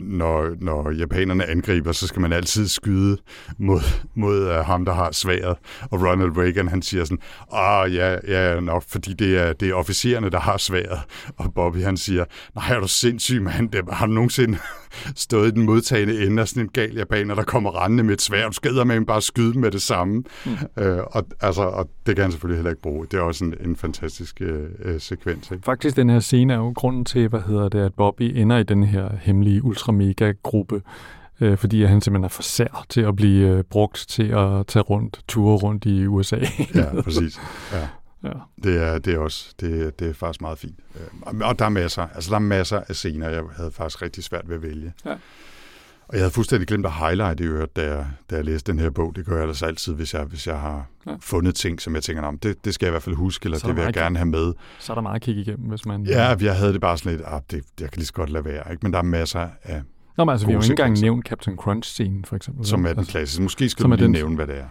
når, 0.00 0.56
når 0.60 0.90
japanerne 0.90 1.46
angriber, 1.46 1.92
så 1.92 2.06
skal 2.06 2.22
man 2.22 2.32
altid 2.32 2.68
skyde 2.68 3.18
mod, 3.58 3.80
mod 4.14 4.46
uh, 4.46 4.66
ham, 4.66 4.84
der 4.84 4.92
har 4.94 5.12
sværet. 5.12 5.56
Og 5.90 6.02
Ronald 6.02 6.36
Reagan, 6.36 6.68
han 6.68 6.82
siger 6.82 7.04
sådan, 7.04 7.18
ah 7.52 7.94
ja, 7.94 8.16
ja 8.28 8.60
nok, 8.60 8.84
fordi 8.88 9.12
det 9.12 9.38
er, 9.38 9.52
det 9.52 9.70
er 9.70 9.74
officererne, 9.74 10.30
der 10.30 10.40
har 10.40 10.56
sværet. 10.56 11.00
Og 11.36 11.54
Bobby, 11.54 11.82
han 11.82 11.96
siger, 11.96 12.24
nej, 12.54 12.76
er 12.76 12.80
du 12.80 12.88
sindssyg, 12.88 13.42
mand, 13.42 13.70
det, 13.70 13.84
har 13.92 14.06
du 14.06 14.12
nogensinde 14.12 14.58
stået 15.16 15.48
i 15.48 15.50
den 15.50 15.62
modtagende 15.62 16.26
ende 16.26 16.42
af 16.42 16.48
sådan 16.48 16.62
en 16.62 16.68
gal 16.68 16.94
japaner, 16.94 17.34
der 17.34 17.42
kommer 17.42 17.84
rendende 17.84 18.04
med 18.04 18.14
et 18.14 18.22
svær, 18.22 18.46
du 18.46 18.52
skal 18.52 18.86
med 18.86 19.06
bare 19.06 19.22
skyde 19.22 19.58
med 19.58 19.70
det 19.70 19.82
samme. 19.82 20.24
Mm. 20.44 20.52
Uh, 20.52 20.98
og, 21.06 21.26
altså, 21.40 21.62
og 21.62 21.88
det 22.06 22.16
kan 22.16 22.22
han 22.22 22.32
selvfølgelig 22.32 22.58
heller 22.58 22.70
ikke 22.70 22.82
bruge. 22.82 23.06
Det 23.10 23.18
er 23.18 23.22
også 23.22 23.44
en, 23.44 23.54
en 23.60 23.76
fantastisk 23.76 24.42
uh, 24.44 24.90
sekvens. 24.98 25.50
Ikke? 25.50 25.64
Faktisk, 25.64 25.96
den 25.96 26.10
her 26.10 26.20
scene 26.20 26.52
er 26.52 26.56
jo 26.56 26.72
grunden 26.76 27.04
til, 27.04 27.28
hvad 27.28 27.40
hedder 27.40 27.68
det, 27.68 27.80
at 27.80 27.94
Bobby 27.94 28.32
ender 28.36 28.56
i 28.56 28.62
den 28.62 28.84
her 28.84 29.08
hemmelige 29.20 29.64
ultra-mega-gruppe, 29.64 30.82
øh, 31.40 31.58
fordi 31.58 31.84
han 31.84 32.00
simpelthen 32.00 32.24
er 32.24 32.28
for 32.28 32.42
sær 32.42 32.86
til 32.88 33.00
at 33.00 33.16
blive 33.16 33.48
øh, 33.48 33.64
brugt 33.64 34.06
til 34.08 34.28
at 34.28 34.66
tage 34.66 34.82
rundt, 34.82 35.20
ture 35.28 35.56
rundt 35.56 35.84
i 35.84 36.06
USA. 36.06 36.36
ja, 36.74 37.02
præcis. 37.02 37.40
Ja. 37.72 37.88
Ja. 38.24 38.30
Det 38.62 38.82
er, 38.82 38.98
det 38.98 39.14
er 39.14 39.18
også 39.18 39.54
det, 39.60 39.98
det 39.98 40.08
er 40.08 40.14
faktisk 40.14 40.40
meget 40.40 40.58
fint. 40.58 40.78
Øh, 40.96 41.40
Og 41.48 41.58
der 41.58 41.64
er 41.64 41.68
masser, 41.68 42.06
altså 42.14 42.30
der 42.30 42.36
er 42.36 42.40
masser 42.40 42.80
af 42.88 42.94
scener, 42.96 43.28
jeg 43.28 43.42
havde 43.56 43.70
faktisk 43.70 44.02
rigtig 44.02 44.24
svært 44.24 44.48
ved 44.48 44.56
at 44.56 44.62
vælge. 44.62 44.92
Ja. 45.04 45.14
Og 46.08 46.14
jeg 46.14 46.20
havde 46.20 46.30
fuldstændig 46.30 46.68
glemt 46.68 46.86
at 46.86 46.92
highlight 46.92 47.40
i 47.40 47.42
øvrigt, 47.42 47.76
da 47.76 47.94
jeg, 47.94 48.06
da 48.30 48.36
jeg 48.36 48.44
læste 48.44 48.72
den 48.72 48.80
her 48.80 48.90
bog. 48.90 49.16
Det 49.16 49.26
gør 49.26 49.34
jeg 49.34 49.42
ellers 49.42 49.62
altid, 49.62 49.94
hvis 49.94 50.14
jeg, 50.14 50.24
hvis 50.24 50.46
jeg 50.46 50.60
har 50.60 50.86
Ja. 51.06 51.12
fundet 51.20 51.54
ting, 51.54 51.80
som 51.80 51.94
jeg 51.94 52.02
tænker, 52.02 52.22
"Nå, 52.22 52.30
men 52.30 52.38
det, 52.42 52.64
det 52.64 52.74
skal 52.74 52.86
jeg 52.86 52.90
i 52.90 52.92
hvert 52.92 53.02
fald 53.02 53.14
huske, 53.14 53.44
eller 53.46 53.58
er 53.64 53.66
det 53.68 53.76
vil 53.76 53.82
jeg 53.82 53.92
gerne 53.92 54.16
have 54.18 54.26
med. 54.26 54.52
Så 54.78 54.92
er 54.92 54.94
der 54.94 55.02
meget 55.02 55.14
at 55.16 55.22
kigge 55.22 55.40
igennem, 55.40 55.68
hvis 55.68 55.86
man... 55.86 56.02
Ja, 56.06 56.36
jeg 56.40 56.56
havde 56.56 56.72
det 56.72 56.80
bare 56.80 56.98
sådan 56.98 57.12
lidt, 57.16 57.22
ah, 57.26 57.40
det, 57.50 57.64
jeg 57.80 57.90
kan 57.90 57.98
lige 57.98 58.06
så 58.06 58.12
godt 58.12 58.30
lade 58.30 58.44
være. 58.44 58.70
Ikke? 58.72 58.80
Men 58.82 58.92
der 58.92 58.98
er 58.98 59.02
masser 59.02 59.48
af, 59.62 59.82
Nå, 60.16 60.24
men 60.24 60.32
altså, 60.32 60.46
vi 60.46 60.52
har 60.52 60.58
jo 60.58 60.62
ikke 60.62 60.70
engang 60.72 61.00
nævnt 61.00 61.26
Captain 61.26 61.56
Crunch-scenen, 61.56 62.24
for 62.24 62.36
eksempel. 62.36 62.66
som 62.66 62.84
er 62.84 62.88
den 62.88 62.98
altså, 62.98 63.10
klassiske. 63.12 63.42
Måske 63.42 63.68
skal 63.68 63.84
du 63.84 63.90
lige 63.90 64.02
den- 64.02 64.10
nævne, 64.10 64.34
hvad 64.36 64.46
det 64.46 64.58
er. 64.58 64.66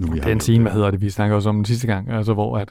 Nu, 0.00 0.12
har 0.12 0.20
Den 0.20 0.40
scene, 0.40 0.62
hvad 0.62 0.72
hedder 0.72 0.90
det, 0.90 1.00
vi 1.00 1.10
snakker 1.10 1.36
også 1.36 1.48
om 1.48 1.56
den 1.56 1.64
sidste 1.64 1.86
gang, 1.86 2.10
altså 2.10 2.34
hvor 2.34 2.58
at 2.58 2.68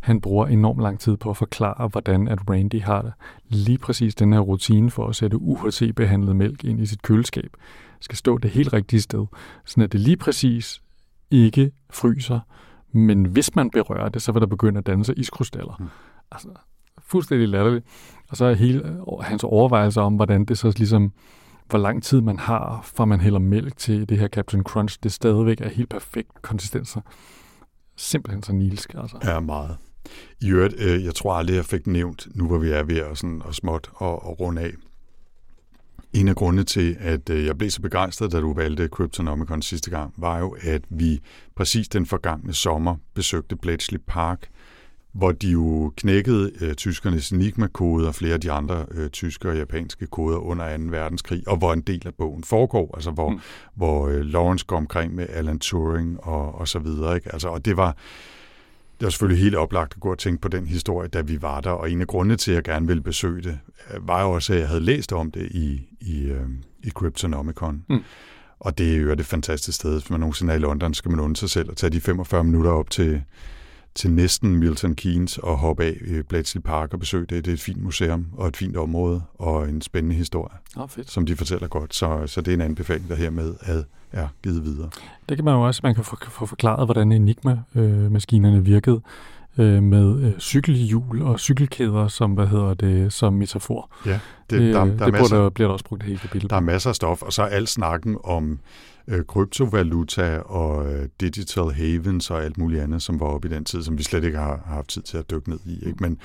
han 0.00 0.20
bruger 0.20 0.46
enormt 0.46 0.80
lang 0.80 1.00
tid 1.00 1.16
på 1.16 1.30
at 1.30 1.36
forklare, 1.36 1.88
hvordan 1.88 2.28
at 2.28 2.50
Randy 2.50 2.82
har. 2.82 3.12
Lige 3.48 3.78
præcis 3.78 4.14
den 4.14 4.32
her 4.32 4.40
rutine 4.40 4.90
for 4.90 5.08
at 5.08 5.16
sætte 5.16 5.36
UHT-behandlet 5.36 6.36
mælk 6.36 6.64
ind 6.64 6.80
i 6.80 6.86
sit 6.86 7.02
køleskab, 7.02 7.50
skal 8.00 8.16
stå 8.16 8.38
det 8.38 8.50
helt 8.50 8.72
rigtige 8.72 9.00
sted, 9.00 9.26
sådan 9.64 9.84
at 9.84 9.92
det 9.92 10.00
lige 10.00 10.16
præcis 10.16 10.82
ikke 11.30 11.70
fryser, 11.90 12.40
men 12.92 13.24
hvis 13.24 13.56
man 13.56 13.70
berører 13.70 14.08
det, 14.08 14.22
så 14.22 14.32
vil 14.32 14.40
der 14.40 14.46
begynde 14.46 14.78
at 14.78 14.86
danne 14.86 15.04
sig 15.04 15.18
iskrystaller. 15.18 15.76
Mm. 15.78 15.86
Altså, 16.32 16.48
fuldstændig 16.98 17.48
latterligt. 17.48 17.84
Og 18.30 18.36
så 18.36 18.44
er 18.44 18.54
hele 18.54 19.00
hans 19.20 19.44
overvejelser 19.44 20.02
om, 20.02 20.14
hvordan 20.14 20.44
det 20.44 20.58
så 20.58 20.74
ligesom, 20.76 21.12
hvor 21.70 21.78
lang 21.78 22.02
tid 22.02 22.20
man 22.20 22.38
har, 22.38 22.80
fra 22.84 23.04
man 23.04 23.20
hælder 23.20 23.38
mælk 23.38 23.76
til 23.76 24.08
det 24.08 24.18
her 24.18 24.28
Captain 24.28 24.62
Crunch, 24.62 24.98
det 25.02 25.12
stadigvæk 25.12 25.60
er 25.60 25.68
helt 25.68 25.88
perfekt 25.88 26.42
konsistenser. 26.42 27.00
Simpelthen 27.96 28.42
så 28.42 28.52
nilsk, 28.52 28.94
altså. 28.94 29.18
Ja, 29.24 29.40
meget. 29.40 29.76
I 30.40 30.50
øvrigt, 30.50 30.74
øh, 30.78 31.04
jeg 31.04 31.14
tror 31.14 31.34
aldrig, 31.34 31.56
jeg 31.56 31.64
fik 31.64 31.86
nævnt, 31.86 32.28
nu 32.34 32.46
hvor 32.46 32.58
vi 32.58 32.70
er 32.70 32.82
ved 32.82 32.96
at, 32.96 33.18
sådan, 33.18 33.42
at 33.48 33.54
småt 33.54 33.90
og, 33.94 34.22
og 34.24 34.40
runde 34.40 34.62
af. 34.62 34.72
En 36.12 36.28
af 36.28 36.36
grundene 36.36 36.64
til, 36.64 36.96
at 37.00 37.30
øh, 37.30 37.44
jeg 37.44 37.58
blev 37.58 37.70
så 37.70 37.82
begejstret, 37.82 38.32
da 38.32 38.40
du 38.40 38.54
valgte 38.54 38.88
Cryptonomicon 38.88 39.62
sidste 39.62 39.90
gang, 39.90 40.14
var 40.16 40.38
jo, 40.38 40.56
at 40.60 40.82
vi 40.88 41.20
præcis 41.56 41.88
den 41.88 42.06
forgangne 42.06 42.52
sommer 42.52 42.96
besøgte 43.14 43.56
Bletchley 43.56 44.00
Park, 44.06 44.48
hvor 45.12 45.32
de 45.32 45.50
jo 45.50 45.92
knækkede 45.96 46.52
øh, 46.60 46.74
tyskernes 46.74 47.30
Enigma-kode 47.30 48.08
og 48.08 48.14
flere 48.14 48.34
af 48.34 48.40
de 48.40 48.52
andre 48.52 48.86
øh, 48.90 49.10
tyske 49.10 49.48
og 49.48 49.56
japanske 49.56 50.06
koder 50.06 50.38
under 50.38 50.76
2. 50.76 50.82
verdenskrig, 50.90 51.42
og 51.48 51.56
hvor 51.56 51.72
en 51.72 51.80
del 51.80 52.02
af 52.06 52.14
bogen 52.14 52.44
foregår, 52.44 52.90
altså 52.94 53.10
hvor, 53.10 53.30
Mm. 53.30 53.38
hvor 53.74 54.08
øh, 54.08 54.20
Lawrence 54.20 54.64
går 54.66 54.76
omkring 54.76 55.14
med 55.14 55.26
Alan 55.28 55.58
Turing 55.58 56.24
og, 56.24 56.54
og 56.54 56.68
så 56.68 56.78
videre. 56.78 57.14
Ikke? 57.14 57.32
Altså, 57.32 57.48
og 57.48 57.64
det 57.64 57.76
var, 57.76 57.96
det 59.00 59.04
var 59.04 59.10
selvfølgelig 59.10 59.42
helt 59.42 59.54
oplagt 59.56 59.94
at 59.94 60.00
gå 60.00 60.10
og 60.10 60.18
tænke 60.18 60.40
på 60.40 60.48
den 60.48 60.66
historie, 60.66 61.08
da 61.08 61.20
vi 61.20 61.42
var 61.42 61.60
der, 61.60 61.70
og 61.70 61.90
en 61.90 62.00
af 62.00 62.06
grundene 62.06 62.36
til, 62.36 62.50
at 62.50 62.54
jeg 62.54 62.64
gerne 62.64 62.86
ville 62.86 63.02
besøge 63.02 63.42
det, 63.42 63.58
øh, 63.94 64.08
var 64.08 64.22
jo 64.22 64.30
også, 64.30 64.52
at 64.52 64.58
jeg 64.60 64.68
havde 64.68 64.80
læst 64.80 65.12
om 65.12 65.30
det 65.30 65.48
i, 65.50 65.88
i, 66.00 66.22
øh, 66.24 66.46
i 66.84 66.90
Cryptonomicon. 66.90 67.84
Mm. 67.88 67.98
Og 68.60 68.78
det 68.78 68.94
er 68.94 68.98
jo 69.00 69.12
et 69.12 69.26
fantastisk 69.26 69.76
sted. 69.76 69.92
Hvis 69.92 70.10
man 70.10 70.20
nogensinde 70.20 70.52
er 70.52 70.56
i 70.56 70.60
London, 70.60 70.94
skal 70.94 71.10
man 71.10 71.20
undre 71.20 71.36
sig 71.40 71.50
selv 71.50 71.70
og 71.70 71.76
tage 71.76 71.90
de 71.90 72.00
45 72.00 72.44
minutter 72.44 72.70
op 72.70 72.90
til, 72.90 73.22
til 73.94 74.10
næsten 74.10 74.56
Milton 74.56 74.94
Keynes 74.94 75.38
og 75.38 75.58
hoppe 75.58 75.84
af 75.84 75.96
i 76.06 76.22
Bletchley 76.22 76.62
Park 76.62 76.92
og 76.92 77.00
besøge 77.00 77.26
det. 77.26 77.44
Det 77.44 77.50
er 77.50 77.54
et 77.54 77.60
fint 77.60 77.82
museum 77.82 78.26
og 78.32 78.48
et 78.48 78.56
fint 78.56 78.76
område 78.76 79.22
og 79.34 79.68
en 79.68 79.82
spændende 79.82 80.16
historie, 80.16 80.56
Nå, 80.76 80.86
fedt. 80.86 81.10
som 81.10 81.26
de 81.26 81.36
fortæller 81.36 81.68
godt. 81.68 81.94
Så, 81.94 82.22
så 82.26 82.40
det 82.40 82.48
er 82.50 82.54
en 82.54 82.60
anbefaling, 82.60 83.08
der 83.08 83.14
hermed 83.14 83.54
er, 83.60 83.82
er 84.12 84.28
givet 84.42 84.64
videre. 84.64 84.90
Det 85.28 85.36
kan 85.36 85.44
man 85.44 85.54
jo 85.54 85.62
også, 85.66 85.80
man 85.84 85.94
kan 85.94 86.04
få, 86.04 86.16
få 86.30 86.46
forklaret, 86.46 86.86
hvordan 86.86 87.12
Enigma-maskinerne 87.12 88.64
virkede 88.64 89.00
øh, 89.58 89.82
med 89.82 90.22
øh, 90.22 90.38
cykelhjul 90.38 91.22
og 91.22 91.40
cykelkæder 91.40 92.08
som, 92.08 92.32
hvad 92.32 92.46
hedder 92.46 92.74
det, 92.74 93.12
som 93.12 93.32
metafor. 93.34 93.90
Ja, 94.06 94.10
det, 94.10 94.20
Det, 94.60 94.74
der, 94.74 94.84
der, 94.84 94.92
det 94.92 95.00
er 95.00 95.10
masser, 95.10 95.36
burde, 95.36 95.44
der, 95.44 95.50
bliver 95.50 95.68
der 95.68 95.72
også 95.72 95.84
brugt 95.84 96.02
helt 96.02 96.20
kapitel. 96.20 96.50
Der 96.50 96.56
er 96.56 96.60
masser 96.60 96.90
af 96.90 96.96
stof, 96.96 97.22
og 97.22 97.32
så 97.32 97.42
al 97.42 97.66
snakken 97.66 98.16
om 98.24 98.58
øh, 99.08 99.24
kryptovaluta 99.24 100.38
og 100.38 100.92
øh, 100.94 101.08
digital 101.20 101.70
havens 101.72 102.30
og 102.30 102.44
alt 102.44 102.58
muligt 102.58 102.82
andet, 102.82 103.02
som 103.02 103.20
var 103.20 103.26
oppe 103.26 103.48
i 103.48 103.50
den 103.50 103.64
tid, 103.64 103.82
som 103.82 103.98
vi 103.98 104.02
slet 104.02 104.24
ikke 104.24 104.38
har, 104.38 104.62
har 104.66 104.74
haft 104.74 104.88
tid 104.88 105.02
til 105.02 105.16
at 105.18 105.30
dykke 105.30 105.50
ned 105.50 105.58
i. 105.66 105.86
Ikke? 105.86 105.96
Men 106.00 106.18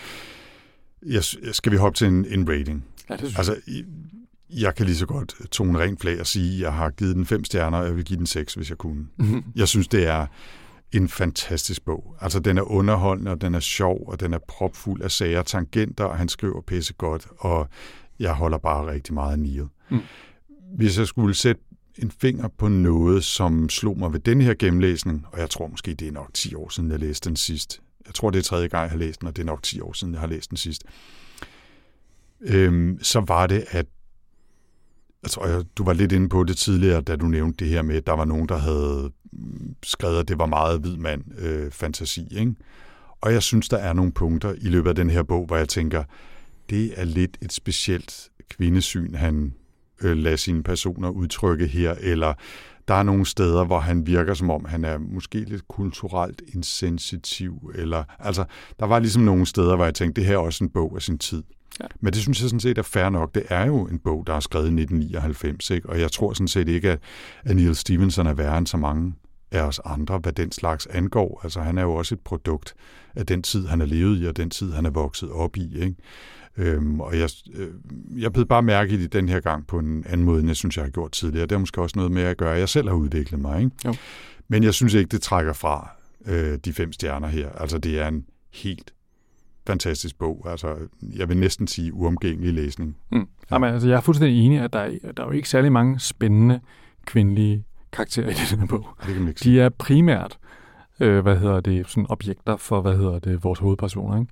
jeg, 1.06 1.24
skal 1.52 1.72
vi 1.72 1.78
hoppe 1.78 1.98
til 1.98 2.08
en, 2.08 2.26
en 2.26 2.50
rating? 2.50 2.86
Ja, 3.10 3.14
det 3.14 3.20
synes 3.20 3.38
Altså, 3.38 3.56
i- 3.68 3.86
jeg 4.50 4.76
kan 4.76 4.86
lige 4.86 4.96
så 4.96 5.06
godt 5.06 5.36
tone 5.52 5.80
rent 5.80 6.02
flag 6.02 6.20
og 6.20 6.28
sige, 6.28 6.54
at 6.56 6.62
jeg 6.62 6.74
har 6.74 6.90
givet 6.90 7.16
den 7.16 7.26
fem 7.26 7.44
stjerner, 7.44 7.78
og 7.78 7.86
jeg 7.86 7.96
vil 7.96 8.06
give 8.06 8.18
den 8.20 8.26
seks, 8.26 8.54
hvis 8.54 8.70
jeg 8.70 8.78
kunne. 8.78 9.08
jeg. 9.20 9.44
Jeg 9.56 9.68
synes, 9.68 9.88
det 9.88 10.08
er 10.08 10.26
en 10.92 11.10
fantastisk 11.10 11.86
bog. 11.86 12.16
Altså, 12.22 12.40
den 12.40 12.58
er 12.58 12.62
underholdende, 12.62 13.32
og 13.32 13.42
den 13.42 13.56
er 13.56 13.60
sjov, 13.60 14.04
og 14.08 14.20
den 14.20 14.34
er 14.34 14.40
propfuld 14.48 15.02
af 15.02 15.12
sager 15.12 15.40
og 15.40 15.46
tangenter, 15.46 16.04
og 16.04 16.18
han 16.18 16.30
skriver 16.30 16.62
pisse 16.62 16.94
godt, 16.94 17.28
og 17.40 17.68
jeg 18.20 18.34
holder 18.34 18.58
bare 18.58 18.88
rigtig 18.92 19.14
meget 19.14 19.32
af 19.32 19.40
Neil. 19.40 19.66
Mm. 19.92 20.00
Hvis 20.78 21.00
jeg 21.00 21.08
skulle 21.08 21.34
sætte 21.34 21.62
en 21.98 22.12
finger 22.12 22.48
på 22.48 22.68
noget, 22.68 23.24
som 23.24 23.70
slog 23.70 23.98
mig 23.98 24.14
ved 24.14 24.20
den 24.20 24.42
her 24.42 24.54
gennemlæsning, 24.60 25.26
og 25.32 25.40
jeg 25.40 25.50
tror 25.50 25.68
måske, 25.68 25.94
det 25.94 26.08
er 26.08 26.12
nok 26.12 26.34
10 26.34 26.56
år 26.56 26.70
siden, 26.70 26.92
jeg 26.92 27.00
læste 27.00 27.30
den 27.30 27.36
sidst. 27.36 27.82
Jeg 28.06 28.14
tror, 28.14 28.30
det 28.30 28.40
er 28.40 28.44
tredje 28.44 28.68
gang, 28.68 28.84
jeg 28.84 28.92
har 28.92 28.98
læst 28.98 29.20
den, 29.20 29.28
og 29.28 29.36
det 29.36 29.42
er 29.42 29.46
nok 29.46 29.64
10 29.64 29.82
år 29.82 29.94
siden, 29.94 30.14
jeg 30.14 30.22
har 30.22 30.28
læst 30.28 30.50
den 30.50 30.58
sidst. 30.58 30.84
Øhm, 32.42 33.00
så 33.02 33.20
var 33.20 33.48
det, 33.48 33.66
at 33.70 33.86
jeg 35.24 35.32
tror, 35.32 35.48
jeg, 35.48 35.64
du 35.78 35.84
var 35.84 35.94
lidt 35.94 36.12
inde 36.12 36.30
på 36.30 36.44
det 36.44 36.58
tidligere, 36.58 37.02
da 37.02 37.16
du 37.16 37.26
nævnte 37.26 37.66
det 37.66 37.74
her 37.74 37.82
med, 37.82 37.96
at 37.96 38.08
der 38.08 38.14
var 38.14 38.26
nogen, 38.26 38.50
der 38.50 38.58
havde 38.58 39.12
skrevet, 39.84 40.20
at 40.20 40.28
det 40.28 40.40
var 40.40 40.46
meget 40.46 40.80
hvid 40.80 40.98
mand 40.98 41.24
øh, 41.38 41.72
fantasi. 41.72 42.28
Ikke? 42.32 42.56
Og 43.22 43.34
jeg 43.34 43.44
synes, 43.44 43.70
der 43.70 43.78
er 43.78 43.94
nogle 43.94 44.12
punkter 44.12 44.54
i 44.62 44.68
løbet 44.68 44.90
af 44.90 44.96
den 44.96 45.10
her 45.10 45.24
bog, 45.24 45.46
hvor 45.46 45.58
jeg 45.58 45.70
tænker, 45.70 46.04
det 46.70 46.94
er 46.96 47.04
lidt 47.04 47.38
et 47.42 47.54
specielt 47.54 48.30
kvindesyn, 48.50 49.14
han 49.14 49.54
øh, 50.04 50.18
lader 50.18 50.36
sine 50.36 50.64
personer 50.64 51.10
udtrykke 51.10 51.68
her, 51.68 51.96
eller 52.00 52.34
der 52.88 52.94
er 52.94 53.04
nogle 53.04 53.26
steder, 53.26 53.66
hvor 53.66 53.80
han 53.80 54.08
virker 54.08 54.34
som 54.34 54.50
om, 54.50 54.66
han 54.66 54.86
er 54.86 54.98
måske 54.98 55.40
lidt 55.40 55.68
kulturelt 55.68 56.42
insensitiv, 56.54 57.72
eller 57.76 58.04
altså, 58.20 58.46
der 58.80 58.86
var 58.86 59.00
ligesom 59.00 59.22
nogle 59.22 59.46
steder, 59.46 59.76
hvor 59.76 59.86
jeg 59.86 59.94
tænkte, 59.94 60.22
det 60.22 60.28
her 60.28 60.36
er 60.36 60.40
også 60.40 60.64
en 60.64 60.70
bog 60.70 60.96
af 60.96 61.02
sin 61.02 61.18
tid. 61.18 61.44
Ja. 61.80 61.86
Men 62.00 62.14
det 62.14 62.22
synes 62.22 62.42
jeg 62.42 62.50
sådan 62.50 62.60
set 62.60 62.78
er 62.78 62.82
fair 62.82 63.10
nok. 63.10 63.36
Det 63.36 63.44
er 63.50 63.66
jo 63.66 63.86
en 63.86 64.00
bog, 64.00 64.28
der 64.28 64.34
er 64.34 64.40
skrevet 64.40 64.66
i 64.66 64.82
1999, 64.82 65.70
ikke? 65.70 65.90
og 65.90 66.00
jeg 66.00 66.12
tror 66.12 66.34
sådan 66.34 66.48
set 66.48 66.68
ikke, 66.68 66.92
at, 66.92 67.00
at 67.44 67.56
Neil 67.56 67.76
Stevenson 67.76 68.28
er 68.28 68.34
værre 68.34 68.58
end 68.58 68.68
så 68.68 68.78
mange 68.78 69.14
af 69.52 69.62
os 69.62 69.82
andre, 69.86 70.18
hvad 70.18 70.34
den 70.34 70.52
slags 70.52 70.88
angår. 70.88 71.42
Altså 71.44 71.62
han 71.62 71.78
er 71.78 71.82
jo 71.82 71.94
også 71.94 72.16
et 72.16 72.22
produkt 72.22 72.76
af 73.16 73.26
den 73.26 73.44
tid, 73.44 73.68
han 73.68 73.82
er 73.82 73.86
levet 73.86 74.22
i, 74.22 74.26
og 74.26 74.38
den 74.38 74.50
tid, 74.50 74.74
han 74.74 74.86
er 74.86 74.90
vokset 74.90 75.32
op 75.32 75.58
i. 75.58 75.80
Ikke? 75.80 75.96
Øhm, 76.58 77.00
og 77.00 77.20
jeg, 77.20 77.30
øh, 77.54 77.68
jeg 78.22 78.34
blev 78.34 78.46
bare 78.46 78.62
mærke 78.62 78.94
i 78.94 78.98
det 78.98 79.14
den 79.14 79.30
her 79.30 79.40
gang 79.40 79.68
på 79.68 79.80
en 79.80 80.04
anden 80.08 80.26
måde, 80.26 80.40
end 80.40 80.50
jeg 80.50 80.56
synes, 80.56 80.78
jeg 80.78 80.86
har 80.86 80.92
gjort 80.92 81.12
tidligere. 81.12 81.46
Det 81.46 81.52
har 81.52 81.60
måske 81.60 81.82
også 81.82 82.00
noget 82.00 82.12
med 82.12 82.24
at 82.24 82.38
gøre, 82.38 82.54
at 82.54 82.60
jeg 82.60 82.70
selv 82.70 82.88
har 82.88 82.96
udviklet 82.96 83.40
mig. 83.40 83.64
Ikke? 83.64 83.76
Jo. 83.86 83.96
Men 84.48 84.64
jeg 84.64 84.74
synes 84.74 84.94
ikke, 84.94 85.10
det 85.10 85.22
trækker 85.22 85.54
fra 85.54 85.90
øh, 86.26 86.58
de 86.66 86.74
fem 86.74 86.92
stjerner 86.92 87.28
her. 87.28 87.50
Altså 87.50 87.78
det 87.78 88.00
er 88.00 88.08
en 88.08 88.26
helt 88.54 88.94
fantastisk 89.68 90.18
bog. 90.20 90.46
Altså, 90.50 90.76
jeg 91.02 91.30
vil 91.30 91.38
næsten 91.38 91.68
sige 91.68 91.94
uomgængelig 91.94 92.54
læsning. 92.54 92.98
Mm. 93.12 93.28
Jamen, 93.52 93.74
altså, 93.74 93.90
jeg 93.90 93.98
er 93.98 94.02
fuldstændig 94.02 94.46
enig, 94.46 94.60
at 94.60 94.74
der 94.74 94.80
er, 94.80 94.90
der 95.18 95.24
er 95.24 95.28
jo 95.28 95.32
ikke 95.32 95.50
særlig 95.50 95.72
mange 95.72 96.00
spændende 96.00 96.60
kvindelige 97.06 97.64
karakterer 97.92 98.30
i 98.30 98.34
den 98.52 98.60
her 98.60 98.68
bog. 98.68 98.88
Det 99.00 99.14
kan 99.14 99.20
man 99.20 99.28
ikke 99.28 99.42
sige. 99.42 99.56
De 99.56 99.62
er 99.62 99.70
primært, 99.70 100.38
øh, 101.00 101.20
hvad 101.20 101.38
hedder 101.38 101.60
det, 101.60 101.90
sådan 101.90 102.06
objekter 102.10 102.58
for, 102.58 102.82
hvad 102.82 102.98
hedder 102.98 103.20
det, 103.20 103.44
vores 103.44 103.60
hovedpersoner, 103.60 104.20
ikke? 104.20 104.32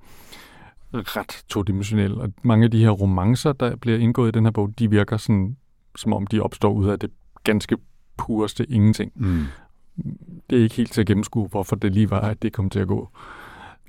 Ret 0.94 1.44
todimensionelle. 1.50 2.22
Og 2.22 2.34
mange 2.44 2.66
af 2.66 2.72
de 2.72 2.80
her 2.80 2.90
romancer, 2.90 3.54
der 3.54 3.76
bliver 3.76 3.98
indgået 3.98 4.28
i 4.28 4.32
den 4.32 4.44
her 4.46 4.52
bog, 4.52 4.74
de 4.80 4.90
virker 4.90 5.18
sådan, 5.18 5.58
som 5.96 6.14
om 6.14 6.28
de 6.28 6.40
opstår 6.40 6.74
ud 6.74 6.90
af 6.90 7.00
det 7.00 7.10
ganske 7.44 7.78
pureste 8.18 8.66
ingenting. 8.72 9.12
Mm. 9.16 9.44
Det 10.50 10.60
er 10.60 10.64
ikke 10.64 10.76
helt 10.76 10.92
til 10.92 11.02
at 11.02 11.08
gennemskue, 11.08 11.48
hvorfor 11.48 11.76
det 11.76 11.94
lige 11.94 12.10
var, 12.10 12.22
at 12.22 12.42
det 12.42 12.54
kom 12.54 12.70
til 12.70 12.80
at 12.80 12.88
gå. 12.88 13.10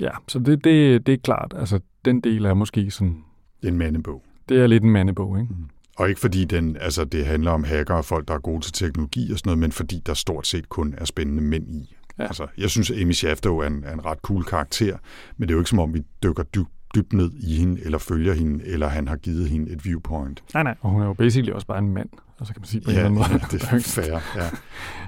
Ja, 0.01 0.11
så 0.29 0.39
det, 0.39 0.65
det, 0.65 1.07
det 1.07 1.15
er 1.15 1.19
klart. 1.19 1.55
Altså, 1.57 1.81
den 2.05 2.21
del 2.21 2.45
er 2.45 2.55
måske 2.55 2.91
sådan, 2.91 3.25
en 3.63 3.79
mandebog. 3.79 4.23
det 4.49 4.61
er 4.61 4.67
lidt 4.67 4.85
en 4.85 4.91
mandebog, 4.91 5.41
ikke? 5.41 5.55
Og 5.97 6.09
ikke 6.09 6.21
fordi 6.21 6.45
den, 6.45 6.77
altså 6.81 7.05
det 7.05 7.27
handler 7.27 7.51
om 7.51 7.65
hacker 7.65 7.95
og 7.95 8.05
folk, 8.05 8.29
der 8.29 8.35
er 8.35 8.39
gode 8.39 8.61
til 8.61 8.73
teknologi 8.73 9.33
og 9.33 9.39
sådan 9.39 9.49
noget, 9.49 9.59
men 9.59 9.73
fordi 9.73 10.03
der 10.07 10.15
stort 10.15 10.47
set 10.47 10.69
kun 10.69 10.95
er 10.99 11.05
spændende 11.05 11.43
mænd 11.43 11.69
i. 11.69 11.95
Ja. 12.19 12.25
Altså, 12.25 12.47
jeg 12.59 12.71
synes, 12.71 12.91
at 12.91 13.01
Amy 13.03 13.13
Shafter 13.13 13.51
er 13.51 13.67
en, 13.67 13.85
er 13.85 13.93
en 13.93 14.05
ret 14.05 14.19
cool 14.19 14.45
karakter, 14.45 14.97
men 15.37 15.49
det 15.49 15.55
er 15.55 15.57
jo 15.57 15.61
ikke 15.61 15.71
som 15.71 15.79
om, 15.79 15.95
vi 15.95 16.03
dykker 16.23 16.43
dybt 16.43 16.71
dybt 16.95 17.13
ned 17.13 17.31
i 17.41 17.57
hende, 17.57 17.81
eller 17.85 17.99
følger 17.99 18.35
hende, 18.35 18.65
eller 18.67 18.89
han 18.89 19.09
har 19.09 19.17
givet 19.17 19.49
hende 19.49 19.71
et 19.73 19.85
viewpoint. 19.85 20.43
Nej, 20.55 20.63
nej. 20.63 20.75
Og 20.81 20.91
hun 20.91 21.03
er 21.03 21.07
jo 21.07 21.13
basically 21.13 21.53
også 21.53 21.67
bare 21.67 21.79
en 21.79 21.95
mand, 21.95 22.09
altså 22.41 22.55
kan 22.55 22.61
man 22.61 22.67
sige 22.67 22.81
på 22.81 22.91
en 22.91 22.97
Ja, 22.97 23.07
eller 23.07 23.21
anden 23.21 23.33
måde. 23.33 23.41
ja, 23.43 23.57
det 23.57 23.63
er 23.63 23.79
fair. 24.03 24.19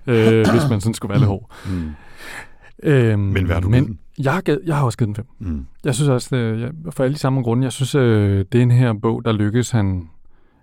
Ja. 0.06 0.40
øh, 0.40 0.46
hvis 0.52 0.70
man 0.70 0.80
sådan 0.80 0.94
skulle 0.94 1.10
være 1.10 1.18
lidt 1.18 1.28
hård. 1.28 1.50
Mm. 1.70 1.90
Øhm, 2.82 3.20
Men 3.20 3.44
hvad 3.44 3.54
har 3.56 3.60
du 3.60 3.68
men 3.68 3.98
jeg 4.18 4.32
har, 4.32 4.40
givet, 4.40 4.60
jeg 4.66 4.76
har 4.76 4.84
også 4.84 4.98
givet 4.98 5.06
den 5.06 5.14
fem. 5.16 5.26
Mm. 5.38 5.66
Jeg 5.84 5.94
synes 5.94 6.08
også, 6.08 6.36
øh, 6.36 6.60
jeg, 6.60 6.70
for 6.90 7.04
alle 7.04 7.14
de 7.14 7.18
samme 7.18 7.42
grunde, 7.42 7.64
jeg 7.64 7.72
synes, 7.72 7.94
øh, 7.94 8.44
den 8.52 8.70
her 8.70 8.92
bog, 9.02 9.24
der 9.24 9.32
lykkes 9.32 9.70
han, 9.70 10.08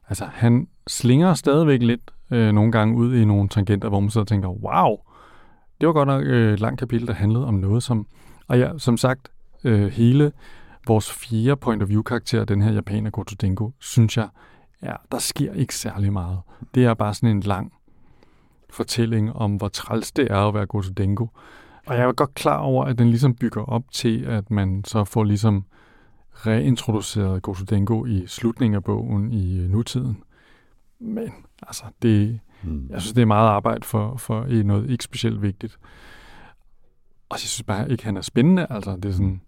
altså 0.10 0.26
han 0.34 0.68
slinger 0.88 1.34
stadigvæk 1.34 1.82
lidt 1.82 2.02
øh, 2.32 2.52
nogle 2.52 2.72
gange 2.72 2.96
ud 2.98 3.16
i 3.16 3.26
nogle 3.26 3.50
tangenter, 3.50 3.90
hvor 3.90 4.00
man 4.00 4.12
og 4.16 4.28
tænker, 4.28 4.48
wow, 4.50 4.98
det 5.82 5.88
var 5.88 5.94
godt 5.94 6.08
nok 6.08 6.24
øh, 6.26 6.54
et 6.54 6.60
langt 6.60 6.80
kapitel, 6.80 7.08
der 7.08 7.14
handlede 7.14 7.46
om 7.46 7.54
noget, 7.54 7.84
som, 7.84 8.08
og 8.48 8.60
ja, 8.60 8.70
som 8.78 8.98
sagt, 8.98 9.32
øh, 9.64 9.88
hele 9.92 10.32
vores 10.88 11.12
fire 11.12 11.58
point 11.58 11.84
of 11.84 11.90
view 11.90 12.02
karakter, 12.02 12.46
den 12.46 12.62
her 12.62 12.72
japaner 12.72 13.10
Goto 13.10 13.36
Dengo, 13.42 13.70
synes 13.80 14.18
jeg, 14.18 14.30
ja, 14.84 14.94
der 15.12 15.20
sker 15.20 15.54
ikke 15.54 15.76
særlig 15.76 16.14
meget. 16.14 16.40
Det 16.76 16.86
er 16.86 16.94
bare 16.94 17.14
sådan 17.14 17.30
en 17.30 17.40
lang 17.44 17.74
fortælling 18.70 19.34
om, 19.34 19.56
hvor 19.56 19.68
træls 19.68 20.12
det 20.12 20.32
er 20.32 20.48
at 20.48 20.54
være 20.54 20.66
Goto 20.66 20.90
Dengo. 20.90 21.26
Og 21.88 21.96
jeg 21.96 22.04
er 22.04 22.12
godt 22.12 22.34
klar 22.34 22.58
over, 22.58 22.86
at 22.86 22.98
den 22.98 23.10
ligesom 23.10 23.36
bygger 23.36 23.62
op 23.64 23.84
til, 23.92 24.24
at 24.24 24.52
man 24.52 24.84
så 24.86 25.04
får 25.04 25.24
ligesom 25.24 25.66
reintroduceret 26.34 27.42
Goto 27.42 27.64
Dengo 27.64 28.06
i 28.06 28.24
slutningen 28.28 28.76
af 28.76 28.84
bogen 28.84 29.32
i 29.32 29.60
øh, 29.60 29.70
nutiden. 29.70 30.24
Men 31.00 31.34
altså, 31.68 31.84
det, 32.02 32.40
Mm. 32.64 32.88
jeg 32.90 33.02
synes, 33.02 33.14
det 33.14 33.22
er 33.22 33.26
meget 33.26 33.48
arbejde 33.48 33.84
for, 33.84 34.18
for 34.18 34.64
noget 34.64 34.90
ikke 34.90 35.04
specielt 35.04 35.42
vigtigt. 35.42 35.78
Og 37.30 37.34
jeg 37.36 37.40
synes 37.40 37.64
bare 37.64 37.92
ikke, 37.92 38.04
han 38.06 38.18
er 38.18 38.22
spændende. 38.22 38.68
Altså, 38.70 38.96
det 38.96 39.06
er 39.06 39.12
sådan, 39.12 39.42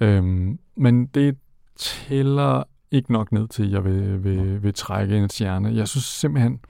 øhm, 0.00 0.58
men 0.76 1.06
det 1.06 1.36
tæller 1.76 2.62
ikke 2.90 3.12
nok 3.12 3.32
ned 3.32 3.48
til, 3.48 3.64
at 3.64 3.70
jeg 3.70 3.84
vil, 3.84 4.24
vil, 4.24 4.62
vil 4.62 4.74
trække 4.74 5.16
en 5.16 5.28
stjerne. 5.28 5.74
Jeg 5.74 5.88
synes 5.88 6.04
simpelthen, 6.04 6.60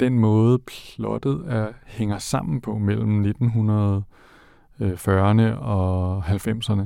den 0.00 0.18
måde 0.18 0.58
plottet 0.58 1.42
er, 1.46 1.68
hænger 1.86 2.18
sammen 2.18 2.60
på 2.60 2.78
mellem 2.78 3.24
1940'erne 3.24 5.42
og 5.58 6.24
90'erne, 6.24 6.82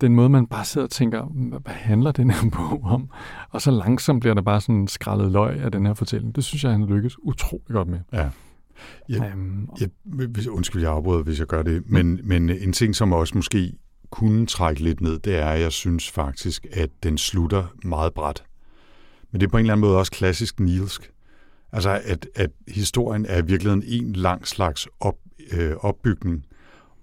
den 0.00 0.14
måde, 0.14 0.28
man 0.28 0.46
bare 0.46 0.64
sidder 0.64 0.86
og 0.86 0.90
tænker, 0.90 1.24
hvad 1.58 1.74
handler 1.74 2.12
den 2.12 2.30
her 2.30 2.50
bog 2.56 2.80
om? 2.84 3.10
Og 3.50 3.62
så 3.62 3.70
langsomt 3.70 4.20
bliver 4.20 4.34
der 4.34 4.42
bare 4.42 4.60
sådan 4.60 4.88
skrællet 4.88 5.32
løg 5.32 5.60
af 5.60 5.72
den 5.72 5.86
her 5.86 5.94
fortælling. 5.94 6.36
Det 6.36 6.44
synes 6.44 6.64
jeg, 6.64 6.72
han 6.72 6.86
lykkes 6.86 7.16
utrolig 7.22 7.66
godt 7.68 7.88
med. 7.88 8.00
Ja. 8.12 8.30
Ja, 9.08 9.30
Øhm, 9.30 9.68
Jeg, 9.80 9.88
undskyld, 10.50 10.82
jeg 10.82 10.92
afbryder, 10.92 11.22
hvis 11.22 11.38
jeg 11.38 11.46
gør 11.46 11.62
det. 11.62 11.90
Men, 11.90 12.20
men 12.24 12.50
en 12.50 12.72
ting, 12.72 12.96
som 12.96 13.12
også 13.12 13.32
måske 13.34 13.72
kunne 14.10 14.46
trække 14.46 14.82
lidt 14.82 15.00
ned, 15.00 15.18
det 15.18 15.36
er, 15.36 15.46
at 15.46 15.60
jeg 15.60 15.72
synes 15.72 16.10
faktisk, 16.10 16.66
at 16.72 16.90
den 17.02 17.18
slutter 17.18 17.64
meget 17.84 18.14
bræt. 18.14 18.44
Men 19.32 19.40
det 19.40 19.46
er 19.46 19.50
på 19.50 19.56
en 19.56 19.60
eller 19.60 19.72
anden 19.72 19.86
måde 19.86 19.98
også 19.98 20.12
klassisk 20.12 20.60
nilsk. 20.60 21.10
Altså, 21.72 22.00
at, 22.04 22.28
at 22.34 22.50
historien 22.68 23.26
er 23.26 23.38
i 23.38 23.46
virkeligheden 23.46 23.84
en 23.86 24.12
lang 24.12 24.46
slags 24.46 24.88
op, 25.00 25.16
øh, 25.52 25.76
opbygning, 25.76 26.46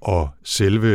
og 0.02 0.30
selve 0.44 0.90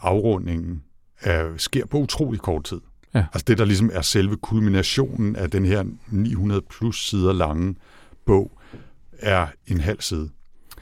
afrundingen 0.00 0.82
er, 1.20 1.52
sker 1.56 1.86
på 1.86 1.98
utrolig 1.98 2.40
kort 2.40 2.64
tid. 2.64 2.80
Ja. 3.14 3.26
Altså 3.32 3.44
det, 3.48 3.58
der 3.58 3.64
ligesom 3.64 3.90
er 3.92 4.00
selve 4.00 4.36
kulminationen 4.36 5.36
af 5.36 5.50
den 5.50 5.64
her 5.64 5.84
900 6.08 6.62
plus 6.70 7.08
sider 7.08 7.32
lange 7.32 7.74
bog, 8.26 8.58
er 9.18 9.46
en 9.66 9.80
halv 9.80 10.00
side. 10.00 10.30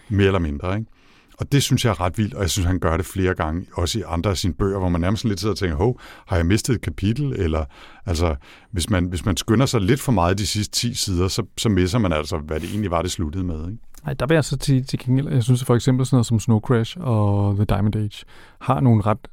Mere 0.09 0.27
eller 0.27 0.39
mindre, 0.39 0.79
ikke? 0.79 0.91
Og 1.39 1.53
det 1.53 1.63
synes 1.63 1.85
jeg 1.85 1.91
er 1.91 2.01
ret 2.01 2.19
vildt, 2.19 2.35
og 2.35 2.43
jeg 2.43 2.51
synes, 2.51 2.67
han 2.67 2.79
gør 2.79 2.97
det 2.97 3.07
flere 3.07 3.35
gange, 3.35 3.67
også 3.73 3.99
i 3.99 4.03
andre 4.07 4.31
af 4.31 4.37
sine 4.37 4.55
bøger, 4.55 4.79
hvor 4.79 4.89
man 4.89 5.01
nærmest 5.01 5.25
lidt 5.25 5.41
sidder 5.41 5.53
og 5.53 5.59
tænker, 5.59 5.77
hov, 5.77 6.01
har 6.27 6.37
jeg 6.37 6.47
mistet 6.47 6.75
et 6.75 6.81
kapitel? 6.81 7.33
Eller, 7.33 7.65
altså, 8.07 8.35
hvis 8.71 8.91
man, 8.91 9.05
hvis 9.05 9.25
man 9.25 9.37
skynder 9.37 9.67
sig 9.67 9.81
lidt 9.81 10.01
for 10.01 10.13
meget 10.13 10.39
de 10.39 10.47
sidste 10.47 10.73
10 10.73 10.95
sider, 10.95 11.29
så, 11.29 11.43
så 11.59 11.69
misser 11.69 11.99
man 11.99 12.13
altså, 12.13 12.39
hvad 12.39 12.61
det 12.61 12.71
egentlig 12.71 12.91
var, 12.91 13.03
det 13.03 13.11
sluttede 13.11 13.45
med, 13.45 13.69
ikke? 13.71 13.83
Nej, 14.05 14.15
der 14.15 14.27
vil 14.27 14.35
jeg 14.35 14.45
så 14.45 14.57
til, 14.57 14.87
til 14.87 14.99
gengæld, 14.99 15.29
jeg 15.29 15.43
synes 15.43 15.65
for 15.65 15.75
eksempel 15.75 16.07
sådan 16.07 16.17
noget 16.17 16.27
som 16.27 16.41
Snow 16.41 16.61
Crash 16.61 16.97
og 17.01 17.55
The 17.55 17.65
Diamond 17.65 17.97
Age, 17.97 18.25
har 18.61 18.81
nogle 18.81 19.03
ret 19.03 19.29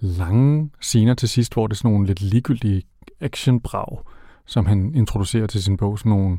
lange 0.00 0.70
scener 0.80 1.14
til 1.14 1.28
sidst, 1.28 1.54
hvor 1.54 1.66
det 1.66 1.74
er 1.74 1.76
sådan 1.76 1.90
nogle 1.90 2.06
lidt 2.06 2.20
ligegyldige 2.20 2.82
actionbrag, 3.20 3.98
som 4.46 4.66
han 4.66 4.94
introducerer 4.94 5.46
til 5.46 5.62
sin 5.62 5.76
bog, 5.76 5.98
sådan 5.98 6.10
nogle 6.10 6.38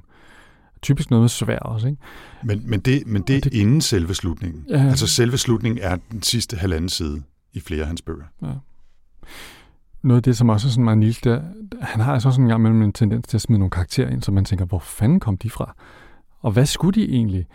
typisk 0.81 1.09
noget 1.09 1.21
med 1.21 1.29
svær 1.29 1.59
også, 1.59 1.87
ikke? 1.87 1.99
Men, 2.43 2.69
men 2.69 2.79
det, 2.79 3.03
men 3.07 3.21
det 3.21 3.37
er 3.37 3.41
det- 3.41 3.53
inden 3.53 3.81
selve 3.81 4.13
slutningen. 4.13 4.65
Ja. 4.69 4.77
Altså 4.89 5.07
selve 5.07 5.37
slutningen 5.37 5.79
er 5.83 5.97
den 6.11 6.21
sidste 6.21 6.57
halvanden 6.57 6.89
side 6.89 7.23
i 7.53 7.59
flere 7.59 7.81
af 7.81 7.87
hans 7.87 8.01
bøger. 8.01 8.25
Noget 10.03 10.17
af 10.19 10.23
det, 10.23 10.37
som 10.37 10.49
også 10.49 10.67
er 10.67 10.71
sådan 10.71 10.83
meget 10.83 10.97
nils, 10.97 11.17
det 11.21 11.31
er, 11.31 11.41
han 11.81 12.01
har 12.01 12.13
altså 12.13 12.27
også 12.29 12.41
en 12.41 12.47
gang 12.47 12.61
mellem 12.61 12.81
en 12.81 12.93
tendens 12.93 13.27
til 13.27 13.37
at 13.37 13.41
smide 13.41 13.59
nogle 13.59 13.69
karakterer 13.71 14.09
ind, 14.09 14.21
så 14.21 14.31
man 14.31 14.45
tænker, 14.45 14.65
hvor 14.65 14.79
fanden 14.79 15.19
kom 15.19 15.37
de 15.37 15.49
fra? 15.49 15.75
Og 16.41 16.51
hvad 16.51 16.65
skulle 16.65 17.01
de 17.01 17.09
egentlig? 17.09 17.47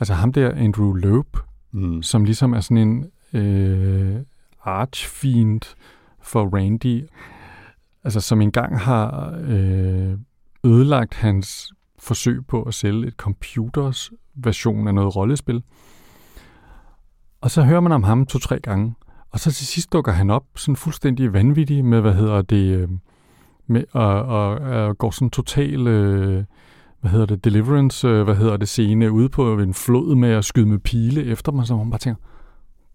Altså 0.00 0.14
ham 0.14 0.32
der, 0.32 0.50
Andrew 0.54 0.92
Loeb, 0.92 1.36
Mm. 1.76 2.02
som 2.02 2.24
ligesom 2.24 2.52
er 2.52 2.60
sådan 2.60 2.76
en 2.76 3.06
øh, 3.40 4.16
archfiend 4.62 5.60
for 6.22 6.56
Randy, 6.56 7.02
altså 8.04 8.20
som 8.20 8.40
engang 8.40 8.80
har 8.80 9.34
øh, 9.40 10.12
ødelagt 10.64 11.14
hans 11.14 11.72
forsøg 12.04 12.46
på 12.46 12.62
at 12.62 12.74
sælge 12.74 13.06
et 13.06 13.14
computers 13.14 14.12
version 14.34 14.88
af 14.88 14.94
noget 14.94 15.16
rollespil. 15.16 15.62
Og 17.40 17.50
så 17.50 17.62
hører 17.62 17.80
man 17.80 17.92
om 17.92 18.02
ham 18.02 18.26
to-tre 18.26 18.60
gange, 18.60 18.94
og 19.30 19.40
så 19.40 19.52
til 19.52 19.66
sidst 19.66 19.92
dukker 19.92 20.12
han 20.12 20.30
op 20.30 20.44
sådan 20.56 20.76
fuldstændig 20.76 21.32
vanvittig 21.32 21.84
med, 21.84 22.00
hvad 22.00 22.14
hedder 22.14 22.42
det, 22.42 22.76
øh, 22.76 22.88
med, 23.66 23.84
og, 23.92 24.22
og, 24.22 24.50
og 24.50 24.98
går 24.98 25.10
sådan 25.10 25.30
total, 25.30 25.86
øh, 25.86 26.44
hvad 27.00 27.10
hedder 27.10 27.26
det, 27.26 27.44
deliverance, 27.44 28.08
øh, 28.08 28.22
hvad 28.22 28.34
hedder 28.34 28.56
det, 28.56 28.68
scene 28.68 29.12
ude 29.12 29.28
på 29.28 29.58
en 29.58 29.74
flod 29.74 30.14
med 30.14 30.30
at 30.30 30.44
skyde 30.44 30.66
med 30.66 30.78
pile 30.78 31.24
efter 31.24 31.52
mig, 31.52 31.66
så 31.66 31.76
man 31.76 31.90
bare 31.90 31.98
tænker, 31.98 32.20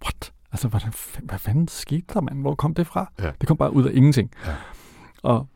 what? 0.04 0.34
Altså, 0.52 0.68
hvad, 0.68 0.82
hvad 1.24 1.40
fanden 1.40 1.68
skete 1.68 2.06
der, 2.14 2.22
mand? 2.22 2.42
Hvor 2.42 2.56
kom 2.56 2.74
det 2.74 2.88
fra? 2.88 3.12
Ja. 3.20 3.32
Det 3.42 3.48
kom 3.48 3.58
bare 3.58 3.74
ud 3.74 3.84
af 3.84 3.92
ingenting. 3.94 4.32
Ja. 4.46 4.56
Og 5.24 5.48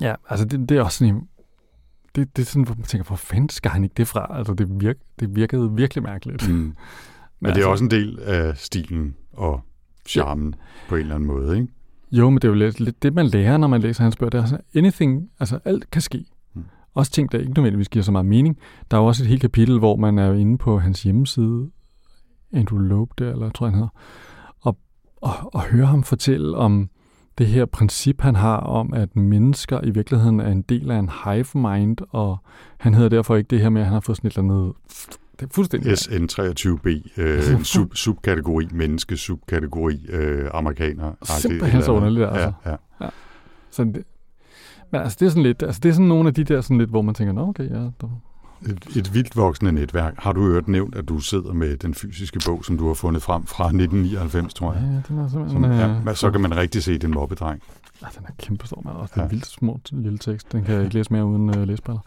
ja, 0.00 0.14
altså, 0.28 0.46
det, 0.46 0.68
det 0.68 0.76
er 0.76 0.82
også 0.82 0.98
sådan 0.98 1.14
en, 1.14 1.28
det, 2.14 2.36
det 2.36 2.42
er 2.42 2.46
sådan, 2.46 2.64
hvor 2.64 2.74
man 2.74 2.84
tænker, 2.84 3.04
hvor 3.06 3.16
fanden 3.16 3.48
skal 3.48 3.70
han 3.70 3.84
ikke 3.84 3.94
det 3.96 4.08
fra? 4.08 4.38
Altså, 4.38 4.54
det, 4.54 4.80
virk, 4.80 4.96
det 5.20 5.36
virkede 5.36 5.72
virkelig 5.72 6.02
mærkeligt. 6.04 6.48
Mm. 6.48 6.54
Men 6.54 6.74
det 7.40 7.46
er 7.48 7.48
altså- 7.48 7.68
også 7.68 7.84
en 7.84 7.90
del 7.90 8.18
af 8.18 8.56
stilen 8.56 9.14
og 9.32 9.60
charmen 10.08 10.54
på 10.88 10.94
en 10.94 11.00
eller 11.00 11.14
anden 11.14 11.26
måde, 11.26 11.56
ikke? 11.56 11.68
Jo, 12.12 12.30
men 12.30 12.36
det 12.36 12.44
er 12.44 12.48
jo 12.48 12.54
lidt, 12.54 12.80
lidt 12.80 13.02
det, 13.02 13.14
man 13.14 13.26
lærer, 13.26 13.56
når 13.56 13.68
man 13.68 13.80
læser 13.80 14.02
hans 14.02 14.16
bøger. 14.16 14.30
Det 14.30 14.40
er 14.40 14.44
sådan, 14.44 14.64
anything, 14.74 15.30
altså 15.40 15.58
alt 15.64 15.90
kan 15.90 16.02
ske. 16.02 16.24
Mm. 16.54 16.64
Også 16.94 17.12
ting, 17.12 17.32
der 17.32 17.38
ikke 17.38 17.52
nødvendigvis 17.52 17.88
giver 17.88 18.02
så 18.02 18.12
meget 18.12 18.26
mening. 18.26 18.58
Der 18.90 18.96
er 18.96 19.00
jo 19.00 19.06
også 19.06 19.22
et 19.22 19.28
helt 19.28 19.40
kapitel, 19.40 19.78
hvor 19.78 19.96
man 19.96 20.18
er 20.18 20.32
inde 20.32 20.58
på 20.58 20.78
hans 20.78 21.02
hjemmeside, 21.02 21.70
Andrew 22.52 22.78
Loeb 22.78 23.08
der, 23.18 23.32
eller 23.32 23.50
tror 23.50 23.66
jeg, 23.66 23.70
han 23.70 23.78
hedder, 23.78 23.94
og, 24.60 24.78
og, 25.16 25.54
og 25.54 25.62
høre 25.62 25.86
ham 25.86 26.02
fortælle 26.02 26.56
om 26.56 26.90
det 27.38 27.46
her 27.46 27.64
princip, 27.64 28.20
han 28.20 28.34
har 28.34 28.56
om, 28.56 28.94
at 28.94 29.16
mennesker 29.16 29.80
i 29.84 29.90
virkeligheden 29.90 30.40
er 30.40 30.50
en 30.50 30.62
del 30.62 30.90
af 30.90 30.98
en 30.98 31.10
hive 31.24 31.46
mind, 31.54 31.96
og 32.10 32.36
han 32.78 32.94
hedder 32.94 33.08
derfor 33.08 33.36
ikke 33.36 33.48
det 33.48 33.60
her 33.60 33.68
med, 33.68 33.80
at 33.80 33.86
han 33.86 33.92
har 33.92 34.00
fået 34.00 34.16
sådan 34.16 34.28
et 34.28 34.36
eller 34.38 34.52
andet... 34.52 34.72
Det 35.40 35.42
er 35.42 35.50
fuldstændig... 35.54 35.92
SN23B, 35.92 37.20
øh, 37.22 37.54
en 37.54 37.64
sub, 37.64 37.94
subkategori, 37.94 38.68
menneske, 38.72 39.16
subkategori, 39.16 40.06
øh, 40.08 40.50
amerikaner. 40.54 41.12
Simpelthen 41.22 41.82
så 41.82 41.92
underligt, 41.92 42.26
altså. 42.26 42.52
Ja, 42.66 42.76
ja. 43.00 43.08
Så 43.70 43.84
det, 43.84 44.04
men 44.92 45.00
altså, 45.00 45.16
det 45.20 45.26
er 45.26 45.30
sådan 45.30 45.42
lidt, 45.42 45.62
altså, 45.62 45.80
det 45.82 45.88
er 45.88 45.92
sådan 45.92 46.06
nogle 46.06 46.28
af 46.28 46.34
de 46.34 46.44
der, 46.44 46.60
sådan 46.60 46.78
lidt, 46.78 46.90
hvor 46.90 47.02
man 47.02 47.14
tænker, 47.14 47.32
nå, 47.32 47.48
okay, 47.48 47.70
ja, 47.70 47.90
der, 48.00 48.20
Et, 48.66 48.96
et 48.96 49.14
vildt 49.14 49.36
voksende 49.36 49.72
netværk. 49.72 50.14
Har 50.18 50.32
du 50.32 50.42
hørt 50.46 50.68
nævnt, 50.68 50.94
at 50.94 51.08
du 51.08 51.18
sidder 51.18 51.52
med 51.52 51.76
den 51.76 51.94
fysiske 51.94 52.40
bog, 52.46 52.64
som 52.64 52.78
du 52.78 52.86
har 52.86 52.94
fundet 52.94 53.22
frem 53.22 53.46
fra 53.46 53.64
1999, 53.64 54.54
tror 54.54 54.72
jeg? 54.72 54.82
ja, 54.82 54.88
den 55.14 55.24
er 55.24 55.28
simpelthen... 55.28 55.62
Som, 55.70 56.08
ja, 56.08 56.14
så 56.14 56.30
kan 56.30 56.40
man 56.40 56.56
rigtig 56.56 56.82
se 56.82 56.98
den 56.98 57.10
mobbedreng. 57.10 57.62
Ja, 58.02 58.06
den 58.18 58.26
er 58.26 58.30
kæmpe 58.38 58.66
stor, 58.66 58.82
man. 58.84 58.92
Også 58.96 59.12
det 59.14 59.20
er 59.20 59.22
Ja. 59.22 59.26
en 59.26 59.30
vildt 59.30 59.46
små 59.46 59.80
lille 59.92 60.18
tekst. 60.18 60.52
Den 60.52 60.64
kan 60.64 60.74
jeg 60.74 60.82
ikke 60.84 60.94
læse 60.94 61.12
mere 61.12 61.24
uden 61.24 61.58
øh, 61.58 61.68
læsbriller. 61.68 62.00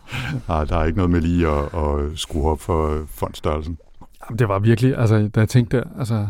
Nej, 0.47 0.63
der 0.69 0.77
er 0.77 0.85
ikke 0.85 0.97
noget 0.97 1.09
med 1.11 1.21
lige 1.21 1.47
at, 1.47 1.63
at 1.63 2.19
skrue 2.19 2.51
op 2.51 2.59
for 2.59 2.89
øh, 3.01 3.07
fondstørrelsen. 3.07 3.77
Jamen, 4.29 4.39
det 4.39 4.47
var 4.47 4.59
virkelig, 4.59 4.97
altså, 4.97 5.27
da 5.35 5.39
jeg 5.39 5.49
tænkte 5.49 5.83
altså, 5.99 6.27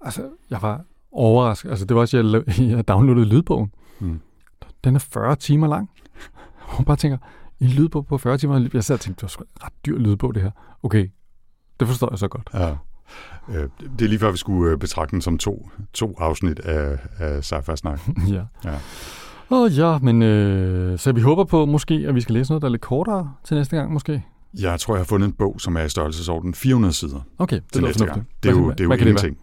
altså, 0.00 0.22
jeg 0.50 0.58
var 0.62 0.80
overrasket. 1.12 1.70
Altså, 1.70 1.84
det 1.84 1.94
var 1.94 2.00
også, 2.00 2.16
jeg, 2.18 2.58
jeg 2.76 2.88
downloadede 2.88 3.26
lydbogen. 3.26 3.72
Mm. 4.00 4.20
Den 4.84 4.94
er 4.94 4.98
40 4.98 5.36
timer 5.36 5.66
lang. 5.66 5.90
Og 6.78 6.84
bare 6.84 6.96
tænker, 6.96 7.18
en 7.62 7.68
lydbog 7.68 8.06
på 8.06 8.18
40 8.18 8.38
timer, 8.38 8.68
jeg 8.74 8.84
sad 8.84 8.94
og 8.94 9.00
tænkte, 9.00 9.26
det 9.26 9.36
var 9.38 9.66
ret 9.66 9.72
dyr 9.86 9.98
lydbog, 9.98 10.34
det 10.34 10.42
her. 10.42 10.50
Okay, 10.82 11.10
det 11.80 11.88
forstår 11.88 12.08
jeg 12.10 12.18
så 12.18 12.28
godt. 12.28 12.50
Ja. 12.54 12.70
Øh, 13.48 13.68
Det 13.98 14.04
er 14.04 14.08
lige 14.08 14.18
før, 14.18 14.30
vi 14.30 14.36
skulle 14.36 14.72
øh, 14.72 14.78
betragte 14.78 15.12
den 15.12 15.20
som 15.22 15.38
to, 15.38 15.70
to 15.92 16.16
afsnit 16.18 16.58
af, 16.60 16.98
af 17.18 17.52
sci-fi 17.52 17.76
snak. 17.76 18.00
ja. 18.34 18.42
Ja. 18.64 18.78
Åh 19.50 19.78
ja, 19.78 19.98
men 19.98 20.22
øh, 20.22 20.98
så 20.98 21.12
vi 21.12 21.20
håber 21.20 21.44
på 21.44 21.66
måske, 21.66 21.94
at 21.94 22.14
vi 22.14 22.20
skal 22.20 22.32
læse 22.32 22.50
noget, 22.50 22.62
der 22.62 22.68
er 22.68 22.72
lidt 22.72 22.82
kortere 22.82 23.32
til 23.44 23.56
næste 23.56 23.76
gang 23.76 23.92
måske. 23.92 24.22
Jeg 24.60 24.80
tror, 24.80 24.94
jeg 24.94 25.00
har 25.00 25.04
fundet 25.04 25.26
en 25.26 25.32
bog, 25.32 25.60
som 25.60 25.76
er 25.76 25.80
i 25.82 25.88
størrelsesorden 25.88 26.54
400 26.54 26.94
sider 26.94 27.20
Okay, 27.38 27.56
det 27.56 27.72
til 27.72 27.82
næste 27.82 28.06
gang. 28.06 28.28
Det 28.42 28.48
er 28.48 28.52
jo, 28.52 28.70
det 28.70 28.80
er 28.80 28.84
jo 28.84 28.90
kan 28.90 28.98
det 28.98 29.06
ingenting. 29.06 29.38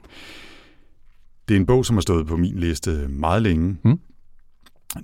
Det 1.47 1.55
er 1.55 1.59
en 1.59 1.65
bog, 1.65 1.85
som 1.85 1.95
har 1.95 2.01
stået 2.01 2.27
på 2.27 2.37
min 2.37 2.59
liste 2.59 3.07
meget 3.09 3.41
længe. 3.41 3.77
Mm. 3.83 3.99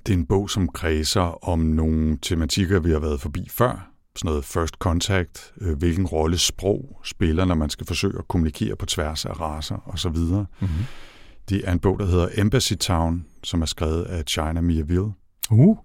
Det 0.06 0.14
er 0.14 0.18
en 0.18 0.26
bog, 0.26 0.50
som 0.50 0.68
kredser 0.68 1.46
om 1.50 1.60
nogle 1.60 2.18
tematikker, 2.22 2.80
vi 2.80 2.92
har 2.92 3.00
været 3.00 3.22
forbi 3.22 3.48
før. 3.52 3.92
Sådan 4.16 4.30
noget 4.30 4.46
first 4.46 4.74
contact, 4.76 5.54
øh, 5.62 5.78
hvilken 5.78 6.06
rolle 6.06 6.38
sprog 6.38 7.00
spiller, 7.04 7.46
når 7.46 7.56
man 7.56 7.70
skal 7.70 7.88
forsøge 7.88 8.20
at 8.20 8.28
kommunikere 8.28 8.76
på 8.76 8.86
tværs 8.86 9.26
af 9.26 9.40
raser 9.42 9.90
osv. 9.90 10.10
Mm-hmm. 10.18 10.68
Det 11.50 11.62
er 11.68 11.72
en 11.72 11.80
bog, 11.80 12.00
der 12.00 12.06
hedder 12.06 12.28
Embassy 12.38 12.74
Town, 12.74 13.26
som 13.44 13.62
er 13.62 13.66
skrevet 13.66 14.04
af 14.04 14.24
China 14.28 14.62
Miéville, 14.62 15.12
Uh, 15.52 15.78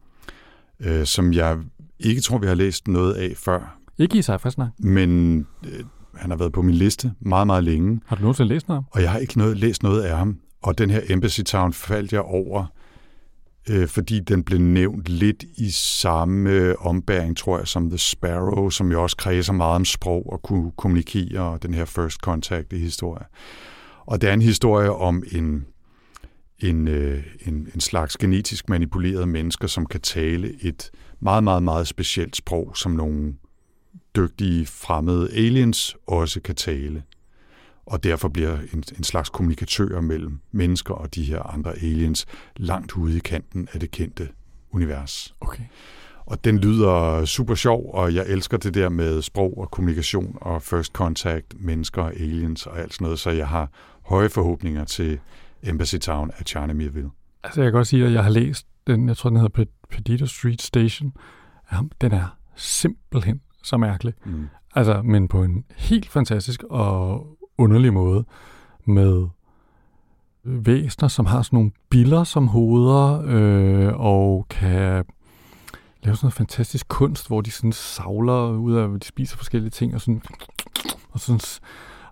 øh, 0.80 1.06
som 1.06 1.32
jeg 1.32 1.58
ikke 1.98 2.20
tror, 2.20 2.38
vi 2.38 2.46
har 2.46 2.54
læst 2.54 2.88
noget 2.88 3.14
af 3.14 3.32
før, 3.36 3.78
ikke 3.98 4.18
i 4.18 4.22
sci 4.22 4.32
snak. 4.50 4.68
men 4.78 5.38
øh, 5.66 5.84
han 6.14 6.30
har 6.30 6.36
været 6.36 6.52
på 6.52 6.62
min 6.62 6.74
liste 6.74 7.12
meget, 7.20 7.46
meget 7.46 7.64
længe, 7.64 8.00
Har 8.06 8.16
du 8.16 8.22
nogensinde 8.22 8.48
læst 8.48 8.68
noget 8.68 8.78
om? 8.78 8.84
og 8.90 9.02
jeg 9.02 9.10
har 9.10 9.18
ikke 9.18 9.38
noget, 9.38 9.56
læst 9.56 9.82
noget 9.82 10.02
af 10.02 10.16
ham. 10.18 10.38
Og 10.62 10.78
den 10.78 10.90
her 10.90 11.00
Embassy 11.10 11.40
Town 11.40 11.72
faldt 11.72 12.12
jeg 12.12 12.20
over, 12.20 12.66
øh, 13.68 13.88
fordi 13.88 14.20
den 14.20 14.44
blev 14.44 14.58
nævnt 14.58 15.08
lidt 15.08 15.44
i 15.56 15.70
samme 15.70 16.50
øh, 16.50 16.74
ombæring, 16.78 17.36
tror 17.36 17.58
jeg, 17.58 17.68
som 17.68 17.90
The 17.90 17.98
Sparrow, 17.98 18.70
som 18.70 18.92
jo 18.92 19.02
også 19.02 19.16
kredser 19.16 19.52
meget 19.52 19.74
om 19.74 19.84
sprog 19.84 20.32
og 20.32 20.42
kunne 20.42 20.72
kommunikere, 20.76 21.40
og 21.40 21.62
den 21.62 21.74
her 21.74 21.84
first 21.84 22.16
contact 22.16 22.72
i 22.72 22.78
historie. 22.78 23.24
Og 24.06 24.20
det 24.20 24.28
er 24.28 24.34
en 24.34 24.42
historie 24.42 24.92
om 24.92 25.22
en, 25.32 25.66
en, 26.58 26.88
øh, 26.88 27.24
en, 27.46 27.68
en 27.74 27.80
slags 27.80 28.16
genetisk 28.16 28.68
manipuleret 28.68 29.28
mennesker, 29.28 29.66
som 29.66 29.86
kan 29.86 30.00
tale 30.00 30.64
et 30.64 30.90
meget, 31.20 31.44
meget, 31.44 31.62
meget 31.62 31.88
specielt 31.88 32.36
sprog, 32.36 32.76
som 32.76 32.92
nogle 32.92 33.34
dygtige 34.16 34.66
fremmede 34.66 35.30
aliens 35.32 35.96
også 36.06 36.40
kan 36.40 36.54
tale. 36.54 37.02
Og 37.90 38.04
derfor 38.04 38.28
bliver 38.28 38.58
en, 38.72 38.84
en 38.98 39.04
slags 39.04 39.28
kommunikatør 39.28 40.00
mellem 40.00 40.40
mennesker 40.52 40.94
og 40.94 41.14
de 41.14 41.24
her 41.24 41.42
andre 41.42 41.72
aliens 41.76 42.26
langt 42.56 42.92
ude 42.92 43.16
i 43.16 43.20
kanten 43.20 43.68
af 43.72 43.80
det 43.80 43.90
kendte 43.90 44.28
univers. 44.72 45.34
Okay. 45.40 45.62
Og 46.26 46.44
den 46.44 46.58
lyder 46.58 47.24
super 47.24 47.54
sjov, 47.54 47.90
og 47.94 48.14
jeg 48.14 48.24
elsker 48.28 48.56
det 48.56 48.74
der 48.74 48.88
med 48.88 49.22
sprog 49.22 49.58
og 49.58 49.70
kommunikation 49.70 50.38
og 50.40 50.62
first 50.62 50.92
contact, 50.92 51.54
mennesker 51.60 52.02
og 52.02 52.12
aliens 52.14 52.66
og 52.66 52.78
alt 52.78 52.94
sådan 52.94 53.04
noget, 53.04 53.18
så 53.18 53.30
jeg 53.30 53.48
har 53.48 53.70
høje 54.02 54.28
forhåbninger 54.28 54.84
til 54.84 55.18
Embassy 55.62 55.96
Town 55.96 56.30
af 56.38 56.44
China 56.46 56.72
Mirville. 56.72 57.10
Altså, 57.44 57.60
jeg 57.60 57.66
kan 57.66 57.72
godt 57.72 57.86
sige, 57.86 58.06
at 58.06 58.12
jeg 58.12 58.22
har 58.24 58.30
læst 58.30 58.66
den, 58.86 59.08
jeg 59.08 59.16
tror, 59.16 59.30
den 59.30 59.38
hedder 59.38 59.64
Petito 59.90 60.26
Street 60.26 60.62
Station. 60.62 61.12
Den 62.00 62.12
er 62.12 62.36
simpelthen 62.56 63.40
så 63.64 63.76
mærkelig. 63.76 64.14
Mm. 64.24 64.48
Altså, 64.74 65.02
men 65.02 65.28
på 65.28 65.42
en 65.42 65.64
helt 65.76 66.08
fantastisk 66.08 66.62
og 66.70 67.26
underlig 67.60 67.92
måde 67.92 68.24
med 68.84 69.28
væsner, 70.44 71.08
som 71.08 71.26
har 71.26 71.42
sådan 71.42 71.56
nogle 71.56 71.70
biller 71.90 72.24
som 72.24 72.48
hoveder, 72.48 73.22
øh, 73.26 74.00
og 74.00 74.46
kan 74.50 75.04
lave 76.02 76.16
sådan 76.16 76.18
noget 76.22 76.34
fantastisk 76.34 76.88
kunst, 76.88 77.26
hvor 77.26 77.40
de 77.40 77.50
sådan 77.50 77.72
savler 77.72 78.50
ud 78.50 78.74
af, 78.74 79.00
de 79.00 79.06
spiser 79.06 79.36
forskellige 79.36 79.70
ting, 79.70 79.94
og 79.94 80.00
sådan, 80.00 80.22
og 81.10 81.20
sådan 81.20 81.40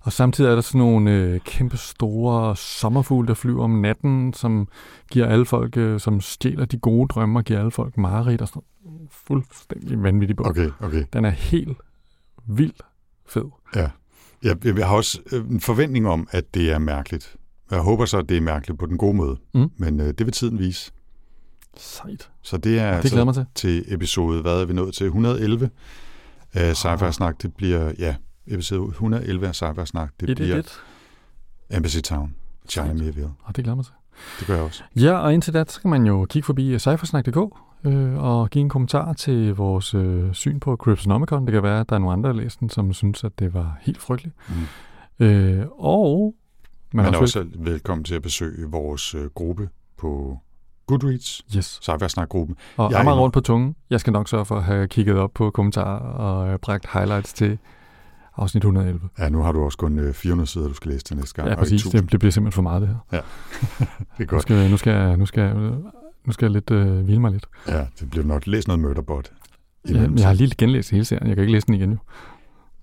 og 0.01 0.13
samtidig 0.13 0.51
er 0.51 0.55
der 0.55 0.61
sådan 0.61 0.79
nogle 0.79 1.11
øh, 1.11 1.41
kæmpe 1.41 1.77
store 1.77 2.57
sommerfugle, 2.57 3.29
der 3.29 3.35
flyver 3.35 3.65
om 3.65 3.71
natten, 3.71 4.33
som 4.33 4.69
giver 5.11 5.27
alle 5.27 5.47
folk, 5.47 5.77
øh, 5.77 6.01
som 6.01 6.21
stjæler 6.21 6.65
de 6.65 6.79
gode 6.79 7.09
drømme, 7.09 7.39
og 7.39 7.45
giver 7.45 7.59
alle 7.59 7.71
folk 7.71 7.97
mareridt 7.97 8.43
og 8.43 8.49
sådan 8.49 8.63
Fuldstændig 9.11 10.03
vanvittig 10.03 10.37
bog. 10.37 10.47
Okay, 10.47 10.71
okay. 10.81 11.05
Den 11.13 11.25
er 11.25 11.31
helt 11.31 11.79
vildt 12.47 12.83
fed. 13.27 13.45
Ja. 13.77 13.91
Jeg, 14.43 14.67
jeg 14.67 14.89
har 14.89 14.97
også 14.97 15.21
øh, 15.33 15.51
en 15.51 15.61
forventning 15.61 16.09
om, 16.09 16.29
at 16.31 16.55
det 16.55 16.71
er 16.73 16.79
mærkeligt. 16.79 17.37
Jeg 17.71 17.79
håber 17.81 18.05
så, 18.05 18.19
at 18.19 18.29
det 18.29 18.37
er 18.37 18.41
mærkeligt 18.41 18.79
på 18.79 18.87
den 18.87 18.99
gode 18.99 19.15
måde. 19.17 19.37
Mm. 19.55 19.71
Men 19.77 20.01
øh, 20.01 20.07
det 20.07 20.27
vil 20.27 20.33
tiden 20.33 20.59
vise. 20.59 20.93
Sejt. 21.77 22.31
Så 22.43 22.57
det 22.57 22.79
er 22.79 23.01
det 23.01 23.27
mig 23.27 23.35
til. 23.35 23.47
til 23.55 23.85
episode, 23.95 24.43
hvad 24.43 24.61
er 24.61 24.65
vi 24.65 24.73
nået 24.73 24.95
til? 24.95 25.07
111 25.07 25.71
af 26.53 26.77
sci 26.77 26.89
Snak. 27.13 27.43
Det 27.43 27.55
bliver, 27.55 27.93
ja, 27.99 28.15
episode 28.47 28.89
111 28.89 29.49
af 29.49 29.55
sci 29.55 29.65
Snak. 29.85 30.11
Det 30.21 30.31
1, 30.31 30.37
bliver 30.37 30.57
1. 30.57 30.81
Embassy 31.71 32.01
Town, 32.01 32.35
China 32.69 32.93
Mirville. 32.93 33.31
Og 33.43 33.57
det 33.57 33.65
glæder 33.65 33.77
mig 33.77 33.85
til. 33.85 33.95
Det 34.39 34.47
gør 34.47 34.55
jeg 34.55 34.65
også. 34.65 34.83
Ja, 34.97 35.13
og 35.13 35.35
indtil 35.35 35.55
da, 35.55 35.65
så 35.69 35.81
kan 35.81 35.91
man 35.91 36.07
jo 36.07 36.27
kigge 36.31 36.47
forbi 36.47 36.79
cyphersnak.dk 36.79 37.37
øh, 37.85 38.25
og 38.25 38.51
give 38.51 38.61
en 38.61 38.69
kommentar 38.69 39.13
til 39.13 39.55
vores 39.55 39.95
øh, 39.95 40.33
syn 40.33 40.61
på 40.61 40.77
Cryptonomicon. 40.77 41.47
Det 41.47 41.53
kan 41.53 41.63
være, 41.63 41.81
at 41.81 41.89
der 41.89 41.95
er 41.95 42.01
nogle 42.01 42.13
andre, 42.13 42.29
der 42.29 42.37
læste 42.37 42.61
den, 42.61 42.71
som 42.71 42.93
synes, 42.93 43.25
at 43.25 43.39
det 43.39 43.55
var 43.55 43.79
helt 43.81 44.01
frygteligt. 44.01 44.37
Mm. 44.49 45.27
Øh, 45.27 45.67
og 45.79 46.35
man, 46.93 47.05
man 47.05 47.15
er 47.15 47.19
også 47.19 47.39
vel... 47.39 47.53
velkommen 47.59 48.05
til 48.05 48.15
at 48.15 48.23
besøge 48.23 48.71
vores 48.71 49.15
øh, 49.15 49.27
gruppe 49.35 49.69
på 49.97 50.39
Goodreads, 50.87 51.43
yes. 51.57 51.79
Cybersnak-gruppen. 51.83 52.57
Og 52.77 52.91
jeg 52.91 53.01
er 53.01 53.05
meget 53.05 53.19
rundt 53.19 53.33
på 53.33 53.41
tungen. 53.41 53.77
Jeg 53.91 54.01
skal 54.01 54.13
nok 54.13 54.29
sørge 54.29 54.45
for 54.45 54.57
at 54.57 54.65
have 54.65 54.89
kigget 54.89 55.17
op 55.17 55.31
på 55.35 55.51
kommentarer 55.51 55.99
og 55.99 56.49
øh, 56.49 56.59
bragt 56.59 56.87
highlights 56.93 57.33
til 57.33 57.59
afsnit 58.37 58.61
111. 58.61 59.01
Ja, 59.19 59.29
nu 59.29 59.43
har 59.43 59.53
du 59.53 59.65
også 59.65 59.79
kun 59.79 60.15
400 60.15 60.45
øh, 60.45 60.49
sider, 60.49 60.69
du 60.69 60.75
skal 60.75 60.91
læse 60.91 61.05
til 61.05 61.17
næste 61.17 61.35
gang. 61.35 61.49
Ja, 61.49 61.55
præcis. 61.55 61.83
Det, 61.83 62.13
det 62.13 62.21
bliver 62.21 62.33
simpelthen 62.33 62.53
for 62.53 62.63
meget, 62.63 62.83
det 62.83 62.89
her. 62.89 62.97
Ja, 63.13 63.21
det 64.19 64.23
er 64.23 64.25
godt. 64.25 64.33
Nu 64.33 64.41
skal, 64.41 64.71
nu 64.71 64.77
skal, 64.77 65.19
nu 65.19 65.27
skal, 65.27 65.73
nu 66.29 66.33
skal 66.33 66.47
jeg 66.47 66.53
lidt 66.53 66.71
øh, 66.71 67.05
hvile 67.05 67.21
mig 67.21 67.33
lidt. 67.33 67.47
Ja, 67.69 67.87
det 68.01 68.11
bliver 68.11 68.25
nok 68.25 68.47
læst 68.47 68.69
noget 68.69 68.81
Murderbot. 68.81 69.33
Ja, 69.89 70.09
jeg 70.17 70.27
har 70.27 70.33
lige 70.33 70.55
genlæst 70.59 70.91
hele 70.91 71.05
serien. 71.05 71.27
Jeg 71.27 71.37
kan 71.37 71.43
ikke 71.43 71.53
læse 71.53 71.67
den 71.67 71.75
igen 71.75 71.91
jo. 71.91 71.99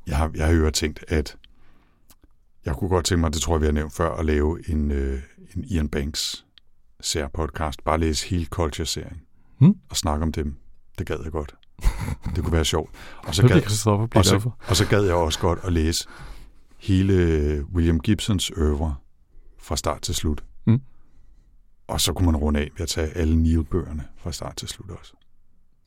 Jeg 0.07 0.17
har, 0.17 0.31
jeg 0.35 0.45
har 0.45 0.53
jo 0.53 0.69
tænkt, 0.69 1.03
at 1.07 1.37
jeg 2.65 2.75
kunne 2.75 2.89
godt 2.89 3.05
tænke 3.05 3.21
mig, 3.21 3.33
det 3.33 3.41
tror 3.41 3.55
jeg, 3.55 3.61
vi 3.61 3.65
har 3.65 3.73
nævnt 3.73 3.93
før, 3.93 4.15
at 4.15 4.25
lave 4.25 4.69
en, 4.69 4.91
øh, 4.91 5.19
en 5.55 5.63
Ian 5.63 5.89
Banks 5.89 6.45
podcast. 7.33 7.83
Bare 7.83 7.99
læse 7.99 8.29
hele 8.29 8.45
Culture-serien. 8.45 9.21
Hmm? 9.57 9.75
Og 9.89 9.97
snakke 9.97 10.23
om 10.23 10.31
dem. 10.31 10.55
Det 10.99 11.07
gad 11.07 11.17
jeg 11.23 11.31
godt. 11.31 11.55
Det 12.35 12.43
kunne 12.43 12.53
være 12.53 12.65
sjovt. 12.65 12.89
Og 13.23 13.35
så, 13.35 13.47
gad, 13.47 13.61
og, 14.15 14.25
så, 14.25 14.49
og 14.67 14.75
så 14.75 14.87
gad 14.87 15.03
jeg 15.03 15.13
også 15.13 15.39
godt 15.39 15.59
at 15.63 15.73
læse 15.73 16.07
hele 16.77 17.65
William 17.73 17.99
Gibsons 17.99 18.51
øvre 18.57 18.95
fra 19.59 19.75
start 19.75 20.01
til 20.01 20.15
slut. 20.15 20.43
Og 21.87 22.01
så 22.01 22.13
kunne 22.13 22.25
man 22.25 22.35
runde 22.35 22.59
af 22.59 22.69
ved 22.77 22.81
at 22.81 22.89
tage 22.89 23.17
alle 23.17 23.35
Neil-bøgerne 23.35 24.03
fra 24.17 24.31
start 24.31 24.55
til 24.55 24.67
slut 24.67 24.89
også. 24.99 25.13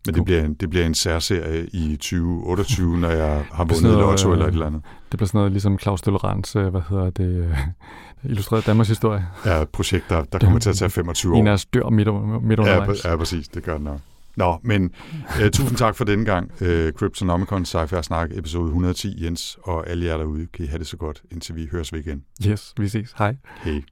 Men 0.07 0.15
det 0.15 0.25
bliver, 0.25 0.45
en, 0.45 0.55
det 0.55 0.71
bliver 0.71 0.87
en 0.87 0.95
særserie 0.95 1.67
i 1.73 1.97
2028, 1.97 2.99
når 2.99 3.09
jeg 3.09 3.45
har 3.53 3.65
vundet 3.65 3.93
lotto 3.93 4.33
eller 4.33 4.47
et 4.47 4.53
eller 4.53 4.67
andet. 4.67 4.83
Det 5.13 5.19
bliver 5.19 5.27
sådan 5.27 5.39
noget 5.39 5.53
ligesom 5.53 5.79
Claus 5.79 6.03
Delorans, 6.03 6.57
øh, 6.57 6.69
hvad 6.69 6.81
hedder 6.91 7.11
det, 7.11 7.25
øh, 7.25 7.59
illustreret 8.25 8.67
Danmarks 8.67 8.89
historie. 8.89 9.27
Ja, 9.45 9.63
et 9.63 9.69
projekt, 9.69 10.05
der, 10.09 10.25
der 10.25 10.39
kommer 10.39 10.59
til 10.59 10.71
at 10.71 10.77
tage 10.77 10.91
25 10.91 11.35
år. 11.35 11.39
En 11.39 11.47
af 11.47 11.53
os 11.53 11.67
dør 11.67 11.89
midt, 11.91 12.09
midt 12.45 12.61
undervejs. 12.61 13.05
Ja, 13.05 13.11
ja, 13.11 13.17
præcis, 13.17 13.49
det 13.49 13.63
gør 13.63 13.73
det 13.73 13.83
nok. 13.83 14.01
Nå, 14.37 14.59
men 14.63 14.91
uh, 15.41 15.49
tusind 15.53 15.77
tak 15.79 15.97
for 15.97 16.05
denne 16.05 16.25
gang. 16.25 16.51
Uh, 16.61 16.67
Cryptonomicon 16.91 17.63
Sci-Fi 17.63 18.03
Snak, 18.03 18.31
episode 18.33 18.67
110, 18.67 19.25
Jens, 19.25 19.59
og 19.63 19.89
alle 19.91 20.07
jer 20.07 20.17
derude, 20.17 20.47
kan 20.47 20.65
I 20.65 20.69
have 20.69 20.79
det 20.79 20.87
så 20.87 20.97
godt, 20.97 21.23
indtil 21.31 21.57
vi 21.57 21.69
høres 21.73 21.93
ved 21.93 22.01
igen. 22.01 22.25
Yes, 22.47 22.75
vi 22.81 22.89
ses. 22.89 23.15
Hej. 23.19 23.37
Hej. 23.65 23.83